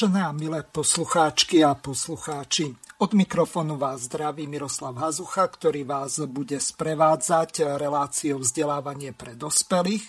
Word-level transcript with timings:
Vážené 0.00 0.24
a 0.24 0.32
milé 0.32 0.64
poslucháčky 0.64 1.60
a 1.60 1.76
poslucháči, 1.76 2.72
od 3.04 3.12
mikrofónu 3.12 3.76
vás 3.76 4.08
zdraví 4.08 4.48
Miroslav 4.48 4.96
Hazucha, 4.96 5.44
ktorý 5.44 5.84
vás 5.84 6.24
bude 6.24 6.56
sprevádzať 6.56 7.76
reláciou 7.76 8.40
vzdelávanie 8.40 9.12
pre 9.12 9.36
dospelých. 9.36 10.08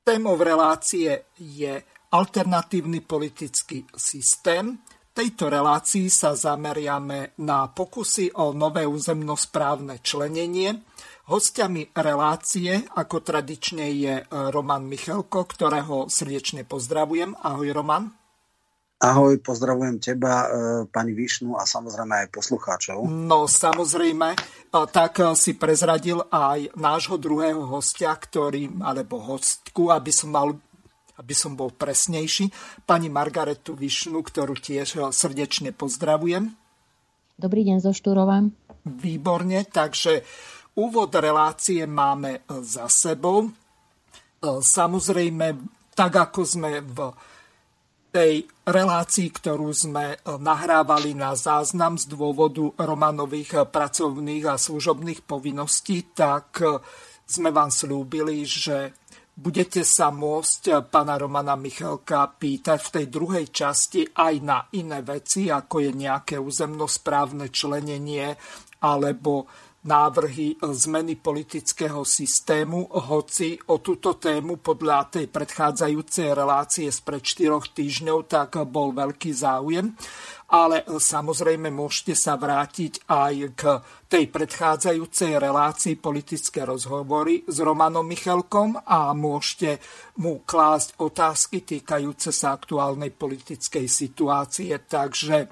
Témou 0.00 0.40
relácie 0.40 1.28
je 1.36 1.84
alternatívny 2.08 3.04
politický 3.04 3.84
systém. 3.92 4.80
V 4.80 5.12
tejto 5.12 5.52
relácii 5.52 6.08
sa 6.08 6.32
zameriame 6.32 7.36
na 7.44 7.68
pokusy 7.68 8.32
o 8.40 8.56
nové 8.56 8.88
územnosprávne 8.88 10.00
členenie. 10.00 10.88
Hostiami 11.28 11.92
relácie, 12.00 12.80
ako 12.96 13.20
tradične, 13.20 13.92
je 13.92 14.24
Roman 14.32 14.88
Michalko, 14.88 15.44
ktorého 15.44 16.08
srdečne 16.08 16.64
pozdravujem. 16.64 17.36
Ahoj, 17.44 17.76
Roman. 17.76 18.21
Ahoj, 19.02 19.42
pozdravujem 19.42 19.98
teba, 19.98 20.46
e, 20.46 20.48
pani 20.86 21.10
Višnu 21.10 21.58
a 21.58 21.66
samozrejme 21.66 22.22
aj 22.22 22.28
poslucháčov. 22.30 23.02
No 23.10 23.50
samozrejme, 23.50 24.38
tak 24.70 25.18
e, 25.18 25.34
si 25.34 25.58
prezradil 25.58 26.22
aj 26.30 26.70
nášho 26.78 27.18
druhého 27.18 27.66
hostia, 27.66 28.14
ktorý, 28.14 28.70
alebo 28.78 29.18
hostku, 29.18 29.90
aby 29.90 30.14
som 30.14 30.30
mal 30.30 30.54
aby 31.18 31.34
som 31.36 31.58
bol 31.58 31.74
presnejší, 31.74 32.48
pani 32.88 33.12
Margaretu 33.12 33.74
Višnu, 33.74 34.22
ktorú 34.22 34.54
tiež 34.54 35.02
e, 35.02 35.10
srdečne 35.10 35.74
pozdravujem. 35.74 36.54
Dobrý 37.34 37.66
deň 37.66 37.82
zo 37.82 37.90
Štúrova. 37.90 38.46
Výborne, 38.86 39.66
takže 39.66 40.22
úvod 40.78 41.10
relácie 41.18 41.90
máme 41.90 42.46
za 42.62 42.86
sebou. 42.86 43.50
Samozrejme, 44.46 45.46
tak 45.90 46.12
ako 46.22 46.40
sme 46.46 46.82
v 46.86 47.10
tej 48.12 48.44
relácii, 48.68 49.32
ktorú 49.32 49.72
sme 49.72 50.14
e, 50.14 50.16
nahrávali 50.36 51.16
na 51.16 51.32
záznam 51.32 51.96
z 51.96 52.12
dôvodu 52.12 52.68
Romanových 52.76 53.50
e, 53.56 53.58
pracovných 53.64 54.44
a 54.52 54.60
služobných 54.60 55.24
povinností, 55.24 56.12
tak 56.12 56.60
e, 56.60 56.76
sme 57.24 57.48
vám 57.48 57.72
slúbili, 57.72 58.44
že 58.44 58.92
budete 59.32 59.80
sa 59.80 60.12
môcť 60.12 60.92
pána 60.92 61.16
Romana 61.16 61.56
Michalka 61.56 62.28
pýtať 62.28 62.78
v 62.84 62.92
tej 63.00 63.06
druhej 63.08 63.46
časti 63.48 64.04
aj 64.04 64.34
na 64.44 64.68
iné 64.76 65.00
veci, 65.00 65.48
ako 65.48 65.80
je 65.80 65.90
nejaké 65.96 66.36
územnosprávne 66.36 67.48
členenie 67.48 68.36
alebo 68.84 69.48
návrhy 69.82 70.62
zmeny 70.62 71.18
politického 71.18 72.06
systému, 72.06 72.86
hoci 73.10 73.58
o 73.66 73.82
túto 73.82 74.14
tému 74.14 74.62
podľa 74.62 75.18
tej 75.18 75.26
predchádzajúcej 75.26 76.30
relácie 76.30 76.86
z 76.86 77.02
pred 77.02 77.22
4 77.22 77.58
týždňov 77.74 78.18
tak 78.30 78.62
bol 78.70 78.94
veľký 78.94 79.34
záujem. 79.34 79.90
Ale 80.52 80.84
samozrejme 80.84 81.72
môžete 81.72 82.12
sa 82.12 82.36
vrátiť 82.36 83.08
aj 83.08 83.34
k 83.56 83.62
tej 84.04 84.28
predchádzajúcej 84.28 85.40
relácii 85.40 85.96
politické 85.96 86.68
rozhovory 86.68 87.48
s 87.48 87.56
Romanom 87.64 88.04
Michalkom 88.04 88.76
a 88.76 89.16
môžete 89.16 89.80
mu 90.20 90.44
klásť 90.44 91.00
otázky 91.00 91.64
týkajúce 91.64 92.30
sa 92.36 92.52
aktuálnej 92.52 93.16
politickej 93.16 93.88
situácie. 93.88 94.76
Takže 94.76 95.48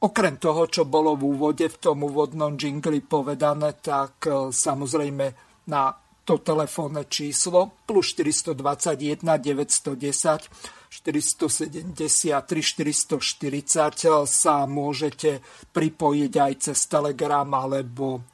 Okrem 0.00 0.40
toho, 0.40 0.64
čo 0.64 0.88
bolo 0.88 1.12
v 1.12 1.28
úvode, 1.36 1.68
v 1.68 1.76
tom 1.76 2.08
úvodnom 2.08 2.56
jingli 2.56 3.04
povedané, 3.04 3.76
tak 3.84 4.24
e, 4.24 4.48
samozrejme 4.48 5.26
na 5.68 5.92
to 6.24 6.40
telefónne 6.40 7.04
číslo 7.04 7.84
plus 7.84 8.16
421 8.16 9.20
910 9.20 10.48
473 10.88 12.32
440 12.40 14.24
sa 14.24 14.64
môžete 14.64 15.44
pripojiť 15.68 16.32
aj 16.32 16.52
cez 16.64 16.78
Telegram 16.88 17.48
alebo 17.52 18.24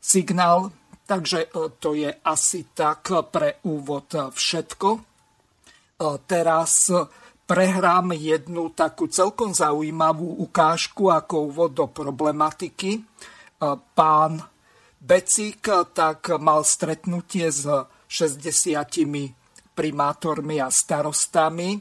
signál. 0.00 0.72
Takže 1.04 1.52
e, 1.52 1.68
to 1.76 1.92
je 2.00 2.08
asi 2.08 2.64
tak 2.72 3.12
pre 3.28 3.60
úvod 3.68 4.08
všetko. 4.32 4.88
E, 4.96 5.00
teraz 6.24 6.88
prehrám 7.48 8.12
jednu 8.12 8.68
takú 8.76 9.08
celkom 9.08 9.56
zaujímavú 9.56 10.44
ukážku 10.44 11.08
ako 11.08 11.48
úvod 11.48 11.72
do 11.72 11.88
problematiky. 11.88 13.00
E, 13.00 13.02
pán 13.96 14.44
Becik 15.00 15.64
tak 15.96 16.28
mal 16.36 16.60
stretnutie 16.60 17.48
s 17.48 17.64
60 17.64 18.44
primátormi 19.72 20.60
a 20.60 20.68
starostami, 20.68 21.80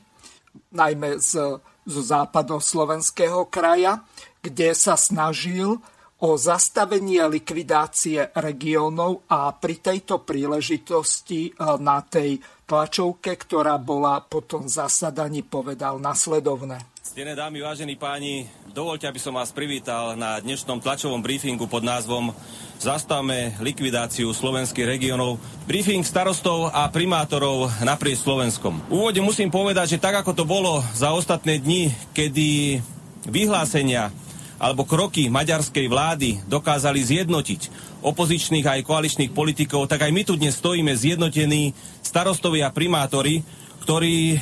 najmä 0.72 1.20
z, 1.20 1.60
zo 1.84 2.02
západoslovenského 2.04 3.50
kraja, 3.52 4.06
kde 4.40 4.72
sa 4.72 4.94
snažil 4.94 5.82
o 6.18 6.34
zastavenie 6.34 7.22
likvidácie 7.30 8.34
regiónov 8.34 9.26
a 9.30 9.54
pri 9.54 9.78
tejto 9.78 10.26
príležitosti 10.26 11.50
e, 11.50 11.52
na 11.78 12.02
tej 12.02 12.42
tlačovke, 12.66 13.38
ktorá 13.38 13.78
bola 13.78 14.26
potom 14.26 14.66
zasadaní, 14.66 15.46
povedal 15.46 16.02
nasledovne. 16.02 16.82
Stené 17.06 17.34
dámy, 17.34 17.66
vážení 17.66 17.98
páni, 17.98 18.46
dovolte, 18.70 19.10
aby 19.10 19.18
som 19.18 19.34
vás 19.34 19.50
privítal 19.50 20.14
na 20.14 20.38
dnešnom 20.38 20.78
tlačovom 20.78 21.22
briefingu 21.22 21.66
pod 21.66 21.82
názvom 21.82 22.30
Zastavme 22.78 23.58
likvidáciu 23.58 24.30
slovenských 24.30 24.86
regiónov. 24.86 25.42
Briefing 25.66 26.06
starostov 26.06 26.70
a 26.70 26.86
primátorov 26.94 27.74
naprieč 27.82 28.22
Slovenskom. 28.22 28.86
V 28.86 29.02
úvode 29.02 29.18
musím 29.18 29.50
povedať, 29.50 29.98
že 29.98 30.02
tak 30.04 30.22
ako 30.22 30.38
to 30.38 30.46
bolo 30.46 30.86
za 30.94 31.10
ostatné 31.10 31.58
dni, 31.58 31.90
kedy 32.14 32.78
vyhlásenia 33.26 34.14
alebo 34.58 34.90
kroky 34.90 35.30
maďarskej 35.30 35.86
vlády 35.86 36.30
dokázali 36.50 37.02
zjednotiť 37.02 37.62
opozičných 38.02 38.66
aj 38.66 38.86
koaličných 38.86 39.32
politikov, 39.34 39.86
tak 39.86 40.06
aj 40.06 40.12
my 40.14 40.22
tu 40.26 40.34
dnes 40.38 40.58
stojíme 40.58 40.94
zjednotení 40.94 41.74
starostovia 42.02 42.70
a 42.70 42.76
primátori, 42.76 43.46
ktorí 43.86 44.38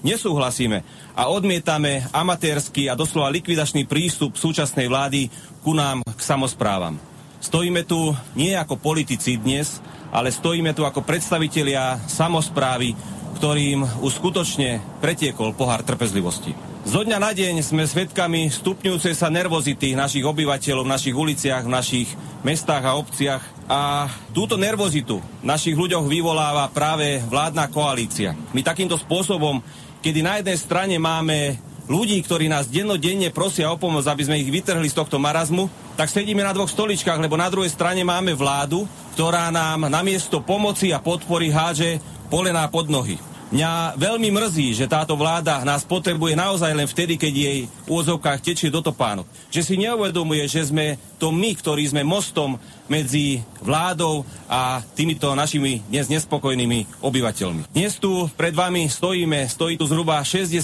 nesúhlasíme 0.00 0.84
a 1.12 1.28
odmietame 1.28 2.06
amatérsky 2.14 2.86
a 2.86 2.96
doslova 2.96 3.28
likvidačný 3.34 3.84
prístup 3.84 4.38
súčasnej 4.38 4.86
vlády 4.86 5.28
ku 5.60 5.74
nám, 5.74 6.00
k 6.06 6.20
samozprávam. 6.22 6.96
Stojíme 7.38 7.86
tu 7.86 8.14
nie 8.34 8.54
ako 8.54 8.78
politici 8.78 9.38
dnes, 9.38 9.78
ale 10.10 10.32
stojíme 10.32 10.74
tu 10.74 10.82
ako 10.82 11.04
predstavitelia 11.04 12.00
samozprávy, 12.08 12.96
ktorým 13.38 13.86
už 14.02 14.18
skutočne 14.18 14.82
pretiekol 14.98 15.54
pohár 15.54 15.86
trpezlivosti. 15.86 16.77
Zo 16.88 17.04
dňa 17.04 17.20
na 17.20 17.36
deň 17.36 17.60
sme 17.60 17.84
svedkami 17.84 18.48
stupňujúcej 18.48 19.12
sa 19.12 19.28
nervozity 19.28 19.92
našich 19.92 20.24
obyvateľov 20.24 20.88
v 20.88 20.92
našich 20.96 21.12
uliciach, 21.12 21.68
v 21.68 21.74
našich 21.76 22.08
mestách 22.40 22.80
a 22.80 22.96
obciach. 22.96 23.44
A 23.68 24.08
túto 24.32 24.56
nervozitu 24.56 25.20
našich 25.44 25.76
ľuďoch 25.76 26.08
vyvoláva 26.08 26.64
práve 26.72 27.20
vládna 27.28 27.68
koalícia. 27.68 28.32
My 28.56 28.64
takýmto 28.64 28.96
spôsobom, 28.96 29.60
kedy 30.00 30.24
na 30.24 30.40
jednej 30.40 30.56
strane 30.56 30.96
máme 30.96 31.60
ľudí, 31.92 32.16
ktorí 32.24 32.48
nás 32.48 32.72
dennodenne 32.72 33.28
prosia 33.36 33.68
o 33.68 33.76
pomoc, 33.76 34.08
aby 34.08 34.24
sme 34.24 34.40
ich 34.40 34.48
vytrhli 34.48 34.88
z 34.88 34.96
tohto 34.96 35.20
marazmu, 35.20 35.68
tak 35.92 36.08
sedíme 36.08 36.40
na 36.40 36.56
dvoch 36.56 36.72
stoličkách, 36.72 37.20
lebo 37.20 37.36
na 37.36 37.52
druhej 37.52 37.68
strane 37.68 38.00
máme 38.00 38.32
vládu, 38.32 38.88
ktorá 39.12 39.52
nám 39.52 39.92
namiesto 39.92 40.40
pomoci 40.40 40.96
a 40.96 41.04
podpory 41.04 41.52
háže 41.52 42.00
polená 42.32 42.64
pod 42.72 42.88
nohy. 42.88 43.20
Mňa 43.48 43.96
veľmi 43.96 44.28
mrzí, 44.28 44.76
že 44.76 44.84
táto 44.84 45.16
vláda 45.16 45.64
nás 45.64 45.80
potrebuje 45.80 46.36
naozaj 46.36 46.68
len 46.68 46.84
vtedy, 46.84 47.16
keď 47.16 47.32
jej 47.32 47.58
v 47.64 47.88
úzovkách 47.88 48.44
tečie 48.44 48.68
do 48.68 48.84
topánok. 48.84 49.24
Že 49.48 49.62
si 49.64 49.74
neuvedomuje, 49.80 50.44
že 50.44 50.68
sme 50.68 51.00
to 51.16 51.32
my, 51.32 51.56
ktorí 51.56 51.88
sme 51.88 52.04
mostom 52.04 52.60
medzi 52.92 53.40
vládou 53.64 54.28
a 54.52 54.84
týmito 54.92 55.32
našimi 55.32 55.80
dnes 55.88 56.12
nespokojnými 56.12 57.00
obyvateľmi. 57.00 57.72
Dnes 57.72 57.96
tu 57.96 58.28
pred 58.36 58.52
vami 58.52 58.84
stojíme, 58.84 59.48
stojí 59.48 59.80
tu 59.80 59.88
zhruba 59.88 60.20
60 60.20 60.60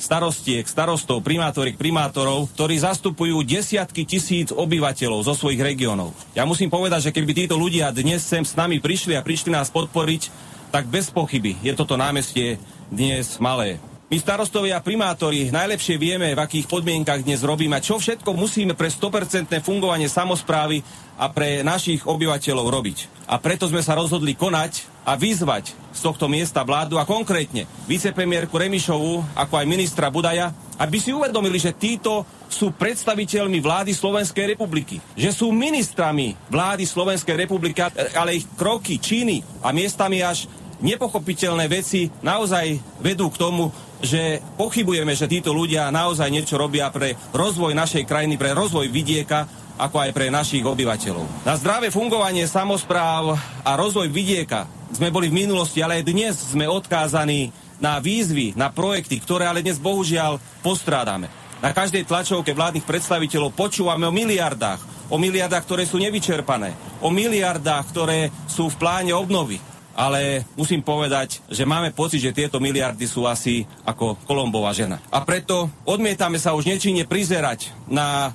starostiek, 0.00 0.64
starostov, 0.64 1.20
primátoriek, 1.20 1.76
primátorov, 1.76 2.48
ktorí 2.56 2.80
zastupujú 2.80 3.44
desiatky 3.44 4.08
tisíc 4.08 4.48
obyvateľov 4.48 5.28
zo 5.28 5.36
svojich 5.36 5.60
regiónov. 5.60 6.16
Ja 6.32 6.48
musím 6.48 6.72
povedať, 6.72 7.12
že 7.12 7.14
keby 7.16 7.44
títo 7.44 7.60
ľudia 7.60 7.92
dnes 7.92 8.24
sem 8.24 8.44
s 8.44 8.56
nami 8.56 8.80
prišli 8.80 9.12
a 9.12 9.24
prišli 9.24 9.52
nás 9.52 9.68
podporiť, 9.68 10.53
tak 10.74 10.90
bez 10.90 11.06
pochyby 11.06 11.54
je 11.62 11.70
toto 11.78 11.94
námestie 11.94 12.58
dnes 12.90 13.38
malé. 13.38 13.78
My 14.10 14.18
starostovia 14.18 14.82
primátori 14.82 15.46
najlepšie 15.54 15.96
vieme, 16.02 16.34
v 16.34 16.42
akých 16.42 16.66
podmienkach 16.66 17.22
dnes 17.22 17.46
robíme, 17.46 17.78
čo 17.78 18.02
všetko 18.02 18.34
musíme 18.34 18.74
pre 18.74 18.90
100% 18.90 19.54
fungovanie 19.62 20.10
samozprávy 20.10 20.82
a 21.14 21.30
pre 21.30 21.62
našich 21.62 22.02
obyvateľov 22.02 22.66
robiť. 22.74 22.98
A 23.30 23.38
preto 23.38 23.70
sme 23.70 23.80
sa 23.86 23.94
rozhodli 23.94 24.34
konať 24.34 24.84
a 25.06 25.14
vyzvať 25.14 25.94
z 25.94 26.00
tohto 26.02 26.26
miesta 26.26 26.66
vládu 26.66 26.98
a 26.98 27.06
konkrétne 27.06 27.70
vicepremiérku 27.86 28.58
Remišovu, 28.58 29.38
ako 29.38 29.54
aj 29.62 29.70
ministra 29.70 30.10
Budaja, 30.10 30.50
aby 30.74 30.98
si 30.98 31.14
uvedomili, 31.14 31.56
že 31.56 31.72
títo 31.72 32.26
sú 32.50 32.74
predstaviteľmi 32.74 33.62
vlády 33.62 33.94
Slovenskej 33.94 34.54
republiky, 34.54 34.98
že 35.14 35.30
sú 35.30 35.54
ministrami 35.54 36.34
vlády 36.50 36.82
Slovenskej 36.84 37.46
republiky, 37.46 37.78
ale 38.14 38.36
ich 38.36 38.46
kroky, 38.58 38.98
činy 38.98 39.42
a 39.62 39.70
miestami 39.70 40.22
až 40.22 40.50
nepochopiteľné 40.82 41.66
veci 41.70 42.10
naozaj 42.22 42.98
vedú 43.02 43.30
k 43.30 43.38
tomu, 43.38 43.70
že 44.04 44.42
pochybujeme, 44.60 45.16
že 45.16 45.30
títo 45.30 45.56
ľudia 45.56 45.88
naozaj 45.88 46.28
niečo 46.28 46.60
robia 46.60 46.92
pre 46.92 47.16
rozvoj 47.32 47.72
našej 47.72 48.04
krajiny, 48.04 48.36
pre 48.36 48.52
rozvoj 48.52 48.90
vidieka, 48.92 49.48
ako 49.74 49.96
aj 50.06 50.10
pre 50.14 50.30
našich 50.30 50.62
obyvateľov. 50.62 51.42
Na 51.42 51.58
zdravé 51.58 51.90
fungovanie 51.90 52.46
samozpráv 52.46 53.34
a 53.66 53.70
rozvoj 53.74 54.06
vidieka 54.06 54.70
sme 54.94 55.10
boli 55.10 55.26
v 55.26 55.46
minulosti, 55.46 55.82
ale 55.82 55.98
aj 55.98 56.04
dnes 56.06 56.34
sme 56.38 56.70
odkázaní 56.70 57.50
na 57.82 57.98
výzvy, 57.98 58.54
na 58.54 58.70
projekty, 58.70 59.18
ktoré 59.18 59.50
ale 59.50 59.64
dnes 59.66 59.82
bohužiaľ 59.82 60.38
postrádame. 60.62 61.26
Na 61.58 61.74
každej 61.74 62.06
tlačovke 62.06 62.54
vládnych 62.54 62.86
predstaviteľov 62.86 63.56
počúvame 63.56 64.06
o 64.06 64.14
miliardách, 64.14 65.10
o 65.10 65.16
miliardách, 65.18 65.64
ktoré 65.64 65.82
sú 65.88 65.98
nevyčerpané, 65.98 66.76
o 67.02 67.10
miliardách, 67.10 67.84
ktoré 67.90 68.30
sú 68.46 68.70
v 68.70 68.78
pláne 68.78 69.10
obnovy 69.16 69.58
ale 69.94 70.44
musím 70.58 70.82
povedať, 70.82 71.40
že 71.48 71.62
máme 71.62 71.94
pocit, 71.94 72.20
že 72.20 72.34
tieto 72.34 72.58
miliardy 72.58 73.06
sú 73.06 73.24
asi 73.24 73.62
ako 73.86 74.18
Kolombová 74.26 74.74
žena. 74.74 74.98
A 75.08 75.22
preto 75.22 75.70
odmietame 75.86 76.36
sa 76.36 76.52
už 76.52 76.66
nečine 76.66 77.06
prizerať 77.06 77.70
na 77.86 78.34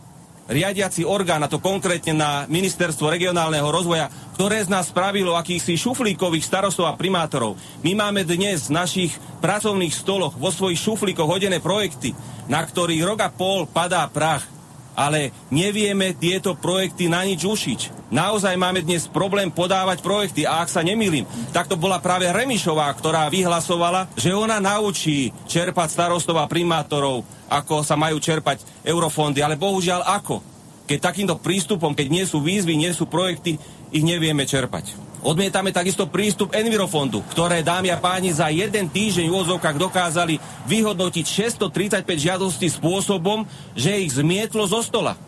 riadiaci 0.50 1.06
orgán, 1.06 1.46
a 1.46 1.52
to 1.52 1.62
konkrétne 1.62 2.18
na 2.18 2.50
Ministerstvo 2.50 3.06
regionálneho 3.14 3.70
rozvoja, 3.70 4.10
ktoré 4.34 4.66
z 4.66 4.74
nás 4.74 4.90
spravilo 4.90 5.38
akýchsi 5.38 5.78
šuflíkových 5.78 6.42
starostov 6.42 6.90
a 6.90 6.98
primátorov. 6.98 7.54
My 7.86 7.94
máme 7.94 8.26
dnes 8.26 8.66
v 8.66 8.82
našich 8.82 9.14
pracovných 9.46 9.94
stoloch 9.94 10.34
vo 10.42 10.50
svojich 10.50 10.82
šuflíkoch 10.82 11.30
hodené 11.30 11.62
projekty, 11.62 12.18
na 12.50 12.66
ktorých 12.66 13.06
rok 13.06 13.20
a 13.22 13.30
pol 13.30 13.70
padá 13.70 14.10
prach 14.10 14.59
ale 15.00 15.32
nevieme 15.48 16.12
tieto 16.12 16.60
projekty 16.60 17.08
na 17.08 17.24
nič 17.24 17.48
ušiť. 17.48 18.12
Naozaj 18.12 18.60
máme 18.60 18.84
dnes 18.84 19.08
problém 19.08 19.48
podávať 19.48 20.04
projekty 20.04 20.44
a 20.44 20.60
ak 20.60 20.68
sa 20.68 20.84
nemýlim, 20.84 21.24
tak 21.56 21.72
to 21.72 21.80
bola 21.80 22.04
práve 22.04 22.28
Remišová, 22.28 22.92
ktorá 23.00 23.32
vyhlasovala, 23.32 24.12
že 24.20 24.36
ona 24.36 24.60
naučí 24.60 25.32
čerpať 25.48 25.88
starostov 25.96 26.36
a 26.44 26.52
primátorov, 26.52 27.24
ako 27.48 27.80
sa 27.88 27.96
majú 27.96 28.20
čerpať 28.20 28.84
eurofondy, 28.84 29.40
ale 29.40 29.56
bohužiaľ 29.56 30.04
ako? 30.20 30.44
Keď 30.84 31.00
takýmto 31.00 31.40
prístupom, 31.40 31.96
keď 31.96 32.08
nie 32.12 32.26
sú 32.28 32.44
výzvy, 32.44 32.76
nie 32.76 32.92
sú 32.92 33.08
projekty, 33.08 33.56
ich 33.96 34.04
nevieme 34.04 34.44
čerpať. 34.44 35.09
Odmietame 35.20 35.76
takisto 35.76 36.08
prístup 36.08 36.56
Envirofondu, 36.56 37.20
ktoré 37.36 37.60
dámy 37.60 37.92
a 37.92 38.00
páni 38.00 38.32
za 38.32 38.48
jeden 38.48 38.88
týždeň 38.88 39.28
v 39.28 39.36
úvozovkách 39.36 39.76
dokázali 39.76 40.40
vyhodnotiť 40.64 41.26
635 41.60 42.08
žiadostí 42.08 42.72
spôsobom, 42.72 43.44
že 43.76 44.00
ich 44.00 44.16
zmietlo 44.16 44.64
zo 44.64 44.80
stola. 44.80 45.20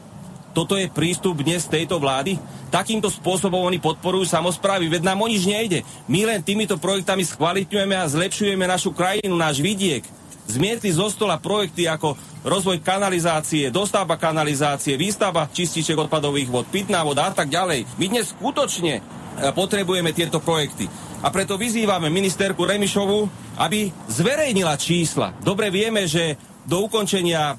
Toto 0.56 0.80
je 0.80 0.88
prístup 0.88 1.44
dnes 1.44 1.68
tejto 1.68 2.00
vlády? 2.00 2.40
Takýmto 2.72 3.12
spôsobom 3.12 3.68
oni 3.68 3.84
podporujú 3.84 4.24
samozprávy, 4.28 4.88
veď 4.88 5.12
nám 5.12 5.24
o 5.24 5.28
nič 5.28 5.44
nejde. 5.44 5.84
My 6.08 6.24
len 6.24 6.40
týmito 6.40 6.80
projektami 6.80 7.28
skvalitňujeme 7.28 7.96
a 7.96 8.08
zlepšujeme 8.08 8.64
našu 8.64 8.96
krajinu, 8.96 9.36
náš 9.36 9.60
vidiek. 9.60 10.08
Zmietli 10.48 10.92
zo 10.92 11.12
stola 11.12 11.36
projekty 11.36 11.88
ako 11.88 12.16
rozvoj 12.48 12.80
kanalizácie, 12.80 13.72
dostavba 13.72 14.16
kanalizácie, 14.16 14.96
výstavba 14.96 15.52
čističek 15.52 16.00
odpadových 16.00 16.48
vod, 16.48 16.66
pitná 16.72 17.04
voda 17.04 17.28
a 17.28 17.32
tak 17.32 17.52
ďalej. 17.52 17.88
My 18.00 18.06
dnes 18.08 18.32
skutočne 18.32 19.21
potrebujeme 19.56 20.12
tieto 20.12 20.44
projekty. 20.44 20.90
A 21.22 21.30
preto 21.30 21.54
vyzývame 21.56 22.10
ministerku 22.10 22.66
Remišovu, 22.66 23.30
aby 23.62 23.94
zverejnila 24.10 24.74
čísla. 24.76 25.38
Dobre 25.46 25.70
vieme, 25.70 26.10
že 26.10 26.34
do 26.62 26.86
ukončenia 26.86 27.54
e, 27.54 27.56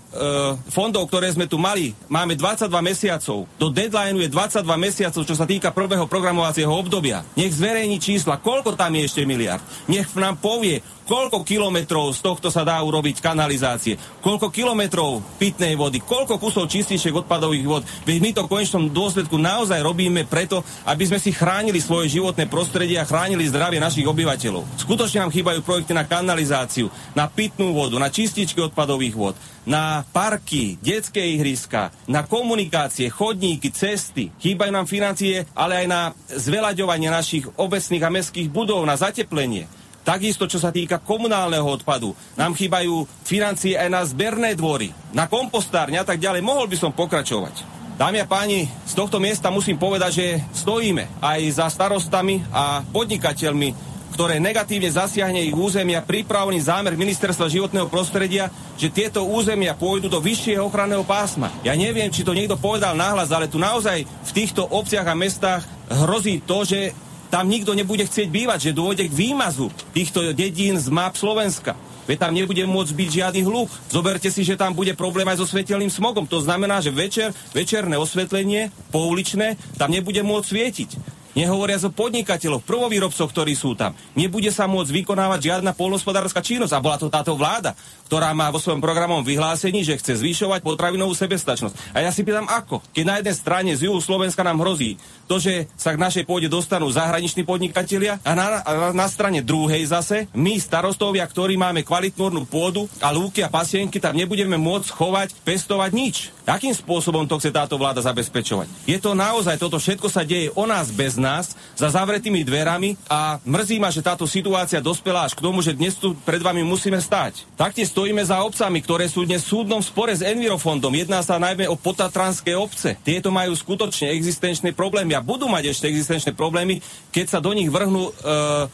fondov, 0.71 1.11
ktoré 1.11 1.35
sme 1.35 1.51
tu 1.51 1.59
mali, 1.59 1.91
máme 2.07 2.39
22 2.39 2.71
mesiacov. 2.83 3.51
Do 3.59 3.69
deadlineu 3.71 4.23
je 4.23 4.31
22 4.31 4.63
mesiacov, 4.79 5.23
čo 5.27 5.35
sa 5.35 5.47
týka 5.47 5.75
prvého 5.75 6.07
programovacieho 6.07 6.71
obdobia. 6.71 7.27
Nech 7.35 7.55
zverejní 7.55 7.99
čísla, 7.99 8.39
koľko 8.39 8.79
tam 8.79 8.95
je 8.95 9.03
ešte 9.07 9.27
miliard. 9.27 9.63
Nech 9.91 10.07
nám 10.15 10.39
povie, 10.39 10.79
koľko 11.05 11.43
kilometrov 11.43 12.15
z 12.15 12.21
tohto 12.23 12.49
sa 12.49 12.63
dá 12.63 12.79
urobiť 12.83 13.19
kanalizácie, 13.23 13.99
koľko 14.23 14.49
kilometrov 14.49 15.23
pitnej 15.39 15.75
vody, 15.75 16.03
koľko 16.03 16.39
kusov 16.39 16.71
čističiek 16.71 17.13
odpadových 17.13 17.67
vod. 17.67 17.83
Veď 18.07 18.17
my 18.23 18.31
to 18.35 18.43
v 18.47 18.53
konečnom 18.59 18.85
dôsledku 18.91 19.37
naozaj 19.39 19.83
robíme 19.83 20.25
preto, 20.27 20.63
aby 20.87 21.05
sme 21.07 21.19
si 21.19 21.35
chránili 21.35 21.79
svoje 21.83 22.13
životné 22.19 22.47
prostredie 22.47 22.99
a 22.99 23.09
chránili 23.09 23.47
zdravie 23.51 23.83
našich 23.83 24.07
obyvateľov. 24.07 24.67
Skutočne 24.81 25.27
nám 25.27 25.35
chýbajú 25.35 25.61
projekty 25.63 25.93
na 25.93 26.07
kanalizáciu, 26.07 26.91
na 27.13 27.27
pitnú 27.27 27.75
vodu, 27.75 27.99
na 27.99 28.09
čističky 28.09 28.63
odpadových 28.63 29.17
vod, 29.17 29.35
na 29.63 30.03
parky, 30.11 30.75
detské 30.83 31.23
ihriska, 31.39 31.95
na 32.11 32.27
komunikácie, 32.27 33.07
chodníky, 33.11 33.71
cesty. 33.71 34.35
Chýbajú 34.43 34.71
nám 34.75 34.91
financie, 34.91 35.47
ale 35.55 35.85
aj 35.85 35.87
na 35.87 36.01
zveľaďovanie 36.35 37.09
našich 37.11 37.47
obecných 37.55 38.03
a 38.03 38.11
mestských 38.11 38.49
budov, 38.51 38.83
na 38.83 38.99
zateplenie. 38.99 39.82
Takisto, 40.03 40.51
čo 40.51 40.59
sa 40.59 40.75
týka 40.75 40.99
komunálneho 40.99 41.63
odpadu, 41.63 42.11
nám 42.35 42.59
chýbajú 42.59 43.07
financie 43.23 43.79
aj 43.79 43.89
na 43.89 44.03
zberné 44.03 44.59
dvory, 44.59 44.91
na 45.15 45.31
kompostárne 45.31 45.95
a 45.95 46.07
tak 46.07 46.19
ďalej. 46.19 46.43
Mohol 46.43 46.67
by 46.67 46.77
som 46.77 46.91
pokračovať. 46.91 47.55
Dámy 47.95 48.19
a 48.19 48.27
páni, 48.27 48.67
z 48.67 48.99
tohto 48.99 49.23
miesta 49.23 49.55
musím 49.55 49.79
povedať, 49.79 50.11
že 50.11 50.27
stojíme 50.59 51.23
aj 51.23 51.41
za 51.55 51.71
starostami 51.71 52.43
a 52.51 52.83
podnikateľmi, 52.83 53.93
ktoré 54.13 54.43
negatívne 54.43 54.91
zasiahne 54.91 55.39
ich 55.39 55.55
územia 55.55 56.03
prípravný 56.03 56.59
zámer 56.59 56.99
Ministerstva 56.99 57.47
životného 57.47 57.87
prostredia, 57.87 58.51
že 58.75 58.91
tieto 58.91 59.23
územia 59.23 59.79
pôjdu 59.79 60.11
do 60.11 60.19
vyššieho 60.19 60.67
ochranného 60.67 61.07
pásma. 61.07 61.55
Ja 61.63 61.79
neviem, 61.79 62.11
či 62.11 62.27
to 62.27 62.35
niekto 62.35 62.59
povedal 62.59 62.99
nahlas, 62.99 63.31
ale 63.31 63.47
tu 63.47 63.57
naozaj 63.63 64.03
v 64.03 64.31
týchto 64.35 64.67
obciach 64.67 65.07
a 65.07 65.15
mestách 65.15 65.63
hrozí 65.87 66.43
to, 66.43 66.67
že 66.67 66.93
tam 67.33 67.49
nikto 67.49 67.73
nebude 67.73 68.05
chcieť 68.05 68.29
bývať, 68.29 68.69
že 68.69 68.77
dôjde 68.77 69.09
k 69.09 69.17
výmazu 69.17 69.73
týchto 69.97 70.37
dedín 70.37 70.77
z 70.77 70.93
map 70.93 71.17
Slovenska. 71.17 71.73
Veď 72.05 72.29
tam 72.29 72.37
nebude 72.37 72.61
môcť 72.69 72.93
byť 72.93 73.09
žiadny 73.09 73.41
hluk. 73.49 73.73
Zoberte 73.89 74.29
si, 74.29 74.45
že 74.45 74.59
tam 74.61 74.77
bude 74.77 74.93
problém 74.93 75.25
aj 75.25 75.41
so 75.41 75.49
svetelným 75.49 75.89
smogom. 75.89 76.29
To 76.29 76.45
znamená, 76.45 76.85
že 76.85 76.93
večer, 76.93 77.33
večerné 77.57 77.97
osvetlenie, 77.97 78.69
pouličné, 78.93 79.57
tam 79.81 79.89
nebude 79.89 80.21
môcť 80.21 80.45
svietiť. 80.45 80.91
Nehovoria 81.33 81.81
o 81.81 81.89
podnikateľoch, 81.89 82.61
prvovýrobcoch, 82.61 83.33
ktorí 83.33 83.57
sú 83.57 83.73
tam. 83.73 83.97
Nebude 84.13 84.53
sa 84.53 84.69
môcť 84.69 84.93
vykonávať 85.01 85.41
žiadna 85.41 85.73
polnospodárska 85.73 86.45
činnosť. 86.45 86.77
A 86.77 86.85
bola 86.85 87.01
to 87.01 87.09
táto 87.09 87.33
vláda, 87.33 87.73
ktorá 88.13 88.37
má 88.37 88.53
vo 88.53 88.61
svojom 88.61 88.85
programovom 88.85 89.25
vyhlásení, 89.25 89.89
že 89.89 89.97
chce 89.97 90.21
zvyšovať 90.21 90.61
potravinovú 90.61 91.17
sebestačnosť. 91.17 91.97
A 91.97 92.05
ja 92.05 92.13
si 92.13 92.21
pýtam, 92.21 92.45
ako? 92.45 92.85
Keď 92.93 93.05
na 93.09 93.17
jednej 93.17 93.33
strane 93.33 93.73
z 93.73 93.89
juhu 93.89 94.05
Slovenska 94.05 94.45
nám 94.45 94.61
hrozí 94.61 95.01
to, 95.25 95.41
že 95.41 95.65
sa 95.81 95.97
k 95.97 96.03
našej 96.05 96.29
pôde 96.29 96.45
dostanú 96.45 96.93
zahraniční 96.93 97.49
podnikatelia 97.49 98.21
a 98.21 98.37
na, 98.37 98.61
a 98.61 98.93
na 98.93 99.09
strane 99.09 99.41
druhej 99.41 99.81
zase 99.89 100.29
my 100.37 100.61
starostovia, 100.61 101.25
ktorí 101.25 101.57
máme 101.57 101.81
kvalitnú 101.81 102.45
pôdu 102.45 102.85
a 103.01 103.09
lúky 103.09 103.41
a 103.41 103.49
pasienky, 103.49 103.97
tam 103.97 104.13
nebudeme 104.13 104.61
môcť 104.61 104.93
chovať, 104.93 105.33
pestovať 105.41 105.91
nič. 105.97 106.17
Akým 106.45 106.77
spôsobom 106.77 107.25
to 107.25 107.41
chce 107.41 107.49
táto 107.49 107.81
vláda 107.81 108.05
zabezpečovať? 108.05 108.69
Je 108.85 109.01
to 109.01 109.17
naozaj, 109.17 109.57
toto 109.57 109.81
všetko 109.81 110.13
sa 110.13 110.21
deje 110.21 110.53
o 110.53 110.69
nás 110.69 110.93
bez 110.93 111.17
nás, 111.17 111.57
za 111.79 111.89
zavretými 111.89 112.45
dverami 112.45 113.01
a 113.09 113.41
mrzí 113.41 113.81
ma, 113.81 113.89
že 113.89 114.05
táto 114.05 114.29
situácia 114.29 114.85
dospela 114.85 115.25
až 115.25 115.33
k 115.33 115.41
tomu, 115.41 115.65
že 115.65 115.73
dnes 115.73 115.97
tu 115.97 116.13
pred 116.27 116.45
vami 116.45 116.61
musíme 116.61 117.01
stať. 117.01 117.49
Taktiež 117.57 117.95
stojíme 118.03 118.27
za 118.27 118.43
obcami, 118.43 118.83
ktoré 118.83 119.07
sú 119.07 119.23
dnes 119.23 119.47
v 119.47 119.63
súdnom 119.63 119.79
spore 119.79 120.11
s 120.11 120.27
Envirofondom. 120.27 120.91
Jedná 120.91 121.23
sa 121.23 121.39
najmä 121.39 121.71
o 121.71 121.79
potatranské 121.79 122.51
obce. 122.51 122.99
Tieto 122.99 123.31
majú 123.31 123.55
skutočne 123.55 124.11
existenčné 124.11 124.75
problémy 124.75 125.15
a 125.15 125.23
budú 125.23 125.47
mať 125.47 125.71
ešte 125.71 125.87
existenčné 125.87 126.35
problémy, 126.35 126.83
keď 127.15 127.27
sa 127.31 127.39
do 127.39 127.55
nich 127.55 127.71
vrhnú 127.71 128.11
e, 128.11 128.13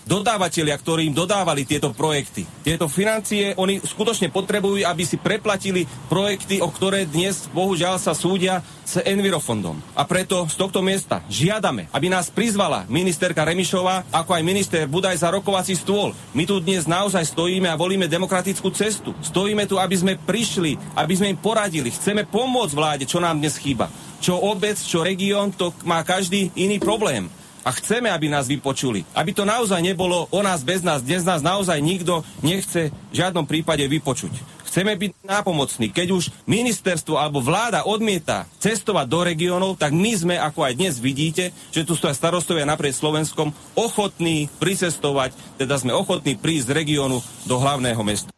dodávateľia, 0.08 0.80
ktorí 0.80 1.12
im 1.12 1.12
dodávali 1.12 1.68
tieto 1.68 1.92
projekty. 1.92 2.48
Tieto 2.64 2.88
financie 2.88 3.52
oni 3.60 3.84
skutočne 3.84 4.32
potrebujú, 4.32 4.80
aby 4.88 5.04
si 5.04 5.20
preplatili 5.20 5.84
projekty, 6.08 6.64
o 6.64 6.72
ktoré 6.72 7.04
dnes 7.04 7.52
bohužiaľ 7.52 8.00
sa 8.00 8.16
súdia 8.16 8.64
s 8.88 8.96
Envirofondom. 9.04 9.76
A 9.92 10.08
preto 10.08 10.48
z 10.48 10.56
tohto 10.56 10.80
miesta 10.80 11.20
žiadame, 11.28 11.92
aby 11.92 12.08
nás 12.08 12.32
prizvala 12.32 12.88
ministerka 12.88 13.44
Remišová, 13.44 14.08
ako 14.08 14.32
aj 14.32 14.42
minister 14.48 14.88
Budaj 14.88 15.20
za 15.20 15.28
rokovací 15.28 15.76
stôl. 15.76 16.16
My 16.32 16.48
tu 16.48 16.56
dnes 16.64 16.88
naozaj 16.88 17.28
stojíme 17.28 17.68
a 17.68 17.76
volíme 17.76 18.08
demokratickú 18.08 18.72
cestu. 18.72 19.12
Stojíme 19.18 19.66
tu, 19.66 19.76
aby 19.78 19.96
sme 19.98 20.14
prišli, 20.14 20.78
aby 20.94 21.12
sme 21.14 21.34
im 21.34 21.38
poradili. 21.38 21.90
Chceme 21.90 22.26
pomôcť 22.26 22.74
vláde, 22.74 23.04
čo 23.04 23.18
nám 23.18 23.38
dnes 23.38 23.58
chýba. 23.58 23.90
Čo 24.18 24.38
obec, 24.38 24.78
čo 24.78 25.06
región, 25.06 25.54
to 25.54 25.70
má 25.86 26.02
každý 26.02 26.50
iný 26.58 26.78
problém. 26.82 27.30
a 27.68 27.70
chceme, 27.76 28.08
aby 28.08 28.32
nás 28.32 28.48
vypočuli. 28.48 29.04
Aby 29.12 29.36
to 29.36 29.44
naozaj 29.44 29.84
nebolo 29.84 30.24
o 30.32 30.40
nás 30.40 30.64
bez 30.64 30.80
nás, 30.80 31.04
dnes 31.04 31.20
nás 31.20 31.44
naozaj 31.44 31.76
nikto 31.84 32.24
nechce 32.40 32.88
v 32.88 33.14
žiadnom 33.14 33.44
prípade 33.44 33.84
vypočuť. 33.84 34.32
Chceme 34.68 34.96
byť 34.96 35.24
nápomocní. 35.24 35.92
Keď 35.92 36.08
už 36.12 36.24
ministerstvo 36.48 37.20
alebo 37.20 37.44
vláda 37.44 37.84
odmieta 37.84 38.48
cestovať 38.60 39.06
do 39.08 39.20
regiónov, 39.24 39.76
tak 39.76 39.92
my 39.92 40.12
sme, 40.16 40.36
ako 40.40 40.64
aj 40.64 40.76
dnes 40.76 41.00
vidíte, 41.00 41.52
že 41.72 41.84
tu 41.84 41.92
sú 41.92 42.08
starostovia 42.08 42.68
naprieč 42.68 43.00
Slovenskom, 43.00 43.52
ochotní 43.76 44.48
pricestovať, 44.60 45.36
teda 45.60 45.76
sme 45.76 45.92
ochotní 45.92 46.36
prísť 46.36 46.72
z 46.72 46.76
regiónu 46.84 47.20
do 47.44 47.56
hlavného 47.60 48.00
mesta. 48.00 48.37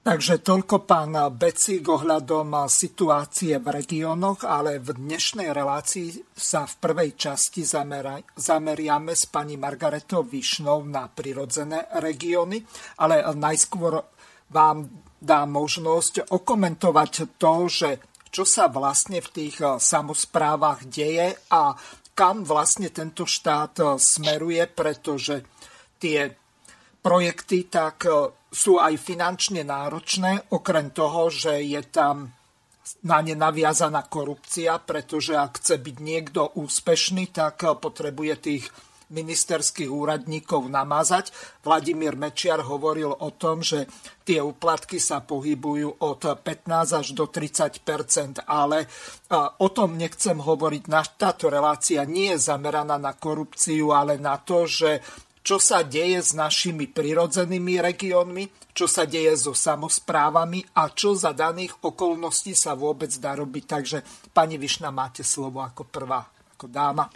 Takže 0.00 0.40
toľko 0.40 0.88
pán 0.88 1.12
Becík 1.12 1.84
ohľadom 1.84 2.64
situácie 2.72 3.60
v 3.60 3.68
regiónoch, 3.68 4.48
ale 4.48 4.80
v 4.80 4.96
dnešnej 4.96 5.52
relácii 5.52 6.32
sa 6.32 6.64
v 6.64 6.74
prvej 6.80 7.20
časti 7.20 7.60
zameriame 8.32 9.12
s 9.12 9.28
pani 9.28 9.60
Margaretou 9.60 10.24
Višnou 10.24 10.88
na 10.88 11.04
prirodzené 11.04 11.84
regióny, 12.00 12.64
ale 12.96 13.20
najskôr 13.36 14.00
vám 14.48 14.88
dá 15.20 15.44
možnosť 15.44 16.32
okomentovať 16.32 17.36
to, 17.36 17.54
že 17.68 18.00
čo 18.32 18.48
sa 18.48 18.72
vlastne 18.72 19.20
v 19.20 19.28
tých 19.28 19.60
eh, 19.60 19.76
samozprávach 19.76 20.88
deje 20.88 21.36
a 21.52 21.76
kam 22.16 22.48
vlastne 22.48 22.88
tento 22.88 23.28
štát 23.28 23.74
eh, 23.84 23.86
smeruje, 24.00 24.64
pretože 24.64 25.44
tie 26.00 26.39
projekty 27.00 27.66
tak 27.68 28.06
eh, 28.06 28.32
sú 28.50 28.76
aj 28.78 28.94
finančne 28.98 29.62
náročné, 29.62 30.52
okrem 30.52 30.90
toho, 30.90 31.30
že 31.30 31.62
je 31.62 31.82
tam 31.86 32.34
na 33.06 33.22
ne 33.22 33.38
naviazaná 33.38 34.02
korupcia, 34.10 34.76
pretože 34.82 35.38
ak 35.38 35.62
chce 35.62 35.78
byť 35.78 35.96
niekto 36.02 36.58
úspešný, 36.58 37.30
tak 37.30 37.62
potrebuje 37.62 38.34
tých 38.42 38.64
ministerských 39.10 39.90
úradníkov 39.90 40.70
namazať. 40.70 41.34
Vladimír 41.66 42.14
Mečiar 42.14 42.62
hovoril 42.62 43.10
o 43.10 43.30
tom, 43.34 43.60
že 43.60 43.90
tie 44.22 44.38
úplatky 44.38 45.02
sa 45.02 45.18
pohybujú 45.20 46.06
od 46.06 46.22
15 46.22 47.00
až 47.02 47.06
do 47.12 47.26
30% 47.26 48.46
ale 48.46 48.86
o 49.58 49.68
tom 49.74 49.98
nechcem 49.98 50.38
hovoriť. 50.38 50.82
Táto 51.18 51.50
relácia 51.50 52.06
nie 52.06 52.32
je 52.38 52.54
zameraná 52.54 52.96
na 52.96 53.12
korupciu, 53.18 53.90
ale 53.90 54.16
na 54.16 54.38
to, 54.38 54.70
že 54.70 55.02
čo 55.40 55.56
sa 55.56 55.80
deje 55.80 56.20
s 56.20 56.36
našimi 56.36 56.84
prirodzenými 56.88 57.80
regiónmi, 57.80 58.72
čo 58.76 58.84
sa 58.84 59.08
deje 59.08 59.32
so 59.40 59.56
samozprávami 59.56 60.62
a 60.76 60.92
čo 60.92 61.16
za 61.16 61.32
daných 61.32 61.80
okolností 61.80 62.52
sa 62.52 62.76
vôbec 62.76 63.10
dá 63.16 63.36
robiť. 63.36 63.64
Takže, 63.64 63.98
pani 64.36 64.60
Višna, 64.60 64.92
máte 64.92 65.24
slovo 65.24 65.64
ako 65.64 65.88
prvá 65.88 66.22
ako 66.60 66.68
dáma. 66.68 67.08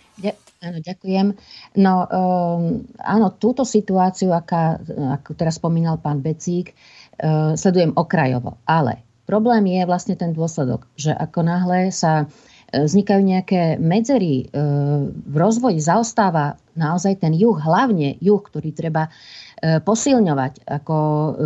Áno, 0.64 0.80
ďakujem. 0.80 1.36
No 1.76 2.08
um, 2.08 2.88
áno, 2.96 3.28
túto 3.36 3.68
situáciu, 3.68 4.32
aká, 4.32 4.80
ako 5.20 5.36
teraz 5.36 5.60
spomínal 5.60 6.00
pán 6.00 6.24
Becík, 6.24 6.72
uh, 7.20 7.52
sledujem 7.52 7.92
okrajovo. 7.92 8.56
Ale 8.64 9.04
problém 9.28 9.68
je 9.68 9.84
vlastne 9.84 10.16
ten 10.16 10.32
dôsledok, 10.32 10.88
že 10.96 11.12
ako 11.12 11.44
náhle 11.44 11.92
sa 11.92 12.24
uh, 12.24 12.53
vznikajú 12.82 13.20
nejaké 13.22 13.78
medzery 13.78 14.50
uh, 14.50 15.06
v 15.06 15.36
rozvoji, 15.38 15.78
zaostáva 15.78 16.58
naozaj 16.74 17.22
ten 17.22 17.30
juh, 17.38 17.54
hlavne 17.54 18.18
juh, 18.18 18.42
ktorý 18.42 18.74
treba 18.74 19.06
uh, 19.06 19.78
posilňovať 19.78 20.66
ako 20.66 20.96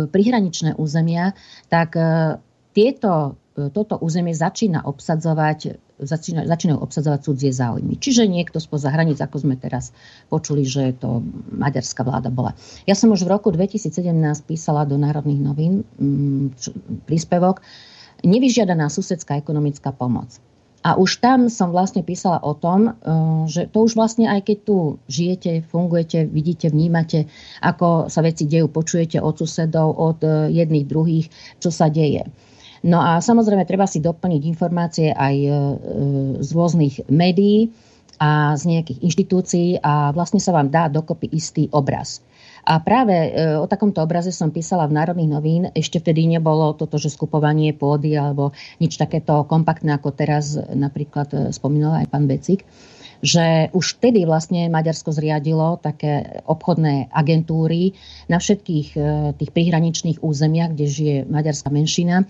prihraničné 0.09 0.75
územia, 0.75 1.37
tak 1.69 1.93
tieto, 2.73 3.37
toto 3.53 3.95
územie 4.01 4.33
začína 4.33 4.83
obsadzovať 4.83 5.79
začína, 5.99 6.47
začínajú 6.47 6.79
obsadzovať 6.79 7.19
cudzie 7.27 7.51
záujmy. 7.51 7.99
Čiže 7.99 8.23
niekto 8.31 8.63
spoza 8.63 8.87
hraníc, 8.87 9.19
ako 9.19 9.43
sme 9.43 9.55
teraz 9.59 9.91
počuli, 10.31 10.63
že 10.63 10.95
to 10.95 11.19
maďarská 11.51 12.07
vláda 12.07 12.31
bola. 12.31 12.55
Ja 12.87 12.95
som 12.95 13.11
už 13.11 13.27
v 13.27 13.35
roku 13.35 13.51
2017 13.51 13.99
písala 14.47 14.87
do 14.87 14.95
Národných 14.95 15.41
novín 15.43 15.83
mm, 15.99 16.55
príspevok 17.03 17.59
Nevyžiadaná 18.19 18.91
susedská 18.91 19.39
ekonomická 19.39 19.95
pomoc. 19.95 20.43
A 20.89 20.97
už 20.97 21.21
tam 21.21 21.53
som 21.53 21.69
vlastne 21.69 22.01
písala 22.01 22.41
o 22.41 22.57
tom, 22.57 22.89
e, 22.89 22.91
že 23.45 23.69
to 23.69 23.85
už 23.85 23.93
vlastne 23.93 24.25
aj 24.25 24.41
keď 24.41 24.57
tu 24.65 24.97
žijete, 25.05 25.61
fungujete, 25.69 26.25
vidíte, 26.25 26.73
vnímate, 26.73 27.29
ako 27.61 28.09
sa 28.09 28.25
veci 28.25 28.49
dejú, 28.49 28.73
počujete 28.73 29.21
od 29.21 29.37
susedov, 29.37 29.93
od 29.93 30.17
e, 30.25 30.49
jedných, 30.49 30.89
druhých, 30.89 31.29
čo 31.61 31.69
sa 31.69 31.93
deje. 31.93 32.25
No 32.81 33.05
a 33.05 33.21
samozrejme 33.21 33.69
treba 33.69 33.85
si 33.85 34.01
doplniť 34.01 34.41
informácie 34.49 35.13
aj 35.13 35.35
e, 35.37 35.51
z 36.41 36.49
rôznych 36.57 37.05
médií 37.05 37.69
a 38.17 38.57
z 38.57 38.65
nejakých 38.73 38.99
inštitúcií 39.05 39.69
a 39.85 40.09
vlastne 40.09 40.41
sa 40.41 40.57
vám 40.57 40.73
dá 40.73 40.89
dokopy 40.89 41.29
istý 41.29 41.69
obraz. 41.69 42.25
A 42.65 42.79
práve 42.83 43.13
e, 43.13 43.29
o 43.59 43.67
takomto 43.67 44.03
obraze 44.03 44.31
som 44.31 44.51
písala 44.51 44.87
v 44.87 44.95
Národných 44.95 45.31
novín. 45.31 45.63
Ešte 45.71 46.01
vtedy 46.03 46.27
nebolo 46.27 46.75
toto, 46.75 46.99
že 46.99 47.11
skupovanie 47.11 47.75
pôdy 47.75 48.15
alebo 48.15 48.51
nič 48.79 48.99
takéto 48.99 49.45
kompaktné, 49.45 49.95
ako 49.95 50.09
teraz 50.11 50.57
napríklad 50.57 51.29
e, 51.31 51.37
spomínal 51.55 51.99
aj 52.03 52.07
pán 52.11 52.25
Becik 52.25 52.65
že 53.19 53.67
už 53.75 53.99
vtedy 53.99 54.23
vlastne 54.23 54.71
Maďarsko 54.71 55.11
zriadilo 55.11 55.75
také 55.83 56.39
obchodné 56.47 57.11
agentúry 57.11 57.99
na 58.31 58.39
všetkých 58.39 58.95
tých 59.35 59.51
prihraničných 59.51 60.23
územiach, 60.23 60.71
kde 60.71 60.85
žije 60.87 61.15
maďarská 61.27 61.67
menšina 61.67 62.23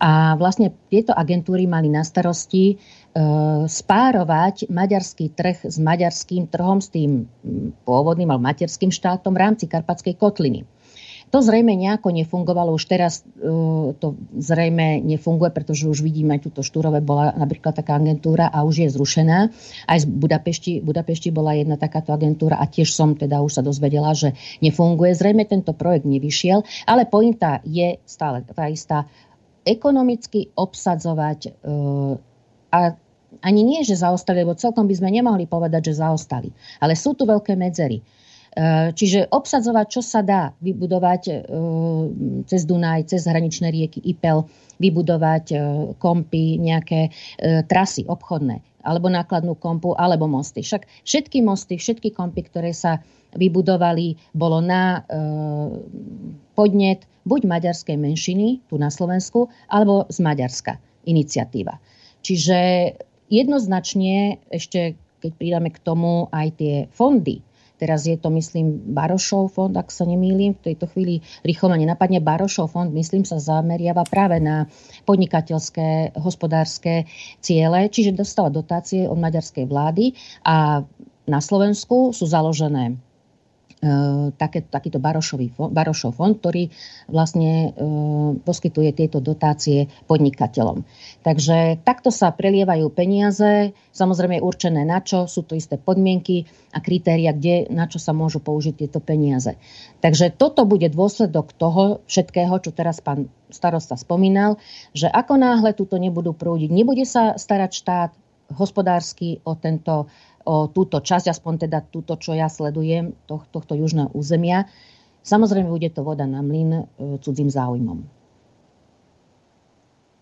a 0.00 0.34
vlastne 0.40 0.72
tieto 0.88 1.12
agentúry 1.12 1.68
mali 1.68 1.92
na 1.92 2.00
starosti 2.00 2.72
e, 2.72 2.76
spárovať 3.68 4.72
maďarský 4.72 5.36
trh 5.36 5.68
s 5.68 5.76
maďarským 5.76 6.48
trhom, 6.48 6.80
s 6.80 6.88
tým 6.88 7.28
pôvodným 7.84 8.32
alebo 8.32 8.48
materským 8.48 8.88
štátom 8.88 9.36
v 9.36 9.42
rámci 9.44 9.68
Karpatskej 9.68 10.16
kotliny. 10.16 10.64
To 11.30 11.38
zrejme 11.38 11.78
nejako 11.78 12.10
nefungovalo, 12.10 12.74
už 12.74 12.90
teraz 12.90 13.22
uh, 13.22 13.94
to 14.02 14.18
zrejme 14.34 14.98
nefunguje, 14.98 15.54
pretože 15.54 15.86
už 15.86 16.02
vidíme, 16.02 16.34
aj 16.34 16.50
túto 16.50 16.66
Štúrove 16.66 16.98
bola 16.98 17.30
napríklad 17.38 17.78
taká 17.78 18.02
agentúra 18.02 18.50
a 18.50 18.66
už 18.66 18.82
je 18.82 18.88
zrušená. 18.90 19.46
Aj 19.86 19.98
z 20.02 20.10
Budapešti, 20.10 20.82
Budapešti 20.82 21.30
bola 21.30 21.54
jedna 21.54 21.78
takáto 21.78 22.10
agentúra 22.10 22.58
a 22.58 22.66
tiež 22.66 22.90
som 22.90 23.14
teda 23.14 23.46
už 23.46 23.52
sa 23.54 23.62
dozvedela, 23.62 24.10
že 24.10 24.34
nefunguje. 24.58 25.14
Zrejme 25.14 25.46
tento 25.46 25.70
projekt 25.70 26.02
nevyšiel, 26.02 26.66
ale 26.90 27.06
pointa 27.06 27.62
je 27.62 28.02
stále 28.10 28.42
tá 28.42 28.66
istá 28.66 29.06
ekonomicky 29.64 30.52
obsadzovať 30.56 31.40
e, 31.46 31.50
a 32.70 32.78
ani 33.40 33.62
nie, 33.62 33.80
že 33.86 34.00
zaostali, 34.00 34.42
lebo 34.42 34.58
celkom 34.58 34.90
by 34.90 34.94
sme 34.98 35.14
nemohli 35.14 35.46
povedať, 35.46 35.92
že 35.92 36.02
zaostali. 36.02 36.50
Ale 36.82 36.98
sú 36.98 37.14
tu 37.14 37.24
veľké 37.24 37.54
medzery. 37.54 38.00
E, 38.00 38.04
čiže 38.90 39.30
obsadzovať, 39.30 39.86
čo 39.86 40.02
sa 40.02 40.20
dá, 40.20 40.50
vybudovať 40.58 41.22
e, 41.28 41.34
cez 42.50 42.66
Dunaj, 42.66 43.10
cez 43.12 43.22
hraničné 43.28 43.70
rieky 43.70 44.02
Ipel, 44.02 44.48
vybudovať 44.80 45.44
kompy, 46.00 46.56
nejaké 46.56 47.12
trasy 47.68 48.00
obchodné, 48.08 48.64
alebo 48.80 49.12
nákladnú 49.12 49.52
kompu, 49.60 49.92
alebo 49.92 50.24
mosty. 50.24 50.64
Však 50.64 50.88
všetky 51.04 51.44
mosty, 51.44 51.76
všetky 51.76 52.16
kompy, 52.16 52.48
ktoré 52.48 52.72
sa 52.72 53.04
vybudovali, 53.34 54.16
bolo 54.34 54.58
na 54.62 55.04
podnet 56.54 57.06
buď 57.24 57.40
maďarskej 57.46 57.96
menšiny 57.96 58.66
tu 58.66 58.80
na 58.80 58.88
Slovensku, 58.88 59.48
alebo 59.68 60.08
z 60.08 60.18
Maďarska 60.24 60.80
iniciatíva. 61.06 61.78
Čiže 62.20 62.58
jednoznačne 63.32 64.42
ešte, 64.52 64.98
keď 65.24 65.32
pridáme 65.36 65.70
k 65.72 65.78
tomu 65.80 66.28
aj 66.32 66.48
tie 66.58 66.74
fondy, 66.92 67.40
Teraz 67.80 68.04
je 68.04 68.12
to, 68.20 68.28
myslím, 68.36 68.92
Barošov 68.92 69.56
fond, 69.56 69.72
ak 69.72 69.88
sa 69.88 70.04
nemýlim. 70.04 70.52
V 70.52 70.68
tejto 70.68 70.84
chvíli 70.92 71.24
rýchlo 71.40 71.72
ma 71.72 71.80
nenapadne. 71.80 72.20
Barošov 72.20 72.76
fond, 72.76 72.92
myslím, 72.92 73.24
sa 73.24 73.40
zameriava 73.40 74.04
práve 74.04 74.36
na 74.36 74.68
podnikateľské, 75.08 76.12
hospodárske 76.20 77.08
ciele, 77.40 77.88
čiže 77.88 78.12
dostáva 78.12 78.52
dotácie 78.52 79.08
od 79.08 79.16
maďarskej 79.16 79.64
vlády 79.64 80.12
a 80.44 80.84
na 81.24 81.40
Slovensku 81.40 82.12
sú 82.12 82.28
založené 82.28 83.00
E, 83.00 83.09
také, 84.36 84.60
takýto 84.60 85.00
Barošový, 85.00 85.56
Barošov 85.56 86.20
fond, 86.20 86.36
ktorý 86.36 86.68
vlastne 87.08 87.72
e, 87.72 87.88
poskytuje 88.44 88.92
tieto 88.92 89.24
dotácie 89.24 89.88
podnikateľom. 90.04 90.84
Takže 91.24 91.80
takto 91.80 92.12
sa 92.12 92.28
prelievajú 92.28 92.92
peniaze, 92.92 93.72
samozrejme 93.96 94.44
určené 94.44 94.84
na 94.84 95.00
čo, 95.00 95.24
sú 95.24 95.48
to 95.48 95.56
isté 95.56 95.80
podmienky 95.80 96.44
a 96.76 96.84
kritéria, 96.84 97.32
kde, 97.32 97.72
na 97.72 97.88
čo 97.88 97.96
sa 97.96 98.12
môžu 98.12 98.44
použiť 98.44 98.84
tieto 98.84 99.00
peniaze. 99.00 99.56
Takže 100.04 100.36
toto 100.36 100.68
bude 100.68 100.92
dôsledok 100.92 101.56
toho 101.56 102.04
všetkého, 102.04 102.52
čo 102.60 102.76
teraz 102.76 103.00
pán 103.00 103.32
starosta 103.48 103.96
spomínal, 103.96 104.60
že 104.92 105.08
ako 105.08 105.40
náhle 105.40 105.72
túto 105.72 105.96
nebudú 105.96 106.36
prúdiť, 106.36 106.68
nebude 106.68 107.08
sa 107.08 107.34
starať 107.40 107.70
štát 107.72 108.10
hospodársky 108.50 109.38
o 109.46 109.54
tento 109.54 110.10
o 110.44 110.68
túto 110.72 111.00
časť, 111.00 111.32
aspoň 111.32 111.68
teda 111.68 111.84
túto, 111.84 112.16
čo 112.16 112.32
ja 112.32 112.48
sledujem, 112.48 113.12
to, 113.28 113.44
tohto 113.52 113.76
južného 113.76 114.08
územia. 114.16 114.68
Samozrejme, 115.20 115.68
bude 115.68 115.92
to 115.92 116.00
voda 116.00 116.24
na 116.24 116.40
mlyn 116.40 116.70
e, 116.72 116.82
cudzím 117.20 117.52
záujmom. 117.52 118.20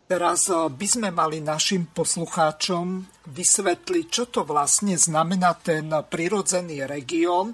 Teraz 0.08 0.48
by 0.48 0.86
sme 0.88 1.12
mali 1.12 1.44
našim 1.44 1.92
poslucháčom 1.92 3.04
vysvetliť, 3.28 4.06
čo 4.08 4.24
to 4.32 4.40
vlastne 4.40 4.96
znamená 4.96 5.52
ten 5.60 5.92
prirodzený 5.92 6.88
región. 6.88 7.52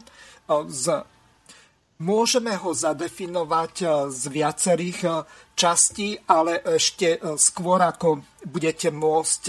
Môžeme 1.98 2.54
ho 2.54 2.70
zadefinovať 2.70 4.06
z 4.06 4.22
viacerých 4.30 5.26
častí, 5.58 6.14
ale 6.30 6.62
ešte 6.78 7.18
skôr 7.42 7.82
ako 7.82 8.22
budete 8.46 8.94
môcť 8.94 9.42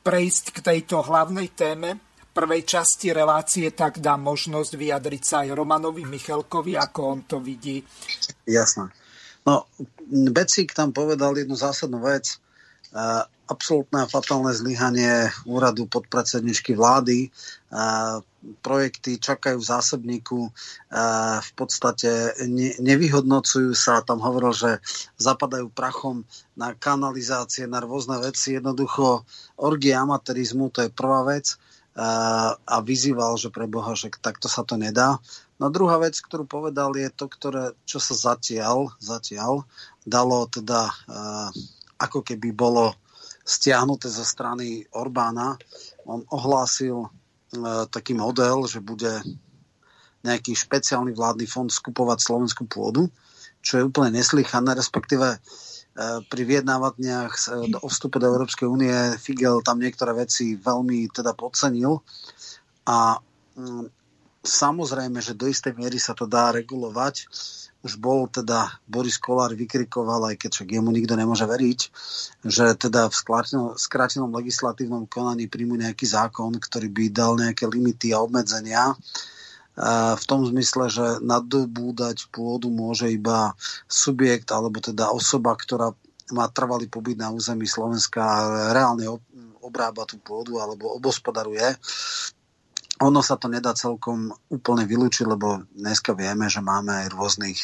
prejsť 0.00 0.44
k 0.56 0.58
tejto 0.64 1.04
hlavnej 1.04 1.52
téme 1.52 2.00
prvej 2.30 2.62
časti 2.62 3.10
relácie, 3.10 3.74
tak 3.74 3.98
dá 3.98 4.14
možnosť 4.14 4.78
vyjadriť 4.78 5.22
sa 5.22 5.42
aj 5.42 5.50
Romanovi 5.50 6.06
Michalkovi, 6.06 6.78
ako 6.78 7.00
on 7.02 7.20
to 7.26 7.42
vidí. 7.42 7.82
Jasné. 8.46 8.86
No, 9.42 9.66
Becík 10.08 10.70
tam 10.70 10.94
povedal 10.94 11.34
jednu 11.34 11.58
zásadnú 11.58 11.98
vec. 12.04 12.38
Absolútne 13.50 14.06
a 14.06 14.10
fatálne 14.10 14.54
zlyhanie 14.54 15.26
úradu 15.42 15.90
podpredsedničky 15.90 16.78
vlády. 16.78 17.34
Projekty 18.62 19.18
čakajú 19.18 19.58
v 19.58 19.66
zásobníku, 19.66 20.54
v 21.42 21.50
podstate 21.58 22.30
ne, 22.46 22.78
nevyhodnocujú 22.78 23.74
sa. 23.74 24.06
Tam 24.06 24.22
hovoril, 24.22 24.54
že 24.54 24.70
zapadajú 25.18 25.66
prachom 25.74 26.22
na 26.54 26.78
kanalizácie, 26.78 27.66
na 27.66 27.82
rôzne 27.82 28.22
veci. 28.22 28.54
Jednoducho 28.54 29.26
orgie 29.58 29.98
amatérizmu, 29.98 30.70
to 30.70 30.86
je 30.86 30.94
prvá 30.94 31.26
vec 31.26 31.58
a 32.70 32.76
vyzýval, 32.86 33.34
že 33.34 33.50
pre 33.50 33.66
Boha, 33.66 33.98
že 33.98 34.14
takto 34.22 34.46
sa 34.46 34.62
to 34.62 34.78
nedá. 34.78 35.18
No 35.58 35.74
druhá 35.74 35.98
vec, 35.98 36.14
ktorú 36.22 36.46
povedal, 36.46 36.94
je 36.94 37.10
to, 37.10 37.26
ktoré, 37.26 37.74
čo 37.82 37.98
sa 37.98 38.14
zatiaľ, 38.14 38.94
zatiaľ 39.02 39.66
dalo 40.06 40.46
teda 40.46 40.94
ako 41.98 42.22
keby 42.22 42.54
bolo 42.54 42.94
stiahnuté 43.50 44.06
zo 44.06 44.22
strany 44.22 44.86
Orbána. 44.94 45.58
On 46.06 46.22
ohlásil 46.30 47.10
taký 47.90 48.14
model, 48.14 48.70
že 48.70 48.78
bude 48.78 49.10
nejaký 50.22 50.54
špeciálny 50.54 51.10
vládny 51.10 51.50
fond 51.50 51.66
skupovať 51.66 52.22
slovenskú 52.22 52.70
pôdu, 52.70 53.10
čo 53.58 53.82
je 53.82 53.86
úplne 53.90 54.14
neslychané, 54.14 54.78
respektíve 54.78 55.42
E, 55.90 56.02
pri 56.22 56.42
vyjednávaniach 56.46 57.34
e, 57.34 57.76
o 57.82 57.88
vstupe 57.90 58.22
do 58.22 58.30
Európskej 58.30 58.64
únie 58.64 58.94
Figel 59.18 59.58
tam 59.60 59.82
niektoré 59.82 60.14
veci 60.14 60.54
veľmi 60.54 61.10
teda 61.10 61.34
podcenil 61.34 61.98
a 62.86 63.18
mm, 63.58 63.84
samozrejme, 64.40 65.20
že 65.20 65.36
do 65.36 65.48
istej 65.48 65.76
miery 65.76 66.00
sa 66.00 66.16
to 66.16 66.24
dá 66.24 66.52
regulovať. 66.52 67.28
Už 67.80 67.96
bol 67.96 68.28
teda 68.28 68.68
Boris 68.84 69.16
Kolár 69.16 69.56
vykrikoval, 69.56 70.28
aj 70.28 70.36
keď 70.36 70.50
však 70.52 70.68
jemu 70.68 70.92
nikto 70.92 71.16
nemôže 71.16 71.48
veriť, 71.48 71.80
že 72.44 72.76
teda 72.76 73.08
v 73.08 73.16
skrátenom 73.80 74.28
legislatívnom 74.36 75.08
konaní 75.08 75.48
príjmu 75.48 75.80
nejaký 75.80 76.04
zákon, 76.04 76.52
ktorý 76.60 76.92
by 76.92 77.04
dal 77.08 77.40
nejaké 77.40 77.64
limity 77.64 78.12
a 78.12 78.20
obmedzenia 78.20 78.92
v 80.12 80.24
tom 80.28 80.44
zmysle, 80.44 80.92
že 80.92 81.06
nadobúdať 81.24 82.28
pôdu 82.28 82.68
môže 82.68 83.08
iba 83.08 83.56
subjekt 83.88 84.52
alebo 84.52 84.76
teda 84.76 85.08
osoba, 85.08 85.56
ktorá 85.56 85.96
má 86.36 86.52
trvalý 86.52 86.84
pobyt 86.84 87.16
na 87.16 87.32
území 87.32 87.64
Slovenska 87.64 88.20
a 88.20 88.76
reálne 88.76 89.08
obrába 89.64 90.04
tú 90.04 90.20
pôdu 90.20 90.60
alebo 90.60 91.00
obospodaruje 91.00 91.64
ono 93.00 93.24
sa 93.24 93.40
to 93.40 93.48
nedá 93.48 93.72
celkom 93.72 94.28
úplne 94.52 94.84
vylúčiť, 94.84 95.24
lebo 95.24 95.64
dneska 95.72 96.12
vieme, 96.12 96.52
že 96.52 96.60
máme 96.60 96.92
aj 97.04 97.16
rôznych 97.16 97.58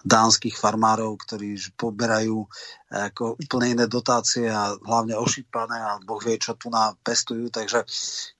dánskych 0.00 0.56
farmárov, 0.56 1.12
ktorí 1.20 1.60
poberajú 1.76 2.48
eh, 2.48 3.12
ako 3.12 3.36
úplne 3.36 3.76
iné 3.76 3.84
dotácie 3.84 4.48
a 4.48 4.72
hlavne 4.80 5.12
ošípané 5.20 5.76
a 5.76 6.00
Boh 6.00 6.16
vie, 6.24 6.40
čo 6.40 6.56
tu 6.56 6.72
na 6.72 6.96
pestujú. 7.04 7.52
Takže 7.52 7.84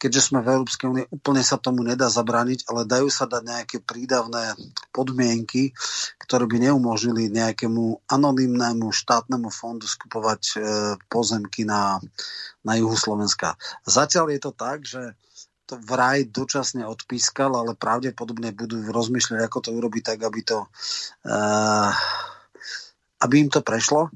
keďže 0.01 0.33
sme 0.33 0.41
v 0.41 0.57
Európskej 0.57 0.89
únie, 0.89 1.05
úplne 1.13 1.45
sa 1.45 1.61
tomu 1.61 1.85
nedá 1.85 2.09
zabrániť, 2.09 2.65
ale 2.73 2.89
dajú 2.89 3.13
sa 3.13 3.29
dať 3.29 3.43
nejaké 3.45 3.77
prídavné 3.85 4.57
podmienky, 4.89 5.77
ktoré 6.17 6.49
by 6.49 6.65
neumožnili 6.65 7.29
nejakému 7.29 8.09
anonymnému 8.09 8.89
štátnemu 8.89 9.53
fondu 9.53 9.85
skupovať 9.85 10.43
eh, 10.57 10.61
pozemky 11.13 11.69
na, 11.69 12.01
na 12.65 12.73
juhu 12.81 12.97
Slovenska. 12.97 13.53
Zatiaľ 13.85 14.33
je 14.33 14.41
to 14.41 14.53
tak, 14.57 14.89
že 14.89 15.13
to 15.69 15.77
vraj 15.77 16.25
dočasne 16.25 16.89
odpískal, 16.89 17.53
ale 17.53 17.77
pravdepodobne 17.77 18.57
budú 18.57 18.81
rozmýšľať, 18.89 19.41
ako 19.45 19.59
to 19.69 19.71
urobiť 19.77 20.03
tak, 20.03 20.19
aby 20.25 20.41
to 20.41 20.65
uh, 21.29 21.93
aby 23.21 23.35
im 23.45 23.51
to 23.53 23.61
prešlo. 23.61 24.09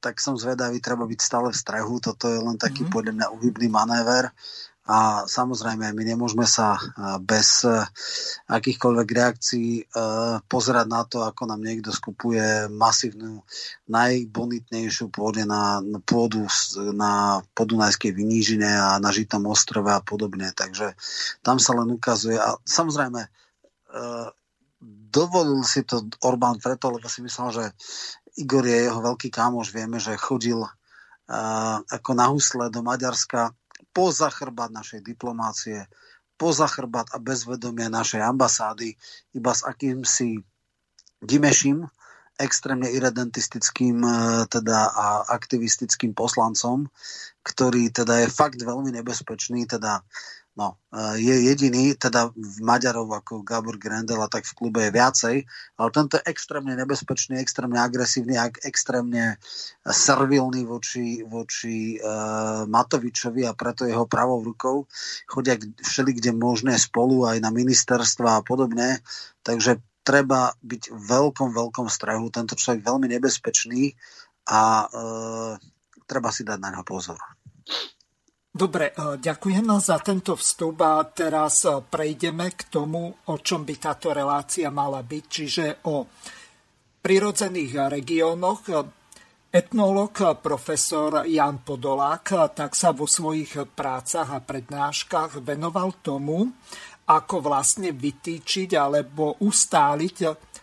Tak 0.00 0.16
som 0.16 0.36
zvedavý, 0.36 0.80
treba 0.80 1.04
byť 1.04 1.20
stále 1.20 1.48
v 1.52 1.60
strehu. 1.60 2.00
Toto 2.00 2.28
je 2.28 2.40
len 2.40 2.56
taký 2.56 2.84
mm-hmm. 2.84 2.94
podľa 2.94 3.12
mňa 3.16 3.26
uhybný 3.36 3.68
manéver. 3.68 4.32
A 4.90 5.22
samozrejme, 5.22 5.94
my 5.94 6.02
nemôžeme 6.02 6.42
sa 6.50 6.74
bez 7.22 7.62
akýchkoľvek 8.50 9.08
reakcií 9.14 9.86
pozerať 10.50 10.86
na 10.90 11.06
to, 11.06 11.22
ako 11.22 11.46
nám 11.46 11.62
niekto 11.62 11.94
skupuje 11.94 12.66
masívnu, 12.66 13.46
najbonitnejšiu 13.86 15.14
pôde 15.14 15.46
na, 15.46 15.78
na 15.78 16.02
pôdu 16.02 16.42
na 16.90 17.38
podunajskej 17.54 18.10
vynížine 18.10 18.66
a 18.66 18.98
na 18.98 19.14
Žitom 19.14 19.46
ostrove 19.46 19.94
a 19.94 20.02
podobne. 20.02 20.50
Takže 20.50 20.98
tam 21.46 21.62
sa 21.62 21.78
len 21.78 21.86
ukazuje. 21.94 22.34
A 22.34 22.58
samozrejme, 22.66 23.30
dovolil 25.14 25.62
si 25.62 25.86
to 25.86 26.02
Orbán 26.26 26.58
preto, 26.58 26.90
lebo 26.90 27.06
si 27.06 27.22
myslel, 27.22 27.48
že 27.54 27.64
Igor 28.42 28.66
je 28.66 28.90
jeho 28.90 28.98
veľký 28.98 29.30
kámoš. 29.30 29.70
Vieme, 29.70 30.02
že 30.02 30.18
chodil 30.18 30.58
ako 31.86 32.10
na 32.18 32.26
husle 32.26 32.66
do 32.74 32.82
Maďarska 32.82 33.54
poza 33.92 34.30
chrbát 34.30 34.70
našej 34.70 35.02
diplomácie, 35.02 35.86
poza 36.40 36.66
chrbát 36.66 37.12
a 37.12 37.18
bez 37.20 37.44
vedomia 37.44 37.92
našej 37.92 38.22
ambasády, 38.24 38.96
iba 39.36 39.52
s 39.52 39.62
akýmsi 39.66 40.40
Dimešim, 41.20 41.84
extrémne 42.40 42.88
irredentistickým 42.88 44.00
e, 44.00 44.12
teda 44.48 44.88
a 44.88 45.28
aktivistickým 45.28 46.16
poslancom, 46.16 46.88
ktorý 47.44 47.92
teda 47.92 48.24
je 48.24 48.32
fakt 48.32 48.56
veľmi 48.56 48.88
nebezpečný, 48.96 49.68
teda 49.68 50.00
No, 50.60 50.76
e, 50.92 51.24
je 51.24 51.34
jediný, 51.48 51.96
teda 51.96 52.28
v 52.36 52.56
Maďarov 52.60 53.08
ako 53.08 53.40
Gabor 53.40 53.80
Grendel 53.80 54.20
a 54.20 54.28
tak 54.28 54.44
v 54.44 54.52
klube 54.52 54.84
je 54.84 54.92
viacej, 54.92 55.36
ale 55.80 55.88
tento 55.88 56.20
je 56.20 56.28
extrémne 56.28 56.76
nebezpečný, 56.76 57.40
extrémne 57.40 57.80
agresívny 57.80 58.36
a 58.36 58.52
extrémne 58.68 59.40
servilný 59.88 60.68
voči, 60.68 61.24
voči 61.24 61.96
uh, 61.96 62.68
Matovičovi 62.68 63.48
a 63.48 63.56
preto 63.56 63.88
jeho 63.88 64.04
pravou 64.04 64.44
rukou 64.44 64.84
chodia 65.24 65.56
všeli 65.80 66.20
kde 66.20 66.36
možné 66.36 66.76
spolu 66.76 67.24
aj 67.24 67.40
na 67.40 67.48
ministerstva 67.48 68.36
a 68.36 68.44
podobne, 68.44 69.00
takže 69.40 69.80
treba 70.04 70.52
byť 70.60 70.92
v 70.92 71.00
veľkom, 71.08 71.56
veľkom 71.56 71.88
strahu. 71.88 72.28
Tento 72.28 72.52
človek 72.52 72.84
veľmi 72.84 73.08
nebezpečný 73.08 73.96
a 74.44 74.84
uh, 74.84 75.56
treba 76.04 76.28
si 76.28 76.44
dať 76.44 76.58
na 76.60 76.68
neho 76.76 76.84
pozor. 76.84 77.16
Dobre, 78.50 78.90
e, 78.90 79.14
ďakujem 79.22 79.78
za 79.78 80.02
tento 80.02 80.34
vstup 80.34 80.82
a 80.82 81.06
teraz 81.06 81.62
e, 81.62 81.78
prejdeme 81.86 82.50
k 82.50 82.66
tomu, 82.66 83.14
o 83.30 83.34
čom 83.38 83.62
by 83.62 83.74
táto 83.78 84.10
relácia 84.10 84.74
mala 84.74 85.06
byť, 85.06 85.24
čiže 85.30 85.86
o 85.86 86.02
prirodzených 86.98 87.86
regiónoch. 87.86 88.62
Etnolog 89.50 90.38
profesor 90.42 91.26
Jan 91.26 91.62
Podolák 91.62 92.54
tak 92.54 92.74
sa 92.74 92.90
vo 92.90 93.06
svojich 93.06 93.70
prácach 93.70 94.30
a 94.34 94.42
prednáškach 94.42 95.42
venoval 95.42 96.02
tomu, 96.02 96.50
ako 97.06 97.42
vlastne 97.42 97.94
vytýčiť 97.94 98.74
alebo 98.74 99.38
ustáliť 99.42 100.16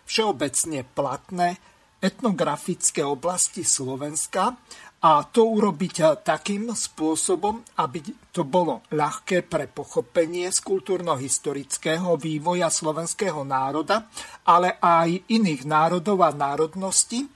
všeobecne 0.08 0.84
platné 0.88 1.56
etnografické 2.00 3.04
oblasti 3.04 3.60
Slovenska 3.60 4.56
a 4.98 5.22
to 5.30 5.46
urobiť 5.46 5.94
eh, 6.02 6.06
takým 6.26 6.74
spôsobom, 6.74 7.62
aby 7.78 8.02
to 8.34 8.42
bolo 8.42 8.82
ľahké 8.90 9.46
pre 9.46 9.70
pochopenie 9.70 10.50
z 10.50 10.58
kultúrno-historického 10.62 12.18
vývoja 12.18 12.66
slovenského 12.66 13.46
národa, 13.46 14.10
ale 14.42 14.74
aj 14.82 15.30
iných 15.30 15.62
národov 15.66 16.26
a 16.26 16.34
národností. 16.34 17.30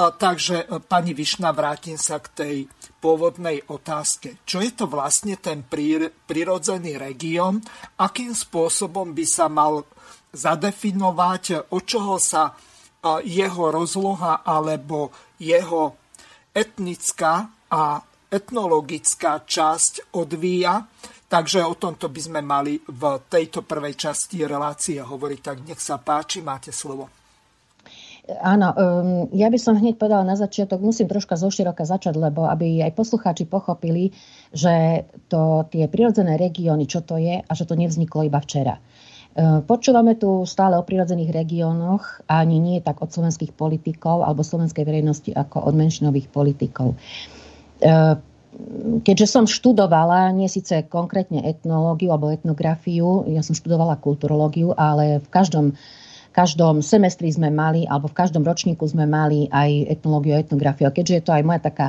Takže, 0.00 0.56
eh, 0.64 0.78
pani 0.86 1.10
Višna, 1.10 1.50
vrátim 1.50 1.98
sa 1.98 2.22
k 2.22 2.28
tej 2.30 2.56
pôvodnej 3.02 3.66
otázke. 3.66 4.38
Čo 4.46 4.62
je 4.62 4.70
to 4.70 4.86
vlastne 4.86 5.34
ten 5.34 5.66
prirodzený 6.30 6.94
región? 6.94 7.58
Akým 7.98 8.36
spôsobom 8.36 9.16
by 9.16 9.24
sa 9.26 9.50
mal 9.50 9.82
zadefinovať, 10.30 11.74
od 11.74 11.82
čoho 11.82 12.22
sa 12.22 12.54
eh, 12.54 13.18
jeho 13.26 13.74
rozloha 13.74 14.46
alebo 14.46 15.10
jeho 15.42 15.98
etnická 16.54 17.48
a 17.70 18.02
etnologická 18.30 19.42
časť 19.42 20.14
odvíja. 20.14 20.86
Takže 21.30 21.62
o 21.62 21.78
tomto 21.78 22.10
by 22.10 22.20
sme 22.20 22.40
mali 22.42 22.74
v 22.78 23.02
tejto 23.30 23.62
prvej 23.62 23.94
časti 23.94 24.42
relácie 24.42 24.98
hovoriť. 24.98 25.40
Tak 25.42 25.56
nech 25.62 25.78
sa 25.78 26.02
páči, 26.02 26.42
máte 26.42 26.74
slovo. 26.74 27.06
Áno, 28.30 28.70
um, 28.70 29.26
ja 29.34 29.50
by 29.50 29.58
som 29.58 29.74
hneď 29.74 29.98
povedala 29.98 30.22
na 30.22 30.38
začiatok, 30.38 30.78
musím 30.78 31.10
troška 31.10 31.34
zoširoka 31.34 31.82
začať, 31.82 32.14
lebo 32.14 32.46
aby 32.46 32.78
aj 32.82 32.94
poslucháči 32.94 33.42
pochopili, 33.42 34.14
že 34.54 35.02
to, 35.26 35.66
tie 35.66 35.90
prirodzené 35.90 36.38
regióny, 36.38 36.86
čo 36.86 37.02
to 37.02 37.18
je 37.18 37.42
a 37.42 37.52
že 37.58 37.66
to 37.66 37.74
nevzniklo 37.74 38.22
iba 38.22 38.38
včera. 38.38 38.78
Uh, 38.78 38.99
počúvame 39.38 40.18
tu 40.18 40.42
stále 40.42 40.74
o 40.74 40.82
prirodzených 40.82 41.30
regiónoch, 41.30 42.26
ani 42.26 42.58
nie 42.58 42.78
tak 42.82 42.98
od 42.98 43.14
slovenských 43.14 43.54
politikov 43.54 44.26
alebo 44.26 44.42
slovenskej 44.42 44.82
verejnosti 44.82 45.30
ako 45.30 45.70
od 45.70 45.74
menšinových 45.78 46.26
politikov. 46.34 46.98
Uh, 47.80 48.18
keďže 49.06 49.30
som 49.30 49.44
študovala, 49.46 50.34
nie 50.34 50.50
síce 50.50 50.84
konkrétne 50.90 51.46
etnológiu 51.46 52.10
alebo 52.10 52.34
etnografiu, 52.34 53.24
ja 53.30 53.40
som 53.40 53.54
študovala 53.54 54.02
kulturológiu, 54.02 54.74
ale 54.74 55.22
v 55.22 55.28
každom 55.30 55.66
každom 56.30 56.78
semestri 56.78 57.26
sme 57.26 57.50
mali, 57.50 57.90
alebo 57.90 58.06
v 58.06 58.14
každom 58.14 58.46
ročníku 58.46 58.86
sme 58.86 59.02
mali 59.02 59.50
aj 59.50 59.98
etnológiu 59.98 60.38
a 60.38 60.42
etnografiu. 60.42 60.86
A 60.86 60.94
keďže 60.94 61.14
je 61.18 61.24
to 61.26 61.34
aj 61.34 61.42
moja 61.42 61.58
taká 61.58 61.86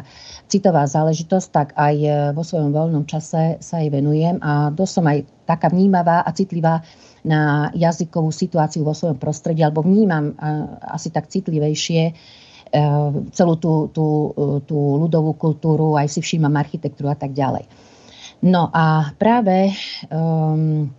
citová 0.49 0.89
záležitosť, 0.89 1.47
tak 1.53 1.67
aj 1.77 1.95
e, 2.01 2.09
vo 2.33 2.41
svojom 2.41 2.73
voľnom 2.73 3.05
čase 3.05 3.61
sa 3.61 3.75
jej 3.77 3.93
venujem 3.93 4.41
a 4.41 4.73
dosť 4.73 4.93
som 4.97 5.05
aj 5.05 5.17
taká 5.45 5.69
vnímavá 5.69 6.25
a 6.25 6.29
citlivá 6.33 6.81
na 7.21 7.69
jazykovú 7.77 8.33
situáciu 8.33 8.81
vo 8.81 8.97
svojom 8.97 9.21
prostredí, 9.21 9.61
alebo 9.61 9.85
vnímam 9.85 10.33
asi 10.81 11.13
tak 11.13 11.29
citlivejšie 11.29 12.01
e, 12.09 12.13
celú 13.29 13.55
tú, 13.61 13.93
tú, 13.93 14.33
tú 14.65 14.77
ľudovú 14.77 15.37
kultúru, 15.37 15.93
aj 15.97 16.09
si 16.09 16.19
všímam 16.19 16.53
architektúru 16.57 17.13
a 17.13 17.17
tak 17.17 17.37
ďalej. 17.37 17.69
No 18.41 18.73
a 18.73 19.13
práve 19.21 19.69
um, 20.09 20.89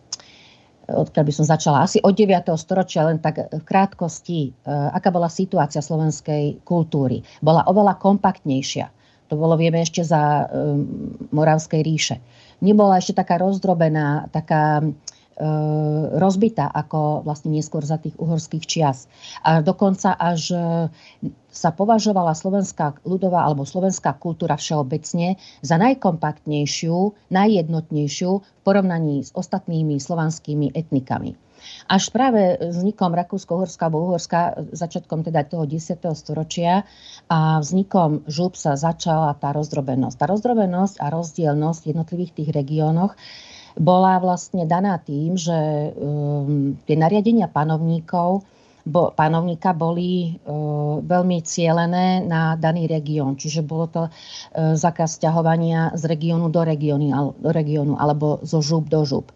odkiaľ 0.87 1.25
by 1.27 1.33
som 1.35 1.47
začala, 1.47 1.83
asi 1.83 1.99
od 2.03 2.15
9. 2.15 2.55
storočia, 2.59 3.07
len 3.07 3.19
tak 3.23 3.51
v 3.51 3.63
krátkosti, 3.63 4.41
e, 4.47 4.71
aká 4.71 5.15
bola 5.15 5.31
situácia 5.31 5.83
slovenskej 5.83 6.63
kultúry. 6.67 7.23
Bola 7.39 7.67
oveľa 7.67 7.99
kompaktnejšia. 7.99 8.87
To 9.31 9.41
bolo, 9.41 9.57
vieme, 9.57 9.81
ešte 9.81 10.05
za 10.05 10.45
um, 10.45 10.85
Moravskej 11.33 11.81
ríše. 11.81 12.21
Nebola 12.61 13.01
ešte 13.01 13.17
taká 13.17 13.41
rozdrobená, 13.41 14.29
taká 14.29 14.85
rozbitá 16.19 16.69
ako 16.69 17.25
vlastne 17.25 17.57
neskôr 17.57 17.83
za 17.83 17.97
tých 17.97 18.15
uhorských 18.21 18.65
čias. 18.69 19.09
A 19.41 19.65
dokonca 19.65 20.13
až 20.13 20.53
e, 20.53 20.59
sa 21.49 21.71
považovala 21.73 22.37
slovenská 22.37 23.05
ľudová 23.09 23.49
alebo 23.49 23.65
slovenská 23.65 24.17
kultúra 24.21 24.61
všeobecne 24.61 25.41
za 25.65 25.77
najkompaktnejšiu, 25.81 27.31
najjednotnejšiu 27.33 28.31
v 28.41 28.61
porovnaní 28.65 29.25
s 29.25 29.33
ostatnými 29.33 29.97
slovanskými 29.97 30.73
etnikami. 30.77 31.37
Až 31.87 32.11
práve 32.11 32.59
vznikom 32.59 33.15
Rakúsko-Uhorska 33.15 33.87
alebo 33.87 34.11
Uhorska 34.11 34.59
začiatkom 34.75 35.23
teda 35.23 35.47
toho 35.47 35.63
10. 35.63 36.03
storočia 36.19 36.83
a 37.31 37.63
vznikom 37.63 38.27
žúb 38.27 38.59
sa 38.59 38.75
začala 38.75 39.35
tá 39.39 39.55
rozdrobenosť. 39.55 40.17
Tá 40.19 40.27
rozdrobenosť 40.27 40.99
a 40.99 41.07
rozdielnosť 41.15 41.81
v 41.83 41.91
jednotlivých 41.95 42.33
tých 42.35 42.51
regiónoch 42.51 43.15
bola 43.79 44.21
vlastne 44.21 44.69
daná 44.69 45.01
tým, 45.01 45.37
že 45.37 45.93
um, 45.97 46.77
tie 46.85 46.97
nariadenia 46.97 47.49
panovníkov 47.49 48.45
bo, 48.83 49.15
panovníka 49.15 49.71
boli 49.73 50.37
uh, 50.43 50.99
veľmi 51.03 51.39
cielené 51.47 52.23
na 52.27 52.59
daný 52.59 52.91
región. 52.91 53.39
Čiže 53.39 53.63
bolo 53.63 53.87
to 53.89 54.03
uh, 54.09 54.75
zákaz 54.75 55.23
ťahovania 55.23 55.95
z 55.95 56.03
regiónu 56.11 56.51
do, 56.51 56.63
regióny, 56.67 57.15
al, 57.15 57.35
do 57.39 57.51
regiónu 57.55 57.95
alebo 57.99 58.43
zo 58.43 58.59
žúb 58.59 58.91
do 58.91 59.07
žúb. 59.07 59.31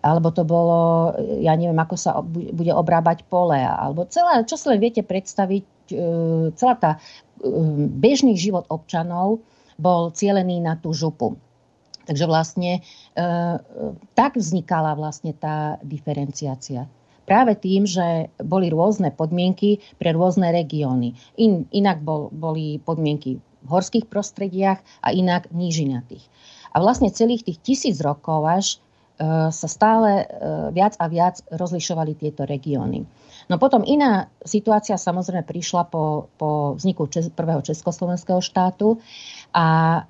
Alebo 0.00 0.30
to 0.30 0.46
bolo, 0.46 1.12
ja 1.42 1.56
neviem, 1.58 1.76
ako 1.76 1.96
sa 1.98 2.22
bude 2.30 2.70
obrábať 2.70 3.26
pole. 3.26 3.58
Alebo 3.58 4.06
celé, 4.06 4.44
čo 4.46 4.54
si 4.54 4.70
len 4.70 4.78
viete 4.80 5.02
predstaviť, 5.04 5.64
uh, 5.92 6.44
celá 6.56 6.74
tá 6.80 6.90
uh, 6.96 7.76
bežný 7.90 8.36
život 8.38 8.64
občanov 8.72 9.44
bol 9.76 10.08
cielený 10.08 10.64
na 10.64 10.80
tú 10.80 10.96
župu. 10.96 11.36
Takže 12.06 12.24
vlastne 12.30 12.72
e, 12.78 12.80
tak 14.14 14.38
vznikala 14.38 14.94
vlastne 14.94 15.34
tá 15.34 15.76
diferenciácia. 15.82 16.86
Práve 17.26 17.58
tým, 17.58 17.82
že 17.84 18.30
boli 18.38 18.70
rôzne 18.70 19.10
podmienky 19.10 19.82
pre 19.98 20.14
rôzne 20.14 20.54
regióny. 20.54 21.18
In, 21.42 21.66
inak 21.74 21.98
bol, 22.06 22.30
boli 22.30 22.78
podmienky 22.78 23.42
v 23.66 23.68
horských 23.68 24.06
prostrediach 24.06 24.78
a 25.02 25.10
inak 25.10 25.50
nížinatých. 25.50 26.22
A 26.70 26.78
vlastne 26.78 27.10
celých 27.10 27.42
tých 27.42 27.58
tisíc 27.66 27.98
rokov 27.98 28.46
až 28.46 28.66
e, 29.18 29.50
sa 29.50 29.68
stále 29.68 30.22
e, 30.22 30.26
viac 30.70 30.94
a 31.02 31.10
viac 31.10 31.42
rozlišovali 31.50 32.14
tieto 32.14 32.46
regióny. 32.46 33.02
No 33.50 33.58
potom 33.58 33.82
iná 33.82 34.30
situácia 34.46 34.94
samozrejme 34.94 35.42
prišla 35.42 35.90
po, 35.90 36.30
po 36.38 36.78
vzniku 36.78 37.10
čes, 37.10 37.26
prvého 37.34 37.62
Československého 37.62 38.38
štátu 38.38 39.02
a 39.50 40.02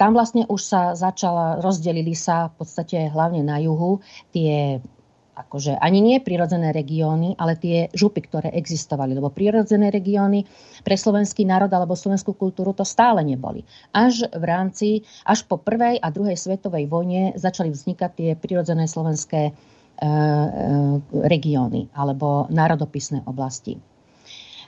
tam 0.00 0.16
vlastne 0.16 0.48
už 0.48 0.60
sa 0.64 0.82
začala, 0.96 1.60
rozdelili 1.60 2.16
sa 2.16 2.48
v 2.48 2.64
podstate 2.64 3.12
hlavne 3.12 3.44
na 3.44 3.60
juhu 3.60 4.00
tie 4.32 4.80
akože 5.40 5.76
ani 5.80 6.00
nie 6.04 6.16
prirodzené 6.20 6.72
regióny, 6.72 7.36
ale 7.40 7.56
tie 7.56 7.88
župy, 7.96 8.24
ktoré 8.24 8.48
existovali. 8.52 9.16
Lebo 9.16 9.32
prirodzené 9.32 9.88
regióny 9.88 10.44
pre 10.84 10.96
slovenský 10.96 11.48
národ 11.48 11.72
alebo 11.72 11.96
slovenskú 11.96 12.36
kultúru 12.36 12.76
to 12.76 12.84
stále 12.84 13.24
neboli. 13.24 13.64
Až 13.92 14.28
v 14.32 14.44
rámci, 14.44 14.88
až 15.24 15.44
po 15.48 15.56
prvej 15.56 15.96
a 16.00 16.12
druhej 16.12 16.36
svetovej 16.36 16.88
vojne 16.88 17.36
začali 17.40 17.72
vznikať 17.72 18.10
tie 18.16 18.30
prirodzené 18.36 18.84
slovenské 18.84 19.42
e, 19.48 19.52
e, 19.52 20.08
regióny 21.24 21.88
alebo 21.96 22.44
národopisné 22.52 23.24
oblasti. 23.24 23.80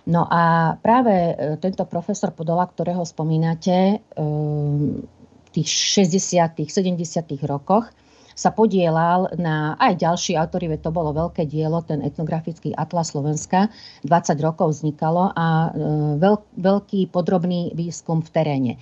No 0.03 0.27
a 0.27 0.75
práve 0.83 1.15
e, 1.15 1.35
tento 1.63 1.87
profesor 1.87 2.35
Podola, 2.35 2.67
ktorého 2.67 3.07
spomínate, 3.07 4.03
e, 4.03 4.27
tých 5.53 5.69
60 5.69 6.57
70 6.57 7.49
rokoch 7.49 7.93
sa 8.33 8.51
podielal 8.51 9.29
na 9.37 9.77
aj 9.77 10.01
ďalší 10.01 10.35
autory, 10.41 10.73
to 10.81 10.89
bolo 10.89 11.13
veľké 11.13 11.45
dielo, 11.45 11.85
ten 11.85 12.01
etnografický 12.01 12.73
atlas 12.73 13.13
Slovenska, 13.13 13.69
20 14.09 14.41
rokov 14.41 14.81
vznikalo 14.81 15.37
a 15.37 15.69
e, 15.69 15.71
veľ, 16.17 16.37
veľký 16.57 17.13
podrobný 17.13 17.77
výskum 17.77 18.25
v 18.25 18.31
teréne. 18.33 18.73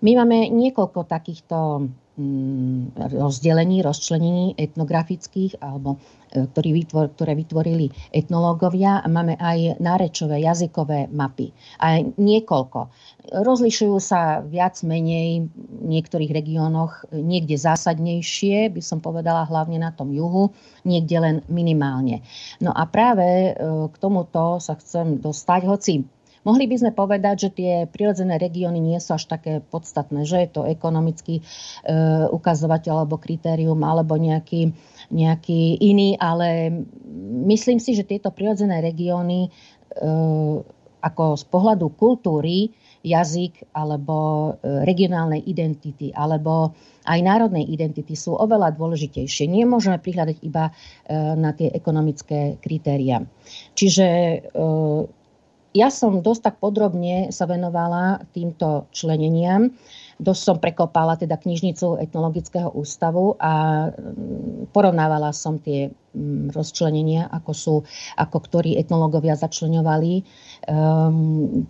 My 0.00 0.16
máme 0.16 0.52
niekoľko 0.52 1.08
takýchto 1.08 1.88
mm, 2.20 2.96
rozdelení, 3.16 3.80
rozčlenení 3.80 4.56
etnografických 4.56 5.60
alebo 5.60 5.96
ktorý 6.44 6.84
vytvor, 6.84 7.16
ktoré 7.16 7.32
vytvorili 7.32 7.88
etnológovia 8.12 9.00
máme 9.08 9.40
aj 9.40 9.80
nárečové, 9.80 10.44
jazykové 10.44 11.08
mapy. 11.08 11.50
A 11.80 12.04
niekoľko. 12.04 12.92
Rozlišujú 13.26 13.96
sa 13.98 14.44
viac 14.44 14.78
menej 14.86 15.50
v 15.50 15.86
niektorých 15.88 16.30
regiónoch 16.30 17.10
niekde 17.10 17.58
zásadnejšie, 17.58 18.70
by 18.70 18.82
som 18.84 19.02
povedala 19.02 19.48
hlavne 19.50 19.82
na 19.82 19.90
tom 19.90 20.14
juhu, 20.14 20.54
niekde 20.86 21.16
len 21.18 21.36
minimálne. 21.50 22.22
No 22.62 22.70
a 22.70 22.86
práve 22.86 23.26
e, 23.26 23.52
k 23.90 23.96
tomuto 23.98 24.62
sa 24.62 24.78
chcem 24.78 25.18
dostať, 25.18 25.60
hoci 25.66 25.92
Mohli 26.46 26.70
by 26.70 26.76
sme 26.78 26.92
povedať, 26.94 27.50
že 27.50 27.50
tie 27.50 27.72
prirodzené 27.90 28.38
regióny 28.38 28.78
nie 28.78 29.02
sú 29.02 29.18
až 29.18 29.26
také 29.26 29.58
podstatné, 29.58 30.22
že 30.22 30.46
je 30.46 30.50
to 30.54 30.62
ekonomický 30.62 31.42
e, 31.42 31.42
ukazovateľ 32.30 33.02
alebo 33.02 33.18
kritérium 33.18 33.82
alebo 33.82 34.14
nejaký 34.14 34.70
nejaký 35.10 35.78
iný, 35.82 36.18
ale 36.18 36.70
myslím 37.50 37.78
si, 37.78 37.94
že 37.94 38.06
tieto 38.06 38.30
prirodzené 38.34 38.82
regióny 38.82 39.46
e, 39.46 39.50
ako 41.02 41.24
z 41.38 41.44
pohľadu 41.46 41.86
kultúry, 41.94 42.74
jazyk 43.06 43.70
alebo 43.70 44.16
e, 44.58 44.82
regionálnej 44.82 45.46
identity 45.46 46.10
alebo 46.10 46.74
aj 47.06 47.22
národnej 47.22 47.62
identity 47.62 48.18
sú 48.18 48.34
oveľa 48.34 48.74
dôležitejšie. 48.74 49.46
Nemôžeme 49.46 50.02
prihľadať 50.02 50.42
iba 50.42 50.70
e, 50.70 50.72
na 51.38 51.54
tie 51.54 51.70
ekonomické 51.70 52.58
kritéria. 52.58 53.22
Čiže 53.78 54.06
ja 55.76 55.92
som 55.92 56.24
dosť 56.24 56.40
tak 56.40 56.56
podrobne 56.56 57.28
sa 57.28 57.44
venovala 57.44 58.24
týmto 58.32 58.88
členeniam 58.96 59.76
dosť 60.16 60.42
som 60.42 60.56
prekopala 60.56 61.20
teda 61.20 61.36
knižnicu 61.36 62.00
etnologického 62.00 62.72
ústavu 62.72 63.36
a 63.36 63.86
mm, 63.92 64.72
porovnávala 64.72 65.32
som 65.36 65.60
tie 65.60 65.92
mm, 65.92 66.56
rozčlenenia, 66.56 67.28
ako 67.28 67.52
sú, 67.52 67.74
ako 68.16 68.36
ktorí 68.40 68.80
etnológovia 68.80 69.36
začlenovali 69.36 70.24
um, 70.68 71.68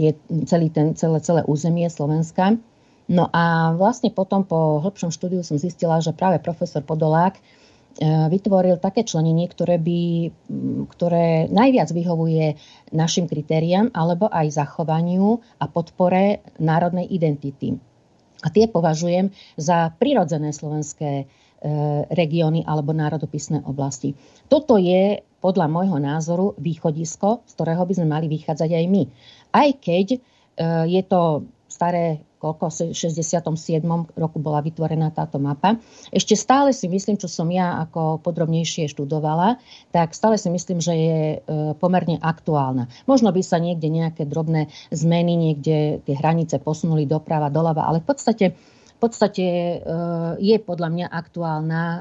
tie, 0.00 0.16
celý 0.48 0.72
ten, 0.72 0.96
celé, 0.96 1.20
celé 1.20 1.44
územie 1.44 1.88
Slovenska. 1.92 2.56
No 3.12 3.28
a 3.34 3.76
vlastne 3.76 4.08
potom 4.08 4.46
po 4.46 4.80
hĺbšom 4.80 5.12
štúdiu 5.12 5.44
som 5.44 5.60
zistila, 5.60 6.00
že 6.00 6.16
práve 6.16 6.40
profesor 6.40 6.80
Podolák 6.80 7.36
vytvoril 8.00 8.80
také 8.80 9.04
členenie, 9.04 9.50
ktoré, 9.50 9.76
by, 9.76 10.32
ktoré 10.96 11.50
najviac 11.52 11.92
vyhovuje 11.92 12.56
našim 12.94 13.28
kritériám 13.28 13.92
alebo 13.92 14.28
aj 14.32 14.56
zachovaniu 14.56 15.40
a 15.60 15.68
podpore 15.68 16.40
národnej 16.56 17.08
identity. 17.10 17.76
A 18.42 18.50
tie 18.50 18.66
považujem 18.66 19.30
za 19.54 19.94
prirodzené 20.02 20.50
slovenské 20.50 21.10
e, 21.22 21.24
regióny 22.10 22.66
alebo 22.66 22.90
národopisné 22.90 23.62
oblasti. 23.62 24.18
Toto 24.50 24.74
je 24.80 25.22
podľa 25.38 25.70
môjho 25.70 25.98
názoru 26.02 26.58
východisko, 26.58 27.46
z 27.46 27.52
ktorého 27.54 27.86
by 27.86 27.94
sme 27.94 28.08
mali 28.10 28.26
vychádzať 28.26 28.70
aj 28.74 28.84
my. 28.90 29.02
Aj 29.54 29.70
keď 29.78 30.06
e, 30.14 30.18
je 30.90 31.02
to 31.06 31.46
staré 31.70 32.26
koľko, 32.42 32.90
v 32.90 32.90
67. 32.90 33.86
roku 34.18 34.42
bola 34.42 34.58
vytvorená 34.58 35.14
táto 35.14 35.38
mapa. 35.38 35.78
Ešte 36.10 36.34
stále 36.34 36.74
si 36.74 36.90
myslím, 36.90 37.14
čo 37.14 37.30
som 37.30 37.46
ja 37.54 37.78
ako 37.86 38.18
podrobnejšie 38.26 38.90
študovala, 38.90 39.62
tak 39.94 40.10
stále 40.18 40.34
si 40.34 40.50
myslím, 40.50 40.82
že 40.82 40.94
je 40.98 41.20
e, 41.38 41.38
pomerne 41.78 42.18
aktuálna. 42.18 42.90
Možno 43.06 43.30
by 43.30 43.46
sa 43.46 43.62
niekde 43.62 43.86
nejaké 43.86 44.26
drobné 44.26 44.74
zmeny, 44.90 45.38
niekde 45.38 46.02
tie 46.02 46.14
hranice 46.18 46.58
posunuli 46.58 47.06
doprava, 47.06 47.46
doľava, 47.46 47.86
ale 47.86 48.02
v 48.02 48.06
podstate 48.10 48.58
podstate 49.02 49.42
e, 49.42 49.76
je 50.38 50.56
podľa 50.62 50.88
mňa 50.94 51.06
aktuálna 51.10 51.82
e, 51.90 52.00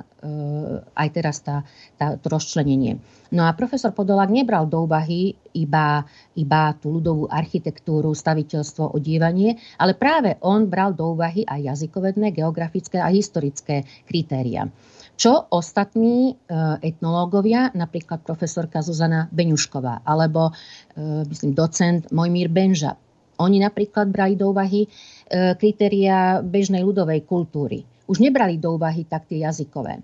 aj 0.94 1.08
teraz 1.10 1.42
tá, 1.42 1.66
tá, 1.98 2.14
to 2.22 2.30
rozčlenenie. 2.30 3.02
No 3.34 3.50
a 3.50 3.58
profesor 3.58 3.90
Podolák 3.90 4.30
nebral 4.30 4.70
do 4.70 4.86
úvahy 4.86 5.34
iba, 5.58 6.06
iba 6.38 6.78
tú 6.78 7.02
ľudovú 7.02 7.26
architektúru, 7.26 8.14
staviteľstvo, 8.14 8.94
odievanie, 8.94 9.58
ale 9.82 9.98
práve 9.98 10.38
on 10.46 10.70
bral 10.70 10.94
do 10.94 11.18
úvahy 11.18 11.42
aj 11.50 11.74
jazykovedné, 11.74 12.38
geografické 12.38 13.02
a 13.02 13.10
historické 13.10 13.82
kritéria. 14.06 14.70
Čo 15.18 15.50
ostatní 15.50 16.38
e, 16.38 16.54
etnológovia, 16.86 17.74
napríklad 17.74 18.22
profesorka 18.22 18.86
Zuzana 18.86 19.26
Beňušková 19.34 20.06
alebo 20.06 20.54
myslím 21.02 21.56
docent 21.56 22.14
Mojmír 22.14 22.52
Benža, 22.52 22.94
oni 23.42 23.60
napríklad 23.60 24.08
brali 24.14 24.38
do 24.38 24.54
úvahy 24.54 24.86
E, 25.32 25.56
kritéria 25.56 26.44
bežnej 26.44 26.84
ľudovej 26.84 27.24
kultúry. 27.24 27.88
Už 28.04 28.20
nebrali 28.20 28.60
do 28.60 28.76
úvahy 28.76 29.08
tak 29.08 29.32
tie 29.32 29.48
jazykové 29.48 30.04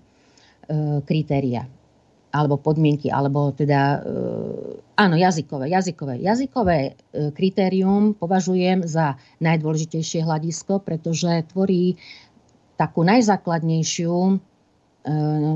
kritéria 1.04 1.68
alebo 2.32 2.56
podmienky, 2.56 3.12
alebo 3.12 3.52
teda, 3.52 4.00
e, 4.00 4.96
áno, 4.96 5.20
jazykové, 5.20 5.68
jazykové. 5.68 6.16
Jazykové 6.24 6.96
kritérium 7.36 8.16
považujem 8.16 8.88
za 8.88 9.20
najdôležitejšie 9.44 10.24
hľadisko, 10.24 10.80
pretože 10.80 11.44
tvorí 11.52 12.00
takú 12.80 13.04
najzákladnejšiu, 13.04 14.38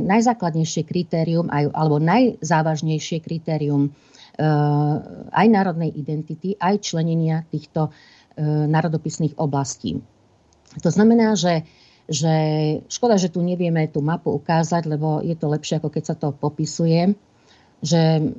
najzákladnejšie 0.04 0.82
kritérium, 0.84 1.48
alebo 1.52 2.00
najzávažnejšie 2.00 3.20
kritérium 3.20 3.92
aj 5.32 5.46
národnej 5.52 5.92
identity, 5.92 6.56
aj 6.56 6.80
členenia 6.80 7.44
týchto 7.52 7.92
E, 8.32 8.40
národopisných 8.64 9.36
oblastí. 9.36 10.00
To 10.80 10.88
znamená, 10.88 11.36
že, 11.36 11.68
že 12.08 12.32
škoda, 12.88 13.20
že 13.20 13.28
tu 13.28 13.44
nevieme 13.44 13.84
tú 13.92 14.00
mapu 14.00 14.32
ukázať, 14.32 14.88
lebo 14.88 15.20
je 15.20 15.36
to 15.36 15.52
lepšie, 15.52 15.76
ako 15.76 15.92
keď 15.92 16.04
sa 16.08 16.16
to 16.16 16.32
popisuje, 16.32 17.12
že 17.84 18.32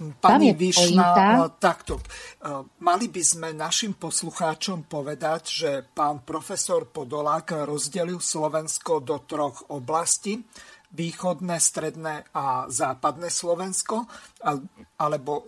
Pani 0.00 0.56
Výšna, 0.56 1.44
e, 1.44 1.60
takto. 1.60 2.00
Mali 2.80 3.12
by 3.12 3.22
sme 3.26 3.48
našim 3.52 3.98
poslucháčom 3.98 4.88
povedať, 4.88 5.42
že 5.44 5.70
pán 5.92 6.24
profesor 6.24 6.88
Podolák 6.88 7.66
rozdelil 7.68 8.16
Slovensko 8.22 9.04
do 9.04 9.20
troch 9.26 9.66
oblastí 9.68 10.40
východné, 10.90 11.60
stredné 11.60 12.24
a 12.34 12.66
západné 12.66 13.30
Slovensko, 13.30 14.10
alebo 14.98 15.46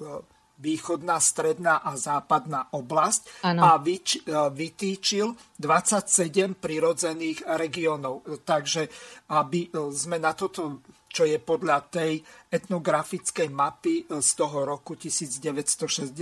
východná, 0.63 1.19
stredná 1.19 1.83
a 1.83 1.99
západná 1.99 2.71
oblasť 2.71 3.43
ano. 3.43 3.61
a 3.67 3.71
vyč, 3.83 4.23
e, 4.23 4.31
vytýčil 4.31 5.35
27 5.59 6.55
prirodzených 6.55 7.43
regiónov. 7.59 8.23
Takže 8.47 8.87
aby 9.35 9.67
e, 9.67 9.69
sme 9.91 10.23
na 10.23 10.33
toto 10.39 10.87
čo 11.13 11.29
je 11.29 11.37
podľa 11.37 11.93
tej 11.93 12.25
etnografickej 12.49 13.53
mapy 13.53 14.09
z 14.09 14.31
toho 14.33 14.65
roku 14.65 14.97
1967 14.97 16.17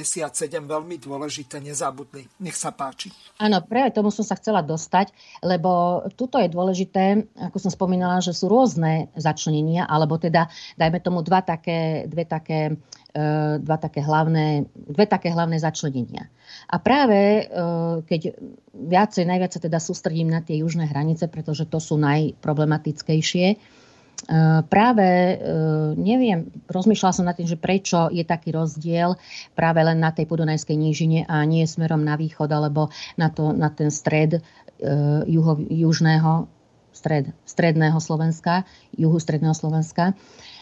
veľmi 0.67 0.99
dôležité, 0.99 1.63
nezabudli. 1.63 2.27
Nech 2.43 2.59
sa 2.59 2.75
páči. 2.75 3.15
Áno, 3.39 3.63
práve 3.63 3.95
tomu 3.95 4.11
som 4.11 4.27
sa 4.27 4.35
chcela 4.35 4.67
dostať, 4.67 5.15
lebo 5.47 6.03
tuto 6.19 6.43
je 6.43 6.51
dôležité, 6.51 7.23
ako 7.39 7.57
som 7.63 7.71
spomínala, 7.71 8.19
že 8.19 8.35
sú 8.35 8.51
rôzne 8.51 9.15
začlenenia, 9.15 9.87
alebo 9.87 10.19
teda, 10.19 10.51
dajme 10.75 10.99
tomu, 10.99 11.23
dva 11.23 11.43
také, 11.43 12.11
dve 12.11 12.27
také 12.27 12.75
e, 13.15 13.59
dva 13.63 13.79
také 13.79 14.03
hlavné, 14.03 14.71
dve 14.75 15.07
také 15.07 15.31
hlavné 15.31 15.59
začlenenia. 15.59 16.31
A 16.71 16.83
práve 16.83 17.19
e, 17.19 17.43
keď 18.07 18.39
viacej, 18.75 19.27
najviac 19.27 19.51
sa 19.55 19.63
teda 19.63 19.79
sústredím 19.83 20.31
na 20.31 20.43
tie 20.43 20.63
južné 20.63 20.87
hranice, 20.87 21.27
pretože 21.27 21.67
to 21.67 21.83
sú 21.83 21.99
najproblematickejšie, 21.99 23.47
E, 23.59 23.90
práve 24.69 25.07
e, 25.07 25.37
neviem, 25.97 26.53
rozmýšľala 26.69 27.17
som 27.17 27.27
nad 27.27 27.37
tým, 27.37 27.49
že 27.49 27.57
prečo 27.57 28.13
je 28.13 28.23
taký 28.23 28.53
rozdiel 28.53 29.17
práve 29.57 29.81
len 29.81 29.99
na 29.99 30.13
tej 30.13 30.29
podunajskej 30.29 30.77
nížine 30.77 31.25
a 31.25 31.43
nie 31.49 31.65
smerom 31.65 32.05
na 32.05 32.15
východ 32.21 32.51
alebo 32.53 32.93
na, 33.17 33.33
to, 33.33 33.57
na 33.57 33.73
ten 33.73 33.89
stred 33.89 34.39
e, 34.39 34.41
juho, 35.25 35.57
južného, 35.67 36.47
stred, 36.93 37.33
stredného 37.49 37.97
Slovenska, 37.99 38.69
juhu 38.95 39.17
stredného 39.17 39.57
Slovenska. 39.57 40.13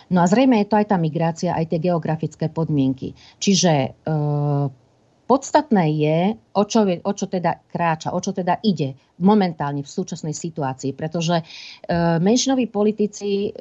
No 0.09 0.25
a 0.25 0.31
zrejme 0.31 0.65
je 0.65 0.69
to 0.73 0.79
aj 0.79 0.87
tá 0.89 0.97
migrácia, 0.97 1.53
aj 1.53 1.69
tie 1.69 1.85
geografické 1.85 2.49
podmienky. 2.49 3.13
Čiže 3.37 3.93
Podstatné 5.29 5.93
je, 5.93 6.19
o 6.57 6.65
čo, 6.65 6.89
o 6.89 7.13
čo 7.13 7.29
teda 7.29 7.61
kráča, 7.69 8.17
o 8.17 8.21
čo 8.25 8.33
teda 8.33 8.65
ide 8.65 8.97
momentálne 9.19 9.83
v 9.83 9.91
súčasnej 9.91 10.33
situácii, 10.33 10.95
pretože 10.95 11.43
e, 11.43 11.45
menšinoví 12.23 12.71
politici 12.71 13.51
e, 13.51 13.61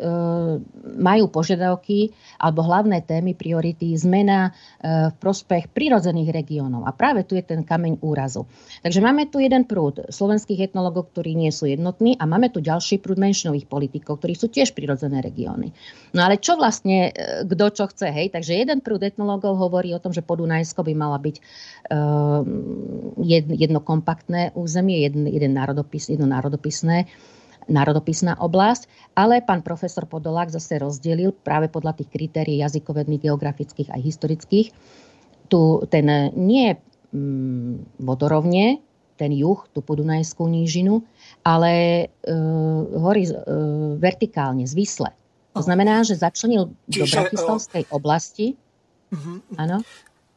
majú 0.97 1.25
požiadavky 1.33 2.13
alebo 2.37 2.61
hlavné 2.65 3.01
témy, 3.03 3.33
priority, 3.33 3.97
zmena 3.97 4.49
e, 4.49 5.11
v 5.11 5.15
prospech 5.17 5.73
prirodzených 5.73 6.29
regiónov. 6.33 6.85
A 6.85 6.93
práve 6.93 7.25
tu 7.25 7.33
je 7.33 7.43
ten 7.43 7.65
kameň 7.65 7.99
úrazu. 8.05 8.45
Takže 8.85 9.01
máme 9.01 9.27
tu 9.27 9.41
jeden 9.41 9.65
prúd 9.65 10.05
slovenských 10.13 10.71
etnologov, 10.71 11.09
ktorí 11.11 11.33
nie 11.33 11.49
sú 11.49 11.65
jednotní 11.65 12.15
a 12.21 12.29
máme 12.29 12.53
tu 12.53 12.61
ďalší 12.61 13.01
prúd 13.01 13.17
menšinových 13.17 13.65
politikov, 13.65 14.21
ktorí 14.21 14.37
sú 14.37 14.53
tiež 14.53 14.77
prirodzené 14.77 15.25
regióny. 15.25 15.73
No 16.13 16.21
ale 16.23 16.37
čo 16.37 16.55
vlastne, 16.55 17.11
kto 17.43 17.65
čo 17.73 17.85
chce, 17.89 18.13
hej? 18.13 18.29
Takže 18.29 18.53
jeden 18.53 18.79
prúd 18.85 19.01
etnologov 19.01 19.57
hovorí 19.57 19.91
o 19.91 20.01
tom, 20.01 20.13
že 20.13 20.21
Podunajsko 20.21 20.85
by 20.85 20.93
mala 20.93 21.17
byť 21.17 21.35
jedno 23.57 23.79
kompaktné 23.79 24.51
územie, 24.53 25.03
jeden 25.07 25.46
jeden 25.47 25.55
národopis, 25.55 26.11
jedno 26.11 26.27
národopisné 26.27 27.07
národopisná 27.67 28.39
oblasť, 28.39 28.87
ale 29.13 29.43
pán 29.43 29.59
profesor 29.59 30.07
Podolák 30.07 30.47
zase 30.47 30.79
rozdelil 30.79 31.35
práve 31.35 31.67
podľa 31.67 31.99
tých 31.99 32.09
kritérií 32.09 32.63
jazykovedných, 32.63 33.27
geografických 33.27 33.91
a 33.91 33.99
historických. 33.99 34.71
Tu 35.51 35.61
ten 35.91 36.07
nie 36.35 36.75
mm, 37.11 37.99
vodorovne, 37.99 38.79
ten 39.19 39.31
juh, 39.35 39.59
tú 39.75 39.83
podunajskú 39.83 40.47
nížinu, 40.47 41.03
ale 41.43 41.71
e, 42.23 42.35
hory 42.95 43.27
e, 43.27 43.33
vertikálne, 43.99 44.63
zvisle. 44.63 45.11
To 45.57 45.61
znamená, 45.65 46.05
že 46.05 46.15
začlenil 46.15 46.71
Čiže, 46.87 47.01
do 47.01 47.05
Bratislavskej 47.17 47.83
oblasti. 47.89 48.53
Uh-huh. 49.09 49.41
Áno 49.57 49.81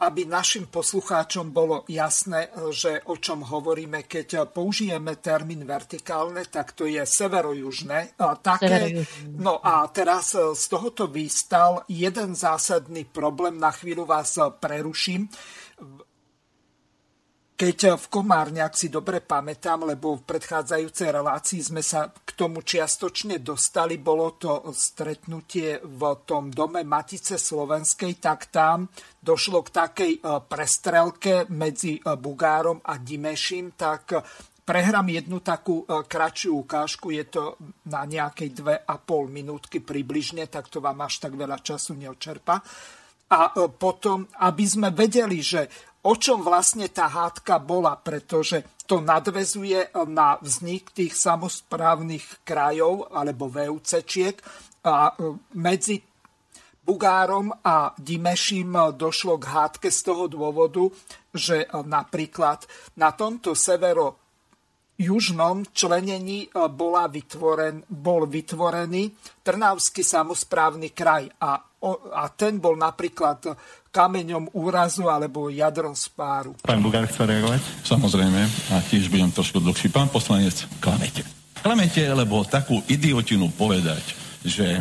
aby 0.01 0.25
našim 0.25 0.65
poslucháčom 0.73 1.53
bolo 1.53 1.85
jasné, 1.85 2.49
že 2.73 3.05
o 3.05 3.21
čom 3.21 3.45
hovoríme, 3.45 4.09
keď 4.09 4.49
použijeme 4.49 5.21
termín 5.21 5.69
vertikálne, 5.69 6.49
tak 6.49 6.73
to 6.73 6.89
je 6.89 7.05
severojužné. 7.05 8.17
Také, 8.41 9.05
no 9.29 9.61
a 9.61 9.85
teraz 9.93 10.33
z 10.33 10.65
tohoto 10.73 11.05
vystal 11.05 11.85
jeden 11.85 12.33
zásadný 12.33 13.05
problém, 13.05 13.61
na 13.61 13.71
chvíľu 13.71 14.09
vás 14.09 14.41
preruším. 14.57 15.29
Keď 17.61 18.01
v 18.01 18.07
Komárne, 18.09 18.65
ak 18.65 18.73
si 18.73 18.89
dobre 18.89 19.21
pamätám, 19.21 19.85
lebo 19.85 20.17
v 20.17 20.25
predchádzajúcej 20.25 21.13
relácii 21.13 21.61
sme 21.61 21.85
sa 21.85 22.09
k 22.09 22.33
tomu 22.33 22.65
čiastočne 22.65 23.37
dostali, 23.45 24.01
bolo 24.01 24.33
to 24.41 24.73
stretnutie 24.73 25.77
v 25.77 26.03
tom 26.25 26.49
dome 26.49 26.81
Matice 26.89 27.37
Slovenskej, 27.37 28.17
tak 28.17 28.49
tam 28.49 28.89
došlo 29.21 29.61
k 29.61 29.77
takej 29.77 30.13
e, 30.17 30.21
prestrelke 30.41 31.53
medzi 31.53 32.01
e, 32.01 32.17
Bugárom 32.17 32.81
a 32.81 32.97
Dimešim, 32.97 33.77
tak 33.77 34.17
prehrám 34.65 35.13
jednu 35.13 35.45
takú 35.45 35.85
e, 35.85 36.01
kratšiu 36.09 36.65
ukážku, 36.65 37.13
je 37.13 37.29
to 37.29 37.61
na 37.93 38.09
nejakej 38.09 38.57
dve 38.57 38.81
a 38.89 38.97
pol 38.97 39.29
minútky 39.29 39.85
približne, 39.85 40.49
tak 40.49 40.73
to 40.73 40.81
vám 40.81 41.05
až 41.05 41.29
tak 41.29 41.37
veľa 41.37 41.61
času 41.61 41.93
neočerpa. 41.93 42.57
A 43.31 43.55
potom, 43.71 44.27
aby 44.43 44.67
sme 44.67 44.91
vedeli, 44.91 45.39
že 45.39 45.90
o 46.01 46.13
čom 46.17 46.41
vlastne 46.41 46.89
tá 46.89 47.09
hádka 47.09 47.61
bola, 47.61 47.97
pretože 47.97 48.65
to 48.89 48.99
nadvezuje 48.99 49.93
na 50.09 50.41
vznik 50.41 50.91
tých 50.91 51.15
samozprávnych 51.15 52.43
krajov 52.43 53.13
alebo 53.13 53.47
VUCčiek 53.47 54.41
a 54.83 55.13
e, 55.13 55.37
medzi 55.55 56.01
Bugárom 56.81 57.53
a 57.53 57.93
Dimeším 57.95 58.97
došlo 58.99 59.39
k 59.39 59.47
hádke 59.47 59.89
z 59.93 60.01
toho 60.01 60.27
dôvodu, 60.27 60.91
že 61.31 61.69
napríklad 61.87 62.67
na 62.99 63.15
tomto 63.15 63.55
severo 63.55 64.19
južnom 65.01 65.65
členení 65.73 66.51
bola 66.53 67.09
vytvoren, 67.09 67.85
bol 67.89 68.27
vytvorený 68.27 69.13
Trnavský 69.41 70.05
samozprávny 70.05 70.91
kraj 70.91 71.31
a, 71.41 71.63
a 72.17 72.25
ten 72.37 72.61
bol 72.61 72.77
napríklad 72.77 73.55
kameňom 73.91 74.55
úrazu 74.55 75.11
alebo 75.11 75.51
jadrom 75.51 75.95
spáru. 75.99 76.55
Pán 76.63 76.79
Bugár 76.79 77.11
chce 77.11 77.27
reagovať? 77.27 77.61
Samozrejme, 77.83 78.41
a 78.71 78.83
tiež 78.87 79.11
budem 79.11 79.35
trošku 79.35 79.59
dlhší. 79.59 79.91
Pán 79.91 80.09
poslanec, 80.09 80.67
klamete. 80.79 81.27
Klamete, 81.61 82.07
lebo 82.09 82.47
takú 82.47 82.81
idiotinu 82.87 83.51
povedať, 83.53 84.17
že 84.47 84.81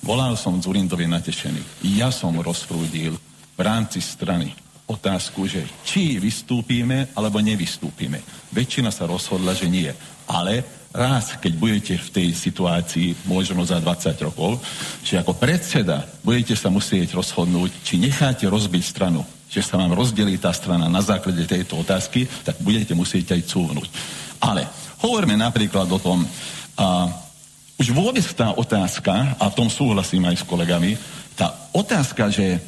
volal 0.00 0.38
som 0.38 0.62
Zurindovi 0.62 1.04
natešený. 1.04 1.84
Ja 1.98 2.08
som 2.14 2.38
rozprúdil 2.38 3.18
v 3.58 3.60
rámci 3.60 3.98
strany 3.98 4.54
otázku, 4.88 5.44
že 5.44 5.66
či 5.84 6.16
vystúpime 6.16 7.12
alebo 7.12 7.42
nevystúpime. 7.44 8.24
Väčšina 8.54 8.88
sa 8.88 9.04
rozhodla, 9.04 9.52
že 9.52 9.68
nie. 9.68 9.90
Ale 10.24 10.77
raz, 10.92 11.36
keď 11.36 11.52
budete 11.54 11.94
v 12.00 12.08
tej 12.10 12.28
situácii, 12.32 13.28
možno 13.28 13.64
za 13.64 13.80
20 13.80 14.14
rokov, 14.24 14.58
že 15.04 15.20
ako 15.20 15.36
predseda 15.36 16.08
budete 16.24 16.56
sa 16.56 16.72
musieť 16.72 17.12
rozhodnúť, 17.16 17.70
či 17.84 18.00
necháte 18.00 18.48
rozbiť 18.48 18.82
stranu, 18.84 19.22
že 19.48 19.60
sa 19.60 19.76
vám 19.76 19.92
rozdelí 19.92 20.40
tá 20.40 20.52
strana 20.52 20.88
na 20.88 21.04
základe 21.04 21.44
tejto 21.44 21.80
otázky, 21.80 22.24
tak 22.44 22.56
budete 22.64 22.96
musieť 22.96 23.36
aj 23.36 23.42
cúvnuť. 23.48 23.88
Ale 24.40 24.64
hovoríme 25.04 25.36
napríklad 25.36 25.88
o 25.92 26.00
tom, 26.00 26.24
a, 26.78 27.08
už 27.78 27.94
vôbec 27.94 28.24
tá 28.34 28.56
otázka, 28.56 29.38
a 29.38 29.44
v 29.48 29.56
tom 29.56 29.68
súhlasím 29.70 30.26
aj 30.26 30.42
s 30.42 30.48
kolegami, 30.48 30.98
tá 31.38 31.54
otázka, 31.70 32.32
že 32.32 32.58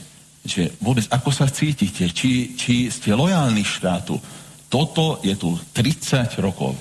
že 0.45 0.73
vôbec 0.81 1.05
ako 1.13 1.31
sa 1.33 1.47
cítite, 1.53 2.09
či, 2.09 2.57
či 2.57 2.89
ste 2.89 3.13
lojálni 3.13 3.61
štátu. 3.61 4.17
Toto 4.73 5.21
je 5.21 5.37
tu 5.37 5.53
30 5.77 6.41
rokov. 6.41 6.73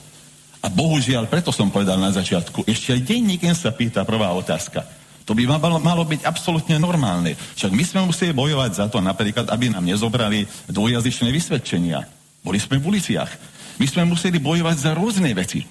A 0.60 0.68
bohužiaľ, 0.68 1.32
preto 1.32 1.56
som 1.56 1.72
povedal 1.72 1.96
na 1.96 2.12
začiatku, 2.12 2.68
ešte 2.68 2.92
aj 2.92 3.06
denníkem 3.08 3.56
sa 3.56 3.72
pýta 3.72 4.04
prvá 4.04 4.36
otázka. 4.36 4.84
To 5.24 5.38
by 5.38 5.46
malo, 5.46 5.78
malo 5.80 6.04
byť 6.04 6.26
absolútne 6.26 6.76
normálne. 6.82 7.38
Však 7.56 7.72
my 7.72 7.84
sme 7.86 8.00
museli 8.10 8.34
bojovať 8.34 8.72
za 8.74 8.86
to 8.90 8.98
napríklad, 9.00 9.48
aby 9.48 9.70
nám 9.70 9.86
nezobrali 9.86 10.44
dvojazyčné 10.68 11.30
vysvedčenia. 11.30 12.02
Boli 12.42 12.58
sme 12.58 12.82
v 12.82 12.98
uliciach. 12.98 13.32
My 13.80 13.86
sme 13.88 14.10
museli 14.10 14.42
bojovať 14.42 14.76
za 14.76 14.92
rôzne 14.98 15.32
veci, 15.32 15.64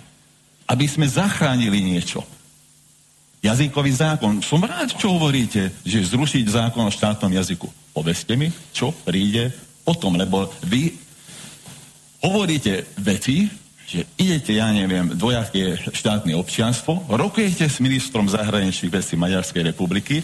aby 0.70 0.86
sme 0.88 1.10
zachránili 1.10 1.82
niečo 1.84 2.24
jazykový 3.42 3.92
zákon. 3.94 4.42
Som 4.42 4.66
rád, 4.66 4.94
čo 4.94 5.14
hovoríte, 5.14 5.70
že 5.86 6.06
zrušiť 6.06 6.44
zákon 6.48 6.86
o 6.86 6.94
štátnom 6.94 7.30
jazyku. 7.30 7.68
Poveste 7.94 8.34
mi, 8.34 8.50
čo 8.74 8.90
príde 8.90 9.50
potom, 9.86 10.18
lebo 10.18 10.50
vy 10.66 10.94
hovoríte 12.22 12.86
veci, 12.98 13.46
že 13.88 14.04
idete, 14.20 14.52
ja 14.52 14.68
neviem, 14.68 15.16
dvojaké 15.16 15.80
štátne 15.80 16.36
občianstvo, 16.36 17.08
rokujete 17.08 17.64
s 17.64 17.80
ministrom 17.80 18.28
zahraničných 18.28 18.92
vecí 18.92 19.16
Maďarskej 19.16 19.72
republiky, 19.72 20.20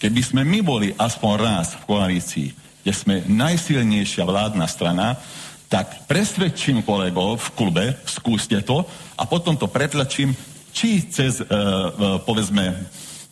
keby 0.00 0.20
sme 0.24 0.40
my 0.40 0.64
boli 0.64 0.88
aspoň 0.96 1.32
raz 1.36 1.76
v 1.76 1.84
koalícii, 1.84 2.48
kde 2.80 2.92
sme 2.96 3.20
najsilnejšia 3.28 4.24
vládna 4.24 4.64
strana, 4.64 5.20
tak 5.68 6.08
presvedčím 6.08 6.80
kolegov 6.80 7.44
v 7.44 7.48
klube, 7.52 7.84
skúste 8.08 8.64
to 8.64 8.88
a 9.20 9.28
potom 9.28 9.52
to 9.60 9.68
pretlačím 9.68 10.32
či 10.72 11.04
cez, 11.04 11.44
uh, 11.44 11.44
uh, 11.44 12.18
povedzme, 12.24 12.72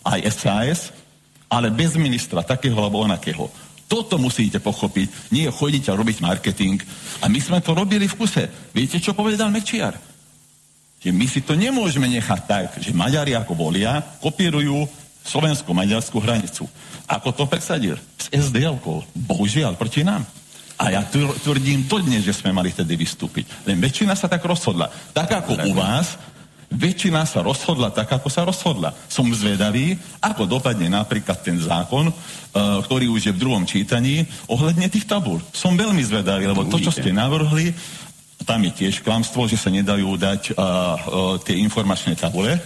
aj 0.04 0.20
SAS, 0.36 0.80
ale 1.48 1.72
bez 1.72 1.96
ministra 1.96 2.44
takého 2.44 2.76
alebo 2.76 3.00
onakého. 3.00 3.48
Toto 3.92 4.16
musíte 4.16 4.56
pochopiť. 4.56 5.36
Nie 5.36 5.52
chodiť 5.52 5.92
a 5.92 5.98
robiť 6.00 6.24
marketing. 6.24 6.80
A 7.20 7.28
my 7.28 7.36
sme 7.36 7.60
to 7.60 7.76
robili 7.76 8.08
v 8.08 8.16
kuse. 8.16 8.48
Viete, 8.72 8.96
čo 8.96 9.12
povedal 9.12 9.52
Mečiar? 9.52 10.00
Že 11.04 11.12
my 11.12 11.26
si 11.28 11.44
to 11.44 11.52
nemôžeme 11.52 12.08
nechať 12.08 12.40
tak, 12.48 12.68
že 12.80 12.96
Maďari 12.96 13.36
ako 13.36 13.52
volia, 13.52 14.00
kopírujú 14.24 14.88
slovensko-maďarskú 15.28 16.16
hranicu. 16.24 16.64
Ako 17.04 17.36
to 17.36 17.44
presadil? 17.44 18.00
S 18.16 18.32
SDL-kou. 18.32 19.04
Bohužiaľ, 19.12 19.76
proti 19.76 20.00
nám. 20.00 20.24
A 20.80 20.88
ja 20.88 21.04
tvrdím 21.44 21.84
to 21.84 22.00
dnes, 22.00 22.24
že 22.24 22.32
sme 22.32 22.50
mali 22.50 22.72
tedy 22.72 22.96
vystúpiť. 22.96 23.68
Len 23.68 23.76
väčšina 23.76 24.16
sa 24.16 24.24
tak 24.24 24.40
rozhodla. 24.42 24.88
Tak 25.12 25.44
ako 25.44 25.68
u 25.68 25.76
vás, 25.76 26.16
väčšina 26.72 27.28
sa 27.28 27.44
rozhodla 27.44 27.92
tak, 27.92 28.08
ako 28.08 28.28
sa 28.32 28.42
rozhodla. 28.42 28.96
Som 29.06 29.28
zvedavý, 29.30 29.94
ako 30.18 30.48
dopadne 30.48 30.88
napríklad 30.88 31.38
ten 31.44 31.60
zákon, 31.60 32.08
uh, 32.08 32.14
ktorý 32.82 33.12
už 33.12 33.28
je 33.28 33.32
v 33.36 33.42
druhom 33.42 33.64
čítaní, 33.68 34.24
ohľadne 34.48 34.88
tých 34.88 35.04
tabúr. 35.04 35.38
Som 35.52 35.76
veľmi 35.76 36.00
zvedavý, 36.00 36.48
lebo 36.48 36.64
to, 36.66 36.80
čo 36.80 36.90
ste 36.90 37.12
navrhli, 37.12 37.70
tam 38.42 38.58
je 38.66 38.72
tiež 38.74 39.06
klamstvo, 39.06 39.46
že 39.46 39.60
sa 39.60 39.70
nedajú 39.70 40.18
dať 40.18 40.42
uh, 40.50 40.56
uh, 40.56 40.96
tie 41.44 41.60
informačné 41.62 42.18
tabule, 42.18 42.58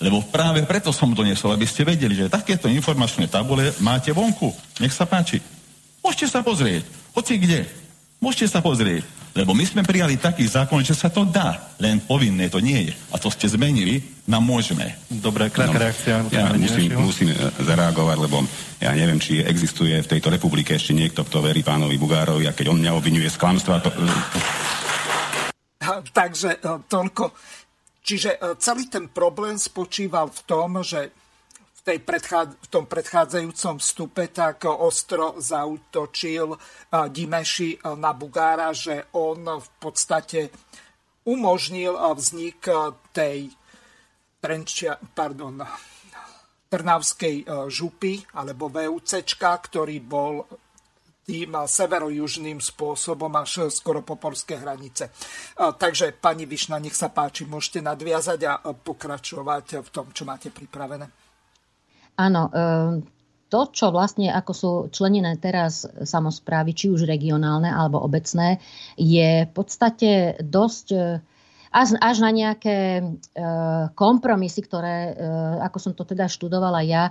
lebo 0.00 0.24
práve 0.24 0.64
preto 0.64 0.90
som 0.96 1.12
to 1.12 1.20
nesol, 1.20 1.52
aby 1.52 1.68
ste 1.68 1.84
vedeli, 1.84 2.16
že 2.16 2.32
takéto 2.32 2.66
informačné 2.72 3.28
tabule 3.28 3.70
máte 3.84 4.10
vonku. 4.16 4.48
Nech 4.80 4.96
sa 4.96 5.04
páči. 5.04 5.44
Môžete 6.00 6.32
sa 6.32 6.40
pozrieť. 6.40 6.88
Hoci 7.12 7.36
kde. 7.36 7.68
Môžete 8.16 8.48
sa 8.48 8.64
pozrieť. 8.64 9.19
Lebo 9.30 9.54
my 9.54 9.62
sme 9.62 9.86
prijali 9.86 10.18
taký 10.18 10.42
zákon, 10.42 10.82
že 10.82 10.98
sa 10.98 11.06
to 11.06 11.22
dá, 11.22 11.74
len 11.78 12.02
povinné 12.02 12.50
to 12.50 12.58
nie 12.58 12.90
je. 12.90 12.92
A 13.14 13.16
to 13.22 13.30
ste 13.30 13.46
zmenili, 13.46 14.02
nám 14.26 14.42
môžeme. 14.42 14.98
Dobre, 15.06 15.46
krátka 15.54 15.78
no, 15.78 15.84
reakcia. 15.86 16.14
Ja 16.34 16.50
musím, 16.50 16.90
musím 16.98 17.28
e, 17.30 17.38
zareagovať, 17.62 18.16
lebo 18.26 18.42
ja 18.82 18.90
neviem, 18.90 19.22
či 19.22 19.38
existuje 19.38 19.94
v 20.02 20.10
tejto 20.10 20.34
republike 20.34 20.74
ešte 20.74 20.98
niekto, 20.98 21.22
kto 21.22 21.46
verí 21.46 21.62
pánovi 21.62 21.94
Bugárovi 21.94 22.50
a 22.50 22.56
keď 22.56 22.74
on 22.74 22.82
mňa 22.82 22.92
obvinuje 22.94 23.30
z 23.30 23.38
klamstva... 23.38 23.78
To... 23.86 23.90
Takže 26.10 26.50
e, 26.58 26.68
toľko. 26.90 27.30
Čiže 28.02 28.30
e, 28.34 28.38
celý 28.58 28.90
ten 28.90 29.06
problém 29.14 29.54
spočíval 29.54 30.34
v 30.34 30.40
tom, 30.42 30.82
že 30.82 31.14
v, 31.80 31.96
tej 31.96 31.98
v 32.04 32.68
tom 32.68 32.84
predchádzajúcom 32.84 33.80
vstupe 33.80 34.28
tak 34.28 34.68
ostro 34.68 35.40
zautočil 35.40 36.52
Dimeši 36.92 37.80
na 37.96 38.12
Bugára, 38.12 38.76
že 38.76 39.08
on 39.16 39.40
v 39.48 39.68
podstate 39.80 40.52
umožnil 41.24 41.96
vznik 41.96 42.68
tej 43.16 43.48
Trenčia, 44.40 44.96
pardon, 44.96 45.60
Trnavskej 46.68 47.68
župy 47.68 48.24
alebo 48.36 48.72
VUC, 48.72 49.36
ktorý 49.36 50.00
bol 50.00 50.48
tým 51.20 51.52
severojužným 51.52 52.56
spôsobom 52.56 53.30
až 53.36 53.68
skoro 53.68 54.00
po 54.00 54.16
polské 54.16 54.56
hranice. 54.56 55.12
Takže, 55.56 56.16
pani 56.16 56.48
Višna, 56.48 56.80
nech 56.80 56.96
sa 56.96 57.12
páči, 57.12 57.44
môžete 57.44 57.84
nadviazať 57.84 58.40
a 58.48 58.72
pokračovať 58.72 59.84
v 59.84 59.88
tom, 59.92 60.08
čo 60.16 60.24
máte 60.24 60.48
pripravené. 60.48 61.19
Áno, 62.20 62.52
ehm, 62.52 62.92
to, 63.50 63.60
čo 63.74 63.90
vlastne 63.90 64.30
ako 64.30 64.52
sú 64.54 64.70
členené 64.94 65.34
teraz 65.40 65.82
samozprávy, 66.06 66.70
či 66.76 66.86
už 66.92 67.08
regionálne 67.08 67.66
alebo 67.66 67.98
obecné, 67.98 68.62
je 68.94 69.48
v 69.48 69.52
podstate 69.52 70.38
dosť 70.38 70.86
e, 70.94 71.18
až, 71.74 72.16
na 72.22 72.30
nejaké 72.30 73.02
e, 73.02 73.04
kompromisy, 73.98 74.60
ktoré, 74.62 75.18
ako 75.66 75.78
som 75.82 75.92
to 75.98 76.06
teda 76.06 76.30
študovala 76.30 76.86
ja, 76.86 77.10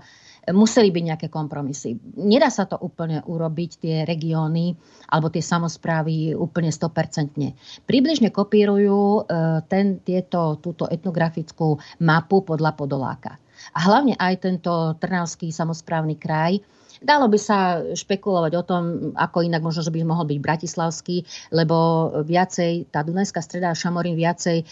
museli 0.55 0.95
byť 0.95 1.03
nejaké 1.03 1.27
kompromisy. 1.27 1.99
Nedá 2.15 2.47
sa 2.47 2.63
to 2.63 2.79
úplne 2.79 3.19
urobiť, 3.27 3.71
tie 3.75 3.95
regióny 4.07 4.71
alebo 5.11 5.27
tie 5.27 5.43
samozprávy 5.43 6.31
úplne 6.31 6.71
100%. 6.71 7.83
Približne 7.83 8.31
kopírujú 8.31 9.27
ten, 9.67 9.99
tieto, 10.01 10.57
túto 10.63 10.87
etnografickú 10.87 11.75
mapu 11.99 12.47
podľa 12.47 12.71
Podoláka 12.79 13.35
a 13.73 13.79
hlavne 13.85 14.15
aj 14.17 14.33
tento 14.41 14.97
Trnavský 14.97 15.53
samozprávny 15.53 16.15
kraj. 16.17 16.61
Dalo 16.99 17.31
by 17.31 17.39
sa 17.39 17.79
špekulovať 17.95 18.53
o 18.59 18.63
tom, 18.67 18.83
ako 19.15 19.47
inak 19.47 19.63
možno, 19.63 19.87
že 19.87 19.93
by 19.95 20.03
mohol 20.03 20.27
byť 20.27 20.39
bratislavský, 20.43 21.23
lebo 21.55 22.11
viacej, 22.27 22.91
tá 22.91 23.07
Dunajská 23.07 23.39
streda 23.39 23.71
a 23.71 23.77
Šamorín 23.77 24.19
viacej 24.19 24.57
e, 24.59 24.65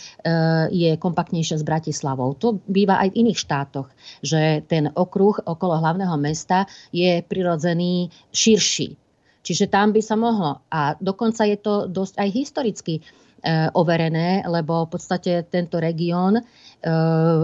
je 0.76 0.92
kompaktnejšia 1.00 1.56
s 1.56 1.64
Bratislavou. 1.64 2.36
To 2.44 2.60
býva 2.68 3.00
aj 3.00 3.16
v 3.16 3.20
iných 3.24 3.40
štátoch, 3.40 3.88
že 4.20 4.60
ten 4.68 4.92
okruh 4.92 5.40
okolo 5.48 5.80
hlavného 5.80 6.20
mesta 6.20 6.68
je 6.92 7.24
prirodzený 7.24 8.12
širší. 8.36 9.00
Čiže 9.48 9.72
tam 9.72 9.96
by 9.96 10.02
sa 10.04 10.20
mohlo. 10.20 10.68
A 10.68 11.00
dokonca 11.00 11.48
je 11.48 11.56
to 11.56 11.88
dosť 11.88 12.20
aj 12.20 12.30
historicky 12.36 13.00
E, 13.38 13.70
overené, 13.78 14.42
lebo 14.50 14.90
v 14.90 14.98
podstate 14.98 15.46
tento 15.46 15.78
región 15.78 16.42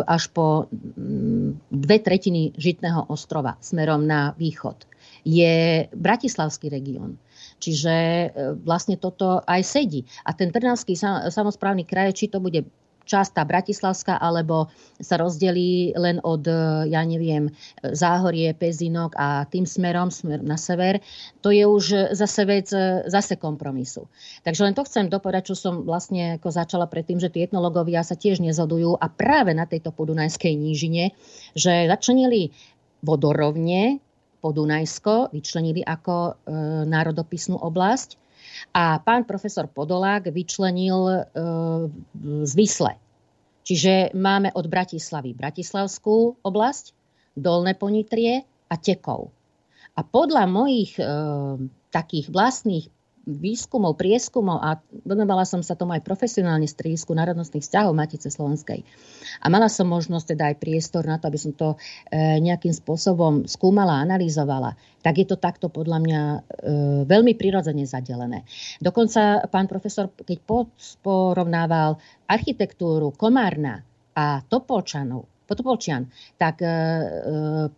až 0.05 0.23
po 0.29 0.69
mm, 0.69 1.73
dve 1.73 1.97
tretiny 1.99 2.53
Žitného 2.53 3.09
ostrova 3.09 3.57
smerom 3.59 4.05
na 4.05 4.37
východ 4.37 4.85
je 5.23 5.87
Bratislavský 5.95 6.67
región. 6.67 7.15
Čiže 7.63 7.95
e, 7.95 8.27
vlastne 8.59 8.99
toto 8.99 9.39
aj 9.39 9.61
sedí. 9.63 10.03
A 10.27 10.35
ten 10.35 10.51
Trnavský 10.51 10.99
samozprávny 11.31 11.87
kraj, 11.87 12.11
či 12.11 12.27
to 12.27 12.43
bude 12.43 12.67
časť 13.03 13.31
tá 13.35 13.43
bratislavská, 13.43 14.15
alebo 14.17 14.71
sa 14.99 15.19
rozdelí 15.19 15.91
len 15.95 16.23
od, 16.23 16.47
e, 16.47 16.87
ja 16.91 17.03
neviem, 17.03 17.51
Záhorie, 17.83 18.55
Pezinok 18.55 19.13
a 19.19 19.43
tým 19.47 19.67
smerom, 19.67 20.09
smer 20.09 20.39
na 20.41 20.55
sever, 20.55 21.03
to 21.43 21.51
je 21.51 21.67
už 21.67 22.15
zase 22.15 22.43
vec 22.47 22.67
zase 23.07 23.35
kompromisu. 23.35 24.07
Takže 24.47 24.63
len 24.63 24.73
to 24.73 24.87
chcem 24.87 25.11
dopovedať, 25.11 25.53
čo 25.53 25.55
som 25.59 25.83
vlastne 25.83 26.39
ako 26.39 26.49
začala 26.49 26.87
predtým, 26.87 27.19
že 27.19 27.29
tí 27.29 27.43
etnológovia 27.43 28.01
sa 28.01 28.15
tiež 28.15 28.39
nezhodujú 28.39 28.95
a 28.95 29.07
práve 29.11 29.51
na 29.51 29.67
tejto 29.67 29.91
podunajskej 29.91 30.55
nížine, 30.55 31.11
že 31.53 31.85
začlenili 31.91 32.55
vodorovne 33.03 33.99
Podunajsko 34.43 35.31
vyčlenili 35.31 35.79
ako 35.87 36.15
e, 36.27 36.31
národopisnú 36.83 37.55
oblasť 37.55 38.19
a 38.73 38.99
pán 39.01 39.23
profesor 39.23 39.69
Podolák 39.69 40.29
vyčlenil 40.29 40.99
e, 41.09 41.17
Zvisle. 42.47 42.93
Čiže 43.63 44.11
máme 44.13 44.51
od 44.53 44.67
Bratislavy 44.67 45.31
Bratislavskú 45.31 46.43
oblasť, 46.43 46.91
Dolné 47.33 47.73
Ponitrie 47.73 48.43
a 48.69 48.75
Tekov. 48.77 49.31
A 49.93 50.01
podľa 50.03 50.45
mojich 50.49 50.97
e, 50.99 51.03
takých 51.93 52.27
vlastných 52.33 52.85
výskumov, 53.23 53.95
prieskumov 53.95 54.59
a 54.59 54.83
venovala 55.07 55.47
som 55.47 55.63
sa 55.63 55.79
tomu 55.79 55.95
aj 55.95 56.03
profesionálne 56.03 56.67
stredisku 56.67 57.15
národnostných 57.15 57.63
vzťahov 57.63 57.95
Matice 57.95 58.27
Slovenskej. 58.27 58.83
A 59.39 59.47
mala 59.47 59.71
som 59.71 59.87
možnosť 59.87 60.35
teda 60.35 60.51
aj 60.51 60.59
priestor 60.59 61.07
na 61.07 61.15
to, 61.15 61.31
aby 61.31 61.39
som 61.39 61.55
to 61.55 61.79
e, 62.11 62.43
nejakým 62.43 62.75
spôsobom 62.75 63.47
skúmala, 63.47 64.03
analyzovala. 64.03 64.75
Tak 64.99 65.23
je 65.23 65.27
to 65.31 65.39
takto 65.39 65.71
podľa 65.71 66.03
mňa 66.03 66.21
e, 66.21 66.39
veľmi 67.07 67.39
prirodzene 67.39 67.87
zadelené. 67.87 68.43
Dokonca 68.83 69.47
pán 69.47 69.71
profesor, 69.71 70.11
keď 70.11 70.43
porovnával 70.99 71.95
architektúru 72.27 73.15
Komárna 73.15 73.87
a 74.19 74.43
Topolčanov, 74.43 75.47
Topolčian, 75.47 76.11
tak 76.35 76.59
e, 76.59 76.67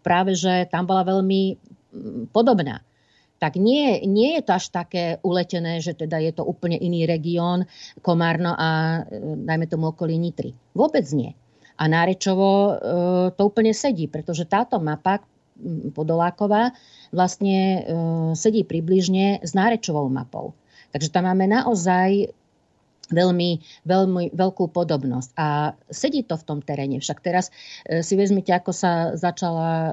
práve, 0.02 0.34
že 0.34 0.66
tam 0.74 0.90
bola 0.90 1.06
veľmi 1.06 1.42
podobná 2.34 2.82
tak 3.36 3.60
nie, 3.60 4.00
nie 4.08 4.40
je 4.40 4.42
to 4.48 4.52
až 4.56 4.72
také 4.72 5.20
uletené, 5.22 5.84
že 5.84 5.92
teda 5.92 6.18
je 6.24 6.32
to 6.32 6.48
úplne 6.48 6.80
iný 6.80 7.04
región, 7.04 7.68
Komárno 8.00 8.56
a 8.56 9.02
e, 9.04 9.20
dajme 9.44 9.68
tomu 9.68 9.92
okolí 9.92 10.16
Nitry. 10.16 10.56
Vôbec 10.72 11.04
nie. 11.12 11.36
A 11.76 11.92
Nárečovo 11.92 12.50
e, 12.50 12.74
to 13.36 13.42
úplne 13.44 13.76
sedí, 13.76 14.08
pretože 14.08 14.48
táto 14.48 14.80
mapa 14.80 15.20
Podoláková 15.96 16.76
vlastne 17.16 17.56
e, 17.56 17.80
sedí 18.36 18.68
približne 18.68 19.40
s 19.40 19.56
Nárečovou 19.56 20.08
mapou. 20.12 20.56
Takže 20.92 21.12
tam 21.12 21.28
máme 21.28 21.48
naozaj 21.48 22.32
veľmi, 23.12 23.50
veľmi 23.86 24.24
veľkú 24.34 24.72
podobnosť. 24.74 25.30
A 25.38 25.78
sedí 25.90 26.26
to 26.26 26.38
v 26.40 26.46
tom 26.48 26.60
teréne. 26.62 26.98
Však 26.98 27.22
teraz 27.22 27.54
e, 27.86 28.02
si 28.02 28.18
vezmite, 28.18 28.54
ako 28.54 28.72
sa 28.74 29.14
začala 29.14 29.72
e, 29.72 29.92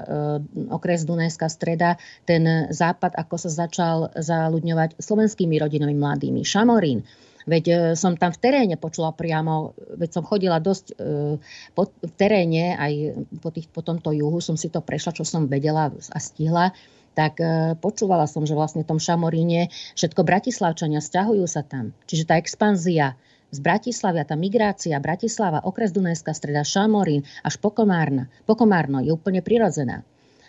okres 0.73 1.05
Dunajská 1.05 1.49
streda, 1.49 2.01
ten 2.25 2.71
západ, 2.73 3.13
ako 3.13 3.35
sa 3.37 3.49
začal 3.49 4.09
zaľudňovať 4.17 4.97
slovenskými 4.97 5.59
rodinami 5.61 5.93
mladými. 5.93 6.41
Šamorín. 6.41 7.05
Veď 7.43 7.65
e, 7.67 7.75
som 7.99 8.15
tam 8.15 8.31
v 8.31 8.39
teréne 8.39 8.75
počula 8.79 9.13
priamo, 9.13 9.75
veď 9.99 10.09
som 10.09 10.23
chodila 10.23 10.57
dosť 10.63 10.95
po, 11.75 11.83
v 11.91 12.11
teréne, 12.15 12.73
aj 12.79 12.93
po, 13.43 13.49
tých, 13.51 13.67
po 13.69 13.83
tomto 13.83 14.15
juhu 14.15 14.39
som 14.39 14.55
si 14.55 14.71
to 14.71 14.79
prešla, 14.79 15.13
čo 15.13 15.27
som 15.27 15.45
vedela 15.45 15.91
a 15.91 16.19
stihla 16.19 16.71
tak 17.13 17.39
e, 17.39 17.77
počúvala 17.77 18.25
som, 18.25 18.43
že 18.43 18.57
vlastne 18.57 18.81
v 18.83 18.89
tom 18.89 18.99
Šamoríne 18.99 19.69
všetko 19.97 20.21
Bratislavčania 20.25 20.99
stiahujú 20.99 21.45
sa 21.45 21.61
tam. 21.61 21.93
Čiže 22.09 22.27
tá 22.29 22.35
expanzia 22.41 23.17
z 23.53 23.61
Bratislavia, 23.61 24.25
tá 24.25 24.33
migrácia 24.33 24.97
Bratislava, 24.97 25.61
okres 25.61 25.93
Dunajská 25.93 26.33
streda, 26.33 26.65
Šamorín 26.65 27.21
až 27.45 27.61
po, 27.61 27.69
Komárna, 27.69 28.25
po 28.49 28.57
Komárno 28.57 28.99
je 29.05 29.13
úplne 29.13 29.45
prirodzená. 29.45 30.01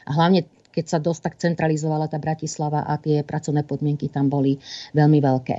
A 0.08 0.10
hlavne 0.16 0.48
keď 0.74 0.84
sa 0.90 0.98
dosť 0.98 1.20
tak 1.22 1.34
centralizovala 1.38 2.10
tá 2.10 2.18
Bratislava 2.18 2.82
a 2.82 2.98
tie 2.98 3.22
pracovné 3.22 3.62
podmienky 3.62 4.10
tam 4.10 4.26
boli 4.26 4.58
veľmi 4.90 5.22
veľké. 5.22 5.56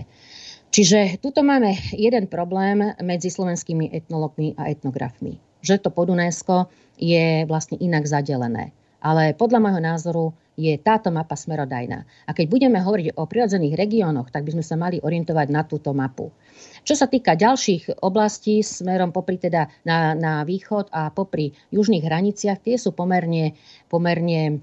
Čiže 0.75 1.23
tuto 1.23 1.39
máme 1.39 1.71
jeden 1.95 2.27
problém 2.27 2.83
medzi 2.99 3.31
slovenskými 3.31 3.95
etnologmi 3.95 4.59
a 4.59 4.67
etnografmi. 4.67 5.39
Že 5.63 5.87
to 5.87 5.89
Podunajsko 5.95 6.67
je 6.99 7.47
vlastne 7.47 7.79
inak 7.79 8.03
zadelené. 8.03 8.75
Ale 9.05 9.37
podľa 9.37 9.61
môjho 9.61 9.81
názoru 9.85 10.25
je 10.57 10.73
táto 10.81 11.11
mapa 11.11 11.37
smerodajná. 11.37 12.07
A 12.25 12.31
keď 12.33 12.45
budeme 12.49 12.79
hovoriť 12.81 13.19
o 13.19 13.27
prirodzených 13.27 13.77
regiónoch, 13.77 14.31
tak 14.31 14.47
by 14.47 14.57
sme 14.57 14.65
sa 14.65 14.79
mali 14.79 14.97
orientovať 15.03 15.47
na 15.51 15.61
túto 15.67 15.91
mapu. 15.91 16.31
Čo 16.81 16.95
sa 16.95 17.05
týka 17.05 17.35
ďalších 17.35 18.01
oblastí 18.01 18.63
smerom 18.63 19.11
popri 19.11 19.37
teda 19.37 19.67
na, 19.83 20.15
na 20.15 20.33
východ 20.47 20.89
a 20.95 21.11
popri 21.11 21.53
južných 21.75 22.07
hraniciach, 22.07 22.63
tie 22.63 22.79
sú 22.79 22.95
pomerne, 22.95 23.53
pomerne 23.91 24.41
e, 24.47 24.53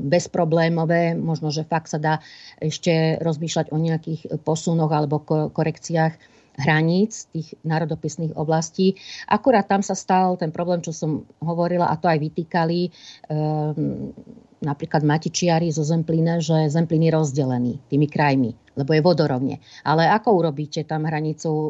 bezproblémové. 0.00 1.18
Možno, 1.18 1.50
že 1.50 1.66
fakt 1.66 1.90
sa 1.90 1.98
dá 1.98 2.14
ešte 2.62 3.18
rozmýšľať 3.20 3.74
o 3.74 3.76
nejakých 3.76 4.38
posunoch 4.46 4.94
alebo 4.94 5.20
korekciách 5.50 6.39
hraníc 6.60 7.32
tých 7.32 7.56
národopisných 7.64 8.36
oblastí. 8.36 9.00
Akurát 9.26 9.64
tam 9.64 9.80
sa 9.80 9.96
stal 9.96 10.36
ten 10.36 10.52
problém, 10.52 10.84
čo 10.84 10.92
som 10.92 11.24
hovorila, 11.40 11.88
a 11.88 11.96
to 11.96 12.06
aj 12.06 12.20
vytýkali 12.20 12.92
um, 13.32 14.12
napríklad 14.60 15.02
Matičiari 15.02 15.72
zo 15.72 15.80
Zemplína, 15.80 16.38
že 16.38 16.68
Zemplín 16.68 17.08
je 17.08 17.12
rozdelený 17.16 17.72
tými 17.88 18.06
krajmi, 18.06 18.76
lebo 18.76 18.92
je 18.92 19.00
vodorovne. 19.00 19.56
Ale 19.82 20.04
ako 20.12 20.36
urobíte 20.36 20.84
tam 20.84 21.08
hranicu 21.08 21.48
o, 21.48 21.62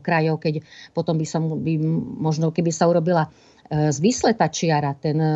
krajov, 0.00 0.40
keď 0.40 0.64
potom 0.96 1.20
by 1.20 1.26
sa 1.28 1.38
by 1.38 1.72
možno, 2.16 2.48
keby 2.48 2.72
sa 2.72 2.88
urobila 2.88 3.28
e, 3.68 3.92
z 3.92 3.98
Vysleta 4.00 4.48
čiara, 4.48 4.96
ten, 4.96 5.20
e, 5.20 5.32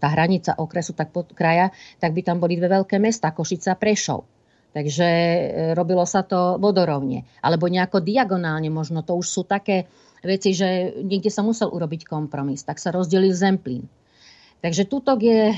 tá 0.00 0.08
hranica 0.08 0.56
okresu 0.56 0.96
tak 0.96 1.12
pod 1.12 1.36
kraja, 1.36 1.68
tak 2.00 2.16
by 2.16 2.24
tam 2.24 2.40
boli 2.40 2.56
dve 2.56 2.72
veľké 2.72 2.96
mesta, 2.96 3.36
Košica 3.36 3.76
a 3.76 3.80
Prešov. 3.80 4.35
Takže 4.72 5.08
e, 5.08 5.40
robilo 5.74 6.02
sa 6.08 6.26
to 6.26 6.56
vodorovne. 6.58 7.26
Alebo 7.42 7.70
nejako 7.70 8.02
diagonálne 8.02 8.68
možno. 8.72 9.04
To 9.06 9.18
už 9.18 9.26
sú 9.26 9.42
také 9.46 9.86
veci, 10.26 10.52
že 10.52 10.98
niekde 11.02 11.30
sa 11.30 11.46
musel 11.46 11.70
urobiť 11.70 12.06
kompromis. 12.08 12.66
Tak 12.66 12.82
sa 12.82 12.90
rozdelil 12.90 13.32
Zemplín. 13.32 13.86
Takže 14.64 14.88
tuto 14.88 15.14
je, 15.20 15.52
e, 15.52 15.56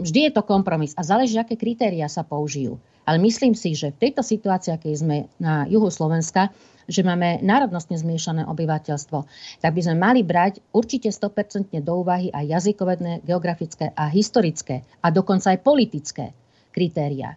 vždy 0.00 0.30
je 0.30 0.32
to 0.32 0.42
kompromis 0.46 0.94
a 0.94 1.02
záleží, 1.02 1.36
aké 1.36 1.58
kritéria 1.58 2.06
sa 2.06 2.22
použijú. 2.22 2.78
Ale 3.06 3.22
myslím 3.22 3.54
si, 3.54 3.74
že 3.74 3.94
v 3.94 4.08
tejto 4.08 4.22
situácii, 4.22 4.74
keď 4.78 4.92
sme 4.96 5.16
na 5.38 5.66
juhu 5.66 5.90
Slovenska, 5.90 6.50
že 6.86 7.02
máme 7.02 7.42
národnostne 7.42 7.98
zmiešané 7.98 8.46
obyvateľstvo, 8.46 9.18
tak 9.62 9.72
by 9.74 9.80
sme 9.82 9.96
mali 9.98 10.22
brať 10.22 10.62
určite 10.70 11.10
100% 11.10 11.74
do 11.82 11.92
úvahy 12.02 12.30
aj 12.30 12.46
jazykovedné, 12.46 13.26
geografické 13.26 13.90
a 13.94 14.06
historické 14.06 14.86
a 15.02 15.10
dokonca 15.10 15.54
aj 15.54 15.62
politické 15.66 16.30
kritéria. 16.70 17.34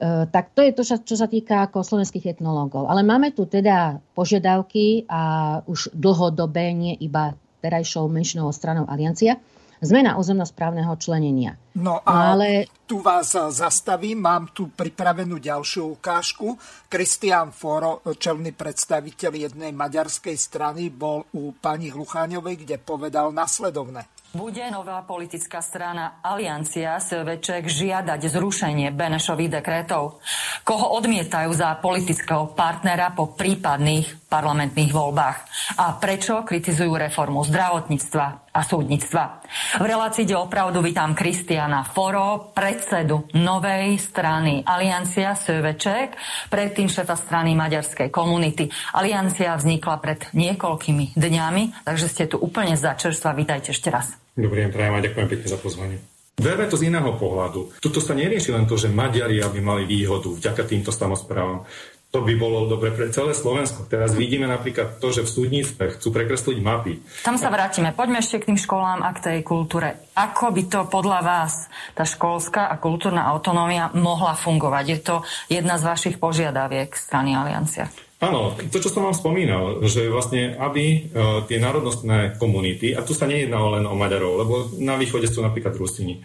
E, 0.00 0.24
tak 0.32 0.56
to 0.56 0.64
je 0.64 0.72
to, 0.72 0.82
čo 1.04 1.12
sa 1.12 1.28
týka 1.28 1.68
ako 1.68 1.84
slovenských 1.84 2.40
etnológov. 2.40 2.88
Ale 2.88 3.04
máme 3.04 3.36
tu 3.36 3.44
teda 3.44 4.00
požiadavky 4.16 5.04
a 5.04 5.20
už 5.68 5.92
dlhodobé, 5.92 6.72
nie 6.72 6.96
iba 6.96 7.36
terajšou 7.60 8.08
menšinovou 8.08 8.56
stranou 8.56 8.88
Aliancia, 8.88 9.36
zmena 9.84 10.16
územnosprávneho 10.16 10.92
členenia. 10.96 11.60
No 11.76 12.00
a 12.00 12.32
Ale... 12.32 12.68
tu 12.88 13.04
vás 13.04 13.32
zastavím, 13.32 14.20
mám 14.24 14.52
tu 14.56 14.72
pripravenú 14.72 15.40
ďalšiu 15.40 16.00
ukážku. 16.00 16.56
Kristián 16.88 17.52
Foro, 17.52 18.00
čelný 18.16 18.56
predstaviteľ 18.56 19.52
jednej 19.52 19.72
maďarskej 19.76 20.36
strany, 20.36 20.92
bol 20.92 21.28
u 21.36 21.52
pani 21.56 21.92
Hlucháňovej, 21.92 22.64
kde 22.64 22.76
povedal 22.80 23.32
nasledovne. 23.32 24.04
Bude 24.30 24.62
nová 24.70 25.02
politická 25.02 25.58
strana 25.58 26.22
Aliancia 26.22 27.02
Svetček 27.02 27.66
žiadať 27.66 28.30
zrušenie 28.30 28.94
Benešových 28.94 29.58
dekrétov? 29.58 30.22
Koho 30.62 30.94
odmietajú 31.02 31.50
za 31.50 31.74
politického 31.82 32.54
partnera 32.54 33.10
po 33.10 33.34
prípadných 33.34 34.30
parlamentných 34.30 34.94
voľbách? 34.94 35.36
A 35.82 35.98
prečo 35.98 36.46
kritizujú 36.46 36.94
reformu 36.94 37.42
zdravotníctva 37.42 38.49
a 38.50 38.60
súdnictva? 38.66 39.42
V 39.78 39.86
relácii 39.86 40.26
ide 40.26 40.34
opravdu 40.34 40.82
vítam 40.82 41.14
Kristiana 41.14 41.86
Foro, 41.86 42.50
predsedu 42.50 43.30
novej 43.38 43.98
strany 44.02 44.66
Aliancia 44.66 45.38
Svetček, 45.38 46.18
predtým 46.50 46.90
šefa 46.90 47.14
strany 47.14 47.54
maďarskej 47.54 48.10
komunity. 48.10 48.66
Aliancia 48.94 49.54
vznikla 49.54 49.96
pred 50.02 50.20
niekoľkými 50.34 51.14
dňami, 51.14 51.86
takže 51.86 52.06
ste 52.10 52.24
tu 52.26 52.42
úplne 52.42 52.74
začerstva. 52.74 53.38
Vítajte 53.38 53.70
ešte 53.70 53.88
raz. 53.88 54.18
Dobrý 54.34 54.66
deň, 54.66 54.70
prajem 54.74 54.94
a 54.98 55.04
ďakujem 55.04 55.28
pekne 55.30 55.48
za 55.50 55.58
pozvanie. 55.58 55.98
Verme 56.40 56.64
to 56.72 56.80
z 56.80 56.88
iného 56.88 57.12
pohľadu. 57.20 57.76
Tuto 57.84 58.00
sa 58.00 58.16
nerieši 58.16 58.56
len 58.56 58.64
to, 58.64 58.80
že 58.80 58.88
Maďari 58.88 59.44
aby 59.44 59.60
mali 59.60 59.84
výhodu 59.84 60.32
vďaka 60.32 60.64
týmto 60.64 60.88
samozprávam. 60.88 61.68
To 62.10 62.26
by 62.26 62.34
bolo 62.34 62.66
dobre 62.66 62.90
pre 62.90 63.06
celé 63.14 63.38
Slovensko. 63.38 63.86
Teraz 63.86 64.18
vidíme 64.18 64.50
napríklad 64.50 64.98
to, 64.98 65.14
že 65.14 65.22
v 65.22 65.30
súdnictve 65.30 65.94
chcú 65.94 66.10
prekresliť 66.10 66.58
mapy. 66.58 66.98
Tam 67.22 67.38
sa 67.38 67.54
vrátime. 67.54 67.94
Poďme 67.94 68.18
ešte 68.18 68.42
k 68.42 68.50
tým 68.50 68.58
školám 68.58 69.06
a 69.06 69.14
k 69.14 69.22
tej 69.22 69.38
kultúre. 69.46 70.10
Ako 70.18 70.50
by 70.50 70.62
to 70.66 70.80
podľa 70.90 71.22
vás 71.22 71.70
tá 71.94 72.02
školská 72.02 72.66
a 72.66 72.82
kultúrna 72.82 73.30
autonómia 73.30 73.94
mohla 73.94 74.34
fungovať? 74.34 74.84
Je 74.90 74.98
to 74.98 75.16
jedna 75.46 75.78
z 75.78 75.86
vašich 75.86 76.16
požiadaviek 76.18 76.90
strany 76.98 77.38
Aliancia? 77.38 77.86
Áno, 78.18 78.58
to, 78.58 78.82
čo 78.82 78.90
som 78.90 79.06
vám 79.06 79.14
spomínal, 79.14 79.78
že 79.86 80.10
vlastne, 80.10 80.58
aby 80.58 81.14
uh, 81.14 81.46
tie 81.46 81.62
národnostné 81.62 82.42
komunity, 82.42 82.90
a 82.90 83.06
tu 83.06 83.14
sa 83.14 83.30
nejedná 83.30 83.56
len 83.78 83.86
o 83.86 83.94
Maďarov, 83.94 84.32
lebo 84.34 84.54
na 84.82 84.98
východe 84.98 85.30
sú 85.30 85.40
napríklad 85.40 85.72
Rusini, 85.78 86.20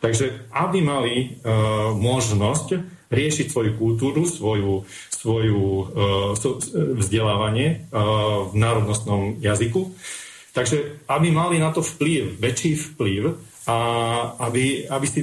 takže 0.00 0.48
aby 0.50 0.82
mali 0.82 1.38
uh, 1.44 1.92
možnosť 1.94 2.95
riešiť 3.10 3.46
svoju 3.50 3.72
kultúru, 3.78 4.26
svoju, 4.26 4.82
svoju 5.10 5.62
uh, 5.62 5.86
vzdelávanie 6.74 7.86
uh, 7.90 8.50
v 8.50 8.54
národnostnom 8.54 9.38
jazyku, 9.38 9.94
takže 10.50 11.02
aby 11.06 11.28
mali 11.30 11.62
na 11.62 11.70
to 11.70 11.84
vplyv, 11.84 12.40
väčší 12.42 12.72
vplyv 12.94 13.36
a 13.66 13.76
aby, 14.50 14.86
aby 14.86 15.06
si 15.06 15.20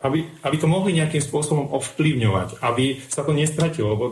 aby, 0.00 0.24
aby 0.48 0.56
to 0.56 0.64
mohli 0.64 0.96
nejakým 0.96 1.20
spôsobom 1.20 1.76
ovplyvňovať, 1.76 2.64
aby 2.64 3.04
sa 3.04 3.20
to 3.20 3.36
nestratilo. 3.36 3.92
Lebo 3.92 4.04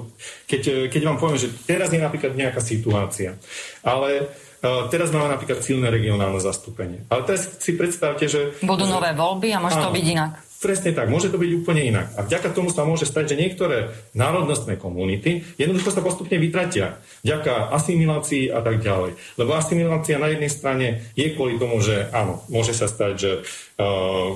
keď, 0.44 0.92
keď 0.92 1.00
vám 1.00 1.16
poviem, 1.16 1.40
že 1.40 1.48
teraz 1.64 1.88
je 1.88 1.96
napríklad 1.96 2.36
nejaká 2.36 2.60
situácia, 2.60 3.40
ale 3.80 4.28
uh, 4.28 4.47
teraz 4.62 5.14
máme 5.14 5.30
napríklad 5.30 5.62
silné 5.62 5.88
regionálne 5.88 6.42
zastúpenie. 6.42 7.06
Ale 7.08 7.22
teraz 7.26 7.58
si 7.62 7.78
predstavte, 7.78 8.26
že... 8.26 8.58
Budú 8.62 8.84
nové 8.84 9.14
voľby 9.14 9.54
a 9.54 9.62
môže 9.62 9.78
áno, 9.78 9.90
to 9.90 9.94
byť 9.94 10.06
inak. 10.06 10.32
Presne 10.58 10.90
tak, 10.90 11.06
môže 11.06 11.30
to 11.30 11.38
byť 11.38 11.50
úplne 11.54 11.86
inak. 11.86 12.10
A 12.18 12.26
vďaka 12.26 12.50
tomu 12.50 12.74
sa 12.74 12.82
môže 12.82 13.06
stať, 13.06 13.30
že 13.30 13.38
niektoré 13.38 13.94
národnostné 14.18 14.74
komunity 14.74 15.46
jednoducho 15.54 15.94
sa 15.94 16.02
postupne 16.02 16.34
vytratia. 16.34 16.98
Vďaka 17.22 17.70
asimilácii 17.78 18.50
a 18.50 18.58
tak 18.58 18.82
ďalej. 18.82 19.14
Lebo 19.38 19.54
asimilácia 19.54 20.18
na 20.18 20.34
jednej 20.34 20.50
strane 20.50 21.06
je 21.14 21.30
kvôli 21.30 21.62
tomu, 21.62 21.78
že 21.78 22.10
áno, 22.10 22.42
môže 22.50 22.74
sa 22.74 22.90
stať, 22.90 23.12
že 23.14 23.30
uh, 23.78 24.34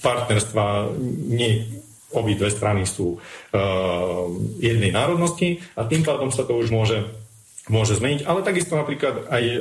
partnerstva 0.00 0.96
nie 1.28 1.68
dve 2.08 2.48
strany 2.48 2.88
sú 2.88 3.20
uh, 3.20 3.20
jednej 4.56 4.88
národnosti 4.88 5.60
a 5.76 5.84
tým 5.84 6.00
pádom 6.00 6.32
sa 6.32 6.48
to 6.48 6.56
už 6.56 6.72
môže, 6.72 7.04
môže 7.68 7.96
zmeniť. 7.96 8.24
Ale 8.24 8.44
takisto 8.44 8.76
napríklad 8.76 9.28
aj 9.28 9.44
uh, 9.44 9.60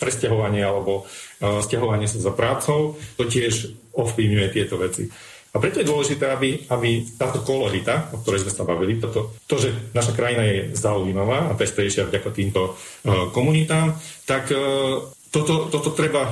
presťahovanie 0.00 0.64
alebo 0.64 1.04
uh, 1.04 1.60
stiahovanie 1.60 2.08
sa 2.08 2.20
za 2.20 2.32
prácou, 2.32 2.96
to 3.20 3.24
tiež 3.28 3.76
ovplyvňuje 3.94 4.48
tieto 4.52 4.80
veci. 4.80 5.08
A 5.50 5.58
preto 5.58 5.82
je 5.82 5.90
dôležité, 5.90 6.30
aby, 6.30 6.62
aby 6.70 7.02
táto 7.18 7.42
kolorita, 7.42 8.14
o 8.14 8.22
ktorej 8.22 8.46
sme 8.46 8.54
sa 8.54 8.62
bavili, 8.62 9.02
toto, 9.02 9.34
to, 9.50 9.58
že 9.58 9.90
naša 9.90 10.14
krajina 10.14 10.46
je 10.46 10.78
zaujímavá 10.78 11.50
a 11.50 11.58
pestrejšia 11.58 12.06
vďaka 12.06 12.30
týmto 12.30 12.74
uh, 12.74 13.34
komunitám, 13.34 13.98
tak 14.30 14.46
uh, 14.54 15.10
toto, 15.30 15.70
toto 15.70 15.94
treba 15.94 16.26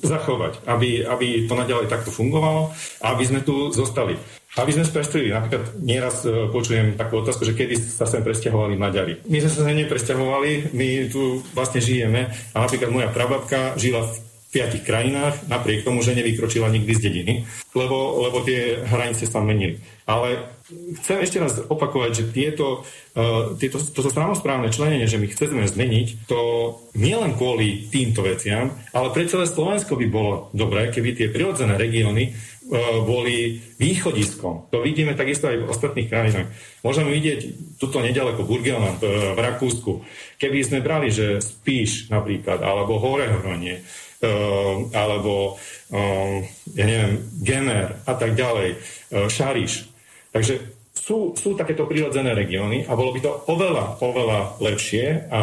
zachovať, 0.00 0.64
aby, 0.64 1.04
aby 1.04 1.44
to 1.44 1.54
naďalej 1.56 1.92
takto 1.92 2.08
fungovalo 2.08 2.72
a 3.04 3.06
aby 3.12 3.24
sme 3.28 3.40
tu 3.44 3.68
zostali. 3.68 4.16
Aby 4.58 4.74
sme 4.74 4.84
spestrili, 4.84 5.30
napríklad 5.30 5.78
nieraz 5.78 6.26
počujem 6.50 6.98
takú 6.98 7.22
otázku, 7.22 7.46
že 7.46 7.54
kedy 7.54 7.78
sa 7.78 8.10
sem 8.10 8.26
presťahovali 8.26 8.74
Maďari. 8.74 9.22
My 9.30 9.38
sme 9.38 9.50
sa 9.54 9.62
sem 9.62 9.78
nepresťahovali, 9.86 10.74
my 10.74 10.88
tu 11.14 11.46
vlastne 11.54 11.78
žijeme 11.78 12.26
a 12.26 12.56
napríklad 12.58 12.90
moja 12.90 13.08
prababka 13.14 13.78
žila 13.78 14.02
v 14.02 14.18
piatich 14.48 14.80
krajinách, 14.80 15.44
napriek 15.44 15.84
tomu, 15.84 16.00
že 16.00 16.16
nevykročila 16.16 16.72
nikdy 16.72 16.92
z 16.96 17.04
dediny, 17.04 17.34
lebo, 17.76 18.24
lebo 18.24 18.40
tie 18.40 18.80
hranice 18.80 19.28
sa 19.28 19.44
menili. 19.44 19.76
Ale 20.08 20.56
chcem 21.04 21.20
ešte 21.20 21.36
raz 21.36 21.52
opakovať, 21.60 22.10
že 22.16 22.24
tieto, 22.32 22.80
uh, 23.12 23.52
tieto, 23.60 23.76
toto 23.76 24.08
samozprávne 24.08 24.72
členenie, 24.72 25.04
že 25.04 25.20
my 25.20 25.28
chceme 25.28 25.68
zmeniť, 25.68 26.24
to 26.24 26.40
nielen 26.96 27.36
kvôli 27.36 27.92
týmto 27.92 28.24
veciam, 28.24 28.72
ale 28.96 29.12
pre 29.12 29.28
celé 29.28 29.44
Slovensko 29.44 30.00
by 30.00 30.06
bolo 30.08 30.48
dobré, 30.56 30.88
keby 30.88 31.12
tie 31.12 31.28
prirodzené 31.28 31.76
regióny 31.76 32.32
boli 33.04 33.64
východiskom. 33.80 34.68
To 34.68 34.84
vidíme 34.84 35.16
takisto 35.16 35.48
aj 35.48 35.56
v 35.56 35.68
ostatných 35.72 36.08
krajinách. 36.12 36.48
Môžeme 36.84 37.08
vidieť 37.08 37.40
tuto 37.80 38.04
nedaleko 38.04 38.44
Burgelman 38.44 39.00
v 39.00 39.38
Rakúsku. 39.40 40.04
Keby 40.36 40.58
sme 40.60 40.84
brali, 40.84 41.08
že 41.08 41.40
Spíš 41.40 42.12
napríklad, 42.12 42.60
alebo 42.60 43.00
Horehronie, 43.00 43.80
Ehm, 44.18 44.90
alebo 44.98 45.62
ja 46.74 46.84
neviem, 46.84 47.22
Gemer 47.38 48.02
a 48.02 48.12
tak 48.18 48.34
ďalej, 48.34 48.76
Šariš. 49.08 49.88
Takže 50.34 50.58
sú, 50.92 51.32
sú 51.38 51.54
takéto 51.56 51.88
prirodzené 51.88 52.34
regióny 52.34 52.84
a 52.84 52.92
bolo 52.98 53.14
by 53.14 53.20
to 53.24 53.32
oveľa, 53.48 54.02
oveľa 54.02 54.60
lepšie 54.60 55.30
a, 55.32 55.42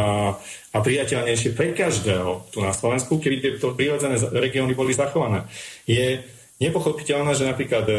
a 0.70 0.78
priateľnejšie 0.84 1.58
pre 1.58 1.74
každého 1.74 2.52
tu 2.54 2.62
na 2.62 2.76
Slovensku, 2.76 3.18
keby 3.18 3.42
tieto 3.42 3.74
prirodzené 3.74 4.20
regióny 4.20 4.78
boli 4.78 4.94
zachované. 4.94 5.48
Je 5.88 6.22
nepochopiteľné, 6.60 7.36
že 7.36 7.50
napríklad 7.50 7.86
e, 7.88 7.96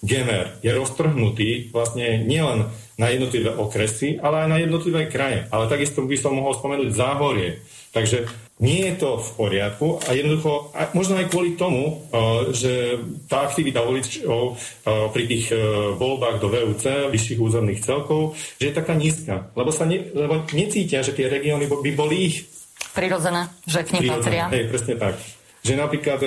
Gemer 0.00 0.56
je 0.64 0.72
roztrhnutý 0.72 1.68
vlastne 1.68 2.24
nielen 2.24 2.72
na 2.96 3.06
jednotlivé 3.12 3.52
okresy, 3.52 4.20
ale 4.20 4.44
aj 4.44 4.48
na 4.48 4.58
jednotlivé 4.60 5.08
kraje. 5.08 5.48
Ale 5.52 5.68
takisto 5.68 6.04
by 6.04 6.16
som 6.16 6.36
mohol 6.36 6.56
spomenúť 6.56 6.92
Záhorie. 6.92 7.60
Takže 7.90 8.28
nie 8.60 8.86
je 8.86 8.94
to 9.00 9.18
v 9.18 9.28
poriadku 9.40 10.04
a 10.04 10.12
jednoducho, 10.12 10.68
a 10.76 10.92
možno 10.92 11.16
aj 11.16 11.32
kvôli 11.32 11.56
tomu, 11.56 11.96
uh, 11.96 12.52
že 12.52 13.00
tá 13.24 13.48
aktivita 13.48 13.80
voličov 13.80 14.52
uh, 14.52 15.08
pri 15.10 15.24
tých 15.24 15.48
voľbách 15.96 16.44
do 16.44 16.52
VUC, 16.52 17.08
vyšších 17.08 17.40
územných 17.40 17.80
celkov, 17.80 18.36
že 18.60 18.68
je 18.68 18.76
taká 18.76 18.92
nízka. 18.92 19.48
Lebo, 19.56 19.72
sa 19.72 19.88
ne, 19.88 20.04
lebo 20.12 20.44
necítia, 20.52 21.00
že 21.00 21.16
tie 21.16 21.32
regióny 21.32 21.66
by 21.66 21.90
boli 21.96 22.16
ich. 22.30 22.36
Prirodzené, 22.92 23.48
že 23.64 23.80
k 23.80 23.96
nim 23.96 24.12
patria. 24.12 24.52
Hej, 24.52 24.68
presne 24.68 24.94
tak. 25.00 25.16
Že 25.64 25.72
napríklad 25.76 26.20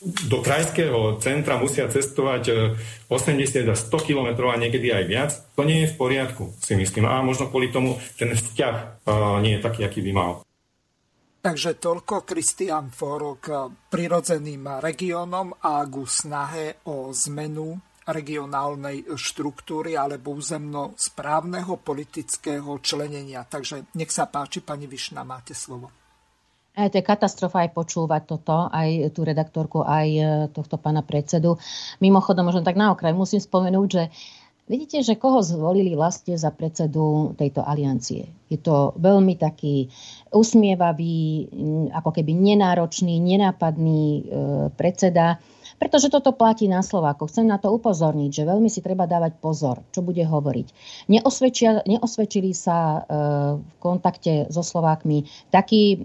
do 0.00 0.40
krajského 0.40 1.20
centra 1.20 1.60
musia 1.60 1.84
cestovať 1.84 2.76
80 3.12 3.68
až 3.68 3.78
100 3.78 4.06
km 4.08 4.48
a 4.48 4.56
niekedy 4.56 4.88
aj 4.88 5.04
viac. 5.04 5.30
To 5.56 5.68
nie 5.68 5.84
je 5.84 5.92
v 5.92 5.98
poriadku, 6.00 6.56
si 6.56 6.72
myslím. 6.72 7.04
A 7.04 7.20
možno 7.20 7.52
kvôli 7.52 7.68
tomu 7.68 8.00
ten 8.16 8.32
vzťah 8.32 9.04
nie 9.44 9.56
je 9.56 9.64
taký, 9.64 9.84
aký 9.84 10.00
by 10.00 10.12
mal. 10.16 10.32
Takže 11.40 11.80
toľko 11.80 12.28
Kristian 12.28 12.92
Foro 12.92 13.40
k 13.40 13.68
prirodzeným 13.88 14.80
regiónom 14.80 15.56
a 15.64 15.84
ku 15.88 16.04
snahe 16.04 16.84
o 16.88 17.12
zmenu 17.16 17.80
regionálnej 18.08 19.04
štruktúry 19.16 19.96
alebo 19.96 20.36
územno-správneho 20.36 21.80
politického 21.80 22.76
členenia. 22.80 23.44
Takže 23.48 23.92
nech 23.96 24.12
sa 24.12 24.28
páči, 24.28 24.64
pani 24.64 24.88
Višna, 24.88 25.24
máte 25.24 25.52
slovo. 25.56 25.92
To 26.78 26.96
je 26.96 27.02
katastrofa 27.02 27.66
aj 27.66 27.74
počúvať 27.74 28.22
toto, 28.30 28.70
aj 28.70 29.10
tú 29.10 29.26
redaktorku, 29.26 29.82
aj 29.82 30.08
e, 30.08 30.22
tohto 30.54 30.78
pána 30.78 31.02
predsedu. 31.02 31.58
Mimochodom, 31.98 32.46
možno 32.46 32.62
tak 32.62 32.78
na 32.78 32.94
okraj 32.94 33.10
musím 33.12 33.42
spomenúť, 33.42 33.88
že 33.90 34.04
Vidíte, 34.70 35.02
že 35.02 35.18
koho 35.18 35.42
zvolili 35.42 35.98
vlastne 35.98 36.38
za 36.38 36.54
predsedu 36.54 37.34
tejto 37.34 37.58
aliancie. 37.58 38.30
Je 38.46 38.54
to 38.54 38.94
veľmi 39.02 39.34
taký 39.34 39.90
usmievavý, 40.30 41.50
ako 41.90 42.14
keby 42.14 42.30
nenáročný, 42.38 43.18
nenápadný 43.18 44.02
e, 44.06 44.22
predseda, 44.70 45.42
pretože 45.80 46.12
toto 46.12 46.36
platí 46.36 46.68
na 46.68 46.84
Slovákoch. 46.84 47.32
Chcem 47.32 47.48
na 47.48 47.56
to 47.56 47.72
upozorniť, 47.72 48.30
že 48.30 48.42
veľmi 48.44 48.68
si 48.68 48.84
treba 48.84 49.08
dávať 49.08 49.40
pozor, 49.40 49.80
čo 49.88 50.04
bude 50.04 50.20
hovoriť. 50.20 50.66
neosvedčili 51.88 52.52
sa 52.52 52.76
e, 52.76 52.98
v 53.56 53.72
kontakte 53.80 54.52
so 54.52 54.60
Slovákmi 54.60 55.24
takí 55.48 55.96
e, 55.96 55.98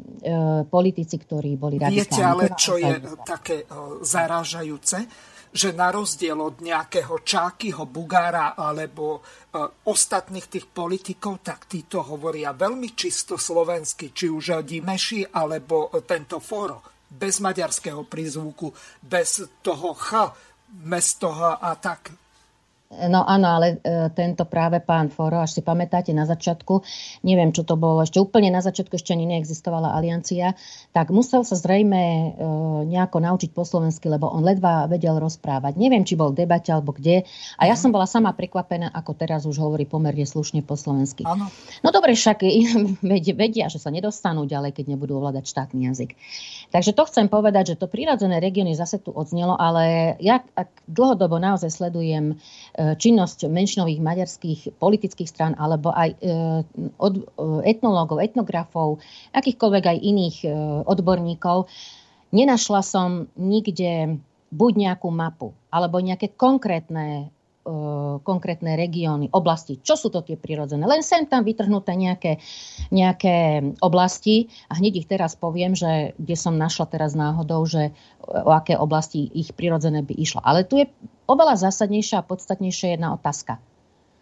politici, 0.63 1.19
ktorí 1.19 1.59
boli 1.59 1.75
radikálni. 1.75 2.07
Viete 2.07 2.23
ale, 2.23 2.43
čo 2.55 2.79
je 2.79 3.03
také 3.27 3.67
zarážajúce? 3.99 5.27
že 5.55 5.71
na 5.71 5.87
rozdiel 5.87 6.35
od 6.35 6.59
nejakého 6.59 7.23
Čákyho, 7.23 7.87
Bugára 7.87 8.59
alebo 8.59 9.23
e, 9.23 9.59
ostatných 9.87 10.51
tých 10.51 10.67
politikov, 10.67 11.39
tak 11.39 11.71
títo 11.71 12.03
hovoria 12.03 12.51
veľmi 12.51 12.91
čisto 12.91 13.39
slovensky, 13.39 14.11
či 14.11 14.27
už 14.27 14.67
Dimeši 14.67 15.31
alebo 15.31 15.95
tento 16.03 16.43
Foro, 16.43 16.94
bez 17.09 17.39
maďarského 17.39 18.03
prízvuku, 18.03 18.73
bez 19.01 19.43
toho 19.61 19.93
Ch, 19.93 20.33
mesto 20.83 21.31
H 21.31 21.59
a 21.61 21.75
tak. 21.75 22.24
No 22.93 23.25
áno, 23.25 23.47
ale 23.49 23.81
e, 23.81 24.13
tento 24.13 24.45
práve 24.45 24.77
pán 24.77 25.09
Foro, 25.09 25.41
až 25.41 25.57
si 25.57 25.61
pamätáte 25.65 26.13
na 26.13 26.29
začiatku, 26.29 26.85
neviem, 27.25 27.49
čo 27.49 27.65
to 27.65 27.73
bolo, 27.73 28.05
ešte 28.05 28.21
úplne 28.21 28.53
na 28.53 28.61
začiatku 28.61 28.93
ešte 28.93 29.09
ani 29.09 29.25
neexistovala 29.25 29.97
aliancia, 29.97 30.53
tak 30.93 31.09
musel 31.09 31.41
sa 31.41 31.57
zrejme 31.57 31.97
e, 31.97 32.27
nejako 32.85 33.25
naučiť 33.25 33.57
po 33.57 33.65
slovensky, 33.65 34.05
lebo 34.05 34.29
on 34.29 34.45
ledva 34.45 34.85
vedel 34.85 35.17
rozprávať. 35.17 35.81
Neviem, 35.81 36.05
či 36.05 36.13
bol 36.13 36.29
v 36.29 36.45
debate 36.45 36.69
alebo 36.69 36.93
kde. 36.93 37.25
A 37.57 37.65
ja 37.65 37.73
mhm. 37.73 37.81
som 37.81 37.89
bola 37.89 38.05
sama 38.05 38.37
prekvapená, 38.37 38.93
ako 38.93 39.11
teraz 39.17 39.49
už 39.49 39.57
hovorí 39.57 39.89
pomerne 39.89 40.23
slušne 40.23 40.61
po 40.61 40.77
slovensky. 40.77 41.25
Áno. 41.25 41.49
No 41.81 41.89
dobre, 41.89 42.13
však 42.13 42.45
vedia, 43.41 43.65
že 43.65 43.81
sa 43.81 43.89
nedostanú 43.89 44.45
ďalej, 44.45 44.77
keď 44.77 44.93
nebudú 44.93 45.17
ovládať 45.17 45.49
štátny 45.49 45.89
jazyk. 45.89 46.13
Takže 46.69 46.93
to 46.93 47.03
chcem 47.09 47.27
povedať, 47.33 47.73
že 47.73 47.79
to 47.81 47.89
prírodzené 47.89 48.37
regióny 48.37 48.77
zase 48.77 49.01
tu 49.01 49.09
odznelo, 49.09 49.57
ale 49.57 50.15
ja 50.21 50.45
ak 50.53 50.85
dlhodobo 50.85 51.41
naozaj 51.41 51.73
sledujem 51.73 52.37
činnosť 52.75 53.47
menšinových 53.47 54.03
maďarských 54.03 54.59
politických 54.79 55.29
strán 55.31 55.53
alebo 55.55 55.95
aj 55.95 56.09
e, 56.11 56.17
od 56.99 57.13
e, 57.15 57.21
etnológov, 57.63 58.19
etnografov, 58.19 58.99
akýchkoľvek 59.31 59.83
aj 59.95 59.97
iných 60.03 60.37
odborníkov, 60.83 61.71
nenašla 62.35 62.81
som 62.83 63.31
nikde 63.39 64.19
buď 64.51 64.71
nejakú 64.75 65.07
mapu 65.11 65.55
alebo 65.71 65.99
nejaké 66.03 66.35
konkrétne 66.35 67.34
konkrétne 68.21 68.77
regióny, 68.77 69.33
oblasti. 69.33 69.81
Čo 69.81 69.97
sú 69.97 70.07
to 70.13 70.21
tie 70.21 70.37
prirodzené? 70.37 70.85
Len 70.85 71.01
sem 71.01 71.25
tam 71.25 71.41
vytrhnuté 71.41 71.97
nejaké, 71.97 72.37
nejaké 72.93 73.65
oblasti 73.81 74.53
a 74.69 74.77
hneď 74.77 75.01
ich 75.01 75.07
teraz 75.09 75.33
poviem, 75.33 75.73
že 75.73 76.13
kde 76.21 76.35
som 76.37 76.61
našla 76.61 76.85
teraz 76.85 77.17
náhodou, 77.17 77.65
že 77.65 77.89
o 78.21 78.53
aké 78.53 78.77
oblasti 78.77 79.33
ich 79.33 79.49
prirodzené 79.57 80.05
by 80.05 80.13
išlo. 80.13 80.45
Ale 80.45 80.61
tu 80.61 80.77
je 80.77 80.85
oveľa 81.25 81.65
zásadnejšia 81.65 82.21
a 82.21 82.27
podstatnejšia 82.29 83.01
jedna 83.01 83.17
otázka. 83.17 83.57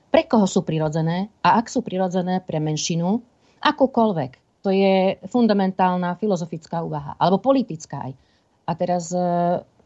Pre 0.07 0.23
koho 0.23 0.47
sú 0.47 0.63
prirodzené 0.63 1.27
a 1.43 1.59
ak 1.59 1.67
sú 1.67 1.83
prirodzené 1.83 2.39
pre 2.39 2.63
menšinu, 2.63 3.19
akúkoľvek. 3.59 4.63
To 4.63 4.71
je 4.71 5.19
fundamentálna 5.27 6.15
filozofická 6.15 6.79
úvaha, 6.79 7.19
alebo 7.19 7.43
politická 7.43 8.07
aj. 8.07 8.13
A 8.63 8.71
teraz 8.79 9.11
e, 9.11 9.19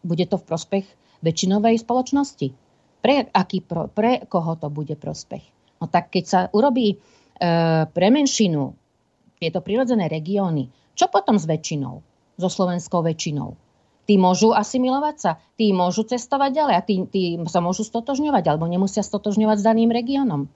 bude 0.06 0.30
to 0.30 0.38
v 0.38 0.46
prospech 0.46 0.86
väčšinovej 1.26 1.82
spoločnosti 1.82 2.67
pre, 3.02 3.30
aký 3.30 3.64
pro, 3.64 3.88
pre 3.88 4.26
koho 4.26 4.58
to 4.58 4.68
bude 4.68 4.94
prospech? 4.98 5.44
No 5.82 5.86
tak 5.88 6.10
keď 6.10 6.24
sa 6.26 6.40
urobí 6.52 6.94
e, 6.94 6.98
pre 7.86 8.08
menšinu 8.10 8.74
tieto 9.38 9.62
prirodzené 9.62 10.10
regióny, 10.10 10.70
čo 10.98 11.08
potom 11.14 11.38
s 11.38 11.46
väčšinou? 11.46 12.02
So 12.38 12.50
slovenskou 12.50 13.06
väčšinou? 13.06 13.54
Tí 14.08 14.16
môžu 14.16 14.56
asimilovať 14.56 15.16
sa, 15.20 15.32
tí 15.60 15.76
môžu 15.76 16.08
cestovať 16.08 16.52
ďalej 16.54 16.76
a 16.80 16.82
tí, 16.82 16.96
tí 17.12 17.24
sa 17.52 17.60
môžu 17.60 17.84
stotožňovať 17.84 18.44
alebo 18.48 18.66
nemusia 18.66 19.04
stotožňovať 19.04 19.58
s 19.60 19.68
daným 19.68 19.92
regiónom. 19.92 20.48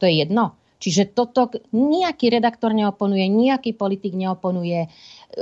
To 0.00 0.04
je 0.08 0.24
jedno. 0.24 0.56
Čiže 0.82 1.16
toto 1.16 1.48
nejaký 1.72 2.28
redaktor 2.32 2.74
neoponuje, 2.74 3.24
nejaký 3.30 3.76
politik 3.76 4.12
neoponuje. 4.12 4.90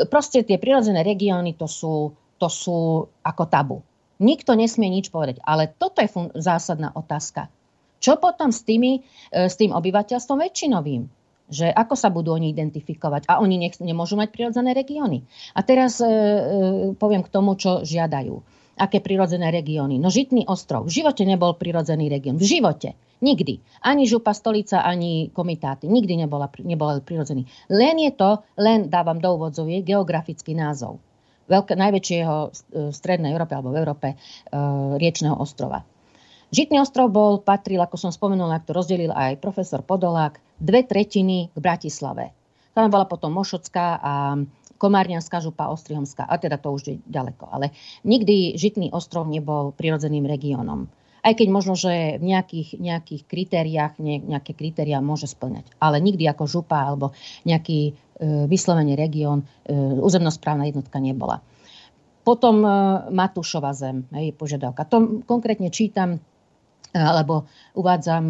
Proste 0.07 0.45
tie 0.47 0.61
prirodzené 0.61 1.03
regióny 1.03 1.57
to 1.57 1.67
sú, 1.67 2.13
to 2.37 2.47
sú 2.47 3.09
ako 3.25 3.45
tabu. 3.49 3.79
Nikto 4.23 4.55
nesmie 4.55 4.87
nič 4.87 5.11
povedať. 5.11 5.43
Ale 5.43 5.67
toto 5.67 5.99
je 5.99 6.07
fun- 6.07 6.31
zásadná 6.39 6.95
otázka. 6.95 7.51
Čo 7.99 8.19
potom 8.23 8.55
s, 8.55 8.63
tými, 8.63 9.03
e, 9.31 9.51
s 9.51 9.59
tým 9.59 9.75
obyvateľstvom 9.75 10.39
väčšinovým? 10.39 11.03
Že 11.53 11.75
ako 11.75 11.95
sa 11.99 12.09
budú 12.09 12.35
oni 12.35 12.55
identifikovať? 12.55 13.27
A 13.27 13.43
oni 13.43 13.59
nech, 13.59 13.83
nemôžu 13.83 14.15
mať 14.15 14.31
prirodzené 14.31 14.75
regióny. 14.79 15.27
A 15.59 15.61
teraz 15.67 15.99
e, 15.99 16.07
e, 16.07 16.11
poviem 16.95 17.27
k 17.27 17.33
tomu, 17.35 17.59
čo 17.59 17.83
žiadajú. 17.83 18.39
Aké 18.79 19.03
prirodzené 19.03 19.51
regióny? 19.51 19.99
No 19.99 20.09
Žitný 20.09 20.47
ostrov. 20.49 20.89
V 20.89 21.03
živote 21.03 21.27
nebol 21.27 21.59
prirodzený 21.59 22.09
región. 22.09 22.39
V 22.39 22.47
živote. 22.59 22.95
Nikdy. 23.23 23.63
Ani 23.87 24.11
župa 24.11 24.35
stolica, 24.35 24.83
ani 24.83 25.31
komitáty. 25.31 25.87
Nikdy 25.87 26.27
nebola, 26.27 26.51
nebola 26.63 26.99
prirodzený. 26.99 27.47
Len 27.71 27.95
je 28.03 28.13
to, 28.19 28.43
len 28.59 28.91
dávam 28.91 29.23
do 29.23 29.31
úvodzovie, 29.39 29.87
geografický 29.87 30.59
názov 30.59 30.99
veľké, 31.53 31.77
najväčšieho 31.77 32.35
v 32.73 32.95
Strednej 32.97 33.37
Európe 33.37 33.53
alebo 33.53 33.77
v 33.77 33.81
Európe 33.85 34.09
e, 34.13 34.17
riečného 34.97 35.37
ostrova. 35.37 35.85
Žitný 36.53 36.85
ostrov 36.85 37.09
bol, 37.09 37.41
patril, 37.41 37.81
ako 37.81 37.97
som 37.97 38.13
spomenul, 38.13 38.53
ak 38.53 38.69
to 38.69 38.77
rozdelil 38.77 39.09
aj 39.13 39.41
profesor 39.41 39.81
Podolák, 39.81 40.37
dve 40.61 40.85
tretiny 40.85 41.49
k 41.49 41.57
Bratislave. 41.57 42.37
Tam 42.77 42.93
bola 42.93 43.09
potom 43.09 43.33
Mošocká 43.33 44.01
a 44.01 44.37
Komárňanská 44.77 45.41
župa, 45.41 45.73
Ostrihomská, 45.73 46.29
a 46.29 46.35
teda 46.37 46.59
to 46.59 46.75
už 46.75 46.83
je 46.85 46.95
ďaleko. 47.09 47.49
Ale 47.49 47.73
nikdy 48.05 48.59
Žitný 48.61 48.93
ostrov 48.93 49.29
nebol 49.33 49.73
prirodzeným 49.73 50.29
regiónom. 50.29 50.93
Aj 51.23 51.39
keď 51.39 51.49
možno, 51.55 51.79
že 51.79 52.19
v 52.19 52.25
nejakých, 52.35 52.83
nejakých 52.83 53.23
kritériách 53.31 53.95
ne, 54.03 54.19
nejaké 54.19 54.59
kritéria 54.59 54.99
môže 54.99 55.31
splňať. 55.31 55.71
Ale 55.79 56.03
nikdy 56.03 56.27
ako 56.27 56.51
župa 56.51 56.83
alebo 56.83 57.15
nejaký 57.47 57.95
E, 57.95 58.02
vyslovene 58.21 58.95
región, 58.95 59.43
e, 59.67 59.75
územnosprávna 59.99 60.69
jednotka 60.69 61.01
nebola. 61.01 61.41
Potom 62.23 62.63
e, 62.63 62.69
Matúšova 63.11 63.75
zem, 63.75 64.07
je 64.13 64.31
požiadavka. 64.31 64.87
To 64.87 65.25
konkrétne 65.27 65.73
čítam, 65.73 66.21
alebo 66.93 67.49
uvádzam 67.73 68.29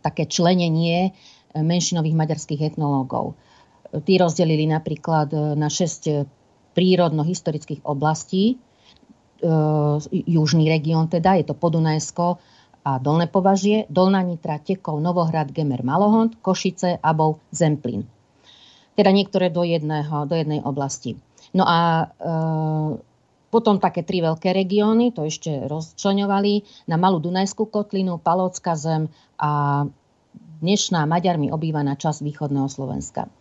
také 0.00 0.24
členenie 0.24 1.12
menšinových 1.52 2.16
maďarských 2.16 2.72
etnológov. 2.72 3.36
Tí 3.92 4.16
rozdelili 4.16 4.64
napríklad 4.64 5.28
na 5.60 5.68
6 5.68 6.24
prírodno-historických 6.72 7.84
oblastí, 7.84 8.56
južný 10.08 10.72
región 10.72 11.12
teda, 11.12 11.36
je 11.36 11.44
to 11.44 11.52
Podunajsko 11.52 12.40
a 12.80 12.96
Dolné 12.96 13.28
považie, 13.28 13.84
Dolná 13.92 14.24
Nitra, 14.24 14.56
Tekov, 14.56 14.96
Novohrad, 14.96 15.52
Gemer, 15.52 15.84
Malohond, 15.84 16.40
Košice, 16.40 16.96
Abov, 17.04 17.44
Zemplín 17.52 18.08
teda 19.00 19.16
niektoré 19.16 19.48
do, 19.48 19.64
jedného, 19.64 20.28
do 20.28 20.36
jednej 20.36 20.60
oblasti. 20.60 21.16
No 21.56 21.64
a 21.64 22.04
e, 22.04 22.06
potom 23.48 23.80
také 23.80 24.04
tri 24.04 24.20
veľké 24.20 24.52
regióny, 24.52 25.16
to 25.16 25.24
ešte 25.24 25.64
rozčleňovali, 25.72 26.84
na 26.84 27.00
Malú 27.00 27.16
Dunajskú 27.24 27.72
kotlinu, 27.72 28.20
Palocká 28.20 28.76
zem 28.76 29.08
a 29.40 29.82
dnešná 30.60 31.08
Maďarmi 31.08 31.48
obývaná 31.48 31.96
časť 31.96 32.20
východného 32.20 32.68
Slovenska. 32.68 33.32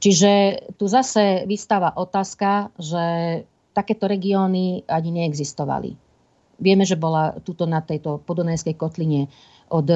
Čiže 0.00 0.64
tu 0.80 0.88
zase 0.88 1.44
vystáva 1.44 1.92
otázka, 1.92 2.72
že 2.80 3.04
takéto 3.76 4.08
regióny 4.08 4.88
ani 4.88 5.10
neexistovali. 5.12 5.92
Vieme, 6.56 6.88
že 6.88 6.96
bola 6.96 7.36
tuto 7.44 7.68
na 7.68 7.84
tejto 7.84 8.24
podunajskej 8.24 8.74
kotline 8.80 9.28
od, 9.68 9.88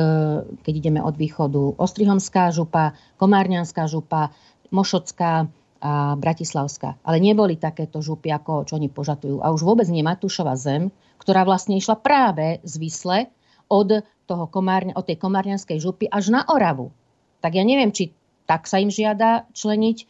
keď 0.61 0.75
ideme 0.77 1.01
od 1.01 1.17
východu 1.17 1.81
Ostrihomská 1.81 2.53
župa, 2.53 2.93
Komárňanská 3.17 3.89
župa, 3.89 4.35
Mošocká 4.71 5.51
a 5.81 6.13
Bratislavská. 6.15 7.01
Ale 7.01 7.25
neboli 7.25 7.57
takéto 7.57 8.05
župy, 8.05 8.29
ako 8.29 8.69
čo 8.69 8.77
oni 8.77 8.93
požatujú. 8.93 9.41
A 9.41 9.49
už 9.49 9.65
vôbec 9.65 9.89
nie 9.89 10.05
Matúšova 10.05 10.53
zem, 10.53 10.93
ktorá 11.17 11.49
vlastne 11.49 11.77
išla 11.81 11.97
práve 11.97 12.61
z 12.65 12.75
Vysle 12.77 13.33
od, 13.73 14.05
toho 14.29 14.45
komárne, 14.53 14.93
od 14.93 15.09
tej 15.09 15.17
komárňanskej 15.17 15.81
župy 15.81 16.05
až 16.13 16.37
na 16.37 16.45
Oravu. 16.53 16.93
Tak 17.41 17.57
ja 17.57 17.65
neviem, 17.65 17.97
či 17.97 18.13
tak 18.45 18.69
sa 18.69 18.77
im 18.77 18.93
žiada 18.93 19.49
členiť 19.57 19.97
e, 20.03 20.07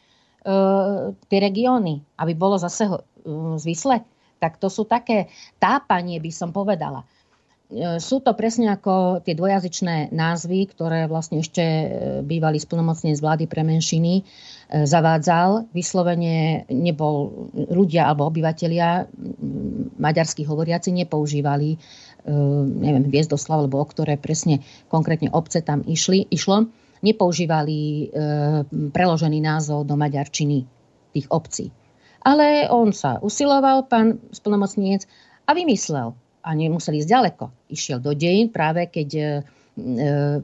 tie 1.15 1.39
regióny, 1.39 2.03
aby 2.19 2.33
bolo 2.35 2.59
zase 2.59 2.91
e, 2.91 2.99
z 3.55 3.65
Vysle. 3.69 4.03
Tak 4.43 4.59
to 4.59 4.67
sú 4.73 4.89
také 4.89 5.31
tápanie, 5.63 6.19
by 6.19 6.33
som 6.35 6.51
povedala. 6.51 7.07
E, 7.71 8.03
sú 8.03 8.19
to 8.19 8.35
presne 8.35 8.75
ako 8.75 9.23
tie 9.23 9.39
dvojazyčné 9.39 10.11
názvy, 10.11 10.67
ktoré 10.75 11.07
vlastne 11.07 11.39
ešte 11.39 11.63
e, 11.63 12.59
splnomocne 12.59 13.15
z 13.15 13.23
vlády 13.23 13.47
pre 13.47 13.63
menšiny, 13.63 14.13
e, 14.21 14.23
zavádzal. 14.85 15.71
Vyslovene 15.71 16.67
nebol 16.67 17.49
ľudia 17.55 18.11
alebo 18.11 18.27
obyvateľia 18.27 19.07
maďarských 19.97 20.51
hovoriaci 20.51 20.91
nepoužívali 20.91 21.79
neviem, 22.21 23.09
Viezdoslav, 23.09 23.65
alebo 23.65 23.81
o 23.81 23.87
ktoré 23.89 24.21
presne 24.21 24.61
konkrétne 24.93 25.33
obce 25.33 25.65
tam 25.65 25.81
išli, 25.89 26.29
išlo, 26.29 26.69
nepoužívali 27.01 28.13
preložený 28.93 29.41
názov 29.41 29.89
do 29.89 29.97
maďarčiny 29.97 30.69
tých 31.17 31.27
obcí. 31.33 31.73
Ale 32.21 32.69
on 32.69 32.93
sa 32.93 33.17
usiloval, 33.25 33.89
pán 33.89 34.21
splnomocniec, 34.37 35.09
a 35.49 35.57
vymyslel 35.57 36.13
a 36.41 36.51
nemuseli 36.57 37.01
ísť 37.05 37.11
ďaleko. 37.11 37.45
Išiel 37.69 37.99
do 38.01 38.17
dejín 38.17 38.49
práve, 38.49 38.89
keď, 38.89 39.09
e, 39.15 39.23
e, 39.25 39.29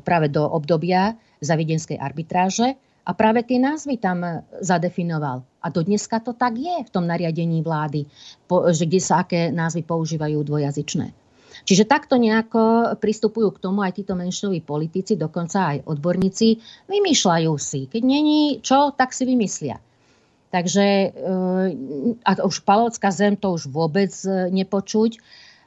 práve 0.01 0.28
do 0.28 0.44
obdobia 0.44 1.16
zavidenskej 1.40 1.97
arbitráže 2.01 2.76
a 3.07 3.11
práve 3.14 3.47
tie 3.47 3.62
názvy 3.62 4.03
tam 4.03 4.44
zadefinoval. 4.61 5.47
A 5.62 5.66
do 5.70 5.80
dneska 5.82 6.18
to 6.22 6.34
tak 6.34 6.59
je 6.59 6.82
v 6.82 6.92
tom 6.92 7.07
nariadení 7.07 7.62
vlády, 7.62 8.07
že 8.74 8.84
kde 8.86 9.01
sa 9.03 9.22
aké 9.22 9.55
názvy 9.55 9.82
používajú 9.86 10.42
dvojazyčné. 10.42 11.14
Čiže 11.66 11.88
takto 11.88 12.20
nejako 12.20 12.94
pristupujú 13.01 13.57
k 13.57 13.62
tomu 13.62 13.80
aj 13.82 13.97
títo 13.99 14.12
menšinoví 14.14 14.61
politici, 14.61 15.16
dokonca 15.16 15.74
aj 15.74 15.88
odborníci, 15.88 16.61
vymýšľajú 16.86 17.53
si. 17.57 17.88
Keď 17.88 18.03
není 18.05 18.61
čo, 18.61 18.92
tak 18.92 19.16
si 19.16 19.24
vymyslia. 19.24 19.80
Takže 20.53 20.86
e, 20.86 21.09
a 22.22 22.30
už 22.44 22.62
Palovská 22.62 23.11
zem 23.11 23.34
to 23.34 23.57
už 23.57 23.66
vôbec 23.66 24.12
nepočuť. 24.53 25.18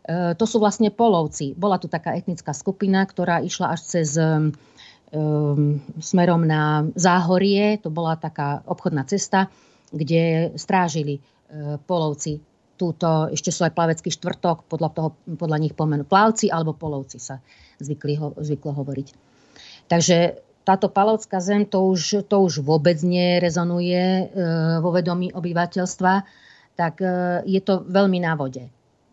E, 0.09 0.33
to 0.33 0.45
sú 0.49 0.57
vlastne 0.57 0.89
polovci. 0.89 1.53
Bola 1.53 1.77
tu 1.77 1.85
taká 1.85 2.17
etnická 2.17 2.49
skupina, 2.57 3.05
ktorá 3.05 3.45
išla 3.45 3.77
až 3.77 3.85
cez 3.85 4.17
um, 4.17 4.49
smerom 6.01 6.49
na 6.49 6.89
Záhorie, 6.97 7.77
to 7.77 7.93
bola 7.93 8.17
taká 8.17 8.65
obchodná 8.65 9.05
cesta, 9.05 9.53
kde 9.93 10.53
strážili 10.57 11.21
uh, 11.21 11.77
polovci 11.85 12.41
túto, 12.79 13.27
ešte 13.27 13.51
sú 13.51 13.67
aj 13.67 13.75
plavecký 13.75 14.07
štvrtok, 14.07 14.65
podľa, 14.71 14.89
toho, 14.95 15.09
podľa 15.35 15.57
nich 15.59 15.75
pomenú 15.75 16.07
plavci 16.07 16.47
alebo 16.47 16.71
polovci 16.71 17.19
sa 17.19 17.43
zvykli 17.83 18.15
ho, 18.15 18.31
zvyklo 18.39 18.71
hovoriť. 18.71 19.07
Takže 19.91 20.17
táto 20.63 20.87
palovská 20.87 21.43
zem 21.43 21.67
to 21.67 21.83
už, 21.91 22.23
to 22.31 22.35
už 22.39 22.63
vôbec 22.63 22.95
nerezonuje 23.03 23.99
e, 23.99 24.23
vo 24.79 24.95
vedomí 24.95 25.33
obyvateľstva, 25.35 26.13
tak 26.79 27.03
e, 27.03 27.43
je 27.43 27.59
to 27.59 27.83
veľmi 27.83 28.23
na 28.23 28.39
vode 28.39 28.63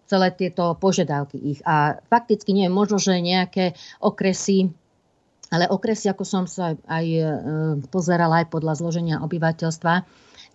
celé 0.07 0.31
tieto 0.35 0.79
požiadavky 0.79 1.39
ich. 1.39 1.61
A 1.67 1.99
fakticky 2.07 2.55
nie, 2.55 2.71
možno, 2.71 2.99
že 3.03 3.19
nejaké 3.19 3.75
okresy, 3.99 4.71
ale 5.51 5.71
okresy, 5.71 6.11
ako 6.11 6.25
som 6.27 6.45
sa 6.47 6.75
aj 6.87 7.07
e, 7.07 7.23
pozerala 7.91 8.43
aj 8.43 8.51
podľa 8.51 8.79
zloženia 8.79 9.23
obyvateľstva, 9.23 9.95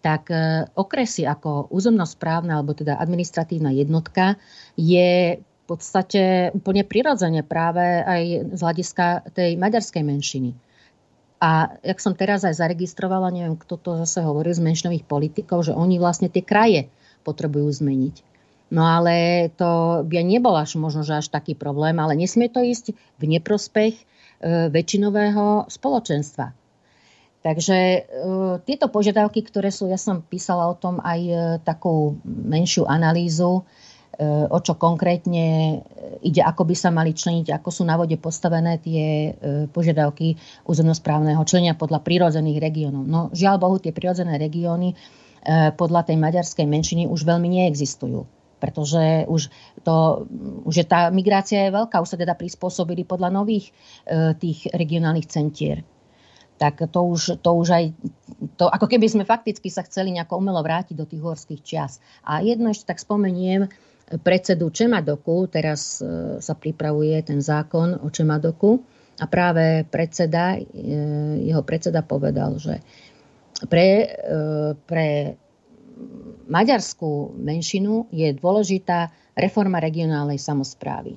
tak 0.04 0.32
e, 0.32 0.68
okresy 0.76 1.28
ako 1.28 1.72
územnosprávna 1.72 2.60
alebo 2.60 2.76
teda 2.76 2.99
administratívna 2.99 3.72
jednotka 3.72 4.39
je 4.76 5.39
podstate 5.72 6.52
úplne 6.52 6.84
prirodzene 6.84 7.47
práve 7.47 7.80
aj 8.04 8.52
z 8.52 8.60
hľadiska 8.60 9.32
tej 9.32 9.56
maďarskej 9.56 10.04
menšiny. 10.04 10.52
A 11.41 11.80
jak 11.82 12.04
som 12.04 12.14
teraz 12.14 12.43
aj 12.43 12.60
zaregistrovala, 12.60 13.32
neviem, 13.32 13.56
kto 13.56 13.80
to 13.80 13.91
zase 14.04 14.20
hovoril 14.22 14.52
z 14.52 14.62
menšinových 14.62 15.08
politikov, 15.08 15.64
že 15.64 15.74
oni 15.74 15.97
vlastne 15.97 16.28
tie 16.28 16.43
kraje 16.43 16.91
potrebujú 17.24 17.72
zmeniť. 17.72 18.31
No 18.72 18.88
ale 18.88 19.51
to 19.59 20.01
by 20.07 20.24
nebol 20.24 20.55
až 20.55 20.80
možno, 20.80 21.03
že 21.03 21.19
až 21.19 21.28
taký 21.28 21.59
problém, 21.59 21.99
ale 21.99 22.15
nesmie 22.15 22.47
to 22.47 22.63
ísť 22.63 22.95
v 23.19 23.24
neprospech 23.36 23.99
e, 23.99 24.03
väčšinového 24.72 25.67
spoločenstva. 25.67 26.55
Takže 27.43 27.78
e, 27.78 27.99
tieto 28.63 28.88
požiadavky, 28.88 29.43
ktoré 29.43 29.76
sú, 29.76 29.91
ja 29.91 29.99
som 29.99 30.24
písala 30.24 30.72
o 30.72 30.80
tom 30.80 31.03
aj 31.03 31.19
e, 31.19 31.36
takú 31.67 32.15
menšiu 32.24 32.88
analýzu, 32.88 33.59
e, 33.59 34.24
o 34.47 34.59
čo 34.63 34.80
konkrétne 34.80 35.84
ide, 36.24 36.39
ako 36.39 36.63
by 36.63 36.76
sa 36.80 36.95
mali 36.95 37.11
členiť, 37.11 37.51
ako 37.51 37.69
sú 37.76 37.84
na 37.84 37.99
vode 37.99 38.15
postavené 38.15 38.80
tie 38.80 39.03
e, 39.03 39.67
požiadavky 39.67 40.39
územnosprávneho 40.63 41.43
členia 41.43 41.76
podľa 41.76 41.99
prírodzených 42.07 42.63
regiónov. 42.63 43.03
No 43.03 43.28
žiaľ 43.36 43.59
Bohu, 43.59 43.84
tie 43.84 43.91
prírodzené 43.91 44.39
regióny 44.39 44.95
e, 44.95 45.76
podľa 45.76 46.07
tej 46.07 46.15
maďarskej 46.24 46.63
menšiny 46.63 47.03
už 47.11 47.28
veľmi 47.28 47.51
neexistujú 47.51 48.39
pretože 48.62 49.26
už, 49.26 49.49
to, 49.82 50.30
už 50.70 50.76
je 50.78 50.86
tá 50.86 51.09
migrácia 51.09 51.66
je 51.66 51.74
veľká, 51.74 51.97
už 51.97 52.14
sa 52.14 52.22
teda 52.22 52.38
prispôsobili 52.38 53.01
podľa 53.01 53.34
nových 53.34 53.74
e, 54.05 54.38
tých 54.38 54.70
regionálnych 54.70 55.26
centier 55.26 55.82
tak 56.62 56.78
to 56.93 57.01
už, 57.01 57.41
to 57.41 57.49
už 57.57 57.68
aj, 57.74 57.86
to, 58.53 58.70
ako 58.70 58.86
keby 58.86 59.09
sme 59.09 59.26
fakticky 59.26 59.74
sa 59.74 59.82
chceli 59.82 60.14
nejako 60.14 60.38
umelo 60.38 60.62
vrátiť 60.62 60.93
do 60.93 61.09
tých 61.09 61.26
horských 61.26 61.66
čias. 61.66 61.97
A 62.22 62.45
jedno 62.45 62.70
ešte 62.70 62.93
tak 62.93 63.01
spomeniem, 63.01 63.66
predsedu 64.22 64.70
Čemadoku, 64.70 65.47
teraz 65.47 66.03
e, 66.03 66.38
sa 66.38 66.53
pripravuje 66.53 67.16
ten 67.24 67.39
zákon 67.39 67.97
o 68.03 68.14
Čemadoku 68.14 68.84
a 69.18 69.26
práve 69.26 69.88
predseda, 69.88 70.59
e, 70.59 70.68
jeho 71.49 71.64
predseda 71.64 72.03
povedal, 72.03 72.59
že 72.59 72.84
pre, 73.66 73.88
e, 74.05 74.38
pre 74.86 75.38
maďarskú 76.52 77.38
menšinu 77.39 78.12
je 78.12 78.36
dôležitá 78.36 79.12
reforma 79.36 79.80
regionálnej 79.80 80.38
samozprávy. 80.38 81.16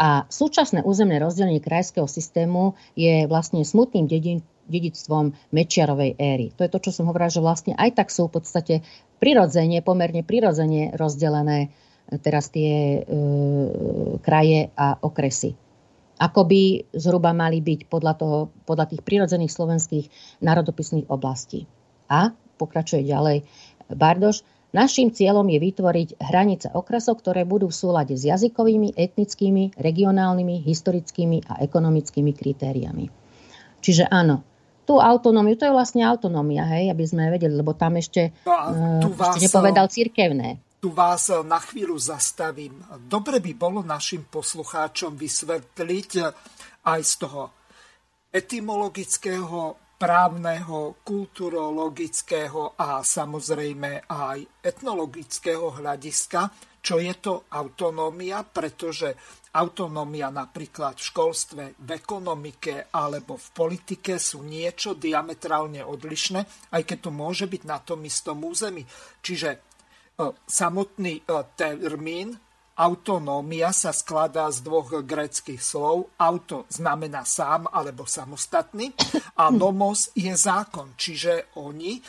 A 0.00 0.24
súčasné 0.32 0.80
územné 0.80 1.20
rozdelenie 1.20 1.60
krajského 1.60 2.08
systému 2.08 2.72
je 2.96 3.28
vlastne 3.28 3.60
smutným 3.60 4.08
dedin, 4.08 4.40
dedictvom 4.64 5.36
Mečiarovej 5.52 6.16
éry. 6.16 6.46
To 6.56 6.64
je 6.64 6.72
to, 6.72 6.78
čo 6.88 6.90
som 6.94 7.10
hovorila, 7.10 7.28
že 7.28 7.44
vlastne 7.44 7.76
aj 7.76 8.00
tak 8.00 8.08
sú 8.08 8.30
v 8.30 8.40
podstate 8.40 8.74
prirodzene, 9.20 9.84
pomerne 9.84 10.24
prirodzene 10.24 10.96
rozdelené 10.96 11.68
e, 11.68 11.68
teraz 12.16 12.48
tie 12.48 13.02
e, 13.02 13.10
kraje 14.24 14.72
a 14.72 14.96
okresy. 15.04 15.52
Ako 16.20 16.48
by 16.48 16.92
zhruba 16.96 17.36
mali 17.36 17.60
byť 17.60 17.88
podľa, 17.88 18.14
toho, 18.16 18.38
podľa 18.64 18.92
tých 18.94 19.02
prirodzených 19.04 19.52
slovenských 19.52 20.06
národopisných 20.40 21.12
oblastí. 21.12 21.68
A 22.08 22.32
pokračuje 22.60 23.08
ďalej 23.08 23.48
Bardoš, 23.94 24.42
Naším 24.70 25.10
cieľom 25.10 25.50
je 25.50 25.58
vytvoriť 25.58 26.08
hranice 26.30 26.70
okresov, 26.70 27.18
ktoré 27.18 27.42
budú 27.42 27.74
v 27.74 27.74
súlade 27.74 28.14
s 28.14 28.22
jazykovými, 28.22 28.94
etnickými, 28.94 29.74
regionálnymi, 29.74 30.62
historickými 30.62 31.42
a 31.50 31.58
ekonomickými 31.66 32.30
kritériami. 32.30 33.10
Čiže 33.82 34.06
áno, 34.06 34.46
tú 34.86 35.02
autonómiu, 35.02 35.58
to 35.58 35.66
je 35.66 35.74
vlastne 35.74 36.06
autonómia, 36.06 36.70
hej, 36.70 36.94
aby 36.94 37.02
sme 37.02 37.34
vedeli, 37.34 37.50
lebo 37.50 37.74
tam 37.74 37.98
ešte, 37.98 38.30
no 38.46 39.02
tu 39.02 39.10
vás, 39.18 39.34
ešte 39.34 39.50
nepovedal 39.50 39.90
církevné. 39.90 40.62
Tu 40.78 40.88
vás 40.94 41.26
na 41.42 41.58
chvíľu 41.58 41.98
zastavím. 41.98 42.78
Dobre 43.10 43.42
by 43.42 43.52
bolo 43.58 43.82
našim 43.82 44.30
poslucháčom 44.30 45.18
vysvetliť 45.18 46.12
aj 46.86 47.00
z 47.02 47.14
toho 47.18 47.42
etymologického, 48.30 49.89
právneho, 50.00 51.04
kulturologického 51.04 52.80
a 52.80 53.04
samozrejme 53.04 54.08
aj 54.08 54.64
etnologického 54.64 55.76
hľadiska, 55.76 56.48
čo 56.80 56.96
je 56.96 57.12
to 57.20 57.44
autonómia, 57.52 58.40
pretože 58.40 59.12
autonómia 59.52 60.32
napríklad 60.32 60.96
v 60.96 61.04
školstve, 61.04 61.62
v 61.76 61.88
ekonomike 61.92 62.88
alebo 62.88 63.36
v 63.36 63.48
politike 63.52 64.16
sú 64.16 64.40
niečo 64.40 64.96
diametrálne 64.96 65.84
odlišné, 65.84 66.72
aj 66.72 66.82
keď 66.88 66.98
to 67.04 67.10
môže 67.12 67.44
byť 67.44 67.62
na 67.68 67.76
tom 67.84 68.00
istom 68.08 68.40
území. 68.40 68.88
Čiže 69.20 69.50
e, 69.52 69.58
samotný 70.48 71.20
e, 71.20 71.22
termín 71.52 72.40
autonómia 72.80 73.76
sa 73.76 73.92
skladá 73.92 74.48
z 74.48 74.64
dvoch 74.64 75.04
greckých 75.04 75.60
slov. 75.60 76.16
Auto 76.16 76.64
znamená 76.72 77.28
sám 77.28 77.68
alebo 77.68 78.08
samostatný 78.08 78.96
a 79.36 79.52
nomos 79.52 80.08
je 80.16 80.32
zákon. 80.32 80.96
Čiže 80.96 81.52
oni 81.60 82.00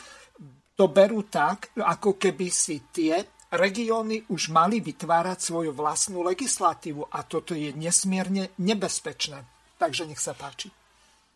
to 0.79 0.87
berú 0.87 1.27
tak, 1.27 1.75
ako 1.75 2.15
keby 2.15 2.47
si 2.47 2.87
tie 2.95 3.19
regióny 3.51 4.31
už 4.31 4.47
mali 4.47 4.79
vytvárať 4.79 5.43
svoju 5.43 5.75
vlastnú 5.75 6.23
legislatívu 6.23 7.11
a 7.11 7.19
toto 7.27 7.51
je 7.51 7.75
nesmierne 7.75 8.55
nebezpečné. 8.55 9.43
Takže 9.75 10.07
nech 10.07 10.23
sa 10.23 10.31
páči. 10.31 10.71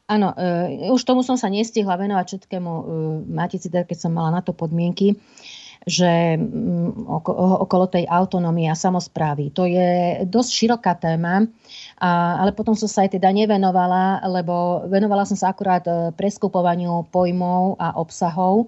Áno, 0.05 0.31
uh, 0.37 0.93
už 0.93 1.01
tomu 1.01 1.25
som 1.25 1.33
sa 1.33 1.49
nestihla 1.49 1.97
venovať 1.97 2.25
všetkému 2.29 2.71
uh, 2.71 2.85
Matici, 3.25 3.73
keď 3.73 3.97
som 3.97 4.13
mala 4.13 4.37
na 4.37 4.41
to 4.45 4.53
podmienky, 4.53 5.17
že 5.85 6.41
um, 6.41 7.05
okolo 7.61 7.85
tej 7.85 8.09
autonómie 8.09 8.65
a 8.65 8.75
samozprávy. 8.75 9.53
To 9.53 9.69
je 9.69 10.21
dosť 10.25 10.49
široká 10.49 10.97
téma, 10.97 11.45
a, 12.01 12.41
ale 12.41 12.51
potom 12.57 12.73
som 12.73 12.89
sa 12.89 13.05
aj 13.05 13.15
teda 13.15 13.29
nevenovala, 13.29 14.25
lebo 14.25 14.85
venovala 14.89 15.29
som 15.29 15.37
sa 15.37 15.53
akurát 15.53 15.85
uh, 15.85 16.09
preskupovaniu 16.17 17.05
pojmov 17.13 17.77
a 17.77 17.93
obsahov 18.01 18.65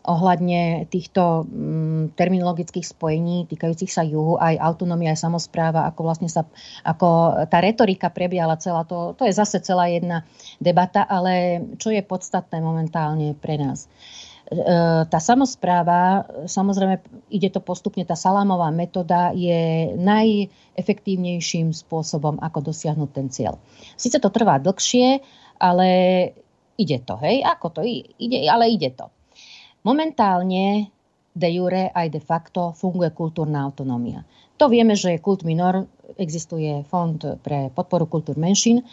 ohľadne 0.00 0.88
týchto 0.88 1.44
mm, 1.44 2.16
terminologických 2.16 2.86
spojení 2.88 3.44
týkajúcich 3.44 3.92
sa 3.92 4.00
juhu, 4.00 4.40
aj 4.40 4.56
autonómia, 4.56 5.12
aj 5.12 5.28
samozpráva, 5.28 5.84
ako 5.92 6.00
vlastne 6.08 6.28
sa, 6.32 6.48
ako 6.88 7.36
tá 7.52 7.60
retorika 7.60 8.08
prebiehala 8.08 8.56
celá, 8.56 8.88
to, 8.88 9.12
to 9.20 9.28
je 9.28 9.36
zase 9.36 9.60
celá 9.60 9.92
jedna 9.92 10.24
debata, 10.56 11.04
ale 11.04 11.60
čo 11.76 11.92
je 11.92 12.00
podstatné 12.00 12.64
momentálne 12.64 13.36
pre 13.36 13.60
nás? 13.60 13.92
E, 14.50 14.56
tá 15.06 15.18
samozpráva, 15.22 16.26
samozrejme 16.50 16.98
ide 17.30 17.54
to 17.54 17.62
postupne, 17.62 18.02
tá 18.02 18.18
salámová 18.18 18.74
metóda 18.74 19.30
je 19.30 19.94
najefektívnejším 19.94 21.70
spôsobom, 21.70 22.42
ako 22.42 22.74
dosiahnuť 22.74 23.10
ten 23.14 23.30
cieľ. 23.30 23.62
Sice 23.94 24.18
to 24.18 24.26
trvá 24.34 24.58
dlhšie, 24.58 25.22
ale 25.62 25.88
ide 26.74 26.98
to, 27.06 27.14
hej, 27.22 27.46
ako 27.46 27.78
to 27.78 27.80
ide, 28.18 28.38
ale 28.50 28.74
ide 28.74 28.90
to. 28.90 29.06
Momentálne 29.86 30.90
de 31.30 31.48
jure 31.54 31.94
aj 31.94 32.10
de 32.10 32.18
facto 32.18 32.74
funguje 32.74 33.14
kultúrna 33.14 33.62
autonómia. 33.62 34.26
To 34.58 34.66
vieme, 34.66 34.98
že 34.98 35.22
Kult 35.22 35.46
Minor 35.46 35.86
existuje 36.18 36.82
fond 36.90 37.16
pre 37.38 37.70
podporu 37.70 38.10
kultúr 38.10 38.34
menšín, 38.34 38.82
e, 38.82 38.84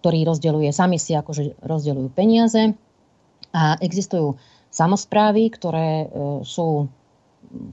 ktorý 0.00 0.24
rozdeľuje, 0.24 0.72
sami 0.72 0.96
si 0.96 1.12
akože 1.12 1.60
rozdeľujú 1.60 2.08
peniaze 2.16 2.72
a 3.52 3.76
existujú 3.76 4.40
samozprávy, 4.70 5.50
ktoré 5.52 6.06
e, 6.06 6.08
sú 6.46 6.88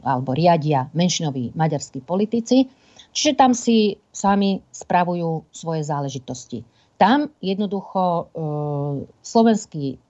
alebo 0.01 0.33
riadia 0.33 0.89
menšinoví 0.97 1.53
maďarskí 1.53 2.01
politici, 2.01 2.65
čiže 3.13 3.37
tam 3.37 3.53
si 3.53 3.93
sami 4.09 4.57
spravujú 4.73 5.53
svoje 5.53 5.85
záležitosti. 5.85 6.65
Tam 6.97 7.29
jednoducho 7.37 8.01
e, 8.01 8.23
slovenskí 9.21 10.01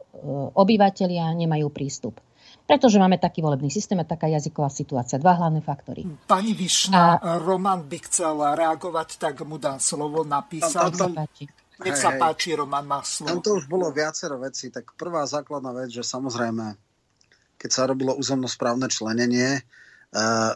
obyvateľia 0.56 1.30
nemajú 1.38 1.70
prístup. 1.70 2.18
Pretože 2.68 3.00
máme 3.00 3.16
taký 3.16 3.40
volebný 3.40 3.72
systém 3.72 3.96
a 3.96 4.04
taká 4.04 4.28
jazyková 4.28 4.68
situácia. 4.68 5.16
Dva 5.16 5.40
hlavné 5.40 5.64
faktory. 5.64 6.04
Pani 6.28 6.52
Višna, 6.52 7.16
a... 7.16 7.40
Roman 7.40 7.88
by 7.88 7.98
chcel 8.12 8.36
reagovať, 8.44 9.16
tak 9.16 9.40
mu 9.48 9.56
dám 9.56 9.80
slovo, 9.80 10.28
napísal. 10.28 10.92
Tam, 10.92 11.16
tam, 11.16 11.28
Nech 11.86 11.98
sa 11.98 12.16
hej, 12.16 12.22
páči, 12.22 12.58
Roman 12.58 12.86
má 12.86 13.06
slovo. 13.06 13.38
Tam 13.38 13.42
to 13.46 13.58
už 13.62 13.70
bolo 13.70 13.94
viacero 13.94 14.42
vecí. 14.42 14.74
Tak 14.74 14.98
prvá 14.98 15.26
základná 15.30 15.70
vec, 15.78 15.94
že 15.94 16.02
samozrejme, 16.02 16.74
keď 17.62 17.70
sa 17.70 17.86
robilo 17.86 18.18
územnosprávne 18.18 18.90
členenie, 18.90 19.62
uh, 20.14 20.54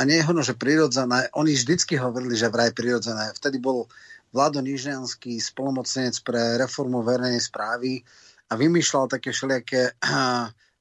nie 0.08 0.16
je 0.16 0.26
hodno, 0.32 0.40
že 0.40 0.56
prirodzené, 0.56 1.28
oni 1.36 1.52
vždycky 1.52 2.00
hovorili, 2.00 2.32
že 2.32 2.48
vraj 2.48 2.72
prirodzené. 2.72 3.36
Vtedy 3.36 3.60
bol 3.60 3.84
Vlado 4.32 4.64
Nižňanský 4.64 5.36
spolomocnenec 5.42 6.16
pre 6.24 6.56
reformu 6.56 7.04
verejnej 7.04 7.42
správy 7.42 8.00
a 8.48 8.56
vymýšľal 8.56 9.12
také 9.12 9.34
všelijaké 9.34 10.00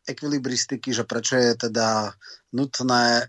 ekvilibristiky, 0.08 0.96
že 0.96 1.04
prečo 1.04 1.36
je 1.36 1.68
teda 1.68 2.14
nutné 2.56 3.06
e, 3.22 3.24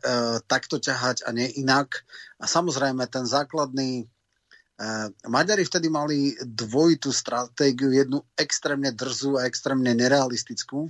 takto 0.49 0.79
ťahať 0.79 1.27
a 1.27 1.35
nie 1.35 1.49
inak. 1.59 2.07
A 2.39 2.47
samozrejme 2.47 3.05
ten 3.11 3.27
základný... 3.27 4.07
E, 4.81 5.13
Maďari 5.29 5.69
vtedy 5.69 5.93
mali 5.93 6.33
dvojitú 6.41 7.13
stratégiu, 7.13 7.93
jednu 7.93 8.25
extrémne 8.33 8.89
drzú 8.97 9.37
a 9.37 9.45
extrémne 9.45 9.93
nerealistickú, 9.93 10.89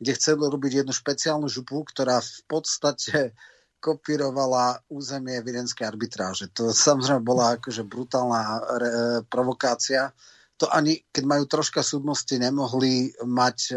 kde 0.00 0.12
chceli 0.16 0.48
robiť 0.48 0.72
jednu 0.80 0.92
špeciálnu 0.96 1.44
župu, 1.44 1.84
ktorá 1.84 2.24
v 2.24 2.40
podstate 2.48 3.36
kopírovala 3.76 4.80
územie 4.88 5.36
viedenskej 5.44 5.84
arbitráže. 5.84 6.48
To 6.56 6.72
samozrejme 6.72 7.20
bola 7.20 7.60
akože 7.60 7.84
brutálna 7.84 8.42
re, 8.80 8.90
provokácia. 9.28 10.16
To 10.56 10.72
ani 10.72 11.04
keď 11.12 11.24
majú 11.28 11.44
troška 11.44 11.84
súdnosti, 11.84 12.32
nemohli 12.32 13.12
mať 13.20 13.58
e, 13.68 13.74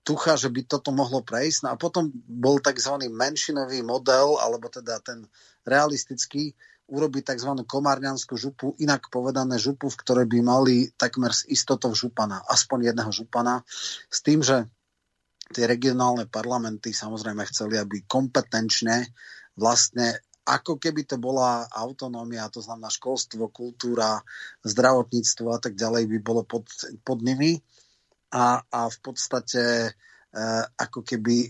tucha, 0.00 0.40
že 0.40 0.48
by 0.48 0.64
toto 0.64 0.88
mohlo 0.96 1.20
prejsť. 1.20 1.68
No 1.68 1.68
a 1.70 1.76
potom 1.76 2.08
bol 2.24 2.56
tzv. 2.64 2.96
menšinový 3.12 3.84
model, 3.84 4.40
alebo 4.40 4.72
teda 4.72 4.96
ten 5.04 5.28
realistický, 5.68 6.56
urobiť 6.88 7.36
tzv. 7.36 7.52
komárňanskú 7.68 8.34
župu, 8.40 8.72
inak 8.80 9.12
povedané 9.12 9.60
župu, 9.60 9.92
v 9.92 10.00
ktorej 10.00 10.26
by 10.26 10.38
mali 10.40 10.76
takmer 10.96 11.36
s 11.36 11.44
istotou 11.44 11.92
župana, 11.92 12.40
aspoň 12.48 12.92
jedného 12.92 13.12
župana, 13.12 13.60
s 14.08 14.18
tým, 14.24 14.40
že 14.40 14.64
tie 15.52 15.64
regionálne 15.68 16.28
parlamenty 16.28 16.92
samozrejme 16.92 17.44
chceli, 17.48 17.76
aby 17.80 18.04
kompetenčne 18.04 19.04
vlastne 19.56 20.16
ako 20.48 20.80
keby 20.80 21.04
to 21.04 21.20
bola 21.20 21.68
autonómia, 21.68 22.48
to 22.48 22.64
znamená 22.64 22.88
školstvo, 22.88 23.52
kultúra, 23.52 24.16
zdravotníctvo 24.64 25.46
a 25.52 25.58
tak 25.60 25.76
ďalej 25.76 26.08
by 26.08 26.18
bolo 26.24 26.48
pod, 26.48 26.64
pod 27.04 27.20
nimi 27.20 27.60
a, 28.32 28.64
a 28.64 28.80
v 28.88 28.98
podstate 29.04 29.62
e, 29.84 29.90
ako 30.72 31.04
keby 31.04 31.36
e, 31.44 31.48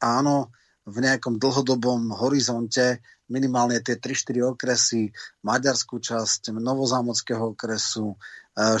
áno, 0.00 0.48
v 0.88 0.96
nejakom 1.04 1.36
dlhodobom 1.36 2.16
horizonte 2.16 3.04
minimálne 3.28 3.84
tie 3.84 4.00
3-4 4.00 4.56
okresy, 4.56 5.12
Maďarskú 5.44 6.00
časť, 6.00 6.48
Novozámockého 6.56 7.52
okresu, 7.52 8.16
e, 8.16 8.16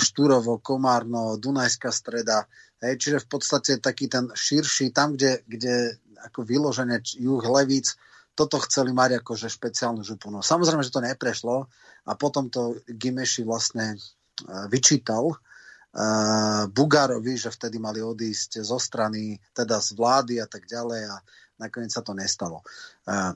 Štúrovo, 0.00 0.56
Komárno, 0.64 1.36
Dunajská 1.36 1.92
streda, 1.92 2.48
Hej, 2.78 2.94
čiže 3.02 3.18
v 3.26 3.28
podstate 3.28 3.72
taký 3.82 4.06
ten 4.06 4.30
širší, 4.30 4.94
tam, 4.94 5.18
kde, 5.18 5.42
kde 5.50 5.98
ako 6.30 6.46
vyložené 6.46 7.02
juh 7.02 7.42
Levíc, 7.42 7.98
toto 8.38 8.62
chceli 8.62 8.94
mať 8.94 9.18
akože 9.18 9.50
špeciálnu 9.50 10.06
župu. 10.06 10.30
No 10.30 10.46
samozrejme, 10.46 10.86
že 10.86 10.94
to 10.94 11.02
neprešlo 11.02 11.66
a 12.06 12.12
potom 12.14 12.46
to 12.46 12.78
Gimeši 12.86 13.42
vlastne 13.42 13.98
uh, 13.98 14.70
vyčítal 14.70 15.34
uh, 15.34 16.70
Bugárovi, 16.70 17.34
že 17.34 17.50
vtedy 17.50 17.82
mali 17.82 17.98
odísť 17.98 18.62
zo 18.62 18.78
strany, 18.78 19.42
teda 19.50 19.82
z 19.82 19.98
vlády 19.98 20.38
a 20.38 20.46
tak 20.46 20.70
ďalej 20.70 21.02
a 21.10 21.18
nakoniec 21.58 21.90
sa 21.90 22.02
to 22.02 22.14
nestalo. 22.14 22.62
Uh, 23.04 23.34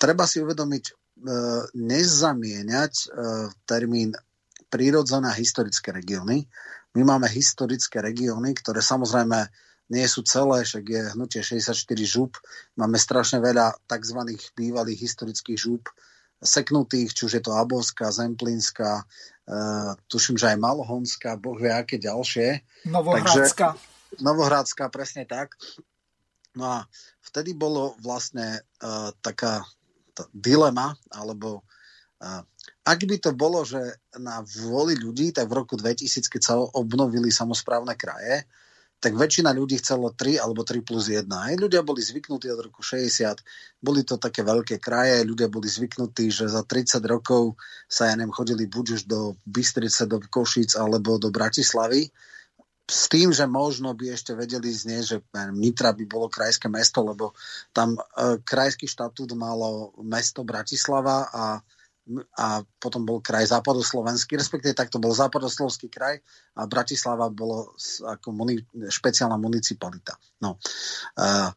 treba 0.00 0.24
si 0.24 0.40
uvedomiť, 0.40 0.84
uh, 0.90 1.64
nezamieňať 1.76 2.92
uh, 3.08 3.48
termín 3.68 4.12
prírodzené 4.66 5.30
a 5.30 5.38
historické 5.38 5.94
regióny, 5.94 6.44
my 6.96 7.04
máme 7.04 7.28
historické 7.28 8.00
regióny, 8.00 8.56
ktoré 8.56 8.80
samozrejme 8.80 9.52
nie 9.92 10.06
sú 10.08 10.24
celé, 10.24 10.64
však 10.64 10.84
je 10.88 11.02
hnutie 11.12 11.40
64 11.44 11.76
žúb. 12.08 12.40
Máme 12.74 12.96
strašne 12.96 13.38
veľa 13.38 13.76
tzv. 13.84 14.18
bývalých 14.56 15.04
historických 15.04 15.60
žúb, 15.60 15.84
seknutých, 16.40 17.12
či 17.12 17.22
už 17.28 17.32
je 17.36 17.42
to 17.44 17.52
Abovská, 17.52 18.08
Zemplínska, 18.08 19.04
uh, 19.04 19.92
tuším, 20.08 20.40
že 20.40 20.56
aj 20.56 20.58
Malohonská, 20.58 21.36
boh 21.36 21.60
vie 21.60 21.68
aké 21.68 22.00
ďalšie. 22.00 22.64
Novohradská. 22.88 23.76
Takže, 23.76 24.24
Novohradská, 24.24 24.88
presne 24.88 25.28
tak. 25.28 25.52
No 26.56 26.64
a 26.64 26.78
vtedy 27.20 27.52
bolo 27.52 27.94
vlastne 28.00 28.64
uh, 28.80 29.12
taká 29.20 29.62
dilema, 30.32 30.96
alebo 31.12 31.60
uh, 32.24 32.42
ak 32.86 33.00
by 33.04 33.16
to 33.20 33.30
bolo, 33.36 33.62
že 33.62 34.00
na 34.16 34.40
vôli 34.64 34.96
ľudí, 34.96 35.36
tak 35.36 35.52
v 35.52 35.58
roku 35.60 35.76
2000, 35.76 36.32
keď 36.32 36.42
sa 36.42 36.54
obnovili 36.56 37.28
samozprávne 37.28 37.92
kraje, 37.98 38.48
tak 38.96 39.12
väčšina 39.12 39.52
ľudí 39.52 39.76
chcelo 39.76 40.08
3 40.16 40.40
alebo 40.40 40.64
3 40.64 40.80
plus 40.80 41.12
1. 41.12 41.28
Aj 41.28 41.52
ľudia 41.52 41.84
boli 41.84 42.00
zvyknutí 42.00 42.48
od 42.48 42.64
roku 42.64 42.80
60, 42.80 43.44
boli 43.84 44.00
to 44.08 44.16
také 44.16 44.40
veľké 44.40 44.80
kraje, 44.80 45.20
ľudia 45.28 45.52
boli 45.52 45.68
zvyknutí, 45.68 46.32
že 46.32 46.48
za 46.48 46.64
30 46.64 47.04
rokov 47.04 47.60
sa, 47.84 48.08
ja 48.08 48.16
neviem, 48.16 48.32
chodili 48.32 48.64
buď 48.64 48.86
už 48.96 49.02
do 49.04 49.36
Bystrice, 49.44 50.08
do 50.08 50.16
Košic 50.24 50.80
alebo 50.80 51.20
do 51.20 51.28
Bratislavy, 51.28 52.08
s 52.86 53.10
tým, 53.10 53.34
že 53.34 53.50
možno 53.50 53.90
by 53.98 54.14
ešte 54.14 54.30
vedeli 54.38 54.70
znieť, 54.70 55.02
že 55.02 55.16
Nitra 55.50 55.90
by 55.90 56.04
bolo 56.06 56.30
krajské 56.30 56.70
mesto, 56.70 57.02
lebo 57.02 57.34
tam 57.74 57.98
e, 57.98 58.38
krajský 58.46 58.86
štatút 58.86 59.34
malo 59.34 59.90
mesto 60.06 60.46
Bratislava 60.46 61.26
a 61.30 61.44
a 62.38 62.62
potom 62.78 63.02
bol 63.02 63.18
kraj 63.18 63.50
západoslovenský, 63.50 64.38
respektíve 64.38 64.78
takto 64.78 65.02
bol 65.02 65.10
západoslovenský 65.10 65.90
kraj 65.90 66.22
a 66.54 66.62
Bratislava 66.70 67.26
bolo 67.34 67.74
ako 68.06 68.30
muni, 68.30 68.62
špeciálna 68.70 69.34
municipalita. 69.34 70.14
No. 70.38 70.54
Uh, 71.18 71.50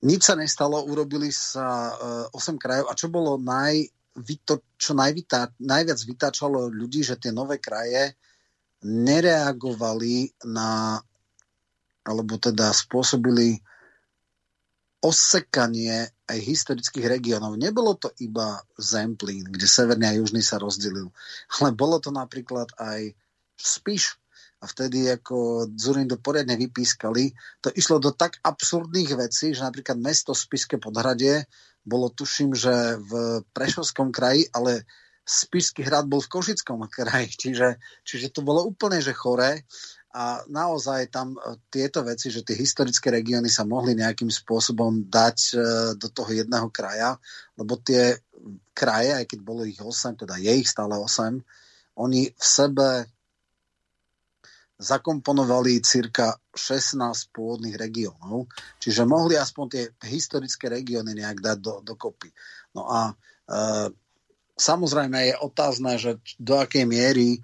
nič 0.00 0.24
sa 0.24 0.32
nestalo, 0.32 0.80
urobili 0.88 1.28
sa 1.28 1.92
uh, 2.32 2.40
8 2.40 2.56
krajov 2.56 2.88
a 2.88 2.96
čo 2.96 3.12
bolo 3.12 3.36
naj, 3.36 3.84
vyto, 4.24 4.64
čo 4.80 4.96
najvytá, 4.96 5.52
najviac 5.60 6.00
vytáčalo 6.08 6.72
ľudí, 6.72 7.04
že 7.04 7.20
tie 7.20 7.28
nové 7.28 7.60
kraje 7.60 8.16
nereagovali 8.84 10.32
na 10.48 11.00
alebo 12.00 12.40
teda 12.40 12.72
spôsobili 12.72 13.60
osekanie 15.00 16.12
aj 16.28 16.38
historických 16.38 17.08
regiónov. 17.08 17.56
Nebolo 17.56 17.96
to 17.96 18.12
iba 18.20 18.60
Zemplín, 18.76 19.48
kde 19.48 19.64
severný 19.64 20.04
a 20.08 20.16
južný 20.16 20.44
sa 20.44 20.60
rozdelil, 20.60 21.08
ale 21.60 21.72
bolo 21.72 21.96
to 22.00 22.12
napríklad 22.12 22.68
aj 22.76 23.16
Spiš. 23.56 24.16
A 24.60 24.68
vtedy 24.68 25.08
ako 25.08 25.68
Zurindu 25.72 26.20
poriadne 26.20 26.52
vypískali, 26.52 27.32
to 27.64 27.72
išlo 27.72 27.96
do 27.96 28.12
tak 28.12 28.36
absurdných 28.44 29.16
vecí, 29.16 29.56
že 29.56 29.64
napríklad 29.64 29.96
mesto 29.96 30.36
Spišské 30.36 30.76
podhradie 30.76 31.48
bolo 31.80 32.12
tuším, 32.12 32.52
že 32.52 33.00
v 33.00 33.40
Prešovskom 33.56 34.12
kraji, 34.12 34.52
ale 34.52 34.84
Spišský 35.30 35.86
hrad 35.86 36.10
bol 36.10 36.18
v 36.18 36.32
Košickom 36.32 36.82
kraji, 36.90 37.30
čiže, 37.46 37.78
čiže 38.02 38.34
to 38.34 38.42
bolo 38.42 38.66
úplne 38.66 38.98
že 38.98 39.14
choré 39.14 39.62
a 40.10 40.42
naozaj 40.50 41.06
tam 41.14 41.38
e, 41.38 41.54
tieto 41.70 42.02
veci, 42.02 42.34
že 42.34 42.42
tie 42.42 42.58
historické 42.58 43.14
regióny 43.14 43.46
sa 43.46 43.62
mohli 43.62 43.94
nejakým 43.94 44.26
spôsobom 44.26 45.06
dať 45.06 45.38
e, 45.54 45.56
do 45.94 46.10
toho 46.10 46.34
jedného 46.34 46.66
kraja, 46.74 47.14
lebo 47.54 47.78
tie 47.78 48.18
kraje, 48.74 49.14
aj 49.14 49.24
keď 49.30 49.38
bolo 49.46 49.62
ich 49.62 49.78
8, 49.78 50.18
teda 50.18 50.34
je 50.42 50.50
ich 50.50 50.66
stále 50.66 50.98
8, 50.98 51.38
oni 52.02 52.26
v 52.26 52.44
sebe 52.44 53.06
zakomponovali 54.80 55.78
cirka 55.84 56.34
16 56.50 57.30
pôvodných 57.30 57.76
regiónov, 57.78 58.50
čiže 58.82 59.06
mohli 59.06 59.38
aspoň 59.38 59.66
tie 59.68 59.84
historické 60.10 60.72
regióny 60.72 61.14
nejak 61.14 61.38
dať 61.38 61.58
do, 61.60 61.74
dokopy. 61.86 62.34
No 62.74 62.90
a 62.90 63.12
e, 63.12 63.14
samozrejme 64.60 65.32
je 65.32 65.40
otázne, 65.40 65.96
že 65.96 66.20
do 66.36 66.60
akej 66.60 66.84
miery 66.84 67.40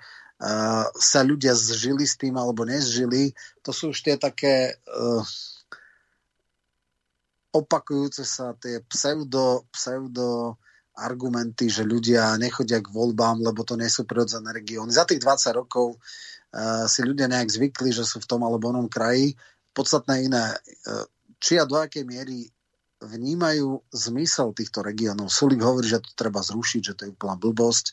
sa 1.01 1.25
ľudia 1.25 1.57
zžili 1.57 2.05
s 2.05 2.21
tým 2.21 2.37
alebo 2.37 2.69
nezžili. 2.69 3.33
To 3.64 3.73
sú 3.73 3.97
už 3.97 4.05
tie 4.05 4.21
také 4.21 4.77
uh, 4.85 5.25
opakujúce 7.57 8.21
sa 8.21 8.53
tie 8.61 8.85
pseudo, 8.85 9.64
pseudo 9.73 10.61
argumenty, 10.97 11.73
že 11.73 11.89
ľudia 11.89 12.37
nechodia 12.37 12.85
k 12.85 12.93
voľbám, 12.93 13.41
lebo 13.41 13.64
to 13.64 13.81
nie 13.81 13.89
sú 13.89 14.05
prirodzené 14.05 14.53
regióny. 14.53 14.93
Za 14.93 15.09
tých 15.09 15.25
20 15.25 15.57
rokov 15.57 15.97
uh, 15.97 16.85
si 16.85 17.01
ľudia 17.01 17.33
nejak 17.33 17.49
zvykli, 17.49 17.97
že 17.97 18.05
sú 18.05 18.21
v 18.21 18.29
tom 18.29 18.45
alebo 18.45 18.69
onom 18.69 18.93
kraji. 18.93 19.33
Podstatné 19.73 20.29
iné, 20.29 20.53
uh, 20.53 21.05
či 21.41 21.57
a 21.57 21.64
do 21.64 21.81
akej 21.81 22.05
miery 22.05 22.53
vnímajú 23.03 23.84
zmysel 23.92 24.57
týchto 24.57 24.80
regiónov. 24.80 25.28
Sulik 25.28 25.61
hovorí, 25.61 25.86
že 25.86 26.01
to 26.01 26.11
treba 26.16 26.40
zrušiť, 26.40 26.82
že 26.82 26.94
to 26.97 27.03
je 27.07 27.12
úplná 27.12 27.36
blbosť. 27.36 27.92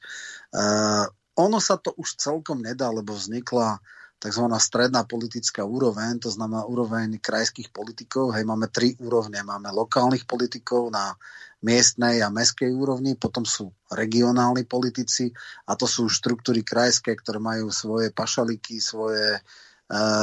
Uh, 0.55 1.05
ono 1.33 1.57
sa 1.57 1.81
to 1.81 1.91
už 1.97 2.15
celkom 2.21 2.61
nedá, 2.61 2.93
lebo 2.93 3.11
vznikla 3.11 3.81
tzv. 4.23 4.45
stredná 4.55 5.03
politická 5.03 5.67
úroveň, 5.67 6.23
to 6.23 6.31
znamená 6.31 6.63
úroveň 6.63 7.19
krajských 7.19 7.75
politikov. 7.75 8.31
Hej, 8.31 8.47
máme 8.47 8.71
tri 8.71 8.95
úrovne. 9.03 9.43
Máme 9.43 9.67
lokálnych 9.75 10.23
politikov 10.23 10.87
na 10.87 11.19
miestnej 11.63 12.23
a 12.23 12.31
meskej 12.31 12.71
úrovni, 12.71 13.19
potom 13.19 13.43
sú 13.47 13.71
regionálni 13.91 14.67
politici 14.67 15.31
a 15.67 15.75
to 15.79 15.87
sú 15.87 16.11
štruktúry 16.11 16.63
krajské, 16.63 17.15
ktoré 17.15 17.39
majú 17.39 17.71
svoje 17.71 18.11
pašaliky, 18.11 18.83
svoje 18.83 19.39
e, 19.39 19.41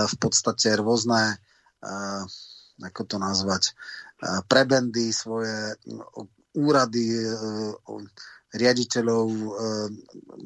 v 0.04 0.14
podstate 0.20 0.76
rôzne, 0.76 1.40
e, 1.80 1.96
ako 2.84 3.02
to 3.08 3.16
nazvať, 3.16 3.72
prebendy, 4.48 5.12
svoje 5.16 5.76
úrady, 6.56 7.06
e, 7.14 7.34
riaditeľov 8.50 9.28
e, 9.30 9.50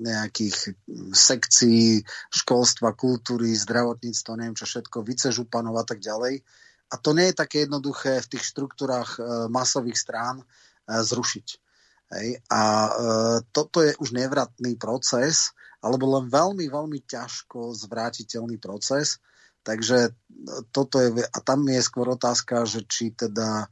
nejakých 0.05 0.77
sekcií 1.17 2.05
školstva, 2.29 2.93
kultúry, 2.93 3.57
zdravotníctva, 3.57 4.37
neviem 4.37 4.59
čo 4.59 4.69
všetko, 4.69 5.01
vicežupanov 5.01 5.81
a 5.81 5.85
tak 5.89 6.05
ďalej. 6.05 6.45
A 6.93 6.95
to 7.01 7.17
nie 7.17 7.33
je 7.33 7.41
také 7.41 7.65
jednoduché 7.65 8.21
v 8.21 8.31
tých 8.37 8.45
štruktúrach 8.45 9.17
e, 9.17 9.49
masových 9.49 9.97
strán 9.97 10.45
zrušiť. 10.85 11.49
Hej. 12.13 12.45
A 12.53 12.61
toto 13.57 13.81
je 13.81 13.97
už 13.97 14.13
nevratný 14.13 14.77
proces, 14.77 15.57
alebo 15.81 16.21
len 16.21 16.29
veľmi, 16.29 16.69
veľmi 16.69 17.01
ťažko 17.09 17.73
zvrátiteľný 17.73 18.61
proces. 18.61 19.17
Takže 19.65 20.13
toto 20.71 21.01
je, 21.01 21.25
a 21.25 21.39
tam 21.41 21.65
je 21.67 21.81
skôr 21.81 22.13
otázka, 22.13 22.69
že 22.69 22.85
či 22.85 23.17
teda 23.17 23.67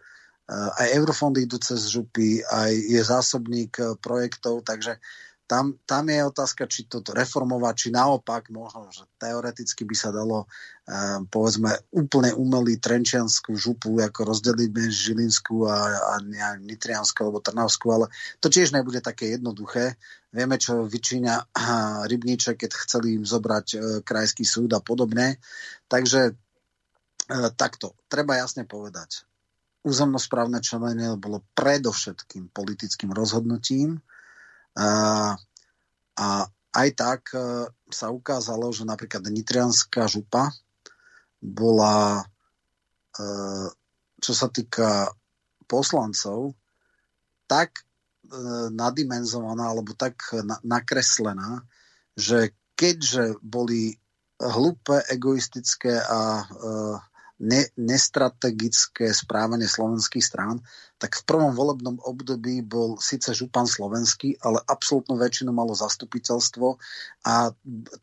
aj 0.52 0.88
eurofondy 0.98 1.44
idú 1.46 1.60
cez 1.60 1.86
župy, 1.88 2.42
aj 2.44 2.72
je 2.72 3.00
zásobník 3.04 3.78
projektov, 4.02 4.64
takže 4.66 4.98
tam, 5.46 5.76
tam 5.84 6.08
je 6.08 6.24
otázka, 6.24 6.64
či 6.70 6.88
to 6.88 7.04
reformovať, 7.04 7.74
či 7.76 7.88
naopak 7.92 8.48
možno, 8.48 8.88
že 8.88 9.04
teoreticky 9.20 9.84
by 9.84 9.96
sa 9.96 10.08
dalo 10.14 10.46
eh, 10.88 11.20
povedzme 11.28 11.92
úplne 11.92 12.32
umelý 12.32 12.78
trenčianskú 12.78 13.52
župu 13.52 14.00
ako 14.00 14.32
rozdeliť 14.32 14.68
medzi 14.72 15.12
Žilinskú 15.12 15.68
a, 15.68 15.78
a 16.14 16.46
Nitrianskú 16.56 17.28
alebo 17.28 17.44
Trnavskú, 17.44 17.86
ale 17.92 18.06
to 18.40 18.48
tiež 18.48 18.72
nebude 18.72 19.04
také 19.04 19.36
jednoduché. 19.36 20.00
Vieme, 20.32 20.56
čo 20.56 20.88
vyčíňa 20.88 21.52
Rybníček, 22.08 22.64
keď 22.64 22.70
chceli 22.88 23.20
im 23.20 23.24
zobrať 23.28 23.66
eh, 23.76 23.80
krajský 24.00 24.48
súd 24.48 24.72
a 24.72 24.80
podobne. 24.80 25.36
Takže 25.90 26.32
eh, 26.32 27.50
takto, 27.58 27.98
treba 28.08 28.40
jasne 28.40 28.64
povedať. 28.64 29.28
Územnosprávne 29.82 30.62
členenie 30.62 31.18
bolo 31.18 31.42
predovšetkým 31.58 32.54
politickým 32.54 33.10
rozhodnutím, 33.10 33.98
a, 34.76 35.36
aj 36.72 36.88
tak 36.96 37.20
e, 37.36 37.68
sa 37.92 38.08
ukázalo, 38.08 38.72
že 38.72 38.88
napríklad 38.88 39.28
Nitrianská 39.28 40.08
župa 40.08 40.48
bola, 41.42 42.24
e, 43.12 43.24
čo 44.22 44.32
sa 44.32 44.48
týka 44.48 45.12
poslancov, 45.68 46.56
tak 47.44 47.76
e, 47.76 47.82
nadimenzovaná 48.72 49.76
alebo 49.76 49.92
tak 49.92 50.20
nakreslená, 50.64 51.60
že 52.16 52.56
keďže 52.72 53.36
boli 53.44 54.00
hlúpe, 54.40 54.96
egoistické 55.12 56.02
a 56.02 56.42
ne, 57.42 57.66
nestrategické 57.74 59.10
správanie 59.10 59.66
slovenských 59.66 60.22
strán, 60.22 60.62
tak 61.02 61.18
v 61.18 61.26
prvom 61.26 61.50
volebnom 61.50 61.98
období 62.06 62.62
bol 62.62 62.94
síce 63.02 63.34
župan 63.34 63.66
slovenský, 63.66 64.38
ale 64.46 64.62
absolútnu 64.62 65.18
väčšinu 65.18 65.50
malo 65.50 65.74
zastupiteľstvo 65.74 66.78
a 67.26 67.50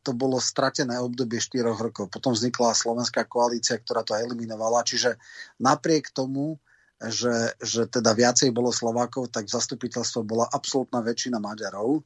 to 0.04 0.12
bolo 0.12 0.44
stratené 0.44 1.00
obdobie 1.00 1.40
4 1.40 1.72
rokov. 1.72 2.12
Potom 2.12 2.36
vznikla 2.36 2.76
slovenská 2.76 3.24
koalícia, 3.32 3.80
ktorá 3.80 4.04
to 4.04 4.20
eliminovala, 4.20 4.84
čiže 4.84 5.16
napriek 5.64 6.12
tomu, 6.12 6.60
že, 7.00 7.56
že 7.64 7.88
teda 7.88 8.12
viacej 8.12 8.52
bolo 8.52 8.76
Slovákov, 8.76 9.32
tak 9.32 9.48
v 9.48 9.56
zastupiteľstve 9.56 10.28
bola 10.28 10.52
absolútna 10.52 11.00
väčšina 11.00 11.40
Maďarov. 11.40 12.04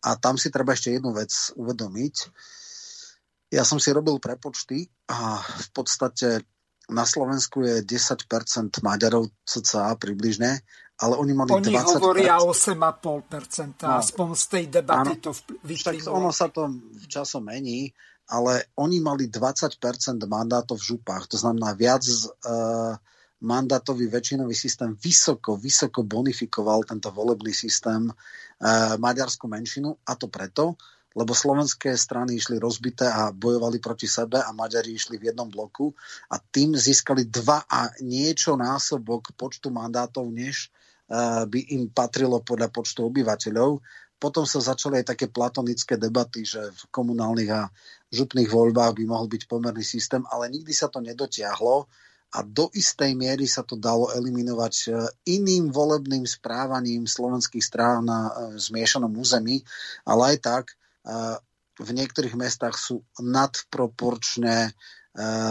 A 0.00 0.16
tam 0.16 0.40
si 0.40 0.48
treba 0.48 0.72
ešte 0.72 0.96
jednu 0.96 1.12
vec 1.12 1.28
uvedomiť. 1.60 2.14
Ja 3.52 3.68
som 3.68 3.76
si 3.76 3.92
robil 3.92 4.16
prepočty 4.16 4.88
a 5.12 5.36
v 5.44 5.68
podstate 5.76 6.40
na 6.90 7.06
Slovensku 7.06 7.62
je 7.62 7.82
10% 7.86 8.82
Maďarov 8.82 9.30
cca 9.46 9.94
približne, 9.96 10.60
ale 11.00 11.14
oni 11.16 11.32
mali 11.32 11.50
oni 11.56 11.72
20%. 11.72 11.96
hovoria 11.96 12.36
8,5%, 12.36 13.88
no, 13.88 13.96
aspoň 14.04 14.28
z 14.36 14.44
tej 14.46 14.64
debaty 14.68 15.16
áno, 15.16 15.24
to 15.24 15.30
vyplynulo. 15.64 16.12
ono 16.12 16.30
sa 16.34 16.52
to 16.52 16.68
časom 17.08 17.48
mení, 17.48 17.88
ale 18.30 18.68
oni 18.76 19.00
mali 19.00 19.32
20% 19.32 19.80
mandátov 20.28 20.76
v 20.76 20.88
župách, 20.94 21.24
to 21.32 21.36
znamená 21.40 21.72
viac 21.72 22.04
uh, 22.04 22.94
mandátový 23.40 24.12
väčšinový 24.12 24.52
systém 24.52 24.92
vysoko, 25.00 25.56
vysoko 25.56 26.04
bonifikoval 26.04 26.84
tento 26.84 27.08
volebný 27.08 27.56
systém 27.56 28.06
uh, 28.06 28.94
maďarskú 29.00 29.48
menšinu 29.48 29.96
a 30.04 30.12
to 30.20 30.28
preto, 30.28 30.76
lebo 31.10 31.34
slovenské 31.34 31.98
strany 31.98 32.38
išli 32.38 32.62
rozbité 32.62 33.10
a 33.10 33.34
bojovali 33.34 33.82
proti 33.82 34.06
sebe 34.06 34.38
a 34.38 34.54
Maďari 34.54 34.94
išli 34.94 35.18
v 35.18 35.34
jednom 35.34 35.50
bloku 35.50 35.90
a 36.30 36.38
tým 36.38 36.78
získali 36.78 37.26
dva 37.26 37.66
a 37.66 37.90
niečo 37.98 38.54
násobok 38.54 39.34
počtu 39.34 39.74
mandátov, 39.74 40.30
než 40.30 40.70
uh, 41.10 41.46
by 41.50 41.74
im 41.74 41.90
patrilo 41.90 42.38
podľa 42.46 42.70
počtu 42.70 43.10
obyvateľov. 43.10 43.82
Potom 44.20 44.44
sa 44.44 44.60
začali 44.60 45.00
aj 45.02 45.16
také 45.16 45.26
platonické 45.32 45.96
debaty, 45.96 46.44
že 46.44 46.60
v 46.60 46.82
komunálnych 46.92 47.50
a 47.50 47.72
župných 48.12 48.52
voľbách 48.52 49.00
by 49.00 49.04
mohol 49.08 49.26
byť 49.26 49.48
pomerný 49.48 49.82
systém, 49.82 50.22
ale 50.28 50.52
nikdy 50.52 50.70
sa 50.70 50.92
to 50.92 51.00
nedotiahlo 51.00 51.88
a 52.30 52.38
do 52.46 52.70
istej 52.70 53.18
miery 53.18 53.50
sa 53.50 53.66
to 53.66 53.74
dalo 53.74 54.06
eliminovať 54.14 54.74
e, 54.86 54.88
iným 55.34 55.74
volebným 55.74 56.22
správaním 56.22 57.02
slovenských 57.02 57.64
strán 57.64 58.06
na 58.06 58.30
e, 58.30 58.32
zmiešanom 58.54 59.10
území, 59.18 59.66
ale 60.06 60.36
aj 60.36 60.38
tak 60.38 60.64
v 61.80 61.90
niektorých 61.96 62.36
mestách 62.36 62.76
sú 62.76 63.00
nadproporčne 63.16 64.76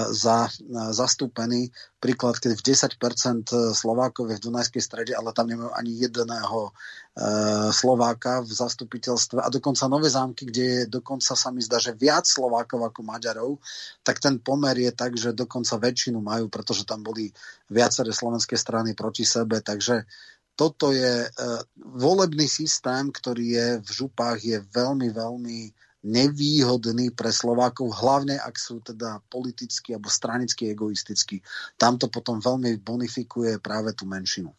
za, 0.08 0.48
zastúpení. 0.96 1.68
Príklad, 2.00 2.40
keď 2.40 2.56
v 2.56 2.64
10% 2.64 3.76
Slovákov 3.76 4.32
je 4.32 4.40
v 4.40 4.46
Dunajskej 4.48 4.80
strede, 4.80 5.12
ale 5.12 5.36
tam 5.36 5.52
nemajú 5.52 5.76
ani 5.76 6.00
jedného 6.00 6.72
Slováka 7.76 8.40
v 8.40 8.56
zastupiteľstve 8.56 9.44
a 9.44 9.52
dokonca 9.52 9.92
Nové 9.92 10.08
zámky, 10.08 10.48
kde 10.48 10.64
je 10.64 10.82
dokonca 10.88 11.36
sa 11.36 11.52
mi 11.52 11.60
zdá, 11.60 11.76
že 11.76 11.92
viac 11.92 12.24
Slovákov 12.24 12.88
ako 12.88 13.04
Maďarov, 13.04 13.60
tak 14.00 14.24
ten 14.24 14.40
pomer 14.40 14.80
je 14.80 14.92
tak, 14.96 15.20
že 15.20 15.36
dokonca 15.36 15.76
väčšinu 15.76 16.24
majú, 16.24 16.48
pretože 16.48 16.88
tam 16.88 17.04
boli 17.04 17.28
viaceré 17.68 18.16
slovenské 18.16 18.56
strany 18.56 18.96
proti 18.96 19.28
sebe, 19.28 19.60
takže 19.60 20.08
toto 20.60 20.92
je 20.92 21.24
uh, 21.24 21.64
volebný 21.80 22.44
systém, 22.44 23.08
ktorý 23.16 23.46
je 23.48 23.68
v 23.80 23.90
župách, 23.96 24.44
je 24.44 24.60
veľmi, 24.60 25.08
veľmi 25.08 25.60
nevýhodný 26.04 27.16
pre 27.16 27.32
Slovákov, 27.32 27.96
hlavne 27.96 28.36
ak 28.36 28.56
sú 28.60 28.84
teda 28.84 29.24
politicky 29.32 29.96
alebo 29.96 30.12
stranicky 30.12 30.72
egoistickí. 30.72 31.40
Tam 31.80 31.96
to 31.96 32.12
potom 32.12 32.44
veľmi 32.44 32.76
bonifikuje 32.84 33.60
práve 33.64 33.96
tú 33.96 34.04
menšinu. 34.04 34.52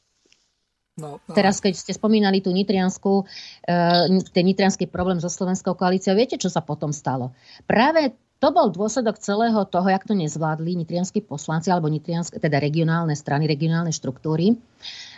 No, 1.00 1.16
no. 1.16 1.32
Teraz, 1.32 1.64
keď 1.64 1.80
ste 1.80 1.96
spomínali 1.96 2.44
tú 2.44 2.52
nitriansku, 2.52 3.24
e, 3.64 3.74
ten 4.20 4.44
nitrianský 4.44 4.84
problém 4.84 5.16
so 5.16 5.32
slovenskou 5.32 5.72
koalíciou, 5.72 6.12
viete, 6.12 6.36
čo 6.36 6.52
sa 6.52 6.60
potom 6.60 6.92
stalo? 6.92 7.32
Práve 7.64 8.12
to 8.40 8.48
bol 8.56 8.72
dôsledok 8.72 9.20
celého 9.20 9.60
toho, 9.68 9.84
jak 9.92 10.08
to 10.08 10.16
nezvládli 10.16 10.72
nitrianskí 10.72 11.20
poslanci 11.20 11.68
alebo 11.68 11.92
nitrianské, 11.92 12.40
teda 12.40 12.56
regionálne 12.56 13.12
strany, 13.12 13.44
regionálne 13.44 13.92
štruktúry, 13.92 14.56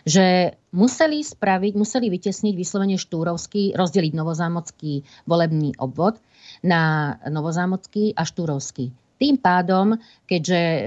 že 0.03 0.59
museli 0.75 1.23
spraviť, 1.23 1.73
museli 1.79 2.11
vytesniť 2.11 2.55
vyslovene 2.59 2.99
štúrovský, 2.99 3.79
rozdeliť 3.79 4.13
novozámocký 4.19 5.07
volebný 5.31 5.79
obvod 5.79 6.19
na 6.67 7.15
novozámocký 7.31 8.19
a 8.19 8.27
štúrovský. 8.27 8.91
Tým 9.23 9.39
pádom, 9.39 9.95
keďže 10.27 10.59
e, 10.59 10.81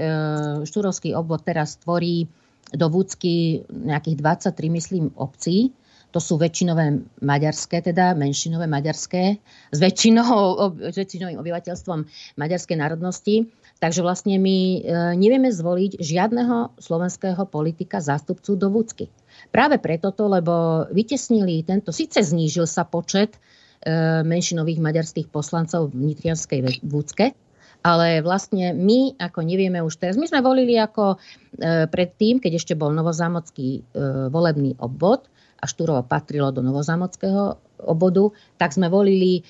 štúrovský 0.68 1.16
obvod 1.16 1.40
teraz 1.40 1.80
tvorí 1.80 2.28
do 2.68 2.92
Vúcky 2.92 3.64
nejakých 3.64 4.52
23, 4.52 4.76
myslím, 4.76 5.04
obcí, 5.16 5.72
to 6.16 6.20
sú 6.24 6.40
väčšinové 6.40 7.04
maďarské, 7.20 7.84
teda 7.84 8.16
menšinové 8.16 8.64
maďarské, 8.64 9.36
s, 9.68 9.76
väčšinou, 9.76 10.56
s 10.88 10.96
väčšinovým 10.96 11.36
obyvateľstvom 11.44 12.08
maďarskej 12.40 12.76
národnosti. 12.80 13.52
Takže 13.76 14.00
vlastne 14.00 14.40
my 14.40 14.56
e, 14.56 14.78
nevieme 15.20 15.52
zvoliť 15.52 16.00
žiadneho 16.00 16.80
slovenského 16.80 17.44
politika 17.44 18.00
zástupcu 18.00 18.56
do 18.56 18.72
Vúcky. 18.72 19.12
Práve 19.52 19.76
preto 19.76 20.08
to, 20.16 20.24
lebo 20.32 20.88
vytesnili 20.88 21.60
tento, 21.60 21.92
síce 21.92 22.24
znížil 22.24 22.64
sa 22.64 22.88
počet 22.88 23.36
e, 23.84 24.24
menšinových 24.24 24.80
maďarských 24.80 25.28
poslancov 25.28 25.92
v 25.92 26.16
Nitrianskej 26.16 26.80
Vúcke, 26.80 27.36
ale 27.84 28.24
vlastne 28.24 28.72
my 28.72 29.20
ako 29.20 29.44
nevieme 29.44 29.84
už 29.84 30.00
teraz. 30.00 30.16
My 30.16 30.24
sme 30.24 30.40
volili 30.40 30.80
ako 30.80 31.20
e, 31.60 31.84
predtým, 31.92 32.40
keď 32.40 32.56
ešte 32.56 32.72
bol 32.72 32.96
novozámocký 32.96 33.84
volebný 34.32 34.80
obvod, 34.80 35.28
a 35.56 35.64
Štúrovo 35.64 36.04
patrilo 36.04 36.52
do 36.52 36.60
novozamockého 36.60 37.56
obodu, 37.84 38.32
tak 38.56 38.72
sme 38.72 38.88
volili, 38.88 39.40
e, 39.40 39.42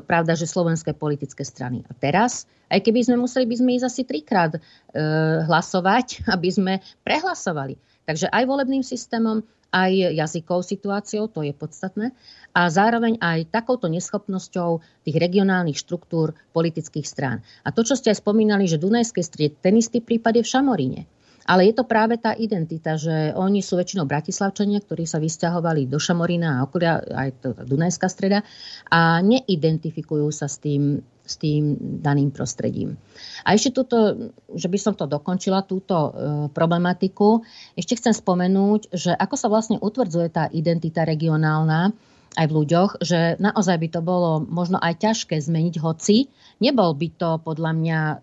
pravda, 0.00 0.36
že 0.36 0.48
slovenské 0.48 0.96
politické 0.96 1.44
strany. 1.44 1.84
A 1.88 1.92
teraz, 1.96 2.48
aj 2.72 2.84
keby 2.84 3.04
sme 3.04 3.16
museli, 3.20 3.44
by 3.48 3.56
sme 3.56 3.70
ísť 3.76 3.86
asi 3.88 4.02
trikrát 4.04 4.52
e, 4.56 4.60
hlasovať, 5.44 6.06
aby 6.34 6.48
sme 6.48 6.72
prehlasovali. 7.04 7.76
Takže 8.08 8.32
aj 8.32 8.44
volebným 8.48 8.84
systémom, 8.84 9.44
aj 9.68 10.16
jazykou 10.16 10.64
situáciou, 10.64 11.28
to 11.28 11.44
je 11.44 11.52
podstatné, 11.52 12.16
a 12.56 12.72
zároveň 12.72 13.20
aj 13.20 13.52
takouto 13.52 13.84
neschopnosťou 13.92 14.80
tých 15.04 15.16
regionálnych 15.20 15.76
štruktúr 15.76 16.32
politických 16.56 17.04
strán. 17.04 17.44
A 17.68 17.72
to, 17.76 17.84
čo 17.84 17.92
ste 17.92 18.08
aj 18.08 18.24
spomínali, 18.24 18.64
že 18.64 18.80
Dunajskej 18.80 19.24
stried, 19.24 19.52
ten 19.60 19.76
istý 19.76 20.00
prípad 20.00 20.40
je 20.40 20.42
v 20.44 20.52
Šamoríne. 20.56 21.00
Ale 21.48 21.64
je 21.64 21.80
to 21.80 21.88
práve 21.88 22.20
tá 22.20 22.36
identita, 22.36 23.00
že 23.00 23.32
oni 23.32 23.64
sú 23.64 23.80
väčšinou 23.80 24.04
bratislavčania, 24.04 24.84
ktorí 24.84 25.08
sa 25.08 25.16
vysťahovali 25.16 25.88
do 25.88 25.96
Šamorína 25.96 26.60
a 26.60 26.64
okolia, 26.68 27.00
aj 27.00 27.28
to, 27.40 27.48
Dunajská 27.64 28.12
streda, 28.12 28.44
a 28.92 29.24
neidentifikujú 29.24 30.28
sa 30.28 30.44
s 30.44 30.60
tým, 30.60 31.00
s 31.24 31.34
tým 31.40 31.76
daným 32.04 32.36
prostredím. 32.36 33.00
A 33.48 33.56
ešte 33.56 33.72
túto, 33.72 34.28
že 34.52 34.68
by 34.68 34.76
som 34.76 34.92
to 34.92 35.08
dokončila, 35.08 35.64
túto 35.64 35.96
e, 35.96 36.10
problematiku, 36.52 37.40
ešte 37.80 37.96
chcem 37.96 38.12
spomenúť, 38.12 38.92
že 38.92 39.16
ako 39.16 39.34
sa 39.40 39.48
vlastne 39.48 39.80
utvrdzuje 39.80 40.28
tá 40.28 40.52
identita 40.52 41.08
regionálna, 41.08 41.96
aj 42.36 42.46
v 42.50 42.56
ľuďoch, 42.60 42.90
že 43.00 43.40
naozaj 43.40 43.76
by 43.80 43.88
to 43.88 44.00
bolo 44.04 44.42
možno 44.44 44.76
aj 44.76 45.00
ťažké 45.00 45.40
zmeniť, 45.40 45.80
hoci 45.80 46.28
nebol 46.60 46.92
by 46.92 47.08
to 47.14 47.30
podľa 47.40 47.72
mňa 47.72 48.00
e, 48.00 48.16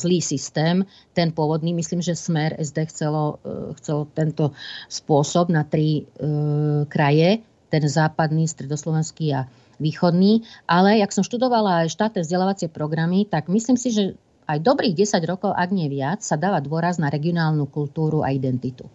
zlý 0.00 0.18
systém, 0.24 0.86
ten 1.12 1.34
pôvodný, 1.34 1.74
myslím, 1.76 2.00
že 2.00 2.16
Smer 2.16 2.56
SD 2.56 2.88
chcelo, 2.88 3.42
e, 3.44 3.76
chcelo 3.76 4.08
tento 4.14 4.56
spôsob 4.88 5.52
na 5.52 5.66
tri 5.66 6.02
e, 6.02 6.32
kraje, 6.88 7.44
ten 7.70 7.84
západný, 7.86 8.48
stredoslovenský 8.50 9.26
a 9.36 9.46
východný, 9.80 10.44
ale 10.68 11.00
jak 11.00 11.14
som 11.14 11.24
študovala 11.24 11.86
aj 11.86 11.94
štátne 11.94 12.20
vzdelávacie 12.22 12.68
programy, 12.68 13.24
tak 13.24 13.48
myslím 13.48 13.78
si, 13.78 13.94
že 13.94 14.04
aj 14.50 14.66
dobrých 14.66 14.98
10 14.98 15.30
rokov, 15.30 15.54
ak 15.54 15.70
nie 15.70 15.86
viac, 15.86 16.26
sa 16.26 16.34
dáva 16.34 16.58
dôraz 16.58 16.98
na 16.98 17.06
regionálnu 17.06 17.70
kultúru 17.70 18.26
a 18.26 18.34
identitu. 18.34 18.90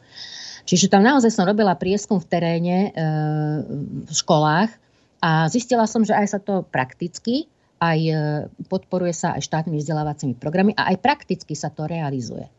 Čiže 0.66 0.90
tam 0.90 1.06
naozaj 1.06 1.30
som 1.30 1.46
robila 1.46 1.78
prieskum 1.78 2.18
v 2.18 2.30
teréne 2.30 2.78
e, 2.90 2.92
v 4.06 4.12
školách 4.12 4.74
a 5.22 5.46
zistila 5.48 5.86
som, 5.86 6.02
že 6.02 6.18
aj 6.18 6.28
sa 6.28 6.40
to 6.42 6.66
prakticky, 6.66 7.46
aj 7.78 8.00
e, 8.02 8.14
podporuje 8.66 9.14
sa 9.14 9.38
aj 9.38 9.46
štátnymi 9.46 9.78
vzdelávacími 9.78 10.34
programy 10.42 10.74
a 10.74 10.90
aj 10.90 10.98
prakticky 11.06 11.54
sa 11.54 11.70
to 11.70 11.86
realizuje. 11.86 12.50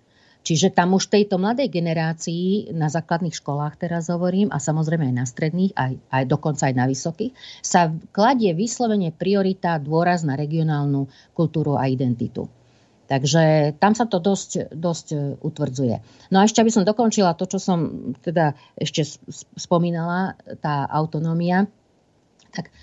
Čiže 0.47 0.79
tam 0.79 0.95
už 0.95 1.11
tejto 1.11 1.43
mladej 1.43 1.67
generácii 1.67 2.71
na 2.71 2.87
základných 2.87 3.35
školách 3.35 3.83
teraz 3.83 4.07
hovorím 4.07 4.55
a 4.55 4.63
samozrejme 4.63 5.11
aj 5.11 5.17
na 5.19 5.27
stredných, 5.27 5.75
aj, 5.75 5.99
aj 6.07 6.25
dokonca 6.31 6.71
aj 6.71 6.75
na 6.79 6.87
vysokých, 6.87 7.35
sa 7.67 7.91
kladie 8.15 8.55
vyslovene 8.55 9.11
priorita 9.11 9.75
dôraz 9.83 10.23
na 10.23 10.39
regionálnu 10.39 11.11
kultúru 11.35 11.75
a 11.75 11.91
identitu. 11.91 12.47
Takže 13.07 13.75
tam 13.79 13.95
sa 13.95 14.11
to 14.11 14.19
dosť, 14.19 14.75
dosť 14.75 15.07
e, 15.15 15.19
utvrdzuje. 15.39 15.97
No 16.35 16.43
a 16.43 16.47
ešte, 16.51 16.59
aby 16.59 16.75
som 16.75 16.83
dokončila 16.83 17.39
to, 17.39 17.47
čo 17.47 17.63
som 17.63 18.11
teda 18.19 18.59
ešte 18.75 19.07
spomínala, 19.55 20.35
tá 20.59 20.91
autonómia, 20.91 21.71
tak, 22.51 22.75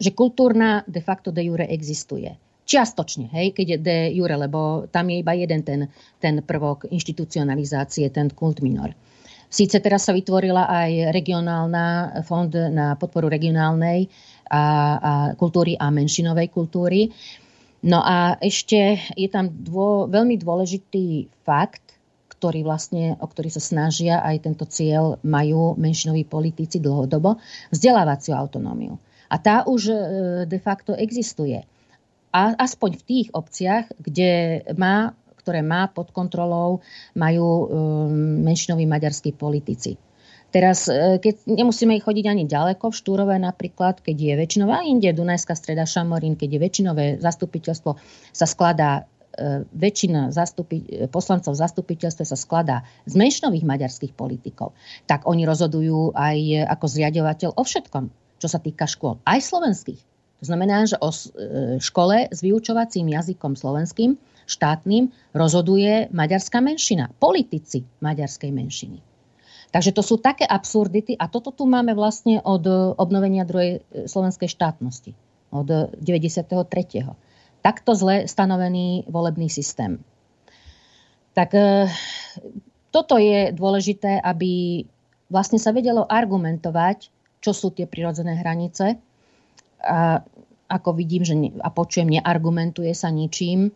že 0.00 0.10
kultúrna 0.10 0.82
de 0.90 0.98
facto 0.98 1.30
de 1.30 1.46
jure 1.46 1.70
existuje. 1.70 2.34
Čiastočne, 2.66 3.30
hej, 3.34 3.54
keď 3.54 3.66
je 3.66 3.78
de 3.78 3.98
jure, 4.14 4.34
lebo 4.34 4.90
tam 4.90 5.10
je 5.10 5.22
iba 5.22 5.34
jeden 5.34 5.62
ten, 5.62 5.90
ten 6.18 6.42
prvok 6.42 6.90
inštitucionalizácie, 6.90 8.10
ten 8.10 8.30
kult 8.30 8.62
minor. 8.62 8.94
Síce 9.50 9.82
teraz 9.82 10.06
sa 10.06 10.14
vytvorila 10.14 10.70
aj 10.70 11.10
regionálna 11.10 11.86
fond 12.22 12.54
na 12.54 12.94
podporu 12.94 13.26
regionálnej 13.26 14.06
a, 14.46 14.62
a 14.62 15.12
kultúry 15.34 15.74
a 15.74 15.90
menšinovej 15.90 16.46
kultúry, 16.54 17.10
No 17.80 18.04
a 18.04 18.36
ešte 18.44 19.00
je 19.16 19.28
tam 19.32 19.48
dô, 19.48 20.04
veľmi 20.04 20.36
dôležitý 20.36 21.32
fakt, 21.48 21.96
ktorý 22.28 22.64
vlastne, 22.64 23.16
o 23.20 23.26
ktorý 23.28 23.52
sa 23.52 23.60
snažia 23.60 24.20
aj 24.20 24.48
tento 24.48 24.64
cieľ 24.68 25.20
majú 25.24 25.76
menšinoví 25.76 26.24
politici 26.28 26.80
dlhodobo, 26.80 27.40
vzdelávaciu 27.72 28.36
autonómiu. 28.36 28.96
A 29.28 29.36
tá 29.36 29.64
už 29.64 29.92
e, 29.92 29.96
de 30.44 30.58
facto 30.60 30.92
existuje. 30.96 31.60
A 32.32 32.56
aspoň 32.56 32.90
v 33.00 33.06
tých 33.06 33.28
obciach, 33.32 33.92
kde 33.96 34.62
má, 34.76 35.12
ktoré 35.40 35.60
má 35.60 35.90
pod 35.90 36.14
kontrolou, 36.14 36.78
majú 37.18 37.48
um, 37.66 37.66
menšinoví 38.46 38.86
maďarskí 38.86 39.34
politici. 39.34 39.98
Teraz, 40.50 40.90
e, 40.90 41.22
keď 41.22 41.46
nemusíme 41.46 41.94
ich 41.94 42.02
chodiť 42.02 42.26
ani 42.26 42.44
ďaleko, 42.50 42.90
v 42.90 42.98
Štúrové 42.98 43.38
napríklad, 43.38 44.02
keď 44.02 44.16
je 44.18 44.34
väčšinová, 44.34 44.82
inde 44.82 45.14
Dunajská 45.14 45.54
streda 45.54 45.86
Šamorín, 45.86 46.34
keď 46.34 46.58
je 46.58 46.60
väčšinové 46.60 47.04
zastupiteľstvo, 47.22 47.90
sa 48.34 48.46
skladá 48.50 49.06
e, 49.30 49.62
väčšina 49.70 50.34
zastupi, 50.34 51.06
poslancov 51.14 51.54
v 51.54 51.62
zastupiteľstve 51.62 52.24
sa 52.26 52.34
skladá 52.34 52.82
z 53.06 53.14
menšinových 53.14 53.62
maďarských 53.62 54.12
politikov, 54.18 54.74
tak 55.06 55.22
oni 55.30 55.46
rozhodujú 55.46 56.18
aj 56.18 56.66
ako 56.66 56.86
zriadovateľ 56.98 57.50
o 57.54 57.62
všetkom, 57.62 58.04
čo 58.42 58.48
sa 58.50 58.58
týka 58.58 58.90
škôl, 58.90 59.22
aj 59.22 59.38
slovenských. 59.46 60.02
To 60.42 60.44
znamená, 60.50 60.82
že 60.82 60.98
o 60.98 61.14
e, 61.14 61.78
škole 61.78 62.26
s 62.26 62.42
vyučovacím 62.42 63.06
jazykom 63.14 63.54
slovenským, 63.54 64.18
štátnym, 64.50 65.14
rozhoduje 65.30 66.10
maďarská 66.10 66.58
menšina, 66.58 67.14
politici 67.22 67.86
maďarskej 68.02 68.50
menšiny. 68.50 69.09
Takže 69.70 69.94
to 69.94 70.02
sú 70.02 70.18
také 70.18 70.42
absurdity 70.42 71.14
a 71.14 71.30
toto 71.30 71.54
tu 71.54 71.62
máme 71.62 71.94
vlastne 71.94 72.42
od 72.42 72.66
obnovenia 72.98 73.46
druhej 73.46 73.78
e, 73.78 74.10
slovenskej 74.10 74.50
štátnosti, 74.50 75.14
od 75.54 75.94
93. 76.02 76.58
Takto 77.62 77.90
zle 77.94 78.26
stanovený 78.26 79.06
volebný 79.06 79.46
systém. 79.46 80.02
Tak 81.38 81.54
e, 81.54 81.86
toto 82.90 83.14
je 83.14 83.54
dôležité, 83.54 84.18
aby 84.18 84.82
vlastne 85.30 85.62
sa 85.62 85.70
vedelo 85.70 86.02
argumentovať, 86.02 87.14
čo 87.38 87.54
sú 87.54 87.70
tie 87.70 87.86
prirodzené 87.86 88.42
hranice. 88.42 88.98
A 89.80 90.20
ako 90.70 90.98
vidím 90.98 91.22
že 91.22 91.34
a 91.62 91.70
počujem, 91.70 92.10
neargumentuje 92.10 92.90
sa 92.94 93.14
ničím. 93.14 93.70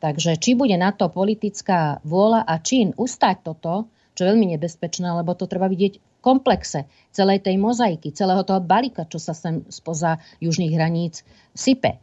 Takže 0.00 0.36
či 0.36 0.52
bude 0.52 0.76
na 0.76 0.92
to 0.92 1.08
politická 1.08 2.00
vôľa 2.04 2.44
a 2.44 2.60
čin 2.60 2.92
ustať 2.96 3.36
toto, 3.40 3.88
čo 4.14 4.20
je 4.22 4.30
veľmi 4.30 4.54
nebezpečné, 4.56 5.10
lebo 5.10 5.34
to 5.34 5.50
treba 5.50 5.66
vidieť 5.66 5.98
v 5.98 6.06
komplexe 6.22 6.86
celej 7.10 7.44
tej 7.44 7.58
mozaiky, 7.58 8.14
celého 8.14 8.46
toho 8.46 8.62
balíka, 8.62 9.04
čo 9.10 9.18
sa 9.18 9.34
sem 9.34 9.66
spoza 9.68 10.22
južných 10.38 10.72
hraníc 10.72 11.26
sype. 11.52 11.98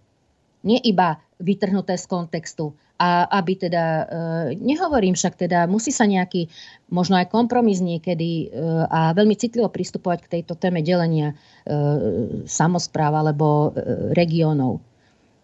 Nie 0.61 0.77
iba 0.83 1.17
vytrhnuté 1.41 1.97
z 1.97 2.05
kontextu. 2.05 2.77
A 3.01 3.25
aby 3.41 3.57
teda, 3.57 3.83
e, 3.83 4.03
nehovorím 4.61 5.17
však 5.17 5.33
teda, 5.33 5.65
musí 5.65 5.89
sa 5.89 6.05
nejaký, 6.05 6.53
možno 6.93 7.17
aj 7.17 7.33
kompromis 7.33 7.81
niekedy 7.81 8.45
e, 8.45 8.47
a 8.85 9.17
veľmi 9.17 9.33
citlivo 9.33 9.73
pristupovať 9.73 10.19
k 10.21 10.31
tejto 10.37 10.53
téme 10.53 10.85
delenia 10.85 11.33
e, 11.33 11.35
samozpráv 12.45 13.25
alebo 13.25 13.73
regiónov. 14.13 14.85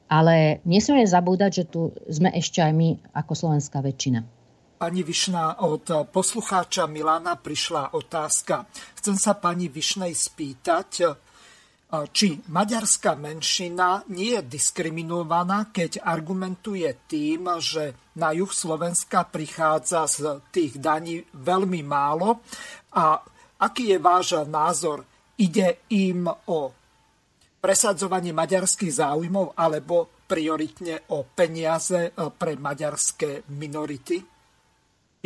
Ale 0.05 0.61
nesmieme 0.69 1.09
zabúdať, 1.09 1.51
že 1.51 1.63
tu 1.65 1.97
sme 2.05 2.29
ešte 2.29 2.61
aj 2.61 2.73
my 2.77 2.89
ako 3.17 3.33
slovenská 3.33 3.81
väčšina. 3.81 4.36
Pani 4.77 5.01
Višná, 5.01 5.65
od 5.65 5.89
poslucháča 6.13 6.85
Milana 6.85 7.33
prišla 7.33 7.97
otázka. 7.97 8.69
Chcem 9.01 9.17
sa 9.17 9.33
pani 9.33 9.73
Višnej 9.73 10.13
spýtať, 10.13 11.17
či 12.13 12.37
maďarská 12.45 13.17
menšina 13.17 14.05
nie 14.13 14.37
je 14.37 14.45
diskriminovaná, 14.45 15.73
keď 15.73 16.05
argumentuje 16.05 16.85
tým, 17.09 17.57
že 17.57 18.13
na 18.21 18.37
juh 18.37 18.53
Slovenska 18.53 19.25
prichádza 19.25 20.05
z 20.05 20.45
tých 20.53 20.77
daní 20.77 21.25
veľmi 21.25 21.81
málo. 21.81 22.45
A 22.93 23.17
aký 23.57 23.97
je 23.97 23.97
váš 23.97 24.45
názor? 24.45 25.01
Ide 25.41 25.89
im 25.89 26.29
o 26.29 26.69
presadzovanie 27.57 28.29
maďarských 28.29 28.93
záujmov 28.93 29.57
alebo 29.57 30.21
prioritne 30.29 31.01
o 31.17 31.25
peniaze 31.25 32.13
pre 32.13 32.53
maďarské 32.61 33.49
minority? 33.57 34.36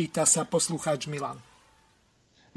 Pýta 0.02 0.26
sa 0.26 0.42
poslucháč 0.42 1.06
Milan. 1.06 1.38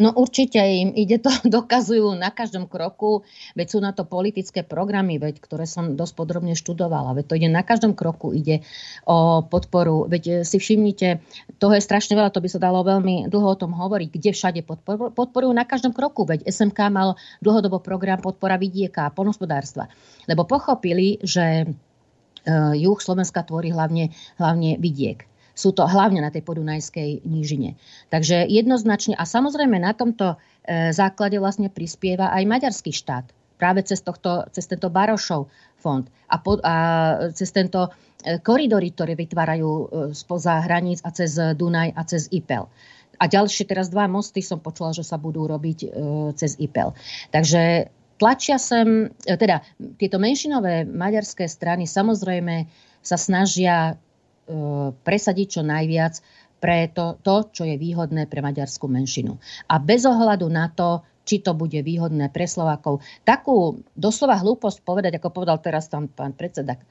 No 0.01 0.09
určite 0.17 0.57
im 0.57 0.97
ide 0.97 1.21
to, 1.21 1.29
dokazujú 1.61 2.17
na 2.17 2.33
každom 2.33 2.65
kroku, 2.65 3.21
veď 3.53 3.67
sú 3.69 3.77
na 3.85 3.93
to 3.93 4.01
politické 4.01 4.65
programy, 4.65 5.21
veď, 5.21 5.37
ktoré 5.37 5.69
som 5.69 5.93
dosť 5.93 6.13
podrobne 6.17 6.57
študovala, 6.57 7.13
veď 7.13 7.25
to 7.29 7.37
ide 7.37 7.49
na 7.53 7.61
každom 7.61 7.93
kroku, 7.93 8.33
ide 8.33 8.65
o 9.05 9.45
podporu, 9.45 10.09
veď 10.09 10.41
si 10.41 10.57
všimnite, 10.57 11.21
toho 11.61 11.77
je 11.77 11.85
strašne 11.85 12.17
veľa, 12.17 12.33
to 12.33 12.41
by 12.41 12.49
sa 12.49 12.57
dalo 12.57 12.81
veľmi 12.81 13.29
dlho 13.29 13.45
o 13.53 13.59
tom 13.61 13.77
hovoriť, 13.77 14.09
kde 14.09 14.33
všade 14.33 14.61
podporujú, 14.65 15.13
podporujú 15.13 15.53
na 15.53 15.69
každom 15.69 15.93
kroku, 15.93 16.25
veď 16.25 16.49
SMK 16.49 16.89
mal 16.89 17.13
dlhodobo 17.45 17.77
program 17.77 18.25
podpora 18.25 18.57
vidieka 18.57 19.05
a 19.05 19.13
polnospodárstva, 19.13 19.85
lebo 20.25 20.49
pochopili, 20.49 21.21
že 21.21 21.69
uh, 21.69 22.73
juh 22.73 22.97
Slovenska 22.97 23.45
tvorí 23.45 23.69
hlavne, 23.69 24.09
hlavne 24.41 24.81
vidiek 24.81 25.29
sú 25.55 25.71
to 25.71 25.87
hlavne 25.87 26.19
na 26.19 26.29
tej 26.29 26.43
podunajskej 26.43 27.23
nížine. 27.23 27.79
Takže 28.11 28.43
jednoznačne 28.45 29.15
a 29.15 29.23
samozrejme 29.23 29.79
na 29.79 29.95
tomto 29.95 30.35
e, 30.35 30.91
základe 30.91 31.39
vlastne 31.39 31.71
prispieva 31.71 32.29
aj 32.35 32.43
maďarský 32.43 32.91
štát. 32.91 33.31
Práve 33.55 33.87
cez, 33.87 34.03
tohto, 34.03 34.43
cez 34.51 34.67
tento 34.67 34.91
Barošov 34.91 35.47
fond 35.79 36.03
a, 36.27 36.35
po, 36.43 36.59
a 36.59 36.75
cez 37.31 37.55
tento 37.55 37.87
e, 37.87 38.37
koridory, 38.43 38.91
ktoré 38.91 39.15
vytvárajú 39.15 39.71
e, 39.71 39.85
spoza 40.11 40.59
hraníc 40.59 40.99
a 41.07 41.15
cez 41.15 41.39
Dunaj 41.39 41.95
a 41.95 42.01
cez 42.03 42.27
IPEL. 42.35 42.67
A 43.15 43.31
ďalšie 43.31 43.63
teraz 43.63 43.87
dva 43.87 44.11
mosty 44.11 44.43
som 44.43 44.59
počula, 44.59 44.91
že 44.91 45.07
sa 45.07 45.15
budú 45.15 45.47
robiť 45.47 45.87
cez 46.35 46.59
IPEL. 46.59 46.91
Takže 47.31 47.87
tlačia 48.19 48.59
sem, 48.59 49.07
teda 49.23 49.63
tieto 49.95 50.19
menšinové 50.19 50.83
maďarské 50.83 51.47
strany 51.47 51.87
samozrejme 51.87 52.67
sa 52.99 53.15
snažia 53.15 53.95
presadiť 55.01 55.47
čo 55.59 55.61
najviac 55.65 56.21
pre 56.61 56.89
to, 56.89 57.17
to, 57.21 57.35
čo 57.51 57.63
je 57.65 57.75
výhodné 57.77 58.25
pre 58.29 58.41
maďarskú 58.41 58.89
menšinu. 58.89 59.37
A 59.69 59.77
bez 59.77 60.05
ohľadu 60.05 60.49
na 60.49 60.69
to, 60.71 61.05
či 61.25 61.41
to 61.41 61.57
bude 61.57 61.77
výhodné 61.77 62.29
pre 62.29 62.45
Slovákov. 62.45 63.01
Takú 63.25 63.81
doslova 63.97 64.37
hlúposť 64.37 64.85
povedať, 64.85 65.17
ako 65.17 65.33
povedal 65.33 65.57
teraz 65.57 65.89
tam 65.89 66.05
pán 66.05 66.37
predseda 66.37 66.77
e, 66.77 66.81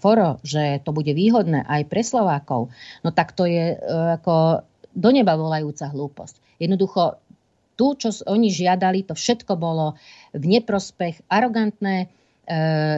Foro, 0.00 0.40
že 0.40 0.80
to 0.80 0.96
bude 0.96 1.12
výhodné 1.12 1.64
aj 1.68 1.84
pre 1.88 2.00
Slovákov, 2.00 2.72
no 3.04 3.08
tak 3.12 3.36
to 3.36 3.44
je 3.44 3.76
e, 3.76 3.78
ako 4.20 4.64
do 4.96 5.10
neba 5.12 5.36
volajúca 5.36 5.92
hlúposť. 5.92 6.40
Jednoducho 6.56 7.20
Tu, 7.74 7.86
čo 7.98 8.14
oni 8.30 8.54
žiadali, 8.54 9.02
to 9.02 9.18
všetko 9.18 9.58
bolo 9.58 9.98
v 10.30 10.44
neprospech, 10.46 11.26
arogantné, 11.26 12.06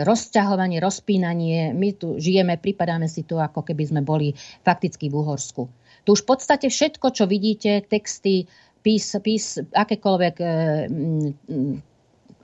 rozťahovanie, 0.02 0.82
rozpínanie. 0.82 1.70
My 1.70 1.94
tu 1.94 2.18
žijeme, 2.18 2.58
pripadáme 2.58 3.06
si 3.06 3.22
tu, 3.22 3.38
ako 3.38 3.62
keby 3.62 3.84
sme 3.86 4.02
boli 4.02 4.34
fakticky 4.66 5.06
v 5.06 5.22
Uhorsku. 5.22 5.70
Tu 6.02 6.08
už 6.14 6.26
v 6.26 6.30
podstate 6.34 6.66
všetko, 6.66 7.14
čo 7.14 7.30
vidíte, 7.30 7.86
texty, 7.86 8.50
pís, 8.82 9.06
pís, 9.22 9.58
akékoľvek, 9.58 10.36
e, 10.38 10.54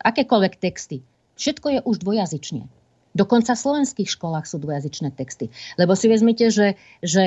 akékoľvek 0.02 0.54
texty, 0.58 1.02
všetko 1.38 1.66
je 1.70 1.78
už 1.86 1.96
dvojazyčne. 2.02 2.66
Dokonca 3.12 3.52
v 3.52 3.62
slovenských 3.62 4.08
školách 4.08 4.48
sú 4.48 4.56
dvojazyčné 4.58 5.12
texty. 5.12 5.52
Lebo 5.76 5.92
si 5.92 6.08
vezmite, 6.08 6.48
že, 6.48 6.80
že 7.04 7.22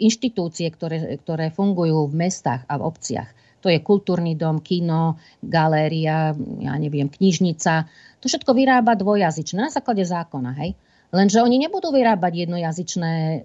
inštitúcie, 0.00 0.66
ktoré, 0.74 1.20
ktoré 1.22 1.54
fungujú 1.54 2.10
v 2.10 2.18
mestách 2.28 2.66
a 2.66 2.74
v 2.80 2.84
obciach, 2.88 3.30
to 3.60 3.68
je 3.68 3.78
kultúrny 3.84 4.34
dom, 4.34 4.64
kino, 4.64 5.20
galéria, 5.44 6.32
ja 6.36 6.74
neviem, 6.80 7.12
knižnica. 7.12 7.86
To 8.20 8.26
všetko 8.26 8.56
vyrába 8.56 8.96
dvojazyčné 8.96 9.68
na 9.68 9.70
základe 9.72 10.04
zákona, 10.04 10.52
hej? 10.64 10.72
Lenže 11.10 11.42
oni 11.42 11.58
nebudú 11.58 11.90
vyrábať 11.90 12.46
jednojazyčné 12.46 13.12
e, 13.14 13.38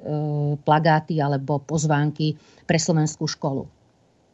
plagáty 0.61 1.17
alebo 1.17 1.57
pozvánky 1.57 2.37
pre 2.69 2.77
slovenskú 2.77 3.25
školu. 3.25 3.65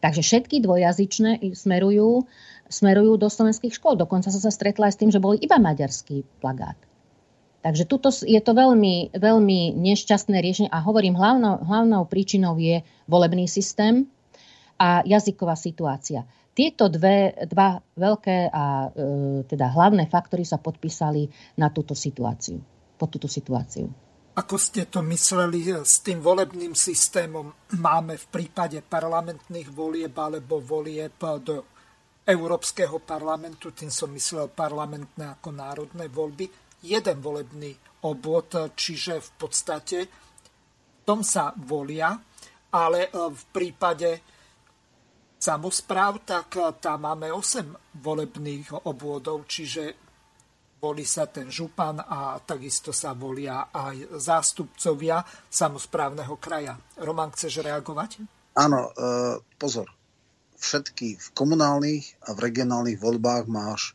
Takže 0.03 0.19
všetky 0.19 0.59
dvojazyčné 0.59 1.55
smerujú, 1.55 2.27
smerujú 2.67 3.13
do 3.15 3.31
slovenských 3.31 3.71
škôl. 3.71 3.95
Dokonca 3.95 4.33
som 4.33 4.41
sa 4.41 4.51
stretla 4.51 4.91
aj 4.91 4.93
s 4.97 4.99
tým, 4.99 5.11
že 5.13 5.23
bol 5.23 5.39
iba 5.39 5.61
maďarský 5.61 6.27
plagát. 6.43 6.75
Takže 7.61 7.85
tuto 7.85 8.09
je 8.09 8.41
to 8.41 8.57
veľmi, 8.57 9.13
veľmi 9.13 9.77
nešťastné 9.77 10.33
riešenie 10.41 10.73
a 10.73 10.81
hovorím, 10.81 11.13
hlavnou, 11.13 11.61
hlavnou 11.61 12.09
príčinou 12.09 12.57
je 12.57 12.81
volebný 13.05 13.45
systém, 13.45 14.09
a 14.81 15.05
jazyková 15.05 15.53
situácia. 15.53 16.25
Tieto 16.51 16.89
dve, 16.89 17.37
dva 17.45 17.77
veľké 17.77 18.49
a 18.49 18.89
e, 18.89 19.45
teda 19.45 19.69
hlavné 19.69 20.09
faktory 20.09 20.41
sa 20.41 20.57
podpísali 20.57 21.29
na 21.61 21.69
túto 21.69 21.93
situáciu, 21.93 22.57
po 22.97 23.05
túto 23.05 23.29
situáciu. 23.29 23.85
Ako 24.33 24.57
ste 24.57 24.89
to 24.89 25.05
mysleli 25.05 25.69
s 25.85 26.01
tým 26.01 26.17
volebným 26.17 26.73
systémom? 26.73 27.53
Máme 27.77 28.17
v 28.17 28.25
prípade 28.31 28.81
parlamentných 28.81 29.69
volieb 29.69 30.15
alebo 30.17 30.57
volieb 30.57 31.19
do 31.45 31.67
Európskeho 32.25 33.03
parlamentu, 33.05 33.75
tým 33.75 33.91
som 33.93 34.09
myslel 34.11 34.49
parlamentné 34.49 35.37
ako 35.39 35.49
národné 35.51 36.09
voľby, 36.09 36.47
jeden 36.81 37.17
volebný 37.21 37.75
obvod, 38.07 38.73
čiže 38.73 39.21
v 39.21 39.31
podstate 39.37 39.97
tom 41.05 41.21
sa 41.21 41.53
volia, 41.53 42.17
ale 42.71 43.07
e, 43.07 43.09
v 43.29 43.43
prípade 43.51 44.09
samozpráv, 45.41 46.21
tak 46.21 46.53
eh, 46.61 46.69
tam 46.77 47.09
máme 47.09 47.33
8 47.33 47.97
volebných 47.97 48.85
obvodov, 48.85 49.49
čiže 49.49 49.97
volí 50.81 51.05
sa 51.05 51.29
ten 51.29 51.49
župan 51.49 52.01
a 52.01 52.41
takisto 52.41 52.89
sa 52.89 53.13
volia 53.13 53.69
aj 53.69 54.17
zástupcovia 54.17 55.21
samozprávneho 55.49 56.33
kraja. 56.41 56.73
Roman, 56.97 57.29
chceš 57.29 57.61
reagovať? 57.61 58.25
Áno, 58.57 58.89
e, 58.89 58.91
pozor. 59.61 59.93
Všetky 60.57 61.21
v 61.21 61.27
komunálnych 61.37 62.25
a 62.25 62.33
v 62.33 62.39
regionálnych 62.49 62.97
voľbách 62.97 63.45
máš 63.45 63.93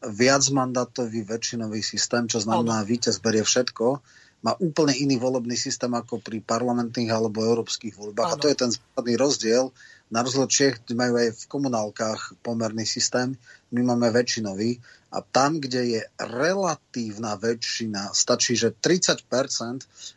viacmandátový 0.00 1.28
väčšinový 1.28 1.84
systém, 1.84 2.24
čo 2.24 2.40
znamená, 2.40 2.80
víťaz 2.88 3.20
berie 3.20 3.44
všetko 3.44 4.00
má 4.44 4.52
úplne 4.60 4.92
iný 4.92 5.16
volebný 5.16 5.56
systém 5.56 5.88
ako 5.96 6.20
pri 6.20 6.44
parlamentných 6.44 7.08
alebo 7.08 7.40
európskych 7.40 7.96
voľbách. 7.96 8.28
Ano. 8.28 8.36
A 8.36 8.40
to 8.44 8.52
je 8.52 8.56
ten 8.60 8.68
základný 8.68 9.16
rozdiel. 9.16 9.72
Na 10.14 10.22
rozdiel 10.22 10.46
Čech 10.46 10.86
majú 10.94 11.18
aj 11.18 11.34
v 11.34 11.44
komunálkach 11.50 12.38
pomerný 12.38 12.86
systém, 12.86 13.34
my 13.74 13.82
máme 13.82 14.14
väčšinový. 14.14 14.78
A 15.10 15.22
tam, 15.22 15.58
kde 15.58 15.82
je 15.98 16.00
relatívna 16.22 17.34
väčšina, 17.34 18.14
stačí, 18.14 18.54
že 18.54 18.70
30%, 18.70 19.26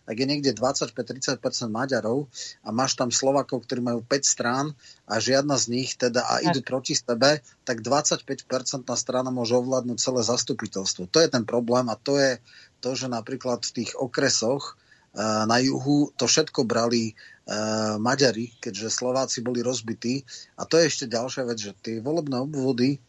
ak 0.05 0.15
je 0.17 0.25
niekde 0.29 0.53
25-30% 0.53 1.41
Maďarov 1.69 2.29
a 2.61 2.69
máš 2.69 2.93
tam 2.93 3.09
Slovakov, 3.09 3.65
ktorí 3.65 3.81
majú 3.81 4.05
5 4.05 4.21
strán 4.21 4.73
a 5.09 5.17
žiadna 5.17 5.57
z 5.57 5.65
nich 5.73 5.97
teda 5.97 6.25
a 6.29 6.45
idú 6.45 6.61
proti 6.61 6.93
sebe, 6.93 7.41
tak 7.65 7.81
25% 7.81 8.21
strana 8.93 9.33
môže 9.33 9.57
ovládnuť 9.57 9.97
celé 9.97 10.21
zastupiteľstvo. 10.21 11.09
To 11.09 11.17
je 11.21 11.29
ten 11.29 11.41
problém 11.41 11.89
a 11.89 11.97
to 11.97 12.21
je 12.21 12.37
to, 12.85 12.93
že 12.93 13.09
napríklad 13.09 13.65
v 13.65 13.81
tých 13.81 13.97
okresoch 13.97 14.77
na 15.17 15.57
juhu 15.57 16.13
to 16.13 16.29
všetko 16.29 16.69
brali 16.69 17.11
uh, 17.11 17.97
Maďari, 17.97 18.53
keďže 18.61 18.93
Slováci 18.93 19.41
boli 19.41 19.65
rozbití. 19.65 20.21
A 20.61 20.69
to 20.69 20.77
je 20.77 20.85
ešte 20.85 21.05
ďalšia 21.09 21.43
vec, 21.49 21.57
že 21.57 21.73
tie 21.81 21.97
volebné 21.97 22.37
obvody 22.37 23.01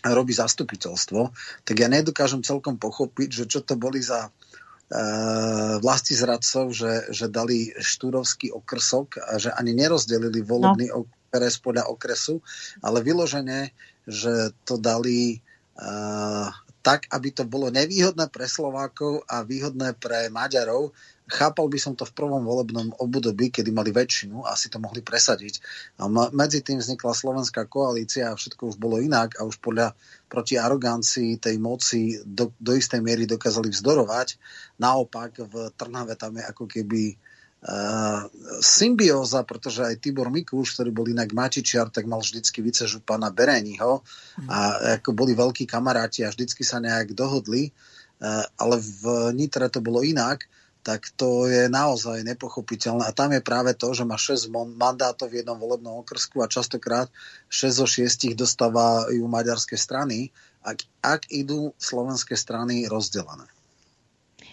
robí 0.00 0.32
zastupiteľstvo, 0.32 1.28
tak 1.68 1.76
ja 1.76 1.84
nedokážem 1.84 2.40
celkom 2.40 2.80
pochopiť, 2.80 3.28
že 3.28 3.44
čo 3.44 3.60
to 3.60 3.76
boli 3.76 4.00
za 4.00 4.32
uh, 4.32 5.76
vlasti 5.76 6.16
zradcov, 6.16 6.72
že, 6.72 7.12
že 7.12 7.28
dali 7.28 7.68
štúrovský 7.76 8.48
okrsok 8.48 9.20
a 9.20 9.36
že 9.36 9.52
ani 9.52 9.76
nerozdelili 9.76 10.40
volebný 10.40 10.88
no. 10.88 11.04
okres 11.04 11.60
podľa 11.60 11.92
okresu, 11.92 12.40
ale 12.80 13.04
vyložene, 13.04 13.76
že 14.08 14.56
to 14.64 14.80
dali 14.80 15.36
uh, 15.76 16.48
tak, 16.80 17.12
aby 17.12 17.28
to 17.36 17.44
bolo 17.44 17.68
nevýhodné 17.68 18.32
pre 18.32 18.48
Slovákov 18.48 19.28
a 19.28 19.44
výhodné 19.44 20.00
pre 20.00 20.32
Maďarov. 20.32 20.96
Chápal 21.30 21.70
by 21.70 21.78
som 21.78 21.94
to 21.94 22.02
v 22.02 22.12
prvom 22.12 22.42
volebnom 22.42 22.90
období, 22.98 23.54
kedy 23.54 23.70
mali 23.70 23.94
väčšinu 23.94 24.42
a 24.42 24.58
si 24.58 24.66
to 24.66 24.82
mohli 24.82 24.98
presadiť. 24.98 25.62
A 26.02 26.10
medzi 26.34 26.58
tým 26.60 26.82
vznikla 26.82 27.14
slovenská 27.14 27.70
koalícia 27.70 28.34
a 28.34 28.34
všetko 28.34 28.74
už 28.74 28.76
bolo 28.76 28.98
inak 28.98 29.38
a 29.38 29.46
už 29.46 29.62
podľa 29.62 29.94
proti 30.26 30.58
arogancii 30.58 31.38
tej 31.38 31.56
moci 31.62 32.18
do, 32.26 32.50
do 32.58 32.74
istej 32.74 32.98
miery 32.98 33.30
dokázali 33.30 33.70
vzdorovať. 33.70 34.36
Naopak 34.82 35.38
v 35.46 35.70
Trnave 35.78 36.18
tam 36.18 36.34
je 36.34 36.44
ako 36.50 36.66
keby 36.66 37.14
uh, 37.14 38.26
symbióza, 38.58 39.46
pretože 39.46 39.86
aj 39.86 40.02
Tibor 40.02 40.34
Mikuš, 40.34 40.74
ktorý 40.74 40.90
bol 40.90 41.06
inak 41.06 41.30
Matičiar, 41.30 41.94
tak 41.94 42.10
mal 42.10 42.22
vždycky 42.22 42.58
vicežupana 42.58 43.30
Bereniho 43.30 44.02
a 44.50 44.58
ako 44.98 45.14
boli 45.14 45.38
veľkí 45.38 45.62
kamaráti 45.62 46.26
a 46.26 46.34
vždycky 46.34 46.66
sa 46.66 46.82
nejak 46.82 47.14
dohodli, 47.14 47.70
uh, 47.70 48.42
ale 48.58 48.82
v 48.82 49.30
Nitre 49.34 49.70
to 49.70 49.78
bolo 49.78 50.02
inak, 50.02 50.46
tak 50.80 51.12
to 51.16 51.44
je 51.46 51.68
naozaj 51.68 52.24
nepochopiteľné. 52.24 53.04
A 53.04 53.16
tam 53.16 53.36
je 53.36 53.44
práve 53.44 53.76
to, 53.76 53.92
že 53.92 54.08
má 54.08 54.16
6 54.16 54.48
mandátov 54.52 55.28
v 55.28 55.44
jednom 55.44 55.60
volebnom 55.60 56.00
okrsku 56.00 56.40
a 56.40 56.48
častokrát 56.48 57.12
6 57.52 57.80
zo 57.80 57.86
6 57.86 58.32
dostávajú 58.32 59.20
maďarské 59.28 59.76
strany, 59.76 60.32
ak, 60.64 60.84
ak 61.04 61.20
idú 61.28 61.76
slovenské 61.76 62.36
strany 62.36 62.88
rozdelené. 62.88 63.48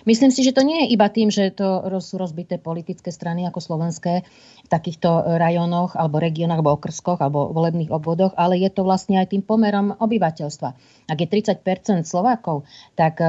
Myslím 0.07 0.31
si, 0.31 0.39
že 0.39 0.55
to 0.55 0.63
nie 0.63 0.87
je 0.87 0.95
iba 0.95 1.11
tým, 1.11 1.27
že 1.27 1.51
to 1.51 1.83
sú 1.99 2.15
rozbité 2.15 2.55
politické 2.55 3.11
strany 3.11 3.43
ako 3.43 3.59
slovenské 3.59 4.23
v 4.63 4.69
takýchto 4.71 5.35
rajónoch 5.35 5.99
alebo 5.99 6.23
regiónoch 6.23 6.63
alebo 6.63 6.79
okrskoch 6.79 7.19
alebo 7.19 7.51
volebných 7.51 7.91
obvodoch, 7.91 8.31
ale 8.39 8.55
je 8.55 8.71
to 8.71 8.87
vlastne 8.87 9.19
aj 9.19 9.35
tým 9.35 9.43
pomerom 9.43 9.91
obyvateľstva. 9.99 10.69
Ak 11.11 11.17
je 11.19 11.27
30% 11.27 12.07
Slovákov, 12.07 12.63
tak 12.95 13.19
e, 13.19 13.27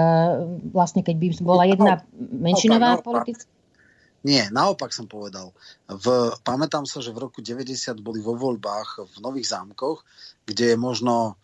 vlastne 0.71 1.03
keď 1.03 1.17
by 1.19 1.27
bola 1.43 1.67
jedna 1.67 2.07
menšinová 2.17 3.03
politická 3.03 3.59
nie, 4.27 4.43
naopak 4.51 4.91
som 4.91 5.07
povedal. 5.07 5.55
V, 5.87 6.35
pamätám 6.43 6.83
sa, 6.91 6.99
že 6.99 7.15
v 7.15 7.31
roku 7.31 7.39
90 7.39 8.03
boli 8.03 8.19
vo 8.19 8.35
voľbách 8.35 9.07
v 9.07 9.17
Nových 9.23 9.55
zámkoch, 9.55 10.03
kde 10.43 10.75
je 10.75 10.77
možno 10.77 11.39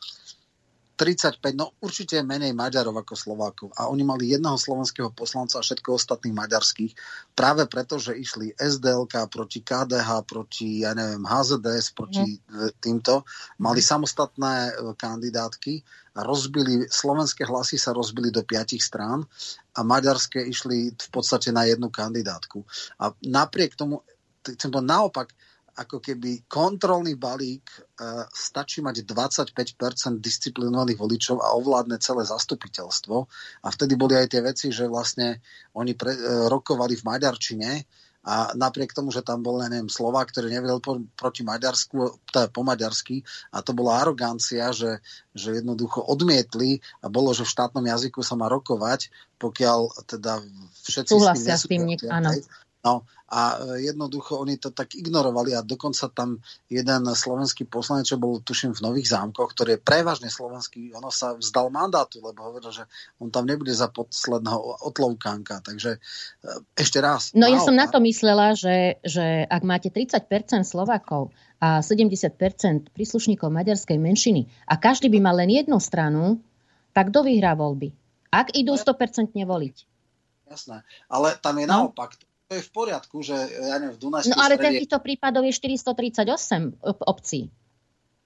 35, 0.95 1.43
no 1.59 1.75
určite 1.83 2.23
menej 2.23 2.55
Maďarov 2.55 3.03
ako 3.03 3.15
Slovákov. 3.19 3.69
A 3.75 3.91
oni 3.91 4.07
mali 4.07 4.31
jedného 4.31 4.55
slovenského 4.55 5.11
poslanca 5.11 5.59
a 5.59 5.67
všetko 5.67 5.99
ostatných 5.99 6.39
maďarských. 6.39 6.93
Práve 7.35 7.67
preto, 7.67 7.99
že 7.99 8.15
išli 8.15 8.55
SDLK 8.55 9.27
proti 9.27 9.67
KDH, 9.67 10.23
proti, 10.23 10.87
ja 10.87 10.95
neviem, 10.95 11.27
HZDS, 11.27 11.99
proti 11.99 12.39
mm. 12.39 12.79
týmto. 12.79 13.27
Mali 13.59 13.83
mm. 13.83 13.89
samostatné 13.91 14.55
e, 14.55 14.73
kandidátky 14.95 15.73
rozbili, 16.15 16.87
slovenské 16.87 17.43
hlasy 17.43 17.75
sa 17.75 17.91
rozbili 17.91 18.31
do 18.31 18.47
piatich 18.47 18.79
strán 18.79 19.27
a 19.75 19.83
maďarské 19.83 20.47
išli 20.47 20.95
v 20.95 21.09
podstate 21.11 21.51
na 21.51 21.67
jednu 21.67 21.91
kandidátku. 21.91 22.63
A 23.03 23.11
napriek 23.27 23.75
tomu, 23.75 24.07
chcem 24.47 24.71
to 24.71 24.79
naopak, 24.79 25.35
ako 25.75 25.99
keby 25.99 26.47
kontrolný 26.47 27.19
balík 27.19 27.67
uh, 27.67 28.27
stačí 28.31 28.79
mať 28.79 29.03
25% 29.03 29.55
disciplinovaných 30.23 30.99
voličov 30.99 31.43
a 31.43 31.55
ovládne 31.59 31.99
celé 31.99 32.23
zastupiteľstvo. 32.23 33.17
A 33.63 33.69
vtedy 33.75 33.99
boli 33.99 34.15
aj 34.15 34.31
tie 34.31 34.43
veci, 34.43 34.71
že 34.71 34.87
vlastne 34.87 35.43
oni 35.75 35.99
pre, 35.99 36.15
uh, 36.15 36.47
rokovali 36.47 36.95
v 36.95 37.07
Maďarčine 37.07 37.71
a 38.25 38.57
napriek 38.57 38.97
tomu, 38.97 39.13
že 39.13 39.21
tam 39.21 39.45
bol, 39.45 39.61
neviem, 39.61 39.93
Slovák, 39.93 40.33
ktorý 40.33 40.49
nevedel 40.49 40.81
po, 40.81 40.97
proti 41.13 41.45
Maďarsku, 41.45 42.25
teda 42.33 42.49
po 42.49 42.65
maďarsky, 42.65 43.21
a 43.53 43.61
to 43.61 43.77
bola 43.77 44.01
arogancia, 44.01 44.73
že, 44.73 45.05
že 45.37 45.61
jednoducho 45.61 46.01
odmietli 46.01 46.81
a 47.05 47.13
bolo, 47.13 47.37
že 47.37 47.45
v 47.45 47.53
štátnom 47.53 47.85
jazyku 47.85 48.25
sa 48.25 48.41
má 48.41 48.49
rokovať, 48.49 49.13
pokiaľ 49.37 50.09
teda 50.09 50.41
všetci 50.89 51.13
Súhlasia 51.13 51.61
s 51.61 51.69
tým, 51.69 51.85
áno 52.09 52.33
No 52.85 53.09
a 53.33 53.57
e, 53.57 53.89
jednoducho 53.89 54.45
oni 54.45 54.61
to 54.61 54.71
tak 54.77 54.93
ignorovali 54.93 55.57
a 55.57 55.65
dokonca 55.65 56.13
tam 56.13 56.45
jeden 56.69 57.03
slovenský 57.09 57.65
poslanec, 57.65 58.13
čo 58.13 58.21
bol 58.21 58.45
tuším 58.45 58.77
v 58.77 58.85
Nových 58.85 59.09
zámkoch, 59.17 59.57
ktorý 59.57 59.75
je 59.75 59.81
prevažne 59.81 60.29
slovenský, 60.29 60.93
ono 60.93 61.09
sa 61.09 61.33
vzdal 61.33 61.73
mandátu, 61.73 62.21
lebo 62.21 62.45
hovoril, 62.45 62.69
že 62.69 62.85
on 63.17 63.33
tam 63.33 63.49
nebude 63.49 63.73
za 63.73 63.89
posledného 63.89 64.85
otlovkánka. 64.85 65.65
Takže 65.65 65.97
e, 65.97 65.99
ešte 66.77 67.01
raz. 67.01 67.33
No 67.33 67.49
ja 67.49 67.65
som 67.65 67.73
na 67.73 67.89
to 67.89 68.05
myslela, 68.05 68.53
že, 68.53 69.01
že 69.01 69.49
ak 69.49 69.63
máte 69.65 69.89
30% 69.89 70.29
Slovakov 70.69 71.33
a 71.65 71.81
70% 71.81 72.93
príslušníkov 72.93 73.49
maďarskej 73.49 73.97
menšiny 73.97 74.69
a 74.69 74.77
každý 74.77 75.09
by 75.09 75.19
mal 75.25 75.41
len 75.41 75.49
jednu 75.49 75.81
stranu, 75.81 76.37
tak 76.93 77.09
kto 77.09 77.25
vyhrá 77.25 77.57
voľby? 77.57 77.97
Ak 78.29 78.53
idú 78.53 78.77
100% 78.77 79.33
voliť. 79.33 79.77
Jasné, 80.45 80.85
ale 81.09 81.41
tam 81.41 81.57
je 81.57 81.67
no. 81.67 81.89
naopak 81.89 82.21
je 82.59 82.63
v 82.65 82.71
poriadku, 82.71 83.21
že 83.21 83.35
ja 83.37 83.77
neviem, 83.83 83.97
v 83.97 84.01
Dunajskej 84.07 84.33
No 84.33 84.41
ale 84.41 84.55
strede... 84.57 84.81
týchto 84.85 84.99
prípadov 85.03 85.43
je 85.45 85.53
438 85.55 86.81
obcí. 87.05 87.51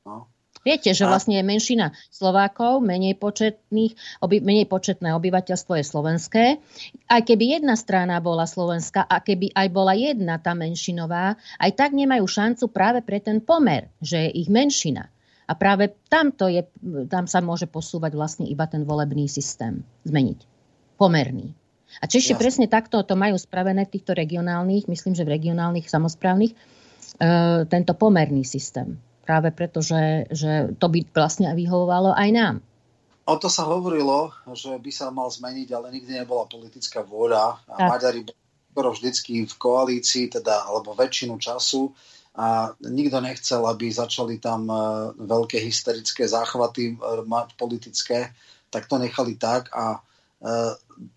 No. 0.04 0.28
Viete, 0.66 0.90
že 0.90 1.06
vlastne 1.06 1.38
je 1.38 1.44
menšina 1.46 1.94
Slovákov, 2.10 2.82
menej, 2.82 3.14
početných, 3.16 3.94
oby, 4.20 4.42
menej 4.42 4.66
početné 4.66 5.14
obyvateľstvo 5.14 5.72
je 5.78 5.84
slovenské. 5.86 6.44
Aj 7.06 7.22
keby 7.22 7.56
jedna 7.56 7.78
strana 7.78 8.18
bola 8.18 8.44
slovenská 8.44 9.06
a 9.06 9.22
keby 9.22 9.54
aj 9.54 9.68
bola 9.70 9.94
jedna 9.94 10.36
tá 10.42 10.52
menšinová, 10.58 11.38
aj 11.62 11.70
tak 11.78 11.94
nemajú 11.94 12.26
šancu 12.26 12.68
práve 12.74 13.00
pre 13.06 13.22
ten 13.22 13.38
pomer, 13.38 13.88
že 14.02 14.28
je 14.28 14.44
ich 14.44 14.48
menšina. 14.50 15.08
A 15.48 15.56
práve 15.56 15.96
tamto 16.12 16.44
je, 16.50 16.66
tam 17.08 17.24
sa 17.24 17.40
môže 17.40 17.64
posúvať 17.64 18.12
vlastne 18.12 18.44
iba 18.44 18.68
ten 18.68 18.84
volebný 18.84 19.24
systém. 19.30 19.80
Zmeniť. 20.04 20.44
Pomerný. 21.00 21.56
A 21.98 22.04
Češi 22.04 22.36
Jasne. 22.36 22.40
presne 22.40 22.66
takto 22.68 23.00
to 23.02 23.16
majú 23.16 23.34
spravené 23.40 23.88
v 23.88 23.92
týchto 23.98 24.12
regionálnych, 24.12 24.86
myslím, 24.86 25.16
že 25.16 25.24
v 25.24 25.34
regionálnych 25.40 25.88
samozprávnych, 25.88 26.52
e, 26.52 26.56
tento 27.66 27.92
pomerný 27.96 28.44
systém. 28.44 29.00
Práve 29.24 29.52
preto, 29.52 29.80
že, 29.84 30.28
že 30.32 30.72
to 30.76 30.86
by 30.88 31.04
vlastne 31.12 31.52
vyhovovalo 31.52 32.16
aj 32.16 32.28
nám. 32.32 32.56
O 33.28 33.36
to 33.36 33.52
sa 33.52 33.68
hovorilo, 33.68 34.32
že 34.56 34.72
by 34.80 34.88
sa 34.88 35.12
mal 35.12 35.28
zmeniť, 35.28 35.68
ale 35.76 35.92
nikdy 35.92 36.16
nebola 36.16 36.48
politická 36.48 37.04
vôľa. 37.04 37.60
A 37.68 37.76
tak. 37.76 37.88
Maďari 37.92 38.24
boli 38.24 38.40
skoro 38.72 38.88
vždycky 38.96 39.44
v 39.44 39.54
koalícii, 39.60 40.32
teda, 40.32 40.64
alebo 40.64 40.96
väčšinu 40.96 41.36
času 41.36 41.92
a 42.38 42.70
nikto 42.86 43.18
nechcel, 43.18 43.66
aby 43.66 43.90
začali 43.90 44.38
tam 44.38 44.70
e, 44.70 44.74
veľké 45.18 45.58
hysterické 45.58 46.24
záchvaty 46.24 46.94
e, 46.94 47.26
mať 47.26 47.58
politické, 47.58 48.30
tak 48.70 48.86
to 48.86 48.96
nechali 49.02 49.34
tak 49.34 49.68
a 49.74 49.98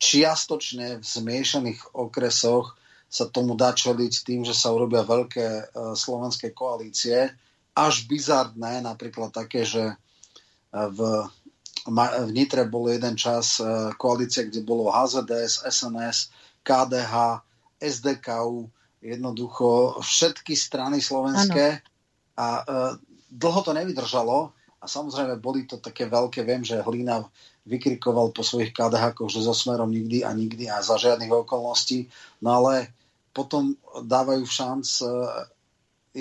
čiastočne 0.01 0.97
v 0.97 1.05
zmiešaných 1.05 1.93
okresoch 1.93 2.73
sa 3.11 3.27
tomu 3.27 3.59
dá 3.59 3.75
čeliť 3.75 4.13
tým, 4.23 4.41
že 4.47 4.55
sa 4.55 4.71
urobia 4.71 5.03
veľké 5.03 5.47
e, 5.51 5.63
slovenské 5.99 6.55
koalície, 6.55 7.27
až 7.75 8.07
bizardné, 8.07 8.79
napríklad 8.79 9.35
také, 9.35 9.67
že 9.67 9.83
e, 9.83 9.95
v, 10.71 11.27
v 11.91 12.29
Nitre 12.31 12.63
bol 12.71 12.87
jeden 12.87 13.19
čas 13.19 13.59
e, 13.59 13.91
koalície, 13.99 14.47
kde 14.47 14.63
bolo 14.63 14.95
HZDS, 14.95 15.67
SNS, 15.67 16.31
KDH, 16.63 17.43
SDKU, 17.83 18.71
jednoducho 19.03 19.99
všetky 19.99 20.55
strany 20.55 21.03
slovenské. 21.03 21.83
Ano. 21.83 21.89
a 22.37 22.47
dlho 23.33 23.61
to 23.65 23.73
nevydržalo. 23.73 24.53
A 24.81 24.85
samozrejme 24.85 25.41
boli 25.41 25.65
to 25.65 25.81
také 25.81 26.05
veľké, 26.05 26.45
viem, 26.45 26.61
že 26.61 26.81
Hlina 26.85 27.25
vykrikoval 27.65 28.33
po 28.33 28.41
svojich 28.41 28.73
kdh 28.73 29.13
že 29.29 29.45
so 29.45 29.53
smerom 29.53 29.93
nikdy 29.93 30.25
a 30.25 30.33
nikdy 30.33 30.65
a 30.65 30.81
za 30.81 30.97
žiadnych 30.97 31.29
okolností. 31.29 32.09
No 32.41 32.61
ale 32.61 32.89
potom 33.31 33.77
dávajú 34.03 34.43
šanc 34.43 34.85
e, 35.01 35.07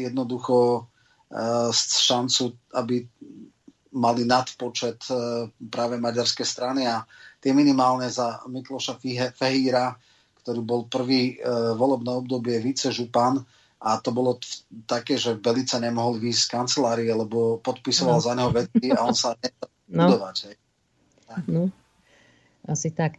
jednoducho 0.06 0.56
e, 0.78 0.80
šancu, 1.74 2.54
aby 2.76 3.02
mali 3.90 4.22
nadpočet 4.22 5.00
e, 5.10 5.14
práve 5.66 5.98
maďarské 5.98 6.46
strany 6.46 6.86
a 6.86 7.02
tie 7.42 7.50
minimálne 7.50 8.06
za 8.06 8.44
Mikloša 8.46 9.00
Fehíra, 9.34 9.96
ktorý 10.44 10.60
bol 10.64 10.82
prvý 10.88 11.36
volebné 11.76 12.12
obdobie 12.16 12.60
vicežupan, 12.64 13.44
a 13.80 13.96
to 13.96 14.12
bolo 14.12 14.36
také, 14.84 15.16
že 15.16 15.40
Belica 15.40 15.80
nemohol 15.80 16.20
výjsť 16.20 16.42
z 16.44 16.52
kancelárie, 16.52 17.12
lebo 17.16 17.64
podpisoval 17.64 18.20
no. 18.20 18.24
za 18.24 18.32
neho 18.36 18.52
vety 18.52 18.92
a 18.92 19.08
on 19.08 19.16
sa 19.16 19.32
nedal 19.40 19.68
no. 19.88 20.04
budovať. 20.12 20.59
No, 21.46 21.70
asi 22.66 22.90
tak. 22.90 23.18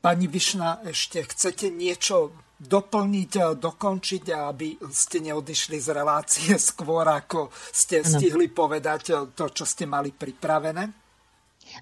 Pani 0.00 0.26
Višna, 0.26 0.80
ešte 0.88 1.28
chcete 1.28 1.68
niečo 1.68 2.32
doplniť, 2.60 3.56
dokončiť, 3.56 4.24
aby 4.32 4.80
ste 4.92 5.24
neodišli 5.24 5.76
z 5.80 5.88
relácie 5.92 6.52
skôr, 6.60 7.04
ako 7.04 7.52
ste 7.52 8.00
ano. 8.00 8.08
stihli 8.08 8.48
povedať 8.52 9.32
to, 9.32 9.44
čo 9.52 9.64
ste 9.64 9.84
mali 9.84 10.12
pripravené? 10.12 11.00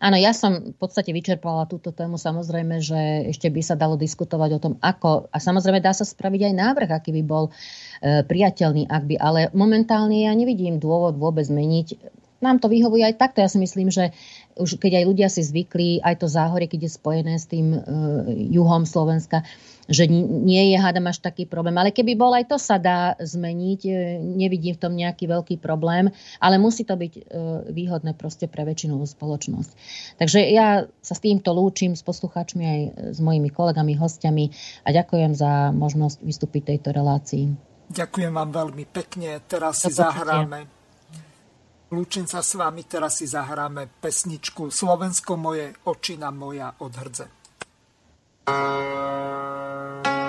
Áno, 0.03 0.21
ja 0.21 0.37
som 0.37 0.75
v 0.75 0.77
podstate 0.77 1.17
vyčerpala 1.17 1.65
túto 1.65 1.97
tému. 1.97 2.21
Samozrejme, 2.21 2.77
že 2.85 3.33
ešte 3.33 3.49
by 3.49 3.63
sa 3.65 3.73
dalo 3.73 3.97
diskutovať 3.97 4.51
o 4.59 4.63
tom, 4.63 4.75
ako... 4.85 5.33
A 5.33 5.41
samozrejme 5.41 5.81
dá 5.81 5.97
sa 5.97 6.05
spraviť 6.05 6.53
aj 6.53 6.55
návrh, 6.55 6.91
aký 6.93 7.11
by 7.17 7.23
bol 7.25 7.49
e, 7.49 7.53
priateľný, 8.27 8.85
ak 8.85 9.03
by... 9.09 9.15
Ale 9.17 9.41
momentálne 9.57 10.29
ja 10.29 10.37
nevidím 10.37 10.77
dôvod 10.77 11.17
vôbec 11.17 11.49
meniť 11.49 12.18
nám 12.39 12.63
to 12.63 12.71
vyhovuje 12.71 13.03
aj 13.03 13.19
takto. 13.19 13.43
Ja 13.43 13.51
si 13.51 13.59
myslím, 13.59 13.91
že 13.91 14.15
už 14.59 14.79
keď 14.79 15.03
aj 15.03 15.05
ľudia 15.07 15.29
si 15.31 15.43
zvykli, 15.43 16.03
aj 16.03 16.23
to 16.23 16.27
záhorie, 16.27 16.67
keď 16.67 16.87
je 16.87 16.97
spojené 16.99 17.35
s 17.39 17.47
tým 17.47 17.79
uh, 17.79 17.83
juhom 18.31 18.83
Slovenska, 18.83 19.47
že 19.89 20.05
nie 20.11 20.75
je, 20.75 20.77
hádam, 20.77 21.09
až 21.09 21.25
taký 21.25 21.49
problém. 21.49 21.73
Ale 21.81 21.97
keby 21.97 22.13
bol, 22.13 22.37
aj 22.37 22.53
to 22.53 22.61
sa 22.61 22.77
dá 22.77 23.17
zmeniť. 23.17 23.81
E, 23.89 23.91
nevidím 24.21 24.77
v 24.77 24.83
tom 24.85 24.93
nejaký 24.93 25.25
veľký 25.25 25.57
problém, 25.65 26.13
ale 26.45 26.61
musí 26.61 26.85
to 26.85 26.93
byť 26.93 27.13
uh, 27.17 27.23
výhodné 27.73 28.13
proste 28.13 28.53
pre 28.53 28.69
väčšinovú 28.69 29.09
spoločnosť. 29.09 29.71
Takže 30.21 30.45
ja 30.53 30.85
sa 31.01 31.15
s 31.17 31.25
týmto 31.25 31.57
lúčim 31.57 31.97
s 31.97 32.05
poslucháčmi 32.05 32.65
aj 32.69 32.81
s 33.17 33.19
mojimi 33.25 33.49
kolegami, 33.49 33.97
hostiami 33.97 34.53
a 34.85 34.89
ďakujem 34.93 35.33
za 35.33 35.73
možnosť 35.73 36.21
vystúpiť 36.21 36.77
tejto 36.77 36.93
relácii. 36.93 37.49
Ďakujem 37.89 38.33
vám 38.37 38.51
veľmi 38.53 38.85
pekne. 38.93 39.41
Teraz 39.49 39.81
si 39.81 39.89
zahráme 39.89 40.78
Lúčim 41.89 42.29
sa 42.29 42.45
s 42.45 42.53
vami, 42.53 42.85
teraz 42.85 43.17
si 43.17 43.25
zahráme 43.25 43.89
pesničku 43.89 44.69
Slovensko 44.69 45.41
moje, 45.41 45.73
očina 45.89 46.29
moja 46.29 46.77
od 46.85 46.93
hrdze. 46.93 47.27
Slovensko 48.49 50.28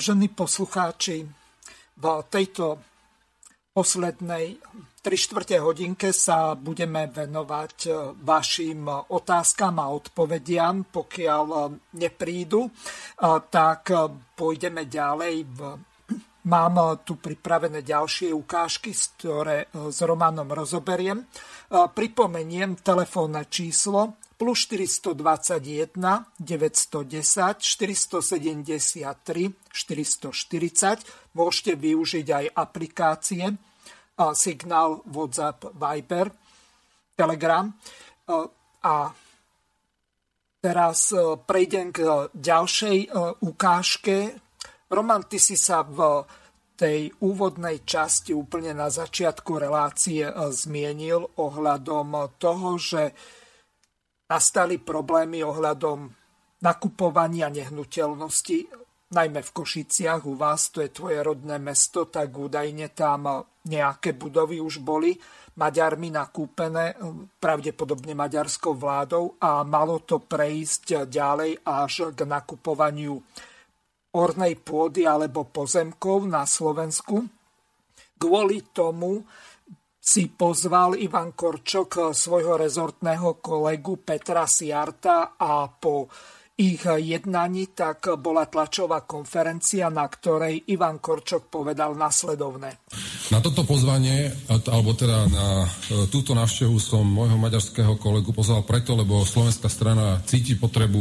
vážení 0.00 0.32
poslucháči, 0.32 1.28
v 2.00 2.04
tejto 2.32 2.80
poslednej 3.76 4.56
3 5.04 5.12
čtvrte 5.12 5.60
hodinke 5.60 6.08
sa 6.16 6.56
budeme 6.56 7.04
venovať 7.04 7.76
e, 7.84 7.90
vašim 8.16 8.88
otázkam 9.12 9.76
a 9.76 9.92
odpovediam. 9.92 10.88
Pokiaľ 10.88 11.44
e, 11.44 11.60
neprídu, 12.00 12.64
e, 12.64 12.70
tak 13.52 13.92
pôjdeme 14.40 14.88
ďalej. 14.88 15.44
Mám 16.48 17.04
tu 17.04 17.20
pripravené 17.20 17.84
ďalšie 17.84 18.32
ukážky, 18.32 18.96
ktoré 18.96 19.68
s 19.68 20.00
Romanom 20.00 20.48
rozoberiem. 20.48 21.28
Pripomeniem 21.68 22.80
telefónne 22.80 23.44
číslo 23.52 24.16
plus 24.40 24.64
421 24.64 26.00
910 26.40 27.60
473 27.60 29.52
440. 29.68 31.36
Môžete 31.36 31.76
využiť 31.76 32.26
aj 32.32 32.46
aplikácie 32.56 33.52
Signál, 34.32 35.04
WhatsApp, 35.04 35.76
Viber, 35.76 36.32
Telegram. 37.12 37.68
A 38.80 39.12
teraz 40.60 41.12
prejdem 41.44 41.92
k 41.92 42.28
ďalšej 42.32 43.12
ukážke. 43.44 44.40
Roman, 44.88 45.28
ty 45.28 45.36
si 45.36 45.56
sa 45.60 45.84
v 45.84 46.24
tej 46.80 47.12
úvodnej 47.20 47.84
časti 47.84 48.32
úplne 48.32 48.72
na 48.72 48.88
začiatku 48.88 49.60
relácie 49.60 50.24
zmienil 50.32 51.36
ohľadom 51.36 52.40
toho, 52.40 52.80
že 52.80 53.12
nastali 54.30 54.78
problémy 54.78 55.42
ohľadom 55.42 56.06
nakupovania 56.62 57.50
nehnuteľnosti, 57.50 58.58
najmä 59.10 59.40
v 59.42 59.50
Košiciach 59.50 60.22
u 60.22 60.38
vás, 60.38 60.70
to 60.70 60.86
je 60.86 60.94
tvoje 60.94 61.18
rodné 61.18 61.58
mesto, 61.58 62.06
tak 62.06 62.30
údajne 62.30 62.94
tam 62.94 63.42
nejaké 63.66 64.14
budovy 64.14 64.62
už 64.62 64.80
boli 64.80 65.18
Maďarmi 65.50 66.14
nakúpené, 66.14 66.94
pravdepodobne 67.42 68.14
maďarskou 68.14 68.72
vládou 68.78 69.34
a 69.42 69.66
malo 69.66 70.00
to 70.06 70.22
prejsť 70.22 71.10
ďalej 71.10 71.66
až 71.66 72.14
k 72.14 72.22
nakupovaniu 72.22 73.18
ornej 74.14 74.54
pôdy 74.62 75.04
alebo 75.04 75.50
pozemkov 75.50 76.24
na 76.30 76.46
Slovensku. 76.46 77.26
Kvôli 78.16 78.72
tomu 78.72 79.26
si 80.10 80.26
pozval 80.26 80.98
Ivan 80.98 81.38
Korčok 81.38 82.10
svojho 82.10 82.58
rezortného 82.58 83.38
kolegu 83.38 84.02
Petra 84.02 84.42
Siarta 84.42 85.38
a 85.38 85.70
po 85.70 86.10
ich 86.58 86.82
jednaní 86.82 87.72
tak 87.72 88.18
bola 88.18 88.44
tlačová 88.50 89.06
konferencia, 89.06 89.86
na 89.86 90.04
ktorej 90.10 90.66
Ivan 90.74 90.98
Korčok 90.98 91.46
povedal 91.46 91.94
nasledovné. 91.94 92.90
Na 93.30 93.38
toto 93.38 93.62
pozvanie, 93.62 94.34
alebo 94.50 94.92
teda 94.92 95.30
na 95.30 95.64
e, 95.64 96.04
túto 96.10 96.34
návštevu 96.34 96.76
som 96.82 97.06
môjho 97.06 97.38
maďarského 97.38 97.94
kolegu 97.96 98.34
pozval 98.34 98.66
preto, 98.66 98.98
lebo 98.98 99.22
slovenská 99.22 99.70
strana 99.70 100.20
cíti 100.26 100.58
potrebu 100.58 101.00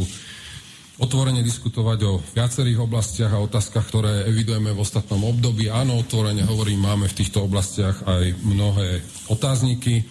otvorene 1.00 1.40
diskutovať 1.40 2.00
o 2.04 2.20
viacerých 2.20 2.84
oblastiach 2.84 3.32
a 3.32 3.44
otázkach, 3.44 3.88
ktoré 3.88 4.28
evidujeme 4.28 4.76
v 4.76 4.84
ostatnom 4.84 5.24
období. 5.24 5.72
Áno, 5.72 5.96
otvorene 6.04 6.44
hovorím, 6.44 6.84
máme 6.84 7.08
v 7.08 7.18
týchto 7.24 7.48
oblastiach 7.48 8.04
aj 8.04 8.36
mnohé 8.44 9.00
otázniky. 9.32 10.04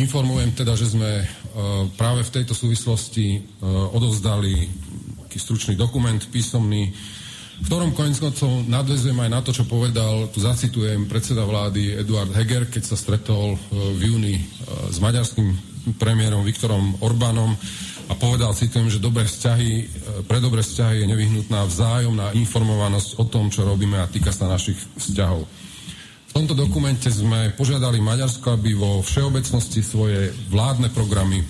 Informujem 0.00 0.56
teda, 0.56 0.72
že 0.72 0.96
sme 0.96 1.20
e, 1.20 1.24
práve 2.00 2.24
v 2.24 2.34
tejto 2.40 2.56
súvislosti 2.56 3.26
e, 3.36 3.40
odovzdali 3.68 4.54
taký 5.28 5.38
stručný 5.38 5.74
dokument 5.76 6.18
písomný, 6.32 6.88
v 7.60 7.66
ktorom 7.68 7.92
konec 7.92 8.16
koncov 8.16 8.64
nadvezujem 8.64 9.20
aj 9.20 9.30
na 9.30 9.40
to, 9.44 9.52
čo 9.52 9.68
povedal, 9.68 10.32
tu 10.32 10.40
zacitujem 10.40 11.04
predseda 11.04 11.44
vlády 11.44 12.00
Eduard 12.00 12.32
Heger, 12.32 12.72
keď 12.72 12.82
sa 12.88 12.96
stretol 12.96 13.52
e, 13.52 13.58
v 13.98 14.00
júni 14.08 14.34
s 14.88 14.96
maďarským 14.96 15.70
premiérom 16.00 16.40
Viktorom 16.40 17.04
Orbánom 17.04 17.52
a 18.10 18.18
povedal, 18.18 18.50
citujem, 18.58 18.90
že 18.90 18.98
dobré 18.98 19.22
vzťahy, 19.22 19.70
e, 19.70 19.84
pre 20.26 20.42
dobré 20.42 20.66
vzťahy 20.66 21.06
je 21.06 21.10
nevyhnutná 21.14 21.62
vzájomná 21.62 22.34
informovanosť 22.34 23.22
o 23.22 23.24
tom, 23.30 23.54
čo 23.54 23.62
robíme 23.62 24.02
a 24.02 24.10
týka 24.10 24.34
sa 24.34 24.50
našich 24.50 24.76
vzťahov. 24.98 25.46
V 26.30 26.32
tomto 26.34 26.58
dokumente 26.58 27.06
sme 27.10 27.54
požiadali 27.54 28.02
Maďarsko, 28.02 28.54
aby 28.54 28.74
vo 28.74 29.02
všeobecnosti 29.02 29.82
svoje 29.82 30.34
vládne 30.50 30.90
programy, 30.90 31.42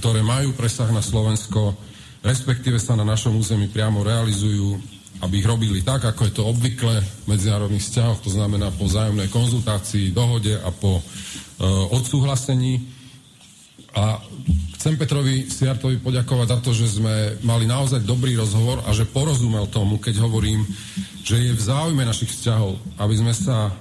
ktoré 0.00 0.24
majú 0.24 0.56
presah 0.56 0.88
na 0.88 1.04
Slovensko, 1.04 1.76
respektíve 2.24 2.80
sa 2.80 2.96
na 2.96 3.04
našom 3.04 3.36
území 3.36 3.68
priamo 3.68 4.04
realizujú, 4.04 4.76
aby 5.20 5.40
ich 5.40 5.48
robili 5.48 5.84
tak, 5.84 6.04
ako 6.04 6.28
je 6.28 6.32
to 6.32 6.48
obvykle 6.48 6.96
v 7.00 7.24
medzinárodných 7.28 7.84
vzťahoch, 7.84 8.24
to 8.24 8.32
znamená 8.32 8.72
po 8.72 8.88
vzájomnej 8.88 9.28
konzultácii, 9.28 10.16
dohode 10.16 10.56
a 10.56 10.68
po 10.72 11.00
e, 11.00 11.02
odsúhlasení. 11.92 12.89
A 13.94 14.22
Chcem 14.80 14.96
Petrovi 14.96 15.44
Siartovi 15.44 16.00
poďakovať 16.00 16.46
za 16.48 16.58
to, 16.64 16.70
že 16.72 16.96
sme 16.96 17.36
mali 17.44 17.68
naozaj 17.68 18.00
dobrý 18.00 18.32
rozhovor 18.32 18.80
a 18.88 18.96
že 18.96 19.04
porozumel 19.04 19.68
tomu, 19.68 20.00
keď 20.00 20.24
hovorím, 20.24 20.64
že 21.20 21.36
je 21.36 21.52
v 21.52 21.60
záujme 21.60 22.00
našich 22.00 22.32
vzťahov, 22.32 22.80
aby 22.96 23.14
sme 23.20 23.36
sa 23.36 23.68
uh, 23.68 23.74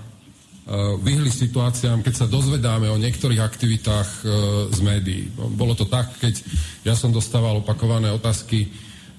vyhli 1.00 1.32
situáciám, 1.32 2.04
keď 2.04 2.14
sa 2.20 2.28
dozvedáme 2.28 2.92
o 2.92 3.00
niektorých 3.00 3.40
aktivitách 3.40 4.10
uh, 4.12 4.28
z 4.76 4.80
médií. 4.84 5.32
Bolo 5.56 5.72
to 5.72 5.88
tak, 5.88 6.12
keď 6.20 6.36
ja 6.84 7.00
som 7.00 7.16
dostával 7.16 7.64
opakované 7.64 8.12
otázky 8.12 8.68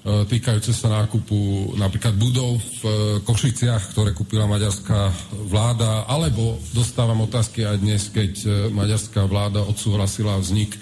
týkajúce 0.01 0.73
sa 0.73 0.89
nákupu 1.05 1.73
napríklad 1.77 2.17
budov 2.17 2.57
v 2.81 2.81
Košiciach, 3.21 3.93
ktoré 3.93 4.17
kúpila 4.17 4.49
maďarská 4.49 5.13
vláda, 5.45 6.09
alebo 6.09 6.57
dostávam 6.73 7.21
otázky 7.29 7.69
aj 7.69 7.77
dnes, 7.77 8.09
keď 8.09 8.33
maďarská 8.73 9.29
vláda 9.29 9.61
odsúhlasila 9.61 10.41
vznik 10.41 10.73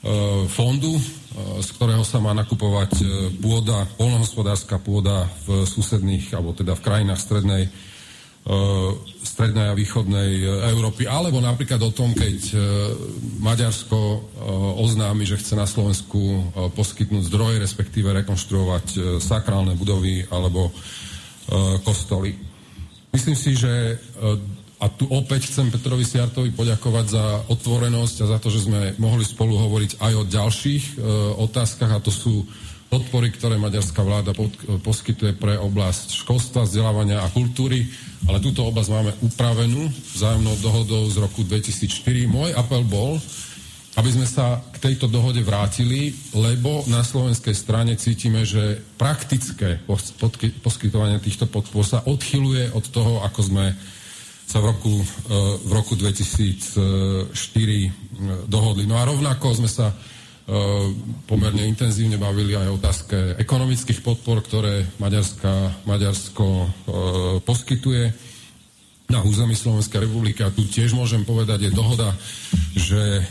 E, 0.00 0.48
fondu, 0.48 0.96
e, 0.96 1.02
z 1.60 1.68
ktorého 1.76 2.00
sa 2.08 2.24
má 2.24 2.32
nakupovať 2.32 3.04
e, 3.04 3.06
pôda, 3.36 3.84
polnohospodárska 4.00 4.80
pôda 4.80 5.28
v 5.44 5.68
susedných, 5.68 6.32
alebo 6.32 6.56
teda 6.56 6.72
v 6.72 6.80
krajinách 6.80 7.20
strednej, 7.20 7.68
strednej 9.20 9.68
a 9.70 9.76
východnej 9.76 10.42
Európy, 10.72 11.04
alebo 11.04 11.44
napríklad 11.44 11.76
o 11.84 11.92
tom, 11.92 12.16
keď 12.16 12.56
Maďarsko 13.36 14.00
oznámi, 14.80 15.28
že 15.28 15.36
chce 15.36 15.54
na 15.60 15.68
Slovensku 15.68 16.48
poskytnúť 16.72 17.28
zdroje, 17.28 17.60
respektíve 17.60 18.10
rekonštruovať 18.16 19.20
sakrálne 19.20 19.76
budovy 19.76 20.24
alebo 20.32 20.72
kostoly. 21.84 22.32
Myslím 23.12 23.36
si, 23.36 23.60
že 23.60 24.00
a 24.80 24.86
tu 24.88 25.04
opäť 25.12 25.52
chcem 25.52 25.68
Petrovi 25.68 26.08
Siartovi 26.08 26.56
poďakovať 26.56 27.06
za 27.12 27.24
otvorenosť 27.52 28.16
a 28.24 28.30
za 28.32 28.38
to, 28.40 28.48
že 28.48 28.64
sme 28.64 28.96
mohli 28.96 29.28
spolu 29.28 29.60
hovoriť 29.60 30.00
aj 30.00 30.12
o 30.16 30.24
ďalších 30.24 30.84
e, 30.96 31.04
otázkach 31.36 31.92
a 31.92 32.00
to 32.00 32.08
sú 32.08 32.48
podpory, 32.90 33.30
ktoré 33.30 33.54
maďarská 33.56 34.02
vláda 34.02 34.34
pod, 34.34 34.50
e, 34.66 34.76
poskytuje 34.82 35.38
pre 35.38 35.54
oblasť 35.56 36.26
školstva, 36.26 36.66
vzdelávania 36.66 37.22
a 37.22 37.30
kultúry, 37.30 37.86
ale 38.26 38.42
túto 38.42 38.66
oblasť 38.66 38.90
máme 38.90 39.12
upravenú 39.22 39.86
vzájomnou 40.18 40.58
dohodou 40.58 41.06
z 41.06 41.16
roku 41.22 41.46
2004. 41.46 42.26
Môj 42.26 42.50
apel 42.58 42.82
bol, 42.82 43.22
aby 43.94 44.10
sme 44.10 44.26
sa 44.26 44.58
k 44.74 44.90
tejto 44.90 45.06
dohode 45.06 45.42
vrátili, 45.42 46.14
lebo 46.34 46.82
na 46.90 47.06
slovenskej 47.06 47.54
strane 47.54 47.94
cítime, 47.94 48.42
že 48.42 48.82
praktické 48.98 49.82
poskytovanie 50.62 51.22
týchto 51.22 51.46
podpor 51.46 51.86
sa 51.86 52.02
odchyluje 52.02 52.74
od 52.74 52.84
toho, 52.90 53.22
ako 53.22 53.40
sme 53.46 53.66
sa 54.50 54.58
v 54.58 54.66
roku, 54.66 54.94
e, 54.98 55.06
v 55.62 55.70
roku 55.70 55.94
2004 55.94 57.30
e, 57.30 57.90
dohodli. 58.50 58.82
No 58.82 58.98
a 58.98 59.06
rovnako 59.06 59.62
sme 59.62 59.70
sa 59.70 59.94
pomerne 61.30 61.62
intenzívne 61.62 62.18
bavili 62.18 62.58
aj 62.58 62.68
o 62.70 62.76
otázke 62.76 63.16
ekonomických 63.38 64.02
podpor, 64.02 64.42
ktoré 64.42 64.82
Maďarska, 64.98 65.86
Maďarsko 65.86 66.46
poskytuje 67.46 68.10
na 69.10 69.26
území 69.26 69.58
Slovenskej 69.58 70.06
republiky. 70.06 70.42
A 70.46 70.54
tu 70.54 70.66
tiež 70.66 70.94
môžem 70.94 71.26
povedať, 71.26 71.66
je 71.66 71.72
dohoda, 71.74 72.14
že 72.78 73.26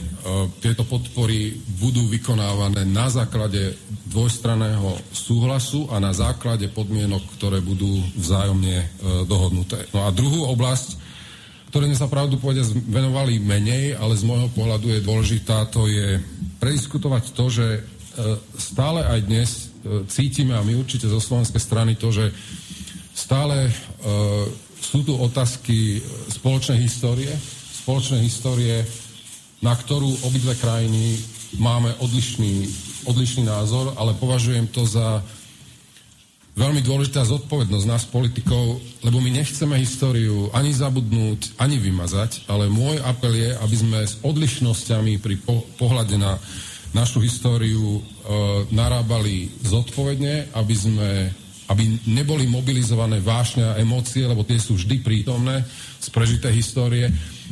tieto 0.60 0.84
podpory 0.84 1.56
budú 1.80 2.04
vykonávané 2.12 2.84
na 2.84 3.08
základe 3.08 3.80
dvojstraného 4.12 5.00
súhlasu 5.16 5.88
a 5.88 6.04
na 6.04 6.12
základe 6.12 6.68
podmienok, 6.68 7.24
ktoré 7.40 7.64
budú 7.64 8.00
vzájomne 8.16 8.92
dohodnuté. 9.24 9.88
No 9.96 10.04
a 10.04 10.12
druhú 10.12 10.52
oblasť, 10.52 11.00
ktoré 11.72 11.88
sme 11.88 12.02
sa 12.02 12.12
pravdu 12.12 12.36
povedať 12.42 12.76
venovali 12.90 13.40
menej, 13.40 13.96
ale 13.96 14.20
z 14.20 14.28
môjho 14.28 14.52
pohľadu 14.52 14.90
je 14.90 15.06
dôležitá, 15.06 15.70
to 15.72 15.88
je 15.88 16.20
prediskutovať 16.60 17.24
to, 17.32 17.46
že 17.50 17.68
e, 17.76 17.82
stále 18.60 19.02
aj 19.08 19.20
dnes 19.26 19.50
e, 19.50 20.04
cítime, 20.12 20.54
a 20.54 20.62
my 20.62 20.76
určite 20.76 21.08
zo 21.08 21.24
slovenskej 21.24 21.60
strany 21.64 21.96
to, 21.96 22.12
že 22.12 22.36
stále 23.16 23.68
e, 23.68 23.72
sú 24.80 25.04
tu 25.08 25.16
otázky 25.16 26.04
spoločnej 26.40 26.80
histórie, 26.84 27.32
spoločnej 27.84 28.22
histórie, 28.24 28.84
na 29.60 29.76
ktorú 29.76 30.28
obidve 30.28 30.56
krajiny 30.60 31.20
máme 31.60 31.92
odlišný, 32.00 32.68
odlišný 33.08 33.44
názor, 33.48 33.96
ale 34.00 34.16
považujem 34.16 34.72
to 34.72 34.88
za 34.88 35.24
veľmi 36.60 36.84
dôležitá 36.84 37.24
zodpovednosť 37.24 37.86
nás 37.88 38.04
politikov, 38.04 38.84
lebo 39.00 39.24
my 39.24 39.32
nechceme 39.32 39.80
históriu 39.80 40.52
ani 40.52 40.76
zabudnúť, 40.76 41.56
ani 41.56 41.80
vymazať, 41.80 42.52
ale 42.52 42.68
môj 42.68 43.00
apel 43.08 43.32
je, 43.32 43.50
aby 43.56 43.76
sme 43.80 44.00
s 44.04 44.20
odlišnosťami 44.20 45.24
pri 45.24 45.40
po- 45.40 45.64
pohľade 45.80 46.20
na 46.20 46.36
našu 46.92 47.24
históriu 47.24 47.80
e, 47.80 48.02
narábali 48.76 49.48
zodpovedne, 49.64 50.52
aby 50.52 50.76
sme 50.76 51.10
aby 51.70 51.86
neboli 52.10 52.50
mobilizované 52.50 53.22
vášne 53.22 53.62
a 53.62 53.78
emócie, 53.78 54.26
lebo 54.26 54.42
tie 54.42 54.58
sú 54.58 54.74
vždy 54.74 55.06
prítomné 55.06 55.62
z 56.02 56.10
prežitej 56.10 56.50
histórie. 56.50 57.06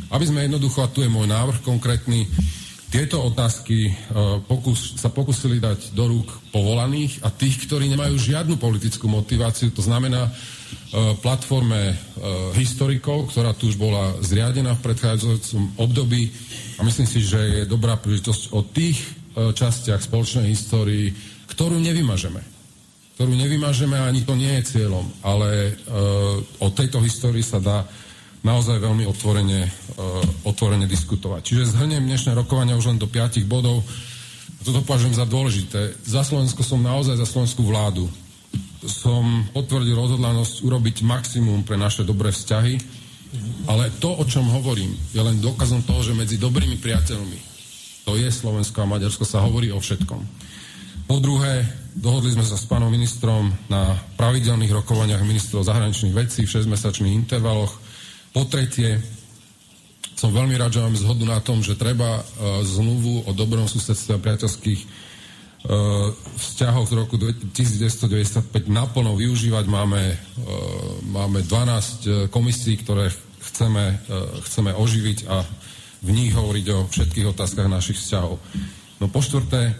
Aby 0.09 0.25
sme 0.25 0.41
jednoducho, 0.41 0.81
a 0.81 0.89
tu 0.89 1.05
je 1.05 1.09
môj 1.13 1.29
návrh 1.29 1.61
konkrétny, 1.61 2.25
tieto 2.87 3.19
otázky 3.19 3.91
uh, 3.91 4.39
pokus, 4.47 4.95
sa 4.95 5.11
pokusili 5.11 5.59
dať 5.59 5.91
do 5.91 6.07
rúk 6.07 6.31
povolaných 6.55 7.19
a 7.19 7.27
tých, 7.27 7.67
ktorí 7.67 7.91
nemajú 7.91 8.15
žiadnu 8.15 8.55
politickú 8.55 9.11
motiváciu, 9.11 9.75
to 9.75 9.83
znamená 9.83 10.31
uh, 10.31 10.33
platforme 11.19 11.91
uh, 11.91 11.95
historikov, 12.55 13.27
ktorá 13.35 13.51
tu 13.51 13.67
už 13.67 13.75
bola 13.75 14.15
zriadená 14.23 14.79
v 14.79 14.83
predchádzajúcom 14.87 15.83
období 15.83 16.31
a 16.79 16.87
myslím 16.87 17.07
si, 17.09 17.19
že 17.19 17.39
je 17.59 17.63
dobrá 17.67 17.99
príležitosť 17.99 18.43
o 18.55 18.63
tých 18.63 18.99
častiach 19.37 20.01
spoločnej 20.01 20.49
histórii, 20.49 21.13
ktorú 21.53 21.77
nevymažeme. 21.77 22.41
Ktorú 23.13 23.37
nevymažeme 23.37 23.93
ani 23.93 24.25
to 24.25 24.33
nie 24.33 24.49
je 24.57 24.77
cieľom, 24.77 25.05
ale 25.21 25.77
o 26.57 26.73
tejto 26.73 26.97
histórii 27.05 27.45
sa 27.45 27.61
dá 27.61 27.85
naozaj 28.47 28.79
veľmi 28.79 29.03
otvorene, 29.03 29.67
uh, 29.67 30.47
otvorene 30.47 30.87
diskutovať. 30.87 31.41
Čiže 31.43 31.75
zhrniem 31.75 32.07
dnešné 32.07 32.31
rokovania 32.31 32.79
už 32.79 32.95
len 32.95 32.99
do 33.01 33.11
piatich 33.11 33.43
bodov. 33.43 33.83
Toto 34.63 34.79
považujem 34.87 35.19
za 35.19 35.27
dôležité. 35.27 35.99
Za 36.07 36.23
Slovensko 36.23 36.63
som 36.63 36.79
naozaj 36.79 37.19
za 37.19 37.27
slovenskú 37.27 37.67
vládu. 37.67 38.07
Som 38.87 39.43
potvrdil 39.51 39.99
odhodlanosť 39.99 40.63
urobiť 40.63 41.03
maximum 41.03 41.67
pre 41.67 41.75
naše 41.75 42.07
dobré 42.07 42.31
vzťahy, 42.31 42.79
ale 43.67 43.91
to, 43.99 44.15
o 44.15 44.23
čom 44.23 44.47
hovorím, 44.47 44.95
je 45.11 45.19
len 45.19 45.43
dokazom 45.43 45.83
toho, 45.83 45.99
že 45.99 46.15
medzi 46.15 46.39
dobrými 46.39 46.79
priateľmi, 46.79 47.39
to 48.07 48.15
je 48.15 48.31
Slovensko 48.31 48.87
a 48.87 48.87
Maďarsko, 48.87 49.27
sa 49.27 49.43
hovorí 49.43 49.67
o 49.67 49.83
všetkom. 49.83 50.21
Po 51.07 51.19
druhé, 51.19 51.67
dohodli 51.95 52.31
sme 52.31 52.43
sa 52.43 52.55
s 52.55 52.67
pánom 52.67 52.87
ministrom 52.87 53.51
na 53.67 53.95
pravidelných 54.15 54.71
rokovaniach 54.71 55.23
ministrov 55.27 55.67
zahraničných 55.67 56.15
vecí 56.15 56.47
v 56.47 56.51
6-mesačných 56.51 57.15
intervaloch 57.15 57.86
po 58.31 58.45
tretie, 58.45 59.01
som 60.17 60.33
veľmi 60.33 60.57
rád, 60.57 60.73
že 60.73 60.81
máme 60.81 60.97
zhodu 60.97 61.25
na 61.29 61.37
tom, 61.37 61.61
že 61.61 61.77
treba 61.77 62.21
uh, 62.21 62.65
zmluvu 62.65 63.29
o 63.29 63.31
dobrom 63.37 63.69
susedstve 63.69 64.17
a 64.17 64.23
priateľských 64.25 64.81
uh, 64.81 66.09
vzťahoch 66.41 66.89
z 66.89 66.93
roku 66.97 67.15
1995 67.21 68.65
naplno 68.65 69.13
využívať. 69.13 69.65
Máme, 69.69 70.01
uh, 70.09 70.17
máme 71.05 71.45
12 71.45 72.33
komisí, 72.33 72.81
ktoré 72.81 73.13
chceme, 73.47 74.03
chceme 74.43 74.75
oživiť 74.75 75.31
a 75.31 75.39
v 76.03 76.09
nich 76.11 76.35
hovoriť 76.35 76.65
o 76.75 76.79
všetkých 76.91 77.31
otázkach 77.31 77.71
našich 77.71 77.95
vzťahov. 77.95 78.35
No 78.99 79.07
po 79.07 79.23
štvrté, 79.23 79.71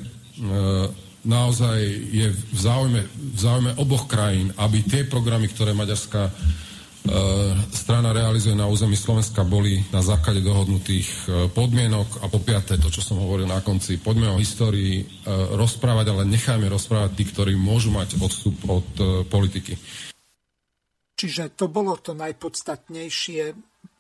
naozaj 1.28 1.78
je 2.16 2.32
v 2.32 2.58
záujme, 2.58 3.02
v 3.04 3.38
záujme 3.38 3.76
oboch 3.76 4.08
krajín, 4.08 4.56
aby 4.56 4.88
tie 4.88 5.04
programy, 5.04 5.52
ktoré 5.52 5.76
Maďarská 5.76 6.32
E, 6.32 6.32
strana 7.72 8.14
realizuje 8.14 8.56
na 8.56 8.68
území 8.68 8.96
Slovenska, 8.96 9.48
boli 9.48 9.84
na 9.92 10.04
základe 10.04 10.44
dohodnutých 10.44 11.08
e, 11.08 11.52
podmienok 11.52 12.24
a 12.24 12.32
po 12.32 12.40
piaté, 12.44 12.76
to, 12.80 12.92
čo 12.92 13.02
som 13.04 13.22
hovoril 13.22 13.48
na 13.48 13.64
konci, 13.64 14.00
poďme 14.00 14.32
o 14.34 14.42
histórii 14.42 15.02
e, 15.02 15.06
rozprávať, 15.56 16.06
ale 16.14 16.24
nechajme 16.28 16.68
rozprávať 16.68 17.12
tí, 17.16 17.24
ktorí 17.28 17.54
môžu 17.56 17.92
mať 17.94 18.20
odstup 18.20 18.56
od 18.68 18.90
politiky. 19.28 19.76
Čiže 21.18 21.58
to 21.58 21.66
bolo 21.66 21.98
to 21.98 22.14
najpodstatnejšie 22.14 23.44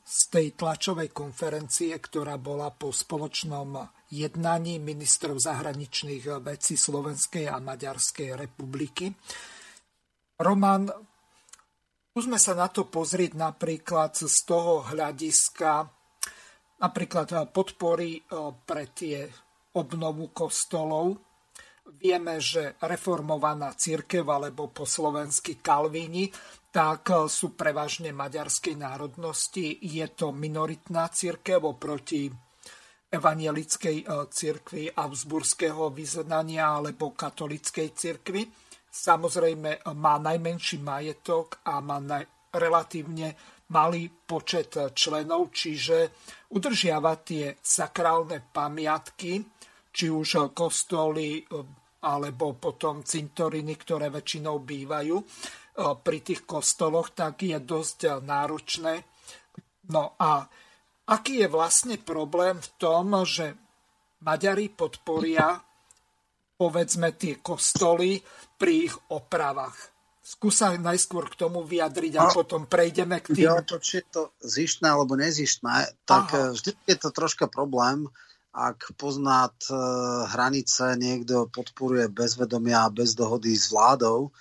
z 0.07 0.19
tej 0.31 0.55
tlačovej 0.55 1.11
konferencie, 1.11 1.91
ktorá 1.97 2.39
bola 2.39 2.71
po 2.71 2.95
spoločnom 2.95 3.75
jednaní 4.07 4.79
ministrov 4.79 5.35
zahraničných 5.35 6.39
vecí 6.39 6.79
Slovenskej 6.79 7.51
a 7.51 7.59
Maďarskej 7.59 8.39
republiky. 8.39 9.11
Roman, 10.39 10.87
Skúsme 12.17 12.41
sa 12.41 12.57
na 12.57 12.65
to 12.65 12.89
pozrieť 12.89 13.37
napríklad 13.37 14.17
z 14.17 14.41
toho 14.41 14.81
hľadiska 14.89 15.85
napríklad 16.81 17.29
eh, 17.29 17.45
podpory 17.45 18.17
eh, 18.17 18.49
pre 18.57 18.89
tie 18.89 19.29
obnovu 19.77 20.33
kostolov. 20.33 21.13
Vieme, 22.01 22.41
že 22.41 22.73
reformovaná 22.81 23.69
církev 23.77 24.25
alebo 24.25 24.73
po 24.73 24.89
slovensky 24.89 25.61
kalvíni, 25.61 26.33
tak 26.73 27.05
eh, 27.13 27.29
sú 27.29 27.53
prevažne 27.53 28.09
maďarskej 28.09 28.81
národnosti. 28.81 29.77
Je 29.85 30.09
to 30.09 30.33
minoritná 30.33 31.13
církev 31.13 31.61
oproti 31.69 32.33
evanielickej 33.13 34.09
církvi 34.09 34.89
Augsburského 34.89 35.93
vyznania 35.93 36.81
alebo 36.81 37.13
katolickej 37.13 37.93
církvi 37.93 38.66
samozrejme 38.97 39.85
má 39.93 40.17
najmenší 40.17 40.81
majetok 40.81 41.61
a 41.69 41.77
má 41.77 42.01
naj, 42.01 42.25
relatívne 42.57 43.37
malý 43.69 44.09
počet 44.09 44.73
členov, 44.97 45.53
čiže 45.53 46.09
udržiava 46.49 47.19
tie 47.21 47.53
sakrálne 47.59 48.41
pamiatky, 48.41 49.43
či 49.91 50.05
už 50.09 50.53
kostoly 50.55 51.45
alebo 52.07 52.53
potom 52.57 53.03
cintoriny, 53.03 53.73
ktoré 53.75 54.13
väčšinou 54.13 54.61
bývajú 54.61 55.17
e, 55.17 55.25
pri 55.97 56.19
tých 56.21 56.45
kostoloch, 56.45 57.11
tak 57.11 57.41
je 57.41 57.57
dosť 57.57 58.21
náročné. 58.21 59.01
No 59.89 60.13
a 60.21 60.45
aký 61.09 61.43
je 61.43 61.47
vlastne 61.49 61.97
problém 61.97 62.61
v 62.61 62.69
tom, 62.77 63.25
že 63.25 63.57
Maďari 64.21 64.69
podporia 64.69 65.66
povedzme 66.57 67.13
tie 67.13 67.37
kostoly 67.37 68.19
pri 68.57 68.89
ich 68.89 68.95
opravách. 69.13 69.77
Skúsa 70.27 70.75
najskôr 70.75 71.31
k 71.31 71.39
tomu 71.39 71.63
vyjadriť 71.63 72.19
a, 72.19 72.27
a 72.27 72.35
potom 72.35 72.67
prejdeme 72.67 73.23
k 73.23 73.31
tým... 73.31 73.47
Ja 73.47 73.63
to, 73.63 73.79
či 73.79 74.03
je 74.03 74.05
to 74.11 74.21
zištné 74.43 74.91
alebo 74.91 75.15
nezištné, 75.15 76.03
tak 76.03 76.25
Aha. 76.35 76.51
vždy 76.51 76.75
je 76.83 76.97
to 76.99 77.09
troška 77.15 77.47
problém, 77.47 78.11
ak 78.51 78.91
poznať 78.99 79.69
e, 79.69 79.73
hranice 80.33 80.97
niekto 80.99 81.47
podporuje 81.47 82.11
bez 82.11 82.35
vedomia 82.35 82.83
a 82.83 82.91
bez 82.91 83.13
dohody 83.13 83.55
s 83.55 83.71
vládou. 83.71 84.27
E, 84.27 84.31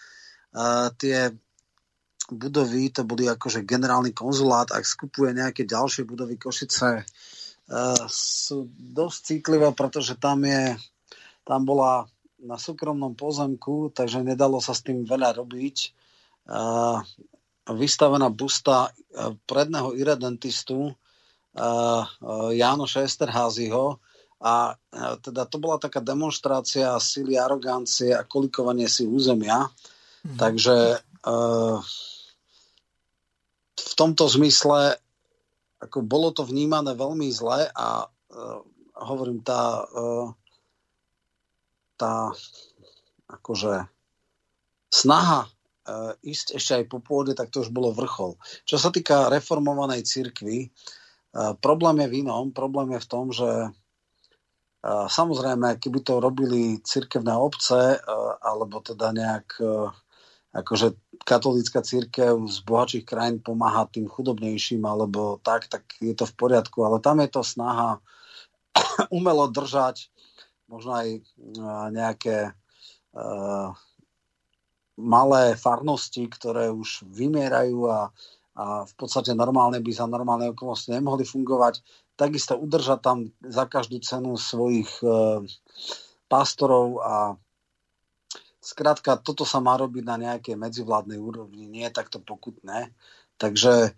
tie 0.99 1.31
budovy, 2.33 2.91
to 2.91 3.07
boli 3.07 3.31
akože 3.31 3.63
generálny 3.63 4.11
konzulát, 4.11 4.73
ak 4.75 4.83
skupuje 4.83 5.31
nejaké 5.37 5.63
ďalšie 5.63 6.03
budovy 6.03 6.35
Košice, 6.41 6.91
e, 6.99 7.05
sú 8.11 8.67
dosť 8.75 9.19
citlivé, 9.23 9.69
pretože 9.71 10.19
tam 10.19 10.43
je 10.43 10.75
tam 11.47 11.63
bola 11.63 12.11
na 12.43 12.59
súkromnom 12.59 13.15
pozemku, 13.15 13.95
takže 13.95 14.21
nedalo 14.21 14.59
sa 14.59 14.75
s 14.75 14.83
tým 14.83 15.07
veľa 15.07 15.39
robiť. 15.39 15.77
Vystavená 17.71 18.29
busta 18.35 18.91
predného 19.47 19.95
iredentistu 19.95 20.93
Jánoša 22.53 23.07
Esterházyho 23.07 23.97
a 24.43 24.77
teda 25.25 25.49
to 25.49 25.57
bola 25.57 25.81
taká 25.81 26.05
demonstrácia 26.05 26.93
sily, 27.01 27.41
arogancie 27.41 28.13
a 28.13 28.27
kolikovanie 28.27 28.91
si 28.91 29.09
územia. 29.09 29.71
Mm. 30.27 30.37
Takže 30.37 30.77
v 33.77 33.93
tomto 33.97 34.29
zmysle 34.29 35.01
ako 35.77 36.05
bolo 36.05 36.37
to 36.37 36.45
vnímané 36.45 36.93
veľmi 36.93 37.33
zle 37.33 37.69
a 37.73 38.05
hovorím, 38.97 39.41
tá 39.41 39.89
tá 41.97 42.31
akože 43.27 43.91
snaha 44.93 45.45
e, 45.45 45.49
ísť 46.31 46.57
ešte 46.57 46.73
aj 46.79 46.85
po 46.87 46.99
pôde, 47.03 47.35
tak 47.35 47.51
to 47.51 47.61
už 47.67 47.75
bolo 47.75 47.91
vrchol. 47.91 48.39
Čo 48.65 48.79
sa 48.79 48.95
týka 48.95 49.29
reformovanej 49.29 50.07
cirkvi, 50.07 50.59
e, 50.65 50.69
problém 51.59 52.07
je 52.07 52.09
v 52.09 52.17
inom. 52.23 52.55
Problém 52.55 52.95
je 52.97 53.01
v 53.03 53.11
tom, 53.11 53.27
že 53.35 53.51
e, 53.67 53.71
samozrejme, 55.11 55.83
keby 55.83 55.99
to 56.07 56.23
robili 56.23 56.79
cirkevné 56.87 57.35
obce, 57.35 57.99
alebo 58.41 58.79
teda 58.79 59.11
nejak 59.11 59.59
akože 60.57 60.97
katolícka 61.29 61.85
církev 61.85 62.49
z 62.49 62.57
bohatších 62.65 63.05
krajín 63.05 63.45
pomáha 63.45 63.85
tým 63.93 64.09
chudobnejším 64.09 64.89
alebo 64.89 65.37
tak, 65.45 65.69
tak 65.69 65.85
je 66.01 66.17
to 66.17 66.25
v 66.25 66.35
poriadku. 66.39 66.81
Ale 66.81 67.05
tam 67.05 67.21
je 67.21 67.29
to 67.29 67.43
snaha 67.45 68.01
umelo 69.19 69.53
držať 69.53 70.09
možno 70.67 70.93
aj 70.99 71.09
nejaké 71.95 72.53
malé 74.97 75.45
farnosti, 75.57 76.25
ktoré 76.29 76.73
už 76.73 77.05
vymierajú 77.09 77.79
a, 77.89 78.11
a 78.57 78.65
v 78.89 78.95
podstate 78.97 79.37
normálne 79.37 79.81
by 79.81 79.93
za 79.93 80.09
normálne 80.09 80.53
okolnosti 80.53 80.89
nemohli 80.89 81.25
fungovať. 81.25 81.85
Takisto 82.17 82.57
udržať 82.57 82.99
tam 83.05 83.19
za 83.45 83.69
každú 83.69 84.01
cenu 84.01 84.41
svojich 84.41 84.89
uh, 85.05 85.45
pastorov 86.33 87.05
a 87.05 87.15
Skrátka, 88.67 89.23
toto 89.23 89.47
sa 89.47 89.63
má 89.63 89.79
robiť 89.79 90.03
na 90.03 90.19
nejakej 90.19 90.59
medzivládnej 90.59 91.23
úrovni, 91.23 91.71
nie 91.71 91.87
je 91.87 91.95
takto 91.95 92.19
pokutné. 92.19 92.91
Takže 93.39 93.75
e, 93.87 93.91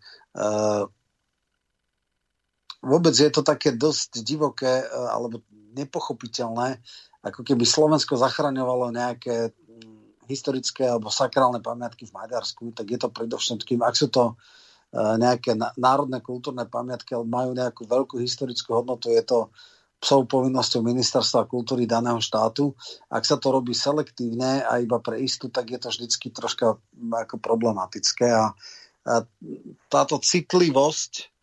vôbec 2.82 3.14
je 3.14 3.30
to 3.30 3.42
také 3.42 3.74
dosť 3.74 4.22
divoké 4.22 4.82
e, 4.82 4.86
alebo 4.88 5.42
nepochopiteľné, 5.74 6.78
ako 7.22 7.42
keby 7.42 7.64
Slovensko 7.66 8.18
zachraňovalo 8.18 8.94
nejaké 8.94 9.52
historické 10.28 10.84
alebo 10.84 11.09
sakrálne 11.09 11.59
pamiatky 11.64 12.05
v 12.05 12.14
Maďarsku, 12.14 12.76
tak 12.76 12.86
je 12.92 12.98
to 13.00 13.09
predovšetkým, 13.09 13.80
ak 13.80 13.94
sú 13.96 14.12
to 14.12 14.24
e, 14.32 14.34
nejaké 14.98 15.56
národné 15.80 16.20
kultúrne 16.20 16.68
pamiatky, 16.68 17.16
alebo 17.16 17.32
majú 17.32 17.50
nejakú 17.56 17.82
veľkú 17.88 18.20
historickú 18.20 18.76
hodnotu, 18.76 19.09
je 19.09 19.24
to 19.24 19.48
psov 19.98 20.30
povinnosťou 20.30 20.86
ministerstva 20.86 21.50
kultúry 21.50 21.82
daného 21.82 22.22
štátu. 22.22 22.70
Ak 23.10 23.26
sa 23.26 23.34
to 23.34 23.50
robí 23.50 23.74
selektívne 23.74 24.62
a 24.62 24.78
iba 24.78 25.02
pre 25.02 25.18
istú, 25.18 25.50
tak 25.50 25.74
je 25.74 25.78
to 25.82 25.90
vždycky 25.90 26.30
troška 26.30 26.78
ako 26.94 27.36
problematické 27.42 28.30
a, 28.30 28.55
a 29.10 29.14
táto 29.90 30.22
citlivosť 30.22 31.34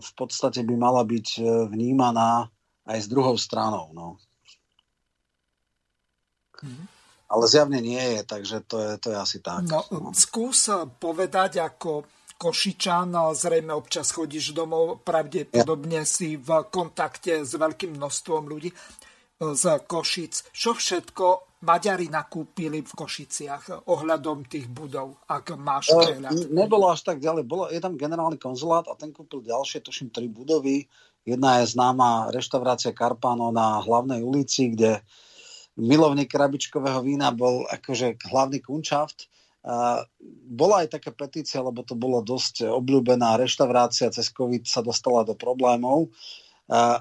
v 0.00 0.10
podstate 0.16 0.64
by 0.64 0.74
mala 0.80 1.04
byť 1.04 1.28
e, 1.36 1.42
vnímaná 1.68 2.48
aj 2.88 2.98
s 3.04 3.06
druhou 3.08 3.36
stranou. 3.36 3.92
No. 3.92 4.16
Mm 6.64 6.94
ale 7.34 7.44
zjavne 7.50 7.80
nie 7.82 7.98
je, 7.98 8.20
takže 8.22 8.56
to 8.62 8.76
je, 8.78 8.90
to 9.02 9.08
je 9.10 9.18
asi 9.18 9.38
tak. 9.42 9.66
No, 9.66 9.82
skús 10.14 10.70
povedať 11.02 11.58
ako 11.58 12.06
Košičan, 12.38 13.14
zrejme 13.34 13.74
občas 13.74 14.14
chodíš 14.14 14.54
domov, 14.54 15.02
pravdepodobne 15.02 16.02
ja. 16.02 16.08
si 16.08 16.38
v 16.38 16.66
kontakte 16.70 17.42
s 17.42 17.58
veľkým 17.58 17.98
množstvom 17.98 18.46
ľudí 18.46 18.70
z 19.40 19.64
Košic. 19.84 20.54
Čo 20.54 20.78
všetko 20.78 21.54
Maďari 21.64 22.12
nakúpili 22.12 22.84
v 22.84 22.92
Košiciach 22.92 23.88
ohľadom 23.88 24.44
tých 24.44 24.68
budov, 24.68 25.24
ak 25.24 25.56
máš 25.56 25.90
e, 25.90 25.96
prehľad? 25.96 26.52
Nebolo 26.52 26.92
až 26.92 27.08
tak 27.08 27.24
ďalej. 27.24 27.42
Bolo, 27.48 27.72
je 27.72 27.80
tam 27.80 27.96
generálny 27.96 28.36
konzulát 28.36 28.84
a 28.86 28.94
ten 28.94 29.10
kúpil 29.10 29.40
ďalšie, 29.40 29.80
tuším, 29.80 30.12
tri 30.12 30.28
budovy. 30.28 30.84
Jedna 31.24 31.64
je 31.64 31.72
známa 31.72 32.28
reštaurácia 32.36 32.92
Karpano 32.92 33.48
na 33.48 33.80
hlavnej 33.80 34.20
ulici, 34.20 34.76
kde 34.76 35.00
milovník 35.80 36.28
krabičkového 36.28 37.00
vína 37.00 37.32
bol 37.32 37.64
akože 37.72 38.20
hlavný 38.28 38.60
kunčaft. 38.60 39.32
Uh, 39.64 40.04
bola 40.44 40.84
aj 40.84 41.00
taká 41.00 41.16
petícia, 41.16 41.64
lebo 41.64 41.80
to 41.80 41.96
bolo 41.96 42.20
dosť 42.20 42.68
obľúbená 42.68 43.40
reštaurácia, 43.40 44.12
cez 44.12 44.28
COVID 44.28 44.68
sa 44.68 44.84
dostala 44.84 45.24
do 45.24 45.32
problémov. 45.32 46.12
Uh, 46.12 46.43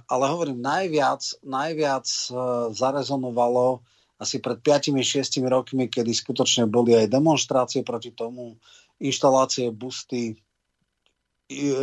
ale 0.07 0.26
hovorím, 0.27 0.60
najviac, 0.60 1.40
najviac 1.44 2.07
uh, 2.30 2.68
zarezonovalo 2.76 3.80
asi 4.19 4.40
pred 4.40 4.60
5-6 4.60 5.44
rokmi, 5.48 5.91
kedy 5.91 6.11
skutočne 6.11 6.68
boli 6.68 6.95
aj 6.95 7.11
demonstrácie 7.11 7.84
proti 7.84 8.15
tomu, 8.15 8.56
inštalácie 9.03 9.72
busty 9.72 10.40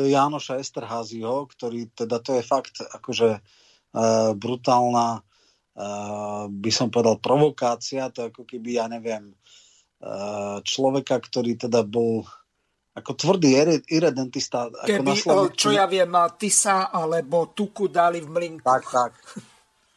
Jánoša 0.09 0.57
Esterházyho, 0.57 1.44
ktorý 1.52 1.93
teda 1.93 2.16
to 2.24 2.40
je 2.40 2.43
fakt 2.43 2.81
akože 2.81 3.40
uh, 3.40 4.32
brutálna 4.32 5.24
by 6.51 6.70
som 6.73 6.93
povedal, 6.93 7.16
provokácia, 7.23 8.12
to 8.12 8.28
ako 8.28 8.44
keby, 8.44 8.77
ja 8.77 8.86
neviem, 8.90 9.32
človeka, 10.65 11.20
ktorý 11.20 11.57
teda 11.57 11.85
bol 11.85 12.24
ako 13.01 13.12
tvrdý 13.16 13.56
irredentista. 13.89 14.68
Keby, 14.85 15.24
ako 15.24 15.56
čo 15.56 15.72
ja 15.72 15.89
viem, 15.89 16.12
Tisa 16.36 16.93
alebo 16.93 17.51
Tuku 17.56 17.89
dali 17.89 18.20
v 18.20 18.28
mlinku. 18.28 18.64
Tak, 18.64 18.85
tak. 18.89 19.12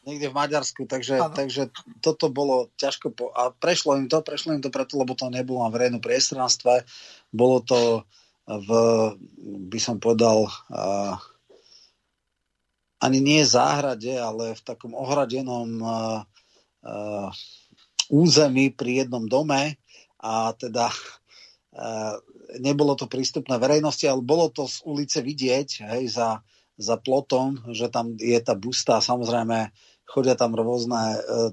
Niekde 0.04 0.28
v 0.28 0.36
Maďarsku, 0.36 0.84
takže, 0.84 1.16
takže 1.32 1.72
toto 2.04 2.28
bolo 2.28 2.68
ťažko. 2.76 3.08
Po... 3.16 3.32
A 3.32 3.48
prešlo 3.48 3.96
im 3.96 4.04
to, 4.04 4.20
prešlo 4.20 4.52
im 4.52 4.60
to 4.60 4.68
preto, 4.68 5.00
lebo 5.00 5.16
to 5.16 5.32
nebolo 5.32 5.64
na 5.64 5.72
verejnom 5.72 6.00
priestranstve. 6.00 6.84
Bolo 7.32 7.64
to 7.64 8.04
v, 8.44 8.68
by 9.72 9.80
som 9.80 9.96
povedal, 9.96 10.44
uh, 10.68 11.16
ani 13.00 13.20
nie 13.24 13.40
záhrade, 13.48 14.12
ale 14.12 14.52
v 14.52 14.62
takom 14.64 14.92
ohradenom 14.92 15.68
uh, 15.80 16.20
uh, 16.84 17.28
území 18.12 18.76
pri 18.76 19.04
jednom 19.04 19.24
dome 19.24 19.80
a 20.20 20.52
teda 20.52 20.92
uh, 20.92 22.20
nebolo 22.60 22.94
to 22.98 23.10
prístupné 23.10 23.56
verejnosti, 23.58 24.04
ale 24.06 24.22
bolo 24.22 24.50
to 24.50 24.68
z 24.68 24.82
ulice 24.86 25.18
vidieť 25.22 25.68
hej, 25.94 26.04
za, 26.10 26.42
za 26.78 26.96
plotom, 26.98 27.60
že 27.70 27.90
tam 27.90 28.14
je 28.18 28.38
tá 28.42 28.54
busta 28.58 28.98
a 28.98 29.04
samozrejme 29.04 29.70
chodia 30.04 30.34
tam 30.36 30.52
rôzne 30.54 31.02
uh, 31.16 31.50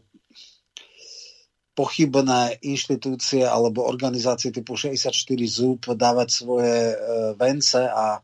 pochybné 1.71 2.61
inštitúcie 2.61 3.47
alebo 3.47 3.87
organizácie 3.87 4.51
typu 4.51 4.75
64 4.75 5.15
zúb 5.47 5.87
dávať 5.95 6.29
svoje 6.29 6.93
uh, 6.93 7.31
vence 7.39 7.79
a 7.79 8.19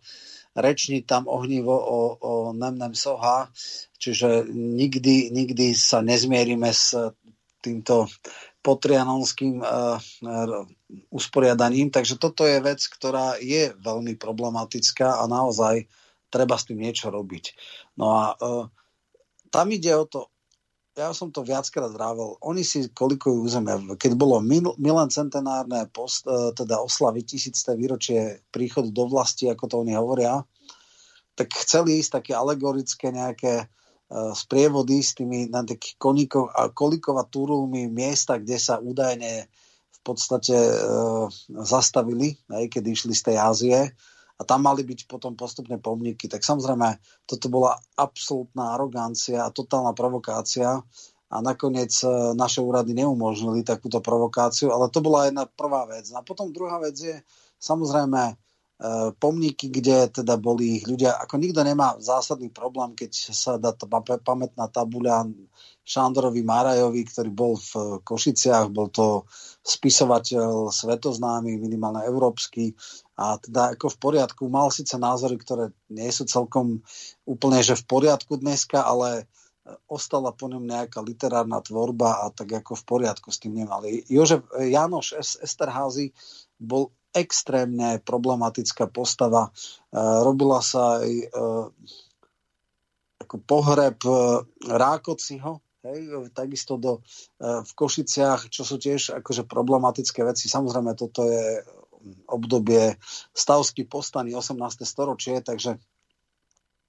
rečniť 0.58 1.06
tam 1.06 1.30
ohnivo 1.30 1.78
o, 1.78 2.00
o 2.18 2.32
Nemnem 2.50 2.98
Soha, 2.98 3.46
čiže 4.02 4.50
nikdy, 4.50 5.30
nikdy 5.30 5.78
sa 5.78 6.02
nezmierime 6.02 6.74
s 6.74 6.98
týmto 7.62 8.10
potrianonským 8.62 9.64
uh, 9.64 9.98
usporiadaním. 11.14 11.94
Takže 11.94 12.20
toto 12.20 12.44
je 12.44 12.60
vec, 12.60 12.82
ktorá 12.84 13.40
je 13.40 13.72
veľmi 13.80 14.20
problematická 14.20 15.22
a 15.22 15.30
naozaj 15.30 15.88
treba 16.28 16.60
s 16.60 16.68
tým 16.68 16.84
niečo 16.84 17.08
robiť. 17.08 17.56
No 17.96 18.06
a 18.14 18.24
uh, 18.36 18.66
tam 19.50 19.72
ide 19.72 19.96
o 19.96 20.04
to, 20.04 20.28
ja 20.98 21.14
som 21.14 21.30
to 21.30 21.46
viackrát 21.46 21.94
vrával, 21.94 22.42
oni 22.42 22.66
si 22.66 22.90
kolikujú 22.90 23.46
územia. 23.46 23.78
Keď 23.96 24.18
bolo 24.18 24.42
mil, 24.42 24.74
milen 24.82 25.14
centenárne 25.14 25.86
post, 25.94 26.26
teda 26.58 26.82
oslavy 26.82 27.22
tisícté 27.22 27.78
výročie 27.78 28.42
príchodu 28.50 28.90
do 28.90 29.06
vlasti, 29.06 29.46
ako 29.46 29.64
to 29.70 29.76
oni 29.86 29.94
hovoria, 29.94 30.42
tak 31.38 31.54
chceli 31.54 32.02
ísť 32.02 32.18
také 32.18 32.34
alegorické 32.34 33.14
nejaké 33.14 33.70
sprievody 34.12 35.04
s 35.04 35.20
tými 35.20 35.52
na 35.52 35.68
takých 35.68 36.00
koníkov 36.00 36.48
a 36.56 36.72
kolikov 36.72 37.20
a 37.20 37.28
turulmi 37.28 37.92
miesta, 37.92 38.40
kde 38.40 38.56
sa 38.56 38.80
údajne 38.80 39.52
v 39.92 40.00
podstate 40.00 40.56
uh, 40.56 41.28
zastavili, 41.68 42.40
aj 42.48 42.72
keď 42.72 42.84
išli 42.88 43.12
z 43.12 43.24
tej 43.28 43.36
Ázie 43.36 43.80
a 44.38 44.42
tam 44.46 44.70
mali 44.70 44.86
byť 44.86 45.10
potom 45.10 45.34
postupne 45.34 45.82
pomníky. 45.82 46.30
Tak 46.30 46.46
samozrejme, 46.46 47.02
toto 47.26 47.50
bola 47.50 47.74
absolútna 47.98 48.78
arogancia 48.78 49.42
a 49.44 49.54
totálna 49.54 49.98
provokácia 49.98 50.78
a 51.28 51.38
nakoniec 51.44 51.92
e, 52.06 52.08
naše 52.38 52.62
úrady 52.62 52.96
neumožnili 52.96 53.66
takúto 53.66 54.00
provokáciu, 54.00 54.72
ale 54.72 54.94
to 54.94 55.02
bola 55.02 55.28
jedna 55.28 55.50
prvá 55.50 55.90
vec. 55.90 56.08
A 56.14 56.22
potom 56.22 56.54
druhá 56.54 56.78
vec 56.80 56.96
je 57.02 57.18
samozrejme 57.58 58.22
e, 58.32 58.36
pomníky, 59.18 59.74
kde 59.74 60.22
teda 60.22 60.38
boli 60.38 60.86
ľudia, 60.86 61.18
ako 61.18 61.42
nikto 61.42 61.66
nemá 61.66 61.98
zásadný 61.98 62.54
problém, 62.54 62.94
keď 62.94 63.12
sa 63.34 63.58
dá 63.58 63.74
tá 63.74 63.90
pamätná 64.22 64.70
tabuľa 64.70 65.34
Šandorovi 65.82 66.46
Marajovi, 66.46 67.02
ktorý 67.10 67.32
bol 67.34 67.58
v 67.58 68.04
Košiciach, 68.06 68.70
bol 68.70 68.94
to 68.94 69.26
spisovateľ 69.66 70.70
svetoznámy, 70.70 71.58
minimálne 71.58 72.06
európsky, 72.06 72.78
a 73.18 73.42
teda 73.42 73.74
ako 73.74 73.90
v 73.90 73.98
poriadku, 73.98 74.44
mal 74.46 74.70
síce 74.70 74.94
názory, 75.00 75.42
ktoré 75.42 75.74
nie 75.90 76.14
sú 76.14 76.30
celkom 76.30 76.86
úplne, 77.26 77.66
že 77.66 77.74
v 77.74 77.88
poriadku 77.88 78.38
dneska, 78.38 78.86
ale 78.86 79.26
ostala 79.90 80.32
po 80.32 80.48
ňom 80.48 80.64
nejaká 80.64 81.04
literárna 81.04 81.60
tvorba 81.60 82.24
a 82.24 82.32
tak 82.32 82.62
ako 82.62 82.78
v 82.78 82.84
poriadku 82.88 83.34
s 83.34 83.42
tým 83.42 83.58
nemali. 83.58 84.06
Jožef 84.08 84.48
Janoš 84.54 85.18
Esterházy 85.44 86.14
bol 86.56 86.94
extrémne 87.16 88.00
problematická 88.04 88.88
postava. 88.88 89.50
E, 89.50 89.52
robila 89.98 90.60
sa 90.60 91.02
aj 91.02 91.12
e, 91.12 91.26
ako 93.24 93.36
pohreb 93.44 94.00
e, 94.04 94.12
Rákociho, 94.68 95.60
hej, 95.88 96.00
takisto 96.36 96.76
do, 96.76 97.00
v 97.40 97.72
Košiciach, 97.72 98.52
čo 98.52 98.68
sú 98.68 98.76
tiež 98.76 99.24
akože 99.24 99.48
problematické 99.48 100.20
veci. 100.26 100.52
Samozrejme, 100.52 100.92
toto 101.00 101.24
je 101.24 101.64
obdobie 102.28 102.96
stavský 103.32 103.88
postaný 103.88 104.36
18. 104.36 104.84
storočie, 104.84 105.40
takže 105.40 105.80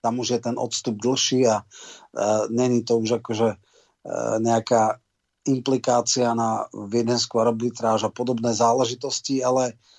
tam 0.03 0.19
už 0.19 0.39
je 0.39 0.40
ten 0.43 0.57
odstup 0.59 0.95
dlhší 0.95 1.47
a 1.51 1.62
uh, 1.62 2.47
není 2.55 2.86
to 2.86 3.03
už 3.03 3.19
akože 3.19 3.59
uh, 3.59 4.36
nejaká 4.39 5.03
implikácia 5.49 6.39
na 6.39 6.70
viedenskú 6.70 7.43
arbitráž 7.43 8.07
a 8.07 8.15
podobné 8.15 8.55
záležitosti, 8.55 9.43
ale 9.43 9.74
uh, 9.74 9.98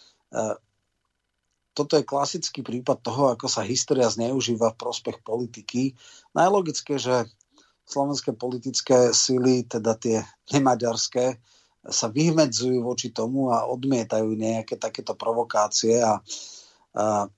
toto 1.74 1.94
je 1.96 2.04
klasický 2.04 2.62
prípad 2.62 2.98
toho, 3.02 3.24
ako 3.34 3.48
sa 3.48 3.64
história 3.64 4.10
zneužíva 4.10 4.76
v 4.76 4.80
prospech 4.82 5.24
politiky. 5.24 5.96
Najlogické, 6.36 7.00
že 7.00 7.30
slovenské 7.90 8.38
politické 8.38 9.16
síly, 9.16 9.66
teda 9.66 9.98
tie 9.98 10.22
nemaďarské, 10.54 11.40
sa 11.90 12.12
vyhmedzujú 12.12 12.84
voči 12.84 13.10
tomu 13.10 13.50
a 13.50 13.64
odmietajú 13.66 14.36
nejaké 14.36 14.76
takéto 14.76 15.16
provokácie 15.16 16.04
a, 16.04 16.20
a 17.00 17.32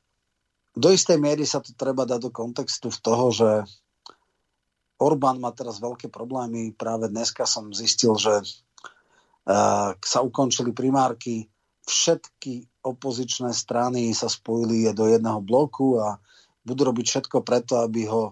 do 0.71 0.89
istej 0.89 1.21
miery 1.21 1.45
sa 1.45 1.61
to 1.61 1.75
treba 1.77 2.07
dať 2.07 2.19
do 2.25 2.31
kontextu 2.33 2.89
v 2.89 2.99
toho, 3.03 3.25
že 3.29 3.49
Orbán 4.97 5.37
má 5.41 5.53
teraz 5.53 5.81
veľké 5.81 6.09
problémy. 6.09 6.73
Práve 6.77 7.09
dneska 7.09 7.43
som 7.43 7.73
zistil, 7.75 8.15
že 8.15 8.41
sa 9.99 10.19
ukončili 10.21 10.71
primárky, 10.71 11.49
všetky 11.91 12.81
opozičné 12.87 13.51
strany 13.51 14.15
sa 14.15 14.31
spojili 14.31 14.87
do 14.95 15.11
jedného 15.11 15.43
bloku 15.43 15.99
a 15.99 16.15
budú 16.63 16.87
robiť 16.87 17.05
všetko 17.11 17.43
preto, 17.43 17.83
aby 17.83 18.07
ho 18.07 18.31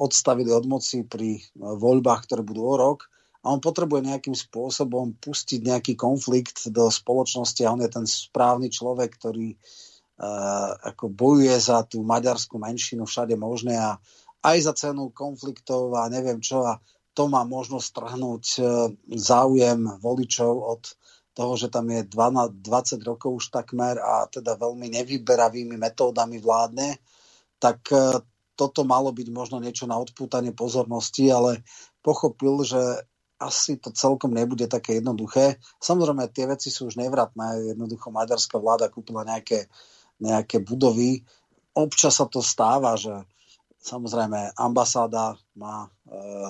odstavili 0.00 0.48
od 0.48 0.64
moci 0.64 1.04
pri 1.04 1.36
voľbách, 1.58 2.24
ktoré 2.24 2.40
budú 2.40 2.64
o 2.64 2.76
rok. 2.80 3.12
A 3.44 3.52
on 3.52 3.60
potrebuje 3.60 4.08
nejakým 4.08 4.32
spôsobom 4.32 5.20
pustiť 5.20 5.60
nejaký 5.60 5.92
konflikt 6.00 6.72
do 6.72 6.88
spoločnosti 6.88 7.60
a 7.60 7.76
on 7.76 7.84
je 7.84 7.92
ten 7.92 8.08
správny 8.08 8.72
človek, 8.72 9.20
ktorý 9.20 9.52
uh, 9.52 10.72
ako 10.80 11.12
bojuje 11.12 11.52
za 11.60 11.84
tú 11.84 12.00
maďarskú 12.08 12.56
menšinu 12.56 13.04
všade 13.04 13.36
možné 13.36 13.76
a 13.76 14.00
aj 14.40 14.58
za 14.64 14.72
cenu 14.72 15.12
konfliktov 15.12 15.92
a 15.92 16.08
neviem 16.08 16.40
čo. 16.40 16.64
A 16.64 16.80
to 17.12 17.28
má 17.28 17.44
možnosť 17.44 17.84
strhnúť 17.84 18.44
uh, 18.64 18.88
záujem 19.12 19.92
voličov 20.00 20.52
od 20.64 20.96
toho, 21.34 21.58
že 21.58 21.68
tam 21.68 21.90
je 21.90 22.06
20 22.06 22.54
rokov 23.02 23.30
už 23.42 23.44
takmer 23.50 23.98
a 23.98 24.30
teda 24.30 24.54
veľmi 24.54 24.86
nevyberavými 24.94 25.74
metódami 25.74 26.38
vládne, 26.38 26.96
tak 27.58 27.82
uh, 27.90 28.22
toto 28.54 28.86
malo 28.86 29.10
byť 29.10 29.28
možno 29.34 29.58
niečo 29.58 29.90
na 29.90 29.98
odpútanie 29.98 30.54
pozornosti, 30.54 31.26
ale 31.28 31.66
pochopil, 32.00 32.62
že 32.62 32.82
asi 33.42 33.76
to 33.82 33.90
celkom 33.90 34.30
nebude 34.30 34.70
také 34.70 35.02
jednoduché. 35.02 35.58
Samozrejme, 35.82 36.30
tie 36.30 36.46
veci 36.46 36.70
sú 36.70 36.86
už 36.86 36.96
nevratné. 36.96 37.74
Jednoducho 37.74 38.14
maďarská 38.14 38.56
vláda 38.62 38.86
kúpila 38.88 39.26
nejaké, 39.26 39.66
nejaké 40.22 40.62
budovy. 40.62 41.26
Občas 41.74 42.22
sa 42.22 42.30
to 42.30 42.38
stáva, 42.38 42.94
že 42.94 43.26
samozrejme 43.84 44.56
ambasáda 44.56 45.36
má 45.60 45.84
e, 45.84 45.88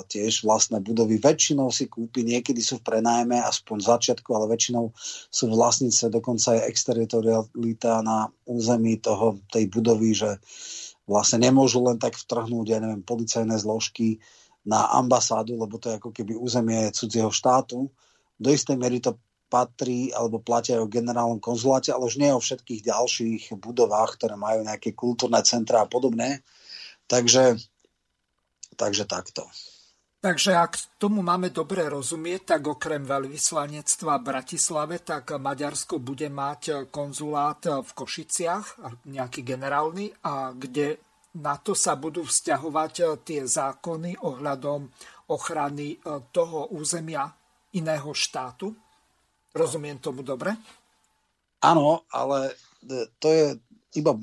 tiež 0.06 0.46
vlastné 0.46 0.78
budovy. 0.78 1.18
Väčšinou 1.18 1.74
si 1.74 1.90
kúpi, 1.90 2.22
niekedy 2.22 2.62
sú 2.62 2.78
v 2.78 2.94
prenájme, 2.94 3.42
aspoň 3.42 3.82
v 3.82 3.88
začiatku, 3.90 4.30
ale 4.30 4.54
väčšinou 4.54 4.94
sú 5.34 5.50
vlastnice, 5.50 6.14
dokonca 6.14 6.54
aj 6.54 6.70
exteritorialita 6.70 8.06
na 8.06 8.30
území 8.46 9.02
toho, 9.02 9.42
tej 9.50 9.66
budovy, 9.66 10.14
že 10.14 10.38
vlastne 11.10 11.42
nemôžu 11.42 11.82
len 11.82 11.98
tak 11.98 12.14
vtrhnúť, 12.14 12.66
ja 12.70 12.78
neviem, 12.78 13.02
policajné 13.02 13.58
zložky, 13.58 14.22
na 14.64 14.88
ambasádu, 14.96 15.60
lebo 15.60 15.76
to 15.76 15.92
je 15.92 16.00
ako 16.00 16.10
keby 16.10 16.32
územie 16.40 16.88
cudzieho 16.88 17.28
štátu. 17.28 17.92
Do 18.40 18.48
istej 18.48 18.80
miery 18.80 18.96
to 18.96 19.20
patrí 19.52 20.08
alebo 20.10 20.40
platia 20.40 20.80
o 20.80 20.88
generálnom 20.88 21.38
konzuláte, 21.38 21.92
ale 21.92 22.08
už 22.08 22.16
nie 22.16 22.32
o 22.32 22.40
všetkých 22.40 22.80
ďalších 22.88 23.42
budovách, 23.60 24.16
ktoré 24.16 24.34
majú 24.40 24.64
nejaké 24.64 24.96
kultúrne 24.96 25.38
centra 25.44 25.84
a 25.84 25.86
podobné. 25.86 26.40
Takže, 27.06 27.56
takže 28.76 29.04
takto. 29.04 29.44
Takže 30.24 30.56
ak 30.56 30.96
tomu 30.96 31.20
máme 31.20 31.52
dobre 31.52 31.84
rozumieť, 31.84 32.56
tak 32.56 32.64
okrem 32.64 33.04
veľvyslanectva 33.04 34.16
v 34.16 34.24
Bratislave, 34.24 34.96
tak 35.04 35.36
Maďarsko 35.36 36.00
bude 36.00 36.32
mať 36.32 36.88
konzulát 36.88 37.60
v 37.60 37.90
Košiciach, 37.92 38.80
nejaký 39.04 39.44
generálny, 39.44 40.08
a 40.24 40.56
kde 40.56 40.96
na 41.36 41.60
to 41.60 41.76
sa 41.76 42.00
budú 42.00 42.24
vzťahovať 42.24 43.20
tie 43.20 43.44
zákony 43.44 44.24
ohľadom 44.24 44.88
ochrany 45.28 45.92
e, 45.92 45.96
toho 46.32 46.72
územia 46.72 47.28
iného 47.76 48.10
štátu. 48.16 48.72
Rozumiem 49.52 50.00
tomu 50.00 50.24
dobre? 50.24 50.56
Áno, 51.60 52.08
ale 52.08 52.54
e, 52.80 53.12
to 53.20 53.28
je 53.28 53.46
iba 53.98 54.16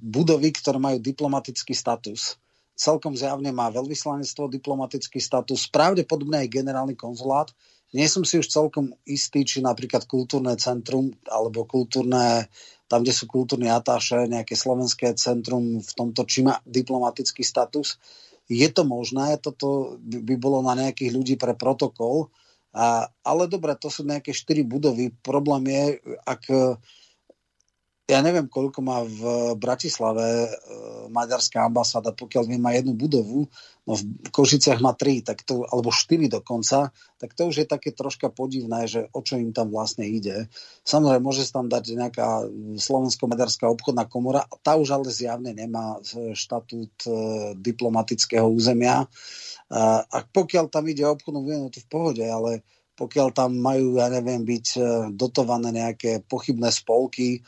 budovy, 0.00 0.50
ktoré 0.50 0.78
majú 0.82 0.98
diplomatický 0.98 1.72
status. 1.72 2.36
Celkom 2.74 3.12
zjavne 3.12 3.52
má 3.52 3.68
veľvyslanectvo 3.68 4.48
diplomatický 4.48 5.20
status, 5.20 5.68
pravdepodobne 5.68 6.42
aj 6.42 6.48
generálny 6.48 6.96
konzulát. 6.96 7.52
Nie 7.92 8.08
som 8.08 8.24
si 8.24 8.40
už 8.40 8.48
celkom 8.48 8.94
istý, 9.04 9.44
či 9.44 9.60
napríklad 9.60 10.06
kultúrne 10.06 10.56
centrum 10.56 11.10
alebo 11.28 11.66
kultúrne 11.66 12.48
tam, 12.90 13.06
kde 13.06 13.14
sú 13.14 13.30
kultúrne 13.30 13.70
atáše, 13.70 14.26
nejaké 14.26 14.58
slovenské 14.58 15.14
centrum 15.14 15.78
v 15.78 15.92
tomto, 15.94 16.26
či 16.26 16.42
má 16.42 16.58
diplomatický 16.66 17.46
status. 17.46 18.02
Je 18.50 18.66
to 18.66 18.82
možné, 18.82 19.38
toto 19.38 19.94
by 20.02 20.34
bolo 20.34 20.58
na 20.66 20.74
nejakých 20.74 21.10
ľudí 21.14 21.34
pre 21.38 21.54
protokol, 21.54 22.34
a, 22.74 23.06
ale 23.26 23.50
dobre, 23.50 23.74
to 23.78 23.90
sú 23.90 24.06
nejaké 24.06 24.34
štyri 24.34 24.62
budovy. 24.66 25.14
Problém 25.22 25.70
je, 25.70 25.84
ak 26.26 26.42
ja 28.10 28.20
neviem, 28.26 28.50
koľko 28.50 28.82
má 28.82 29.06
v 29.06 29.54
Bratislave 29.54 30.26
e, 30.26 30.48
maďarská 31.14 31.62
ambasáda, 31.62 32.10
pokiaľ 32.10 32.44
viem, 32.50 32.58
má 32.58 32.74
jednu 32.74 32.98
budovu, 32.98 33.46
no 33.86 33.92
v 33.94 34.02
Košiciach 34.34 34.82
má 34.82 34.98
tri, 34.98 35.22
tak 35.22 35.46
to, 35.46 35.62
alebo 35.70 35.94
štyri 35.94 36.26
dokonca, 36.26 36.90
tak 36.90 37.30
to 37.38 37.46
už 37.46 37.62
je 37.62 37.66
také 37.70 37.94
troška 37.94 38.34
podivné, 38.34 38.90
že 38.90 39.06
o 39.14 39.22
čo 39.22 39.38
im 39.38 39.54
tam 39.54 39.70
vlastne 39.70 40.10
ide. 40.10 40.50
Samozrejme, 40.82 41.22
môže 41.22 41.46
sa 41.46 41.62
tam 41.62 41.70
dať 41.70 41.84
nejaká 41.94 42.28
slovensko-maďarská 42.82 43.70
obchodná 43.70 44.10
komora, 44.10 44.42
tá 44.66 44.74
už 44.74 44.90
ale 44.90 45.08
zjavne 45.14 45.54
nemá 45.54 46.02
štatút 46.34 47.06
e, 47.06 47.10
diplomatického 47.54 48.50
územia. 48.50 49.06
A 49.70 50.26
pokiaľ 50.34 50.66
tam 50.66 50.82
ide 50.90 51.06
o 51.06 51.14
obchodnú 51.14 51.46
výmenu, 51.46 51.70
to 51.70 51.78
v 51.78 51.86
pohode, 51.86 52.26
ale 52.26 52.66
pokiaľ 53.00 53.28
tam 53.32 53.56
majú, 53.56 53.96
ja 53.96 54.12
neviem, 54.12 54.44
byť 54.44 54.66
e, 54.76 54.80
dotované 55.16 55.72
nejaké 55.72 56.20
pochybné 56.28 56.68
spolky, 56.68 57.40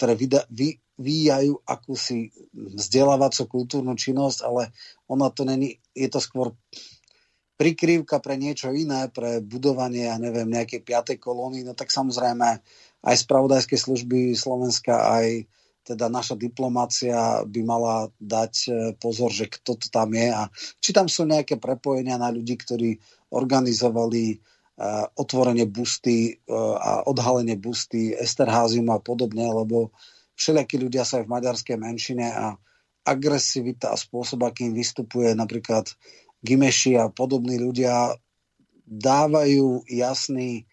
ktoré 0.00 0.16
vyvíjajú 0.48 1.60
akúsi 1.68 2.32
vzdelávacú 2.56 3.44
kultúrnu 3.44 3.92
činnosť, 3.92 4.48
ale 4.48 4.72
ona 5.12 5.28
to 5.28 5.44
není, 5.44 5.76
je 5.92 6.08
to 6.08 6.24
skôr 6.24 6.56
prikrývka 7.60 8.24
pre 8.24 8.40
niečo 8.40 8.72
iné, 8.72 9.12
pre 9.12 9.44
budovanie, 9.44 10.08
ja 10.08 10.16
neviem, 10.16 10.48
nejakej 10.48 10.80
piatej 10.80 11.20
kolóny, 11.20 11.60
no 11.60 11.76
tak 11.76 11.92
samozrejme 11.92 12.64
aj 13.04 13.16
spravodajské 13.28 13.76
služby 13.76 14.32
Slovenska, 14.32 15.20
aj 15.20 15.44
teda 15.84 16.08
naša 16.08 16.40
diplomácia 16.40 17.44
by 17.44 17.60
mala 17.60 18.08
dať 18.16 18.54
e, 18.64 18.70
pozor, 18.96 19.28
že 19.28 19.52
kto 19.52 19.76
to 19.76 19.92
tam 19.92 20.16
je 20.16 20.32
a 20.32 20.48
či 20.80 20.96
tam 20.96 21.12
sú 21.12 21.28
nejaké 21.28 21.60
prepojenia 21.60 22.16
na 22.16 22.32
ľudí, 22.32 22.56
ktorí 22.56 22.96
organizovali 23.32 24.40
otvorenie 25.16 25.68
busty 25.68 26.32
e, 26.32 26.54
a 26.80 27.04
odhalenie 27.04 27.60
busty 27.60 28.16
Esterházium 28.16 28.88
a 28.88 28.96
podobne, 28.96 29.44
lebo 29.44 29.92
všelijakí 30.40 30.80
ľudia 30.80 31.04
sa 31.04 31.20
aj 31.20 31.28
v 31.28 31.32
maďarskej 31.36 31.76
menšine 31.76 32.26
a 32.32 32.56
agresivita 33.04 33.92
a 33.92 34.00
spôsob, 34.00 34.40
akým 34.44 34.72
vystupuje 34.72 35.36
napríklad 35.36 35.88
Gimeši 36.40 36.96
a 36.96 37.12
podobní 37.12 37.60
ľudia 37.60 38.16
dávajú 38.88 39.84
jasný 39.86 40.64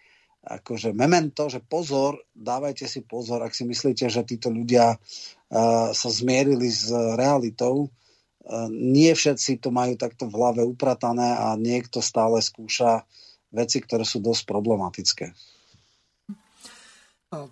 akože 0.47 0.95
memento, 0.95 1.51
že 1.51 1.59
pozor, 1.59 2.23
dávajte 2.31 2.87
si 2.87 3.03
pozor, 3.03 3.43
ak 3.43 3.51
si 3.51 3.67
myslíte, 3.67 4.07
že 4.07 4.23
títo 4.23 4.47
ľudia 4.47 4.95
uh, 4.95 5.91
sa 5.91 6.09
zmierili 6.09 6.71
s 6.71 6.87
realitou. 7.19 7.91
Uh, 8.47 8.71
nie 8.71 9.11
všetci 9.11 9.59
to 9.59 9.75
majú 9.75 9.99
takto 9.99 10.31
v 10.31 10.39
hlave 10.39 10.63
upratané 10.63 11.35
a 11.35 11.59
niekto 11.59 11.99
stále 11.99 12.39
skúša 12.39 13.03
veci, 13.51 13.77
ktoré 13.79 14.03
sú 14.03 14.19
dosť 14.19 14.43
problematické. 14.47 15.25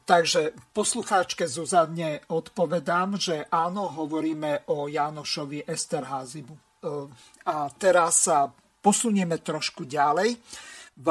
Takže 0.07 0.55
poslucháčke 0.72 1.51
Zuzadne 1.51 2.23
odpovedám, 2.31 3.19
že 3.19 3.43
áno, 3.51 3.91
hovoríme 3.91 4.72
o 4.72 4.88
Jánošovi 4.88 5.67
Esterházimu. 5.67 6.55
A 7.43 7.67
teraz 7.76 8.23
sa 8.23 8.47
posunieme 8.80 9.43
trošku 9.43 9.84
ďalej. 9.84 10.39
V, 10.95 11.07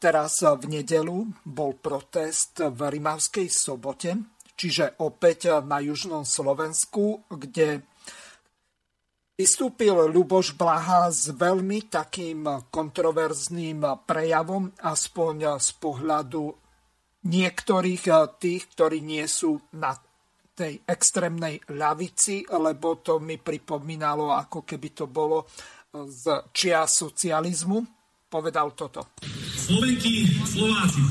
teraz 0.00 0.40
v 0.40 0.64
nedelu 0.64 1.28
bol 1.44 1.76
protest 1.76 2.64
v 2.64 2.80
Rimavskej 2.88 3.52
sobote, 3.52 4.16
čiže 4.56 4.96
opäť 5.04 5.60
na 5.60 5.84
južnom 5.84 6.24
Slovensku, 6.24 7.20
kde 7.28 7.84
Vystúpil 9.36 9.92
Luboš 9.92 10.56
Blaha 10.56 11.12
s 11.12 11.28
veľmi 11.28 11.92
takým 11.92 12.48
kontroverzným 12.72 13.84
prejavom, 14.08 14.72
aspoň 14.80 15.60
z 15.60 15.76
pohľadu 15.76 16.56
niektorých 17.28 18.32
tých, 18.40 18.62
ktorí 18.72 19.04
nie 19.04 19.28
sú 19.28 19.60
na 19.76 19.92
tej 20.56 20.80
extrémnej 20.88 21.60
ľavici, 21.68 22.48
lebo 22.48 23.04
to 23.04 23.20
mi 23.20 23.36
pripomínalo, 23.36 24.32
ako 24.32 24.64
keby 24.64 24.96
to 24.96 25.04
bolo 25.04 25.44
z 25.92 26.48
čia 26.56 26.88
socializmu. 26.88 27.84
Povedal 28.32 28.72
toto. 28.72 29.12
Slovenky, 29.52 30.32
Slováci, 30.48 31.04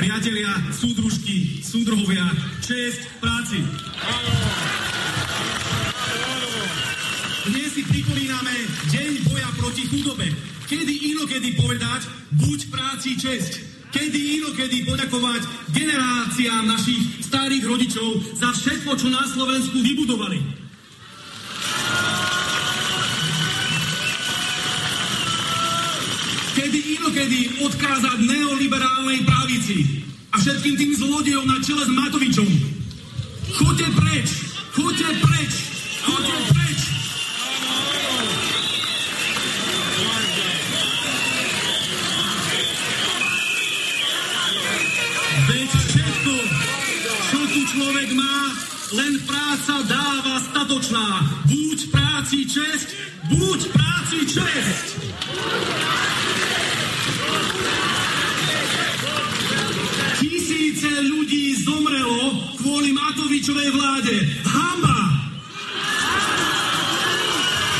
priatelia, 0.00 0.48
súdružky, 0.72 1.60
súdruhovia, 1.60 2.24
čest 2.64 3.04
práci. 3.20 3.60
Dnes 7.48 7.72
si 7.72 7.80
pripomíname 7.80 8.52
Deň 8.92 9.24
boja 9.24 9.48
proti 9.56 9.88
chudobe. 9.88 10.28
Kedy 10.68 11.16
inokedy 11.16 11.56
povedať, 11.56 12.04
buď 12.36 12.68
práci 12.68 13.16
česť. 13.16 13.52
Kedy 13.88 14.20
inokedy 14.36 14.84
poďakovať 14.84 15.72
generáciám 15.72 16.68
našich 16.68 17.24
starých 17.24 17.64
rodičov 17.64 18.36
za 18.36 18.52
všetko, 18.52 19.00
čo 19.00 19.08
na 19.08 19.24
Slovensku 19.24 19.80
vybudovali. 19.80 20.44
Kedy 26.52 26.78
inokedy 27.00 27.64
odkázať 27.64 28.18
neoliberálnej 28.28 29.24
pravici 29.24 30.04
a 30.32 30.36
všetkým 30.36 30.76
tým 30.76 30.92
zlodejom 31.00 31.48
na 31.48 31.56
čele 31.64 31.80
s 31.80 31.92
Matovičom. 31.96 32.48
Choďte 33.56 33.88
preč! 33.96 34.28
Choďte 34.76 35.08
preč! 35.24 35.52
Choďte 36.04 36.36
preč! 36.52 36.87
Človek 47.88 48.12
má, 48.12 48.52
len 49.00 49.16
práca 49.24 49.80
dáva 49.88 50.36
statočná. 50.44 51.24
Buď 51.48 51.88
práci 51.88 52.44
čest, 52.44 52.92
buď 53.32 53.60
práci 53.72 54.18
čest! 54.28 54.86
Tisíce 60.20 60.90
ľudí 61.00 61.56
zomrelo 61.64 62.52
kvôli 62.60 62.92
Matovičovej 62.92 63.72
vláde. 63.72 64.14
Hamba! 64.44 65.00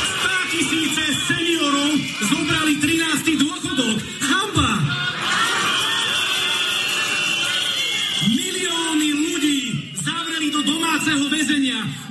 Stá 0.09 0.37
tisíce 0.49 1.05
seniorov 1.29 1.93
zobrali 2.33 2.81
13. 2.81 3.45
dôchodok. 3.45 4.08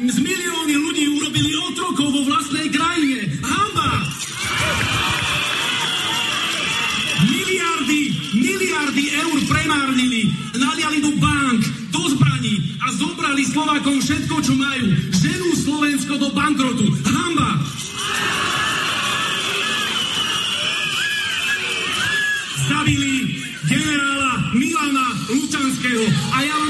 Z 0.09 0.25
milióny 0.25 0.73
ľudí 0.73 1.05
urobili 1.21 1.53
otrokov 1.69 2.09
vo 2.09 2.23
vlastnej 2.25 2.73
krajine. 2.73 3.29
Hamba! 3.45 4.09
Miliardy, 7.29 8.17
miliardy 8.41 9.05
eur 9.21 9.37
premárnili, 9.45 10.33
naliali 10.57 11.05
do 11.05 11.13
bank, 11.21 11.61
do 11.93 12.03
zbraní 12.09 12.81
a 12.81 12.89
zobrali 12.97 13.45
Slovákom 13.53 14.01
všetko, 14.01 14.41
čo 14.41 14.57
majú. 14.57 14.97
Ženú 15.13 15.49
Slovensko 15.61 16.17
do 16.17 16.33
bankrotu. 16.33 16.89
Hamba! 17.05 17.61
Zabili 22.65 23.45
generála 23.69 24.57
Milana 24.57 25.07
Lučanského 25.29 26.09
a 26.33 26.39
ja 26.49 26.57
vám 26.57 26.68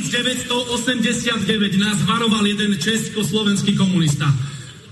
1989 0.00 1.76
nás 1.76 1.98
varoval 2.08 2.46
jeden 2.46 2.78
československý 2.80 3.76
komunista. 3.76 4.32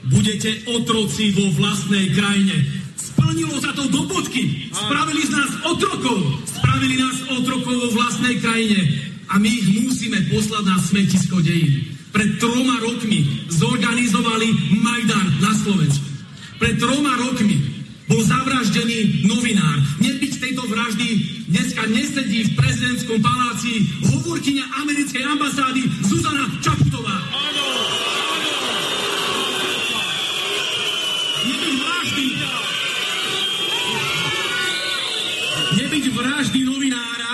Budete 0.04 0.68
otroci 0.68 1.32
vo 1.32 1.48
vlastnej 1.56 2.12
krajine. 2.12 2.84
Splnilo 2.96 3.56
sa 3.60 3.72
to 3.72 3.88
do 3.88 4.04
bodky. 4.04 4.68
Spravili 4.72 5.22
z 5.24 5.32
nás 5.32 5.52
otrokov. 5.64 6.18
Spravili 6.44 6.96
nás 7.00 7.16
otrokov 7.32 7.74
vo 7.76 7.88
vlastnej 7.96 8.36
krajine. 8.40 8.80
A 9.28 9.36
my 9.36 9.48
ich 9.48 9.68
musíme 9.84 10.20
poslať 10.32 10.64
na 10.64 10.76
smetisko 10.80 11.40
dejín. 11.44 11.92
Pred 12.12 12.40
troma 12.40 12.80
rokmi 12.80 13.48
zorganizovali 13.52 14.48
Majdan 14.80 15.26
na 15.44 15.52
Slovensku. 15.52 16.08
Pred 16.56 16.80
troma 16.80 17.14
rokmi 17.20 17.77
bol 18.08 18.24
zavraždený 18.24 19.28
novinár. 19.28 19.78
Nebyť 20.00 20.32
tejto 20.40 20.64
vraždy 20.64 21.08
dneska 21.52 21.84
nesedí 21.92 22.48
v 22.48 22.56
prezidentskom 22.56 23.20
paláci 23.20 23.84
hovorkyňa 24.08 24.64
americkej 24.82 25.22
ambasády 25.28 25.82
Zuzana 26.08 26.48
Čaputová. 26.64 27.16
Nebyť 31.44 31.74
vraždy 31.76 32.26
Nebyť 35.68 36.04
vraždy 36.16 36.60
novinára 36.64 37.32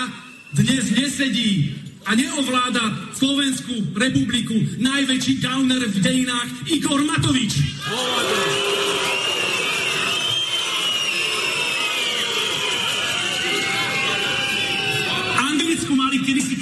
dnes 0.51 0.91
nesedí 0.91 1.71
a 2.05 2.13
neovláda 2.13 3.15
Slovenskú 3.15 3.95
republiku 3.95 4.53
najväčší 4.77 5.39
gauner 5.39 5.81
v 5.87 5.97
dejinách 6.03 6.49
Igor 6.67 7.01
Matovič. 7.01 7.53
Anglicku 7.89 9.14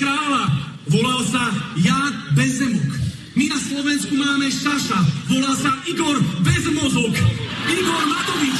kráľa. 0.03 0.43
Volal 0.91 1.21
sa 1.31 1.43
Jan 1.79 2.13
Bezemok. 2.35 2.91
My 3.39 3.45
na 3.47 3.57
Slovensku 3.57 4.13
máme 4.19 4.51
Šaša. 4.51 4.99
Volá 5.31 5.55
sa 5.55 5.71
Igor 5.87 6.19
Bezmozok. 6.43 7.15
Igor 7.71 8.03
Matovič. 8.11 8.57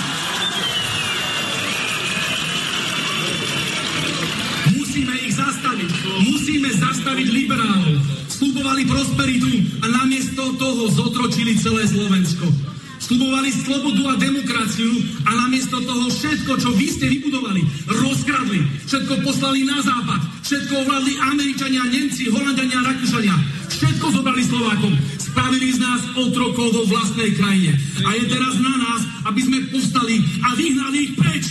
Musíme 4.72 5.14
ich 5.20 5.36
zastaviť. 5.36 5.92
Musíme 6.32 6.70
zastaviť 6.72 7.28
liberálov. 7.28 8.00
Slubovali 8.32 8.88
prosperitu 8.88 9.52
a 9.84 9.86
namiesto 9.92 10.56
toho 10.56 10.90
zotročili 10.90 11.60
celé 11.60 11.84
Slovensko. 11.86 12.73
Slubovali 13.04 13.52
slobodu 13.52 14.16
a 14.16 14.16
demokraciu 14.16 14.88
a 15.28 15.32
namiesto 15.36 15.76
toho 15.84 16.08
všetko, 16.08 16.56
čo 16.56 16.72
vy 16.72 16.88
ste 16.88 17.12
vybudovali, 17.12 17.60
rozkradli. 17.92 18.64
Všetko 18.88 19.28
poslali 19.28 19.68
na 19.68 19.84
západ. 19.84 20.24
Všetko 20.40 20.88
ovládli 20.88 21.20
Američania, 21.20 21.84
Nemci, 21.84 22.32
Holandania, 22.32 22.80
Rakúšania. 22.80 23.36
Všetko 23.68 24.06
zobrali 24.08 24.44
Slovákom. 24.48 24.96
Spravili 25.20 25.76
z 25.76 25.84
nás 25.84 26.00
otrokov 26.16 26.72
vo 26.72 26.84
vlastnej 26.88 27.36
krajine. 27.36 27.76
A 28.08 28.10
je 28.16 28.24
teraz 28.24 28.56
na 28.64 28.72
nás, 28.72 29.02
aby 29.28 29.42
sme 29.52 29.68
povstali 29.68 30.16
a 30.40 30.50
vyhnali 30.56 30.98
ich 31.04 31.14
preč. 31.20 31.44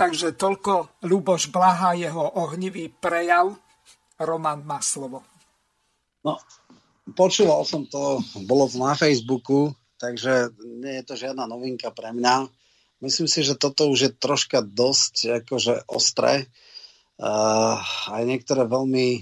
Takže 0.00 0.32
toľko 0.40 1.04
Luboš 1.04 1.52
Blaha, 1.52 1.92
jeho 1.92 2.24
ohnivý 2.40 2.88
prejav. 2.88 3.52
Roman 4.16 4.64
má 4.64 4.80
slovo. 4.80 5.28
No, 6.24 6.40
počúval 7.16 7.64
som 7.64 7.86
to, 7.86 8.20
bolo 8.46 8.68
to 8.68 8.76
na 8.80 8.94
Facebooku, 8.94 9.72
takže 10.00 10.52
nie 10.80 11.00
je 11.00 11.04
to 11.04 11.14
žiadna 11.16 11.44
novinka 11.44 11.92
pre 11.92 12.12
mňa. 12.14 12.48
Myslím 13.00 13.28
si, 13.28 13.40
že 13.40 13.56
toto 13.56 13.88
už 13.88 13.98
je 14.00 14.10
troška 14.12 14.60
dosť 14.60 15.44
akože 15.44 15.88
ostré. 15.88 16.48
Uh, 17.20 17.76
aj 18.12 18.22
niektoré 18.24 18.64
veľmi, 18.64 19.20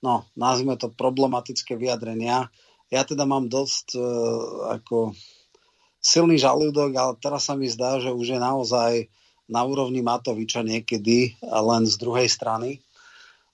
no, 0.00 0.24
nazvime 0.36 0.76
to 0.80 0.88
problematické 0.88 1.76
vyjadrenia. 1.76 2.48
Ja 2.88 3.04
teda 3.04 3.28
mám 3.28 3.52
dosť 3.52 3.96
uh, 3.96 4.04
ako 4.80 5.12
silný 6.00 6.40
žalúdok, 6.40 6.96
ale 6.96 7.12
teraz 7.20 7.48
sa 7.48 7.56
mi 7.56 7.68
zdá, 7.68 8.00
že 8.00 8.08
už 8.08 8.36
je 8.36 8.40
naozaj 8.40 8.92
na 9.50 9.66
úrovni 9.66 10.00
Matoviča 10.00 10.64
niekedy, 10.64 11.36
len 11.44 11.82
z 11.84 11.94
druhej 12.00 12.30
strany. 12.30 12.80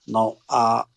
No 0.07 0.39
a... 0.47 0.87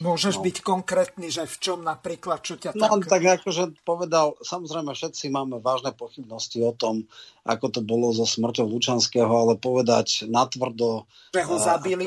Môžeš 0.00 0.40
no. 0.40 0.44
byť 0.44 0.56
konkrétny, 0.60 1.28
že 1.32 1.48
v 1.48 1.56
čom 1.56 1.78
napríklad, 1.80 2.44
čo 2.44 2.60
ťa 2.60 2.76
No 2.76 3.00
tak... 3.00 3.08
tak 3.08 3.22
akože 3.40 3.80
povedal, 3.82 4.36
samozrejme 4.44 4.92
všetci 4.92 5.32
máme 5.32 5.60
vážne 5.60 5.92
pochybnosti 5.96 6.60
o 6.64 6.72
tom, 6.76 7.08
ako 7.44 7.66
to 7.72 7.80
bolo 7.80 8.12
so 8.12 8.28
smrťou 8.28 8.68
Lučanského, 8.68 9.28
ale 9.28 9.56
povedať 9.56 10.28
natvrdo... 10.28 11.08
Že 11.32 11.42
ho 11.48 11.56
zabili? 11.56 12.06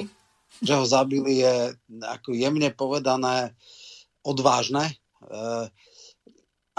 Že 0.61 0.73
ho 0.75 0.85
zabili 0.85 1.41
je 1.45 1.55
ako 2.03 2.35
jemne 2.35 2.69
povedané 2.73 3.57
odvážne. 4.21 4.93
E, 5.25 5.67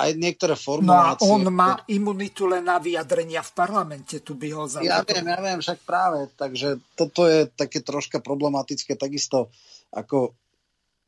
aj 0.01 0.11
niektoré 0.17 0.57
No 0.57 0.61
a 0.61 0.65
formulácie... 0.65 1.29
on 1.29 1.45
má 1.53 1.85
imunitu 1.93 2.49
len 2.49 2.65
na 2.65 2.81
vyjadrenia 2.81 3.45
v 3.45 3.53
parlamente, 3.53 4.25
tu 4.25 4.39
by 4.39 4.49
ho 4.57 4.65
zabili. 4.65 4.89
Ja 4.89 5.05
viem, 5.05 5.27
ja 5.29 5.39
viem, 5.43 5.61
však 5.61 5.79
práve. 5.85 6.31
Takže 6.35 6.81
toto 6.97 7.29
je 7.29 7.51
také 7.53 7.85
troška 7.85 8.25
problematické. 8.25 8.97
Takisto 8.97 9.53
ako 9.93 10.39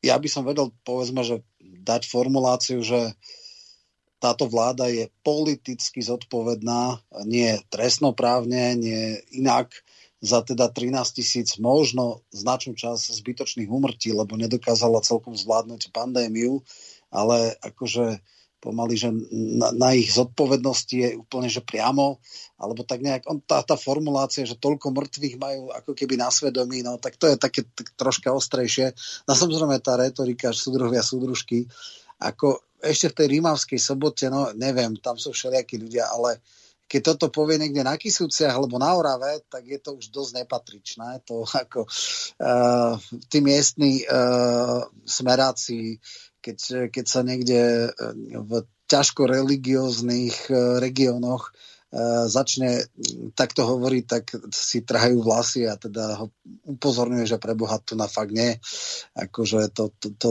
ja 0.03 0.19
by 0.19 0.29
som 0.29 0.43
vedel, 0.43 0.75
povedzme, 0.83 1.23
že 1.23 1.47
dať 1.63 2.11
formuláciu, 2.11 2.83
že 2.83 3.15
táto 4.23 4.47
vláda 4.47 4.87
je 4.87 5.11
politicky 5.27 5.99
zodpovedná, 5.99 7.03
nie 7.27 7.59
trestnoprávne, 7.71 8.79
nie 8.79 9.19
inak 9.35 9.75
za 10.23 10.47
teda 10.47 10.71
13 10.71 11.19
tisíc 11.19 11.59
možno 11.59 12.23
značnú 12.31 12.79
časť 12.79 13.19
zbytočných 13.19 13.67
umrtí, 13.67 14.15
lebo 14.15 14.39
nedokázala 14.39 15.03
celkom 15.03 15.35
zvládnuť 15.35 15.91
pandémiu, 15.91 16.63
ale 17.11 17.59
akože 17.59 18.23
pomaly, 18.63 18.95
že 18.95 19.11
na, 19.35 19.75
na 19.75 19.91
ich 19.91 20.15
zodpovednosti 20.15 20.95
je 20.95 21.19
úplne, 21.19 21.51
že 21.51 21.67
priamo, 21.67 22.23
alebo 22.55 22.87
tak 22.87 23.03
nejak, 23.03 23.27
on, 23.27 23.43
tá, 23.43 23.59
tá 23.67 23.75
formulácia, 23.75 24.47
že 24.47 24.55
toľko 24.55 24.95
mŕtvych 24.95 25.35
majú 25.35 25.75
ako 25.75 25.99
keby 25.99 26.15
na 26.15 26.31
svedomí, 26.31 26.87
no 26.87 26.95
tak 27.03 27.19
to 27.19 27.27
je 27.27 27.35
také 27.35 27.67
tak, 27.75 27.91
troška 27.99 28.31
ostrejšie. 28.31 28.95
No 29.27 29.35
samozrejme 29.35 29.83
tá 29.83 29.99
retorika, 29.99 30.55
súdruhovia, 30.55 31.03
súdružky, 31.03 31.67
ako 32.23 32.63
ešte 32.79 33.11
v 33.11 33.17
tej 33.19 33.27
rímavskej 33.39 33.81
sobote, 33.83 34.31
no 34.31 34.55
neviem, 34.55 34.95
tam 35.03 35.19
sú 35.19 35.35
všelijakí 35.35 35.83
ľudia, 35.83 36.07
ale 36.15 36.39
keď 36.93 37.17
toto 37.17 37.33
povie 37.33 37.57
niekde 37.57 37.81
na 37.81 37.97
Kisúciach 37.97 38.53
alebo 38.53 38.77
na 38.77 38.93
Orave, 38.93 39.41
tak 39.49 39.65
je 39.65 39.81
to 39.81 39.97
už 39.97 40.13
dosť 40.13 40.45
nepatričné. 40.45 41.25
To 41.25 41.49
ako 41.49 41.89
uh, 41.89 43.01
tí 43.33 43.41
miestni 43.41 44.05
uh, 44.05 44.85
smeráci, 45.01 45.97
keď, 46.43 46.91
keď 46.91 47.07
sa 47.07 47.23
niekde 47.23 47.95
v 48.35 48.53
ťažko 48.91 49.25
religióznych 49.25 50.51
regiónoch 50.83 51.55
začne 52.29 52.89
takto 53.37 53.69
hovoriť, 53.69 54.05
tak 54.09 54.25
si 54.49 54.81
trhajú 54.81 55.21
vlasy 55.21 55.69
a 55.69 55.77
teda 55.77 56.25
ho 56.25 56.27
upozorňuje, 56.65 57.29
že 57.29 57.37
pre 57.37 57.53
Boha 57.53 57.77
tu 57.85 58.01
na 58.01 58.09
fakt 58.09 58.33
nie. 58.33 58.57
Akože 59.13 59.69
to, 59.77 59.93
to, 60.01 60.09
to, 60.17 60.31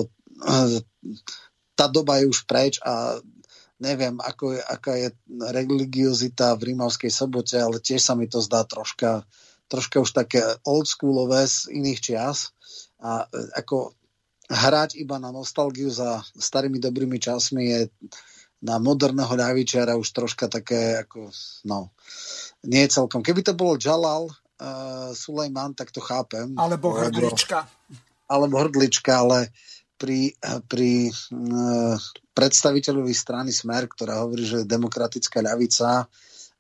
tá 1.78 1.86
doba 1.86 2.18
je 2.18 2.26
už 2.34 2.50
preč 2.50 2.82
a 2.82 3.22
neviem, 3.78 4.18
ako 4.22 4.58
je, 4.58 4.62
aká 4.62 4.94
je 4.98 5.10
religiozita 5.54 6.58
v 6.58 6.74
Rímavskej 6.74 7.14
sobote, 7.14 7.58
ale 7.62 7.78
tiež 7.78 8.02
sa 8.02 8.14
mi 8.18 8.26
to 8.26 8.42
zdá 8.42 8.66
troška, 8.66 9.26
troška 9.70 10.02
už 10.02 10.12
také 10.18 10.42
oldschoolové 10.66 11.46
z 11.46 11.70
iných 11.78 12.00
čias 12.02 12.58
a 13.02 13.30
ako 13.54 13.94
hrať 14.52 15.00
iba 15.00 15.16
na 15.16 15.32
nostalgiu 15.32 15.88
za 15.88 16.20
starými 16.36 16.76
dobrými 16.76 17.16
časmi 17.16 17.64
je 17.72 17.80
na 18.62 18.78
moderného 18.78 19.32
ľavičiara 19.32 19.98
už 19.98 20.12
troška 20.14 20.46
také, 20.46 21.02
ako, 21.02 21.32
no, 21.66 21.90
nie 22.68 22.86
celkom. 22.86 23.26
Keby 23.26 23.42
to 23.42 23.58
bolo 23.58 23.80
Jalal 23.80 24.30
uh, 24.30 25.10
Sulejman, 25.18 25.74
tak 25.74 25.90
to 25.90 26.04
chápem. 26.04 26.54
Alebo 26.60 26.94
hrdlička. 26.94 27.66
Alebo 28.30 28.62
hrdlička, 28.62 29.26
ale 29.26 29.50
pri, 29.98 30.38
pri 30.70 31.10
uh, 31.10 31.98
predstaviteľovi 32.38 33.14
strany 33.18 33.50
Smer, 33.50 33.90
ktorá 33.90 34.22
hovorí, 34.22 34.46
že 34.46 34.62
je 34.62 34.70
demokratická 34.70 35.42
ľavica, 35.42 36.06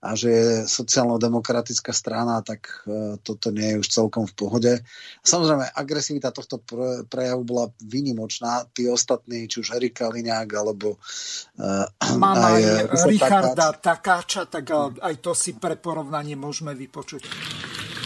a 0.02 0.18
že 0.18 0.30
je 0.34 0.50
sociálno-demokratická 0.66 1.94
strana, 1.94 2.42
tak 2.42 2.82
uh, 2.90 3.22
toto 3.22 3.54
nie 3.54 3.78
je 3.78 3.86
už 3.86 3.88
celkom 3.94 4.26
v 4.26 4.34
pohode. 4.34 4.74
Samozrejme, 5.22 5.70
agresivita 5.78 6.34
tohto 6.34 6.58
pre, 6.58 7.06
prejavu 7.06 7.46
bola 7.46 7.70
vynimočná. 7.86 8.66
Tí 8.74 8.90
ostatní, 8.90 9.46
či 9.46 9.62
už 9.62 9.78
Erika 9.78 10.10
Liňák, 10.10 10.50
alebo 10.58 10.98
uh, 10.98 11.86
aj, 12.02 12.26
aj 12.26 12.62
Richarda 13.06 13.78
Takáča, 13.78 14.50
tak 14.50 14.74
aj 14.98 15.16
to 15.22 15.38
si 15.38 15.54
pre 15.54 15.78
porovnanie 15.78 16.34
môžeme 16.34 16.74
vypočuť. 16.74 17.22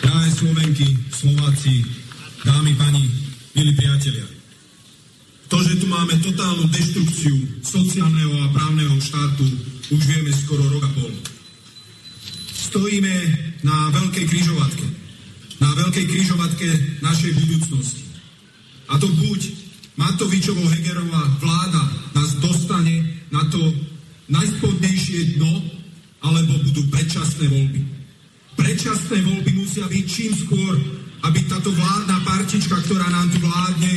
Drahé 0.04 0.30
Slovenky, 0.36 1.00
Slováci, 1.16 1.80
dámy, 2.44 2.76
pani, 2.76 3.08
milí 3.56 3.72
priatelia. 3.72 4.28
To, 5.48 5.64
že 5.64 5.80
tu 5.80 5.88
máme 5.88 6.20
totálnu 6.20 6.68
deštrukciu 6.76 7.64
sociálneho 7.64 8.36
a 8.44 8.48
právneho 8.52 9.00
štátu, 9.00 9.48
už 9.96 10.02
vieme 10.04 10.34
skoro 10.36 10.68
rok 10.76 10.84
a 10.84 10.92
pol 10.92 11.35
stojíme 12.76 13.16
na 13.64 13.88
veľkej 13.88 14.28
kryžovatke. 14.28 14.84
Na 15.64 15.72
veľkej 15.80 16.06
kryžovatke 16.12 16.68
našej 17.00 17.32
budúcnosti. 17.40 18.04
A 18.92 19.00
to 19.00 19.08
buď 19.08 19.64
Matovičovo 19.96 20.60
Hegerová 20.68 21.24
vláda 21.40 21.80
nás 22.12 22.36
dostane 22.44 23.24
na 23.32 23.48
to 23.48 23.64
najspodnejšie 24.28 25.40
dno, 25.40 25.64
alebo 26.20 26.60
budú 26.68 26.84
predčasné 26.92 27.48
voľby. 27.48 27.80
Predčasné 28.60 29.24
voľby 29.24 29.52
musia 29.56 29.88
byť 29.88 30.04
čím 30.12 30.36
skôr, 30.36 30.76
aby 31.24 31.48
táto 31.48 31.72
vládna 31.72 32.28
partička, 32.28 32.76
ktorá 32.76 33.08
nám 33.08 33.32
tu 33.32 33.40
vládne, 33.40 33.94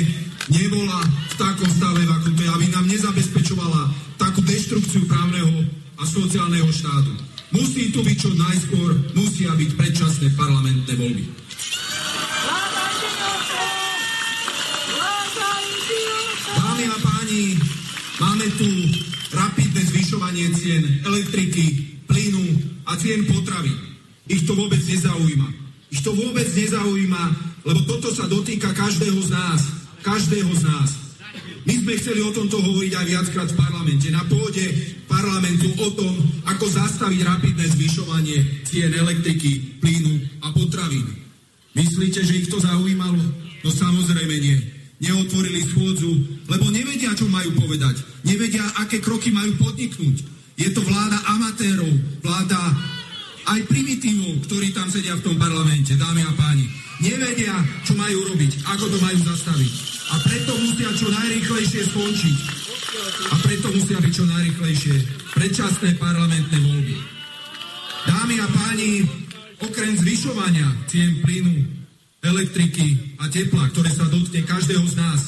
nebola 0.55 1.03
v 1.03 1.35
takom 1.35 1.67
stave, 1.67 2.07
ako 2.07 2.31
to 2.31 2.41
je, 2.47 2.51
aby 2.55 2.67
nám 2.71 2.87
nezabezpečovala 2.87 3.91
takú 4.23 4.39
deštrukciu 4.47 5.03
právneho 5.11 5.67
a 5.99 6.07
sociálneho 6.07 6.71
štátu. 6.71 7.28
Musí 7.49 7.89
tu 7.89 8.05
byť 8.05 8.17
čo 8.21 8.31
najskôr, 8.37 8.91
musia 9.17 9.57
byť 9.57 9.71
predčasné 9.73 10.37
parlamentné 10.37 10.93
voľby. 11.01 11.25
Dámy 16.61 16.85
a 16.93 16.97
páni, 17.01 17.57
máme 18.21 18.47
tu 18.61 18.69
rapidné 19.33 19.81
zvyšovanie 19.81 20.53
cien 20.61 21.01
elektriky, 21.09 21.97
plynu 22.05 22.47
a 22.85 23.01
cien 23.01 23.25
potravy. 23.25 23.73
Ich 24.29 24.45
to 24.45 24.53
vôbec 24.53 24.85
nezaujíma. 24.85 25.49
Ich 25.89 26.05
to 26.05 26.13
vôbec 26.13 26.45
nezaujíma, 26.53 27.23
lebo 27.65 27.81
toto 27.89 28.13
sa 28.13 28.29
dotýka 28.29 28.77
každého 28.77 29.25
z 29.25 29.33
nás. 29.33 29.61
Každého 30.05 30.53
z 30.53 30.63
nás. 30.69 31.08
My 31.69 31.77
sme 31.77 32.01
chceli 32.01 32.25
o 32.25 32.33
tomto 32.33 32.65
hovoriť 32.65 32.93
aj 32.97 33.07
viackrát 33.13 33.49
v 33.53 33.61
parlamente. 33.61 34.09
Na 34.09 34.25
pôde 34.25 34.65
parlamentu 35.05 35.69
o 35.85 35.89
tom, 35.93 36.17
ako 36.49 36.65
zastaviť 36.65 37.21
rapidné 37.29 37.69
zvyšovanie 37.77 38.65
cien 38.65 38.89
elektriky, 38.89 39.77
plynu 39.77 40.17
a 40.49 40.49
potravín. 40.57 41.05
Myslíte, 41.77 42.25
že 42.25 42.41
ich 42.41 42.49
to 42.49 42.57
zaujímalo? 42.57 43.21
No 43.61 43.69
samozrejme 43.69 44.35
nie. 44.41 44.57
Neotvorili 45.05 45.61
schôdzu, 45.69 46.11
lebo 46.49 46.73
nevedia, 46.73 47.13
čo 47.13 47.29
majú 47.29 47.53
povedať. 47.61 48.01
Nevedia, 48.25 48.65
aké 48.81 49.05
kroky 49.05 49.29
majú 49.29 49.53
podniknúť. 49.61 50.25
Je 50.57 50.73
to 50.73 50.81
vláda 50.81 51.21
amatérov, 51.37 51.93
vláda 52.25 52.59
aj 53.45 53.61
primitívov, 53.69 54.41
ktorí 54.49 54.73
tam 54.73 54.89
sedia 54.89 55.21
v 55.21 55.25
tom 55.25 55.37
parlamente, 55.37 56.01
dámy 56.01 56.25
a 56.25 56.33
páni. 56.33 56.78
Nevedia, 56.99 57.55
čo 57.87 57.95
majú 57.95 58.27
robiť, 58.35 58.53
ako 58.67 58.85
to 58.91 58.99
majú 58.99 59.19
zastaviť. 59.23 59.75
A 60.09 60.15
preto 60.27 60.53
musia 60.59 60.91
čo 60.99 61.07
najrýchlejšie 61.15 61.83
skončiť. 61.95 62.39
A 63.31 63.35
preto 63.45 63.67
musia 63.71 63.99
byť 64.03 64.13
čo 64.13 64.25
najrychlejšie 64.27 64.95
predčasné 65.37 65.95
parlamentné 66.01 66.59
voľby. 66.59 66.97
Dámy 68.09 68.35
a 68.43 68.47
páni, 68.51 69.07
okrem 69.63 69.95
zvyšovania 69.95 70.67
cien 70.91 71.23
plynu, 71.23 71.63
elektriky 72.25 73.15
a 73.23 73.31
tepla, 73.31 73.71
ktoré 73.71 73.95
sa 73.95 74.11
dotkne 74.11 74.43
každého 74.43 74.83
z 74.91 74.95
nás, 74.99 75.21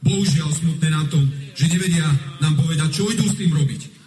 bohužiaľ 0.00 0.48
smutné 0.54 0.88
na 0.88 1.04
tom, 1.12 1.28
že 1.52 1.68
nevedia 1.68 2.08
nám 2.40 2.56
povedať, 2.56 2.88
čo 2.94 3.10
idú 3.10 3.28
s 3.28 3.36
tým 3.36 3.52
robiť. 3.52 3.97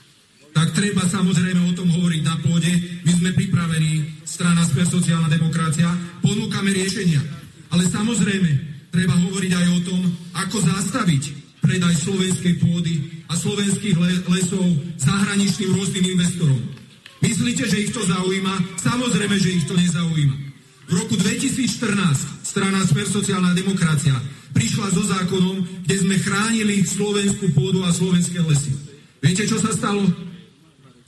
Tak 0.52 0.76
treba 0.76 1.08
samozrejme 1.08 1.62
o 1.72 1.76
tom 1.76 1.88
hovoriť 1.88 2.22
na 2.28 2.36
pôde. 2.44 2.72
My 3.08 3.12
sme 3.16 3.32
pripravení, 3.32 4.24
strana 4.28 4.68
Smer 4.68 4.88
sociálna 4.88 5.32
demokracia, 5.32 5.88
ponúkame 6.20 6.76
riešenia. 6.76 7.24
Ale 7.72 7.88
samozrejme, 7.88 8.50
treba 8.92 9.16
hovoriť 9.16 9.52
aj 9.56 9.68
o 9.72 9.80
tom, 9.88 10.02
ako 10.36 10.58
zastaviť 10.60 11.24
predaj 11.64 11.94
slovenskej 12.04 12.60
pôdy 12.60 13.24
a 13.32 13.34
slovenských 13.38 13.96
lesov 14.28 14.66
zahraničným 15.00 15.72
rôznym 15.72 16.06
investorom. 16.20 16.60
Myslíte, 17.22 17.70
že 17.70 17.88
ich 17.88 17.94
to 17.94 18.04
zaujíma? 18.04 18.82
Samozrejme, 18.82 19.36
že 19.40 19.56
ich 19.56 19.66
to 19.70 19.78
nezaujíma. 19.78 20.36
V 20.90 21.00
roku 21.00 21.16
2014 21.16 22.44
strana 22.44 22.84
Smer 22.84 23.08
sociálna 23.08 23.56
demokracia 23.56 24.20
prišla 24.52 24.92
so 24.92 25.06
zákonom, 25.08 25.88
kde 25.88 25.96
sme 25.96 26.20
chránili 26.20 26.84
slovenskú 26.84 27.56
pôdu 27.56 27.88
a 27.88 27.96
slovenské 27.96 28.44
lesy. 28.44 28.76
Viete, 29.24 29.48
čo 29.48 29.56
sa 29.62 29.72
stalo? 29.72 30.04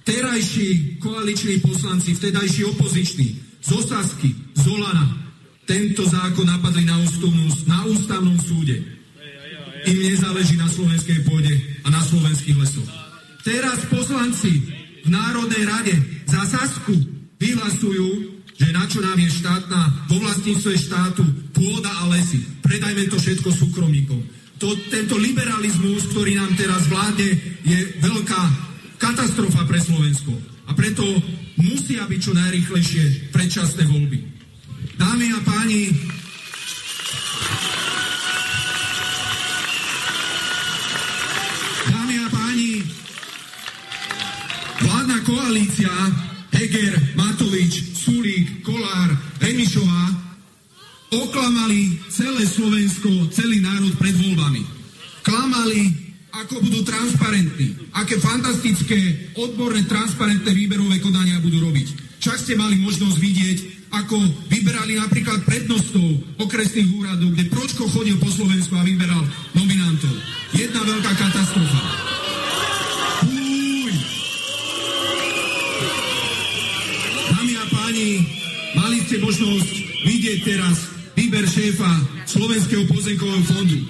Terajší 0.03 0.99
koaliční 0.99 1.59
poslanci, 1.59 2.13
vtedajší 2.13 2.65
opoziční, 2.65 3.39
z 3.63 3.71
Osasky, 3.71 4.35
z 4.55 4.67
Olana, 4.67 5.23
tento 5.65 6.03
zákon 6.03 6.43
napadli 6.43 6.83
na, 6.83 6.99
ústavnú, 6.99 7.47
na 7.67 7.79
ústavnom 7.87 8.35
súde 8.35 8.83
im 9.83 9.97
nezáleží 9.99 10.55
na 10.55 10.67
slovenskej 10.67 11.27
pôde 11.27 11.51
a 11.83 11.91
na 11.91 11.99
slovenských 11.99 12.55
lesoch. 12.55 12.87
Teraz 13.43 13.83
poslanci 13.91 14.63
v 15.03 15.09
Národnej 15.11 15.63
rade 15.67 15.95
za 16.23 16.47
Sasku 16.47 16.95
vyhlasujú, 17.35 18.39
že 18.55 18.71
na 18.71 18.87
čo 18.87 19.03
nám 19.03 19.19
je 19.19 19.27
štátna, 19.27 20.07
vo 20.07 20.23
vlastníctve 20.23 20.73
štátu 20.79 21.23
pôda 21.51 21.91
a 21.91 22.07
lesy. 22.15 22.39
Predajme 22.63 23.11
to 23.11 23.19
všetko 23.19 23.51
súkromníkom. 23.51 24.19
To, 24.63 24.71
tento 24.87 25.19
liberalizmus, 25.19 26.07
ktorý 26.15 26.39
nám 26.39 26.55
teraz 26.55 26.87
vládne, 26.87 27.35
je 27.67 27.79
veľká 27.99 28.41
katastrofa 29.03 29.67
pre 29.67 29.79
Slovensko. 29.83 30.31
A 30.63 30.71
preto 30.71 31.03
musia 31.59 32.07
byť 32.07 32.19
čo 32.23 32.31
najrychlejšie 32.31 33.35
predčasné 33.35 33.83
voľby. 33.83 34.19
Dámy 34.95 35.27
a 35.35 35.39
páni, 35.43 35.81
koalícia 45.23 45.91
Heger, 46.51 47.15
Matovič, 47.15 47.95
Sulík, 47.95 48.61
Kolár, 48.65 49.15
Remišová 49.39 50.11
oklamali 51.13 52.01
celé 52.11 52.43
Slovensko, 52.43 53.31
celý 53.31 53.63
národ 53.63 53.95
pred 53.95 54.11
voľbami. 54.17 54.65
Klamali, 55.23 56.02
ako 56.33 56.65
budú 56.65 56.81
transparentní, 56.81 57.93
aké 57.93 58.17
fantastické, 58.17 59.29
odborné, 59.37 59.85
transparentné 59.85 60.49
výberové 60.49 60.97
konania 60.97 61.37
budú 61.37 61.61
robiť. 61.61 62.17
Čak 62.17 62.37
ste 62.41 62.53
mali 62.57 62.81
možnosť 62.81 63.17
vidieť, 63.21 63.57
ako 63.93 64.17
vyberali 64.49 64.97
napríklad 64.97 65.45
prednostov 65.45 66.01
okresných 66.41 66.89
úradov, 66.89 67.37
kde 67.37 67.53
Pročko 67.53 67.85
chodil 67.85 68.17
po 68.17 68.33
Slovensku 68.33 68.73
a 68.73 68.81
vyberal 68.81 69.21
nominantov. 69.53 70.15
Jedna 70.57 70.81
veľká 70.81 71.13
katastrofa. 71.13 71.81
Mali 78.73 78.97
ste 79.05 79.21
možnosť 79.21 79.69
vidieť 80.01 80.39
teraz 80.49 80.89
výber 81.13 81.45
šéfa 81.45 81.93
Slovenského 82.25 82.89
pozemkového 82.89 83.45
fondu, 83.45 83.85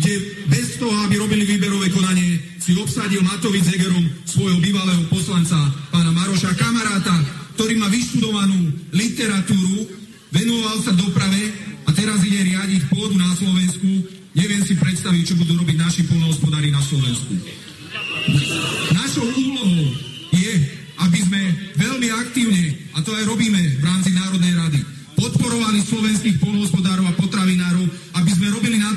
kde 0.00 0.14
bez 0.48 0.80
toho, 0.80 0.96
aby 1.04 1.20
robili 1.20 1.44
výberové 1.44 1.92
konanie, 1.92 2.40
si 2.56 2.72
obsadil 2.72 3.20
Matovič 3.20 3.68
Zegerom 3.68 4.00
svojho 4.24 4.56
bývalého 4.56 5.04
poslanca, 5.12 5.60
pána 5.92 6.08
Maroša, 6.08 6.56
kamaráta, 6.56 7.12
ktorý 7.60 7.76
má 7.76 7.92
vyštudovanú 7.92 8.72
literatúru, 8.96 9.92
venoval 10.32 10.80
sa 10.80 10.96
doprave 10.96 11.52
a 11.84 11.90
teraz 11.92 12.24
ide 12.24 12.48
riadiť 12.48 12.88
pôdu 12.88 13.20
na 13.20 13.28
Slovensku. 13.36 14.08
Neviem 14.32 14.64
si 14.64 14.72
predstaviť, 14.80 15.22
čo 15.26 15.34
budú 15.36 15.60
robiť 15.60 15.76
naši 15.76 16.02
polnohospodári 16.08 16.72
na 16.72 16.80
Slovensku. 16.80 17.36
Našou 18.96 19.26
úlohou 19.26 19.84
je, 20.32 20.52
aby 20.96 21.18
sme 21.20 21.40
veľmi 21.76 22.08
aktívne, 22.24 22.62
a 22.96 23.04
to 23.04 23.12
aj 23.12 23.24
robíme 23.28 23.60
v 23.76 23.84
rámci 23.84 24.16
Národnej 24.16 24.54
rady, 24.56 24.80
podporovali 25.18 25.84
slovenských 25.84 26.40
polnohospodárov 26.40 27.04
a 27.04 27.18
potravinárov, 27.20 27.84
aby 28.16 28.30
sme 28.32 28.48
robili 28.48 28.80
na 28.80 28.90
na 28.90 28.96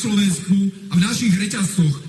Slovensku 0.00 0.56
a 0.88 0.96
v 0.96 1.00
našich 1.04 1.36
reťazcoch, 1.36 1.99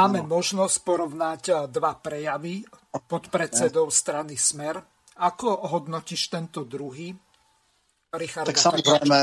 máme 0.00 0.20
no. 0.24 0.40
možnosť 0.40 0.76
porovnať 0.80 1.42
eh, 1.48 1.56
dva 1.68 1.92
prejavy 2.00 2.64
pod 3.06 3.28
predsedou 3.28 3.92
strany 3.92 4.34
Smer. 4.34 4.80
Ako 5.20 5.68
hodnotíš 5.68 6.32
tento 6.32 6.64
druhý? 6.64 7.12
Richarda 8.10 8.50
tak 8.50 8.58
samozrejme, 8.58 9.18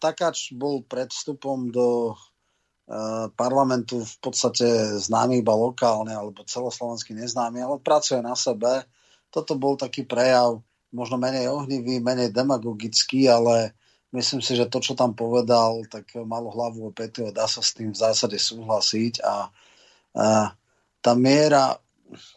Takáč 0.00 0.56
bol 0.56 0.80
pred 0.88 1.12
vstupom 1.12 1.68
do 1.68 2.16
uh, 2.16 3.28
parlamentu 3.36 4.00
v 4.00 4.16
podstate 4.24 4.64
známy 4.96 5.44
iba 5.44 5.52
lokálne 5.52 6.16
alebo 6.16 6.40
celoslovenský 6.48 7.12
neznámy, 7.12 7.60
ale 7.60 7.84
pracuje 7.84 8.24
na 8.24 8.32
sebe. 8.32 8.88
Toto 9.28 9.52
bol 9.60 9.76
taký 9.76 10.08
prejav 10.08 10.64
možno 10.96 11.20
menej 11.20 11.52
ohnivý, 11.52 12.00
menej 12.00 12.32
demagogický, 12.32 13.28
ale 13.28 13.76
myslím 14.16 14.40
si, 14.40 14.56
že 14.56 14.68
to, 14.68 14.80
čo 14.80 14.96
tam 14.96 15.12
povedal, 15.12 15.84
tak 15.92 16.16
malo 16.24 16.48
hlavu 16.52 16.88
o 16.88 16.92
petu 16.92 17.28
a 17.28 17.36
dá 17.36 17.44
sa 17.44 17.60
s 17.60 17.76
tým 17.76 17.92
v 17.92 18.00
zásade 18.00 18.40
súhlasiť 18.40 19.20
a, 19.20 19.48
a 19.48 19.71
tá 20.12 21.12
miera 21.16 21.80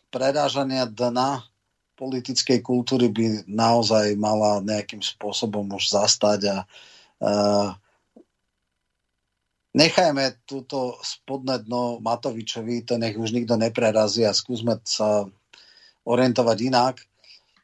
prerážania 0.10 0.88
dna 0.88 1.44
politickej 1.96 2.60
kultúry 2.60 3.08
by 3.12 3.48
naozaj 3.48 4.16
mala 4.20 4.60
nejakým 4.64 5.00
spôsobom 5.00 5.68
už 5.76 5.96
zastať 5.96 6.40
a 6.52 6.58
nechajme 9.76 10.48
túto 10.48 10.96
spodné 11.04 11.60
dno 11.68 12.00
Matovičovi, 12.00 12.88
to 12.88 12.96
nech 12.96 13.20
už 13.20 13.36
nikto 13.36 13.60
neprerazí 13.60 14.24
a 14.24 14.32
skúsme 14.32 14.80
sa 14.88 15.28
orientovať 16.08 16.58
inak. 16.64 16.96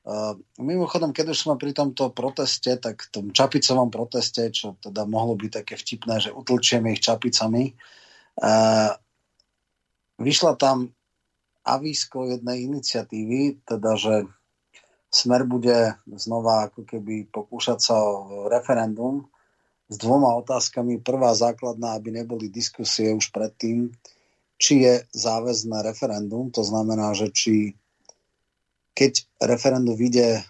Uh, 0.02 0.34
mimochodom, 0.58 1.14
keď 1.14 1.30
už 1.30 1.46
sme 1.46 1.56
pri 1.62 1.78
tomto 1.78 2.10
proteste, 2.10 2.74
tak 2.82 3.06
v 3.06 3.10
tom 3.14 3.26
čapicovom 3.30 3.94
proteste, 3.94 4.50
čo 4.50 4.74
teda 4.82 5.06
mohlo 5.06 5.38
byť 5.38 5.52
také 5.62 5.78
vtipné, 5.78 6.18
že 6.18 6.34
utlčieme 6.34 6.90
ich 6.90 7.06
čapicami, 7.06 7.70
uh, 8.42 8.98
vyšla 10.22 10.56
tam 10.56 10.93
avísko 11.65 12.31
jednej 12.31 12.65
iniciatívy, 12.65 13.65
teda, 13.65 13.93
že 13.98 14.26
Smer 15.11 15.43
bude 15.43 15.99
znova 16.07 16.72
ako 16.72 16.88
keby 16.88 17.27
pokúšať 17.27 17.80
sa 17.84 17.99
o 17.99 18.48
referendum 18.48 19.27
s 19.91 19.99
dvoma 19.99 20.31
otázkami. 20.39 21.03
Prvá 21.03 21.35
základná, 21.35 21.99
aby 21.99 22.15
neboli 22.15 22.48
diskusie 22.48 23.11
už 23.11 23.27
predtým, 23.35 23.91
či 24.56 24.88
je 24.88 25.03
záväzné 25.11 25.84
referendum, 25.84 26.48
to 26.48 26.64
znamená, 26.64 27.11
že 27.11 27.27
či 27.35 27.76
keď 28.95 29.27
referendum 29.43 29.99
vyjde 29.99 30.48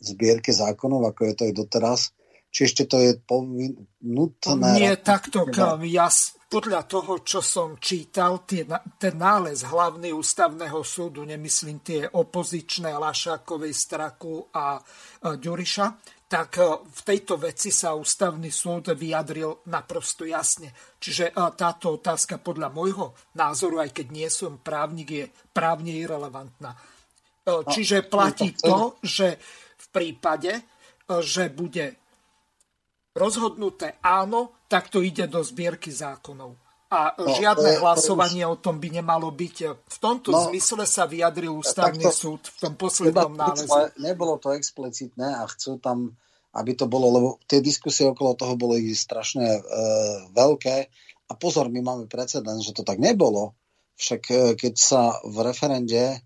v 0.00 0.02
zbierke 0.02 0.50
zákonov, 0.50 1.14
ako 1.14 1.20
je 1.30 1.34
to 1.38 1.42
aj 1.46 1.54
doteraz, 1.54 2.00
či 2.50 2.66
ešte 2.66 2.84
to 2.84 2.98
je 2.98 3.10
nutné... 4.02 4.68
Nie, 4.74 4.98
takto, 4.98 5.46
ja 5.86 6.10
podľa 6.50 6.82
toho, 6.90 7.22
čo 7.22 7.38
som 7.38 7.78
čítal, 7.78 8.42
tie, 8.42 8.66
ten 8.98 9.14
nález 9.14 9.62
hlavný 9.62 10.10
ústavného 10.10 10.82
súdu, 10.82 11.22
nemyslím 11.22 11.78
tie 11.78 12.10
opozičné 12.10 12.90
Lašákovej, 12.90 13.70
Straku 13.70 14.50
a 14.50 14.82
Ďuriša, 15.22 15.86
tak 16.30 16.58
e, 16.58 16.66
v 16.82 17.00
tejto 17.06 17.38
veci 17.38 17.74
sa 17.74 17.94
ústavný 17.94 18.54
súd 18.54 18.94
vyjadril 18.94 19.66
naprosto 19.70 20.26
jasne. 20.26 20.70
Čiže 20.98 21.30
e, 21.30 21.32
táto 21.54 21.98
otázka 21.98 22.42
podľa 22.42 22.70
môjho 22.74 23.14
názoru, 23.34 23.82
aj 23.82 23.90
keď 23.94 24.06
nie 24.10 24.26
som 24.30 24.62
právnik, 24.62 25.08
je 25.10 25.24
právne 25.54 25.94
irrelevantná. 25.94 26.74
E, 26.74 26.78
čiže 27.66 28.06
platí 28.10 28.58
to, 28.58 28.98
že 29.02 29.38
v 29.74 29.86
prípade, 29.90 30.66
že 31.10 31.50
bude 31.50 31.98
rozhodnuté 33.14 33.98
áno, 34.04 34.54
tak 34.70 34.88
to 34.88 35.02
ide 35.02 35.26
do 35.26 35.42
zbierky 35.42 35.90
zákonov. 35.90 36.54
A 36.90 37.14
no, 37.14 37.30
žiadne 37.30 37.78
to 37.78 37.82
hlasovanie 37.86 38.42
už... 38.42 38.50
o 38.50 38.56
tom 38.58 38.82
by 38.82 38.90
nemalo 38.90 39.30
byť. 39.30 39.56
V 39.78 39.98
tomto 40.02 40.34
no, 40.34 40.50
zmysle 40.50 40.82
sa 40.82 41.06
vyjadril 41.06 41.54
ústavný 41.54 42.02
to, 42.02 42.10
súd 42.10 42.42
v 42.50 42.56
tom 42.66 42.74
poslednom 42.74 43.30
náleze. 43.30 43.94
Nebolo 44.02 44.42
to 44.42 44.50
explicitné 44.50 45.38
a 45.38 45.46
chcú 45.46 45.78
tam, 45.78 46.18
aby 46.50 46.74
to 46.74 46.90
bolo, 46.90 47.06
lebo 47.14 47.28
tie 47.46 47.62
diskusie 47.62 48.10
okolo 48.10 48.34
toho 48.34 48.58
boli 48.58 48.90
strašne 48.90 49.46
e, 49.46 49.60
veľké. 50.34 50.76
A 51.30 51.32
pozor, 51.38 51.70
my 51.70 51.78
máme 51.78 52.04
precedens, 52.10 52.66
že 52.66 52.74
to 52.74 52.82
tak 52.82 52.98
nebolo. 52.98 53.54
Však 53.94 54.22
e, 54.26 54.38
keď 54.58 54.74
sa 54.74 55.14
v 55.22 55.46
referende 55.46 56.18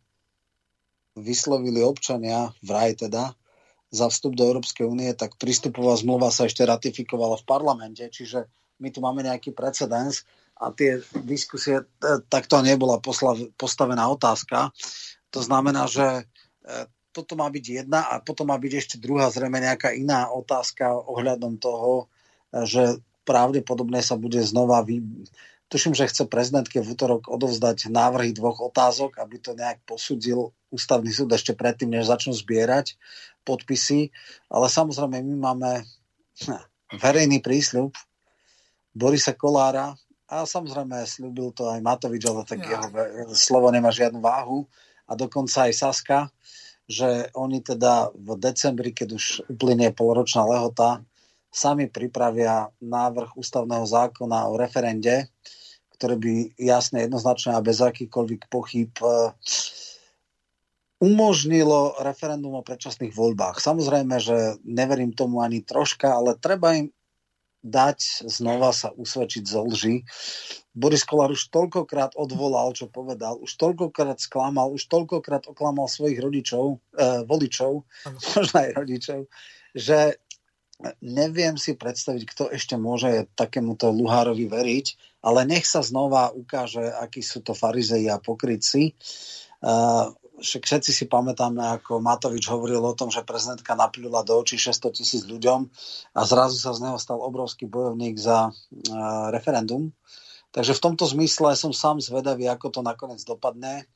vyslovili 1.12 1.84
občania, 1.84 2.48
vraj 2.64 2.96
teda, 2.96 3.36
za 3.94 4.10
vstup 4.10 4.34
do 4.34 4.42
Európskej 4.42 4.90
únie, 4.90 5.14
tak 5.14 5.38
prístupová 5.38 5.94
zmluva 5.94 6.34
sa 6.34 6.50
ešte 6.50 6.66
ratifikovala 6.66 7.38
v 7.38 7.46
parlamente, 7.46 8.02
čiže 8.10 8.50
my 8.82 8.90
tu 8.90 8.98
máme 8.98 9.22
nejaký 9.22 9.54
precedens 9.54 10.26
a 10.58 10.74
tie 10.74 10.98
diskusie, 11.22 11.82
e, 11.82 11.84
takto 12.26 12.58
nebola 12.58 12.98
postavená 13.54 14.10
otázka. 14.10 14.74
To 15.30 15.40
znamená, 15.42 15.86
že 15.86 16.26
e, 16.66 16.86
toto 17.14 17.38
má 17.38 17.46
byť 17.46 17.64
jedna 17.86 18.10
a 18.10 18.18
potom 18.18 18.50
má 18.50 18.58
byť 18.58 18.72
ešte 18.74 18.96
druhá, 18.98 19.30
zrejme 19.30 19.62
nejaká 19.62 19.94
iná 19.94 20.30
otázka 20.34 20.90
ohľadom 20.90 21.62
toho, 21.62 22.10
e, 22.50 22.66
že 22.66 22.82
pravdepodobne 23.22 24.02
sa 24.02 24.18
bude 24.18 24.42
znova 24.42 24.82
vy... 24.82 25.02
Tuším, 25.72 25.96
že 25.96 26.06
chce 26.06 26.28
prezidentke 26.28 26.78
v 26.78 26.92
útorok 26.92 27.26
odovzdať 27.26 27.88
návrhy 27.88 28.36
dvoch 28.36 28.60
otázok, 28.62 29.18
aby 29.18 29.40
to 29.40 29.56
nejak 29.56 29.80
posudil 29.88 30.52
ústavný 30.70 31.10
súd 31.10 31.32
ešte 31.32 31.56
predtým, 31.56 31.90
než 31.90 32.06
začnú 32.10 32.36
zbierať 32.36 32.94
podpisy, 33.42 34.12
ale 34.52 34.66
samozrejme 34.68 35.20
my 35.24 35.34
máme 35.40 35.70
verejný 37.00 37.40
prísľub 37.40 37.94
Borisa 38.94 39.34
Kolára 39.34 39.98
a 40.30 40.46
samozrejme 40.46 41.04
slúbil 41.04 41.52
to 41.52 41.68
aj 41.68 41.80
Matovič, 41.82 42.22
ale 42.26 42.42
tak 42.46 42.64
ja. 42.64 42.86
jeho 42.90 43.34
slovo 43.34 43.68
nemá 43.70 43.90
žiadnu 43.90 44.22
váhu 44.22 44.66
a 45.04 45.12
dokonca 45.18 45.68
aj 45.68 45.72
Saska, 45.74 46.18
že 46.88 47.28
oni 47.32 47.64
teda 47.64 48.12
v 48.12 48.36
decembri, 48.36 48.92
keď 48.92 49.08
už 49.16 49.24
uplynie 49.48 49.92
polročná 49.92 50.44
lehota, 50.44 51.04
sami 51.54 51.86
pripravia 51.86 52.66
návrh 52.82 53.38
ústavného 53.38 53.86
zákona 53.86 54.50
o 54.50 54.58
referende, 54.58 55.30
ktorý 55.94 56.14
by 56.18 56.34
jasne, 56.58 57.06
jednoznačne 57.06 57.54
a 57.54 57.62
bez 57.62 57.78
akýchkoľvek 57.78 58.50
pochyb 58.50 58.90
umožnilo 60.98 62.00
referendum 62.02 62.58
o 62.58 62.66
predčasných 62.66 63.14
voľbách. 63.14 63.62
Samozrejme, 63.62 64.16
že 64.18 64.58
neverím 64.66 65.14
tomu 65.14 65.44
ani 65.44 65.62
troška, 65.62 66.10
ale 66.10 66.34
treba 66.34 66.74
im 66.74 66.90
dať 67.64 68.28
znova 68.28 68.76
sa 68.76 68.92
usvedčiť 68.92 69.44
zo 69.48 69.64
lži. 69.64 70.04
Boris 70.76 71.00
Kolár 71.00 71.32
už 71.32 71.48
toľkokrát 71.48 72.12
odvolal, 72.12 72.76
čo 72.76 72.92
povedal, 72.92 73.40
už 73.40 73.56
toľkokrát 73.56 74.20
sklamal, 74.20 74.68
už 74.76 74.84
toľkokrát 74.92 75.48
oklamal 75.48 75.88
svojich 75.88 76.20
rodičov, 76.20 76.84
eh, 77.00 77.24
voličov, 77.24 77.88
možno 78.36 78.56
aj 78.60 78.70
rodičov, 78.76 79.20
že 79.72 80.20
neviem 81.00 81.56
si 81.56 81.76
predstaviť, 81.78 82.22
kto 82.28 82.44
ešte 82.52 82.76
môže 82.76 83.28
takémuto 83.38 83.88
Luhárovi 83.88 84.44
veriť, 84.50 84.86
ale 85.24 85.48
nech 85.48 85.64
sa 85.64 85.80
znova 85.80 86.34
ukáže, 86.34 86.84
akí 86.84 87.24
sú 87.24 87.40
to 87.40 87.56
farizei 87.56 88.04
a 88.12 88.20
pokrytci. 88.20 88.92
Uh, 89.64 90.12
všetci 90.44 90.90
si 90.92 91.04
pamätáme, 91.08 91.62
ako 91.80 92.02
Matovič 92.02 92.44
hovoril 92.52 92.82
o 92.84 92.96
tom, 92.96 93.08
že 93.08 93.24
prezidentka 93.24 93.72
napilila 93.72 94.20
do 94.26 94.36
očí 94.36 94.60
600 94.60 94.98
tisíc 94.98 95.22
ľuďom 95.24 95.70
a 96.12 96.20
zrazu 96.28 96.60
sa 96.60 96.76
z 96.76 96.84
neho 96.84 96.98
stal 97.00 97.22
obrovský 97.22 97.64
bojovník 97.64 98.20
za 98.20 98.50
uh, 98.50 98.54
referendum. 99.32 99.94
Takže 100.54 100.76
v 100.76 100.84
tomto 100.86 101.04
zmysle 101.10 101.56
som 101.58 101.74
sám 101.74 101.98
zvedavý, 101.98 102.46
ako 102.46 102.70
to 102.70 102.80
nakoniec 102.84 103.18
dopadne. 103.26 103.90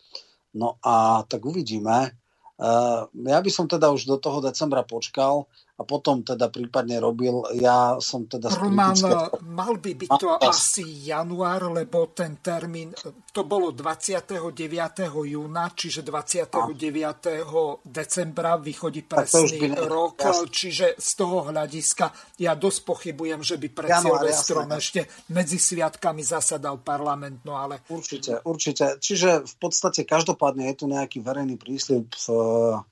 No 0.57 0.81
a 0.83 1.23
tak 1.29 1.45
uvidíme. 1.47 2.17
Uh, 2.59 3.07
ja 3.15 3.39
by 3.39 3.51
som 3.53 3.71
teda 3.71 3.95
už 3.95 4.11
do 4.11 4.19
toho 4.19 4.43
decembra 4.43 4.83
počkal 4.83 5.47
a 5.79 5.87
potom 5.87 6.27
teda 6.27 6.51
prípadne 6.51 6.99
robil. 6.99 7.47
Ja 7.55 8.03
som 8.03 8.27
teda... 8.27 8.51
Roman, 8.51 8.99
kritická... 8.99 9.31
mal 9.47 9.79
by 9.79 9.93
byť 9.95 10.11
to 10.19 10.29
a, 10.35 10.51
asi 10.51 10.83
január, 11.07 11.71
lebo 11.71 12.11
ten 12.11 12.43
termín, 12.43 12.91
to 13.31 13.47
bolo 13.47 13.71
29. 13.71 14.59
júna, 15.07 15.71
čiže 15.71 16.03
29. 16.03 16.51
A. 16.51 17.79
decembra 17.87 18.59
vychodí 18.59 19.07
presný 19.07 19.71
rok, 19.87 20.19
jasne. 20.19 20.51
čiže 20.51 20.87
z 20.99 21.11
toho 21.15 21.47
hľadiska 21.47 22.11
ja 22.43 22.59
dosť 22.59 22.81
pochybujem, 22.83 23.41
že 23.47 23.55
by 23.63 23.69
pred 23.71 23.91
Silvestrom 24.03 24.67
ešte 24.75 25.07
medzi 25.31 25.63
sviatkami 25.63 26.27
zasadal 26.27 26.83
parlament, 26.83 27.47
no 27.47 27.55
ale... 27.55 27.87
Určite, 27.87 28.43
určite. 28.43 28.99
Čiže 28.99 29.47
v 29.47 29.55
podstate 29.63 30.03
každopádne 30.03 30.75
je 30.75 30.77
tu 30.83 30.91
nejaký 30.91 31.23
verejný 31.23 31.55
prísľub 31.55 32.11
uh, 32.11 32.83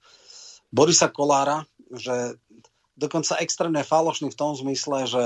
Borisa 0.70 1.10
Kolára, 1.10 1.66
že 1.90 2.38
dokonca 2.96 3.38
extrémne 3.44 3.84
falošný 3.84 4.32
v 4.32 4.38
tom 4.40 4.56
zmysle, 4.56 5.06
že 5.06 5.24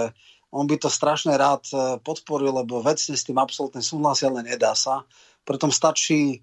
on 0.50 0.66
by 0.66 0.76
to 0.82 0.90
strašne 0.90 1.30
rád 1.38 1.62
e, 1.70 2.02
podporil, 2.02 2.50
lebo 2.50 2.82
vecne 2.82 3.14
s 3.14 3.22
tým 3.22 3.38
absolútne 3.38 3.80
súhlasia, 3.80 4.26
ale 4.28 4.42
nedá 4.42 4.74
sa. 4.74 5.06
Preto 5.46 5.70
stačí 5.70 6.20
e, 6.34 6.38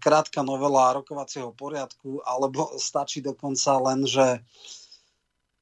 krátka 0.00 0.40
novela 0.40 0.96
rokovacieho 0.96 1.52
poriadku, 1.52 2.24
alebo 2.24 2.72
stačí 2.80 3.20
dokonca 3.20 3.76
len, 3.92 4.08
že 4.08 4.40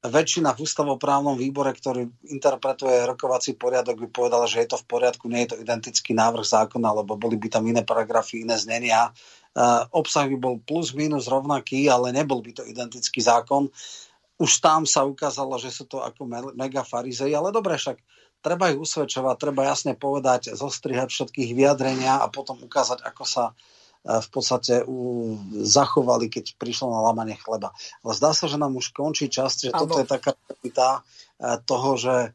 väčšina 0.05 0.53
v 0.53 0.62
ústavoprávnom 0.69 1.35
výbore, 1.35 1.73
ktorý 1.73 2.07
interpretuje 2.29 3.09
rokovací 3.09 3.57
poriadok, 3.57 4.05
by 4.05 4.09
povedala, 4.12 4.45
že 4.45 4.62
je 4.62 4.77
to 4.77 4.79
v 4.79 4.87
poriadku, 4.87 5.27
nie 5.33 5.49
je 5.49 5.57
to 5.57 5.61
identický 5.65 6.12
návrh 6.12 6.45
zákona, 6.45 6.93
lebo 7.01 7.16
boli 7.16 7.41
by 7.41 7.49
tam 7.49 7.65
iné 7.65 7.81
paragrafy, 7.81 8.45
iné 8.45 8.61
znenia. 8.61 9.16
Uh, 9.57 9.89
obsah 9.97 10.29
by 10.29 10.37
bol 10.37 10.61
plus 10.61 10.93
minus 10.93 11.25
rovnaký, 11.25 11.89
ale 11.89 12.12
nebol 12.12 12.45
by 12.45 12.53
to 12.53 12.69
identický 12.69 13.25
zákon 13.25 13.73
už 14.39 14.52
tam 14.59 14.82
sa 14.82 15.06
ukázalo, 15.06 15.55
že 15.62 15.70
sú 15.70 15.86
to 15.86 16.02
ako 16.02 16.27
mega 16.59 16.82
farizei, 16.82 17.31
ale 17.35 17.55
dobre, 17.55 17.78
však 17.78 17.98
treba 18.43 18.69
ich 18.74 18.78
usvedčovať, 18.78 19.36
treba 19.40 19.62
jasne 19.65 19.94
povedať, 19.94 20.52
zostrihať 20.52 21.09
všetkých 21.09 21.51
vyjadrenia 21.55 22.20
a 22.20 22.27
potom 22.28 22.59
ukázať, 22.61 23.01
ako 23.01 23.24
sa 23.24 23.44
e, 23.51 23.52
v 24.20 24.28
podstate 24.28 24.85
u, 24.85 25.32
zachovali, 25.65 26.28
keď 26.28 26.59
prišlo 26.59 26.93
na 26.93 27.01
lamanie 27.01 27.39
chleba. 27.40 27.73
Ale 28.02 28.12
zdá 28.12 28.36
sa, 28.36 28.51
že 28.51 28.61
nám 28.61 28.74
už 28.74 28.93
končí 28.93 29.31
čas, 29.31 29.56
že 29.56 29.73
toto 29.73 30.02
je 30.02 30.06
taká 30.06 30.36
tá 30.74 31.01
e, 31.01 31.56
toho, 31.65 31.97
že 31.97 32.16
e, 32.20 32.31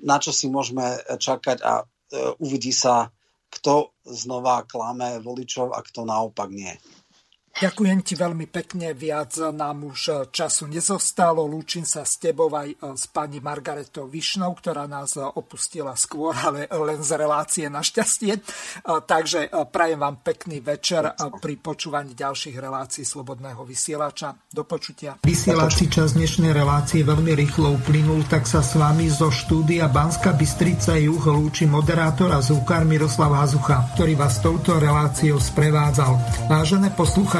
na 0.00 0.16
čo 0.18 0.32
si 0.34 0.48
môžeme 0.48 0.98
čakať 1.20 1.62
a 1.62 1.84
uvidí 2.42 2.74
sa, 2.74 3.14
kto 3.50 3.94
znova 4.02 4.66
klame 4.66 5.22
voličov 5.22 5.74
a 5.74 5.78
kto 5.82 6.02
naopak 6.02 6.50
nie. 6.50 6.74
Ďakujem 7.50 7.98
ti 8.06 8.14
veľmi 8.14 8.46
pekne, 8.46 8.94
viac 8.94 9.34
nám 9.52 9.90
už 9.90 10.30
času 10.30 10.70
nezostalo. 10.70 11.42
Lúčim 11.44 11.82
sa 11.82 12.06
s 12.06 12.16
tebou 12.16 12.48
aj 12.54 12.72
e, 12.72 12.76
s 12.94 13.10
pani 13.10 13.42
Margaretou 13.42 14.06
Višnou, 14.06 14.54
ktorá 14.54 14.86
nás 14.86 15.18
opustila 15.18 15.92
skôr, 15.98 16.32
ale 16.46 16.70
len 16.70 17.02
z 17.02 17.10
relácie 17.18 17.66
našťastie. 17.66 18.32
E, 18.38 18.40
takže 19.02 19.50
prajem 19.68 19.98
vám 19.98 20.22
pekný 20.22 20.62
večer 20.62 21.10
pri 21.42 21.54
počúvaní 21.58 22.14
ďalších 22.14 22.54
relácií 22.54 23.02
Slobodného 23.02 23.66
vysielača. 23.66 24.32
Do 24.48 24.62
počutia. 24.62 25.18
Vysielací 25.26 25.90
čas 25.90 26.14
dnešnej 26.14 26.54
relácie 26.54 27.02
veľmi 27.02 27.34
rýchlo 27.34 27.76
uplynul, 27.76 28.24
tak 28.30 28.46
sa 28.46 28.62
s 28.62 28.78
vami 28.78 29.10
zo 29.10 29.28
štúdia 29.28 29.90
Banska 29.90 30.32
Bystrica 30.38 30.94
Juh 30.96 31.20
lúči 31.20 31.66
moderátor 31.66 32.30
a 32.30 32.38
zúkar 32.38 32.86
Miroslav 32.86 33.34
Hazucha, 33.34 33.90
ktorý 33.98 34.14
vás 34.14 34.38
touto 34.38 34.78
reláciou 34.78 35.42
sprevádzal. 35.42 36.46
Vážené 36.46 36.94
poslucháči, 36.94 37.39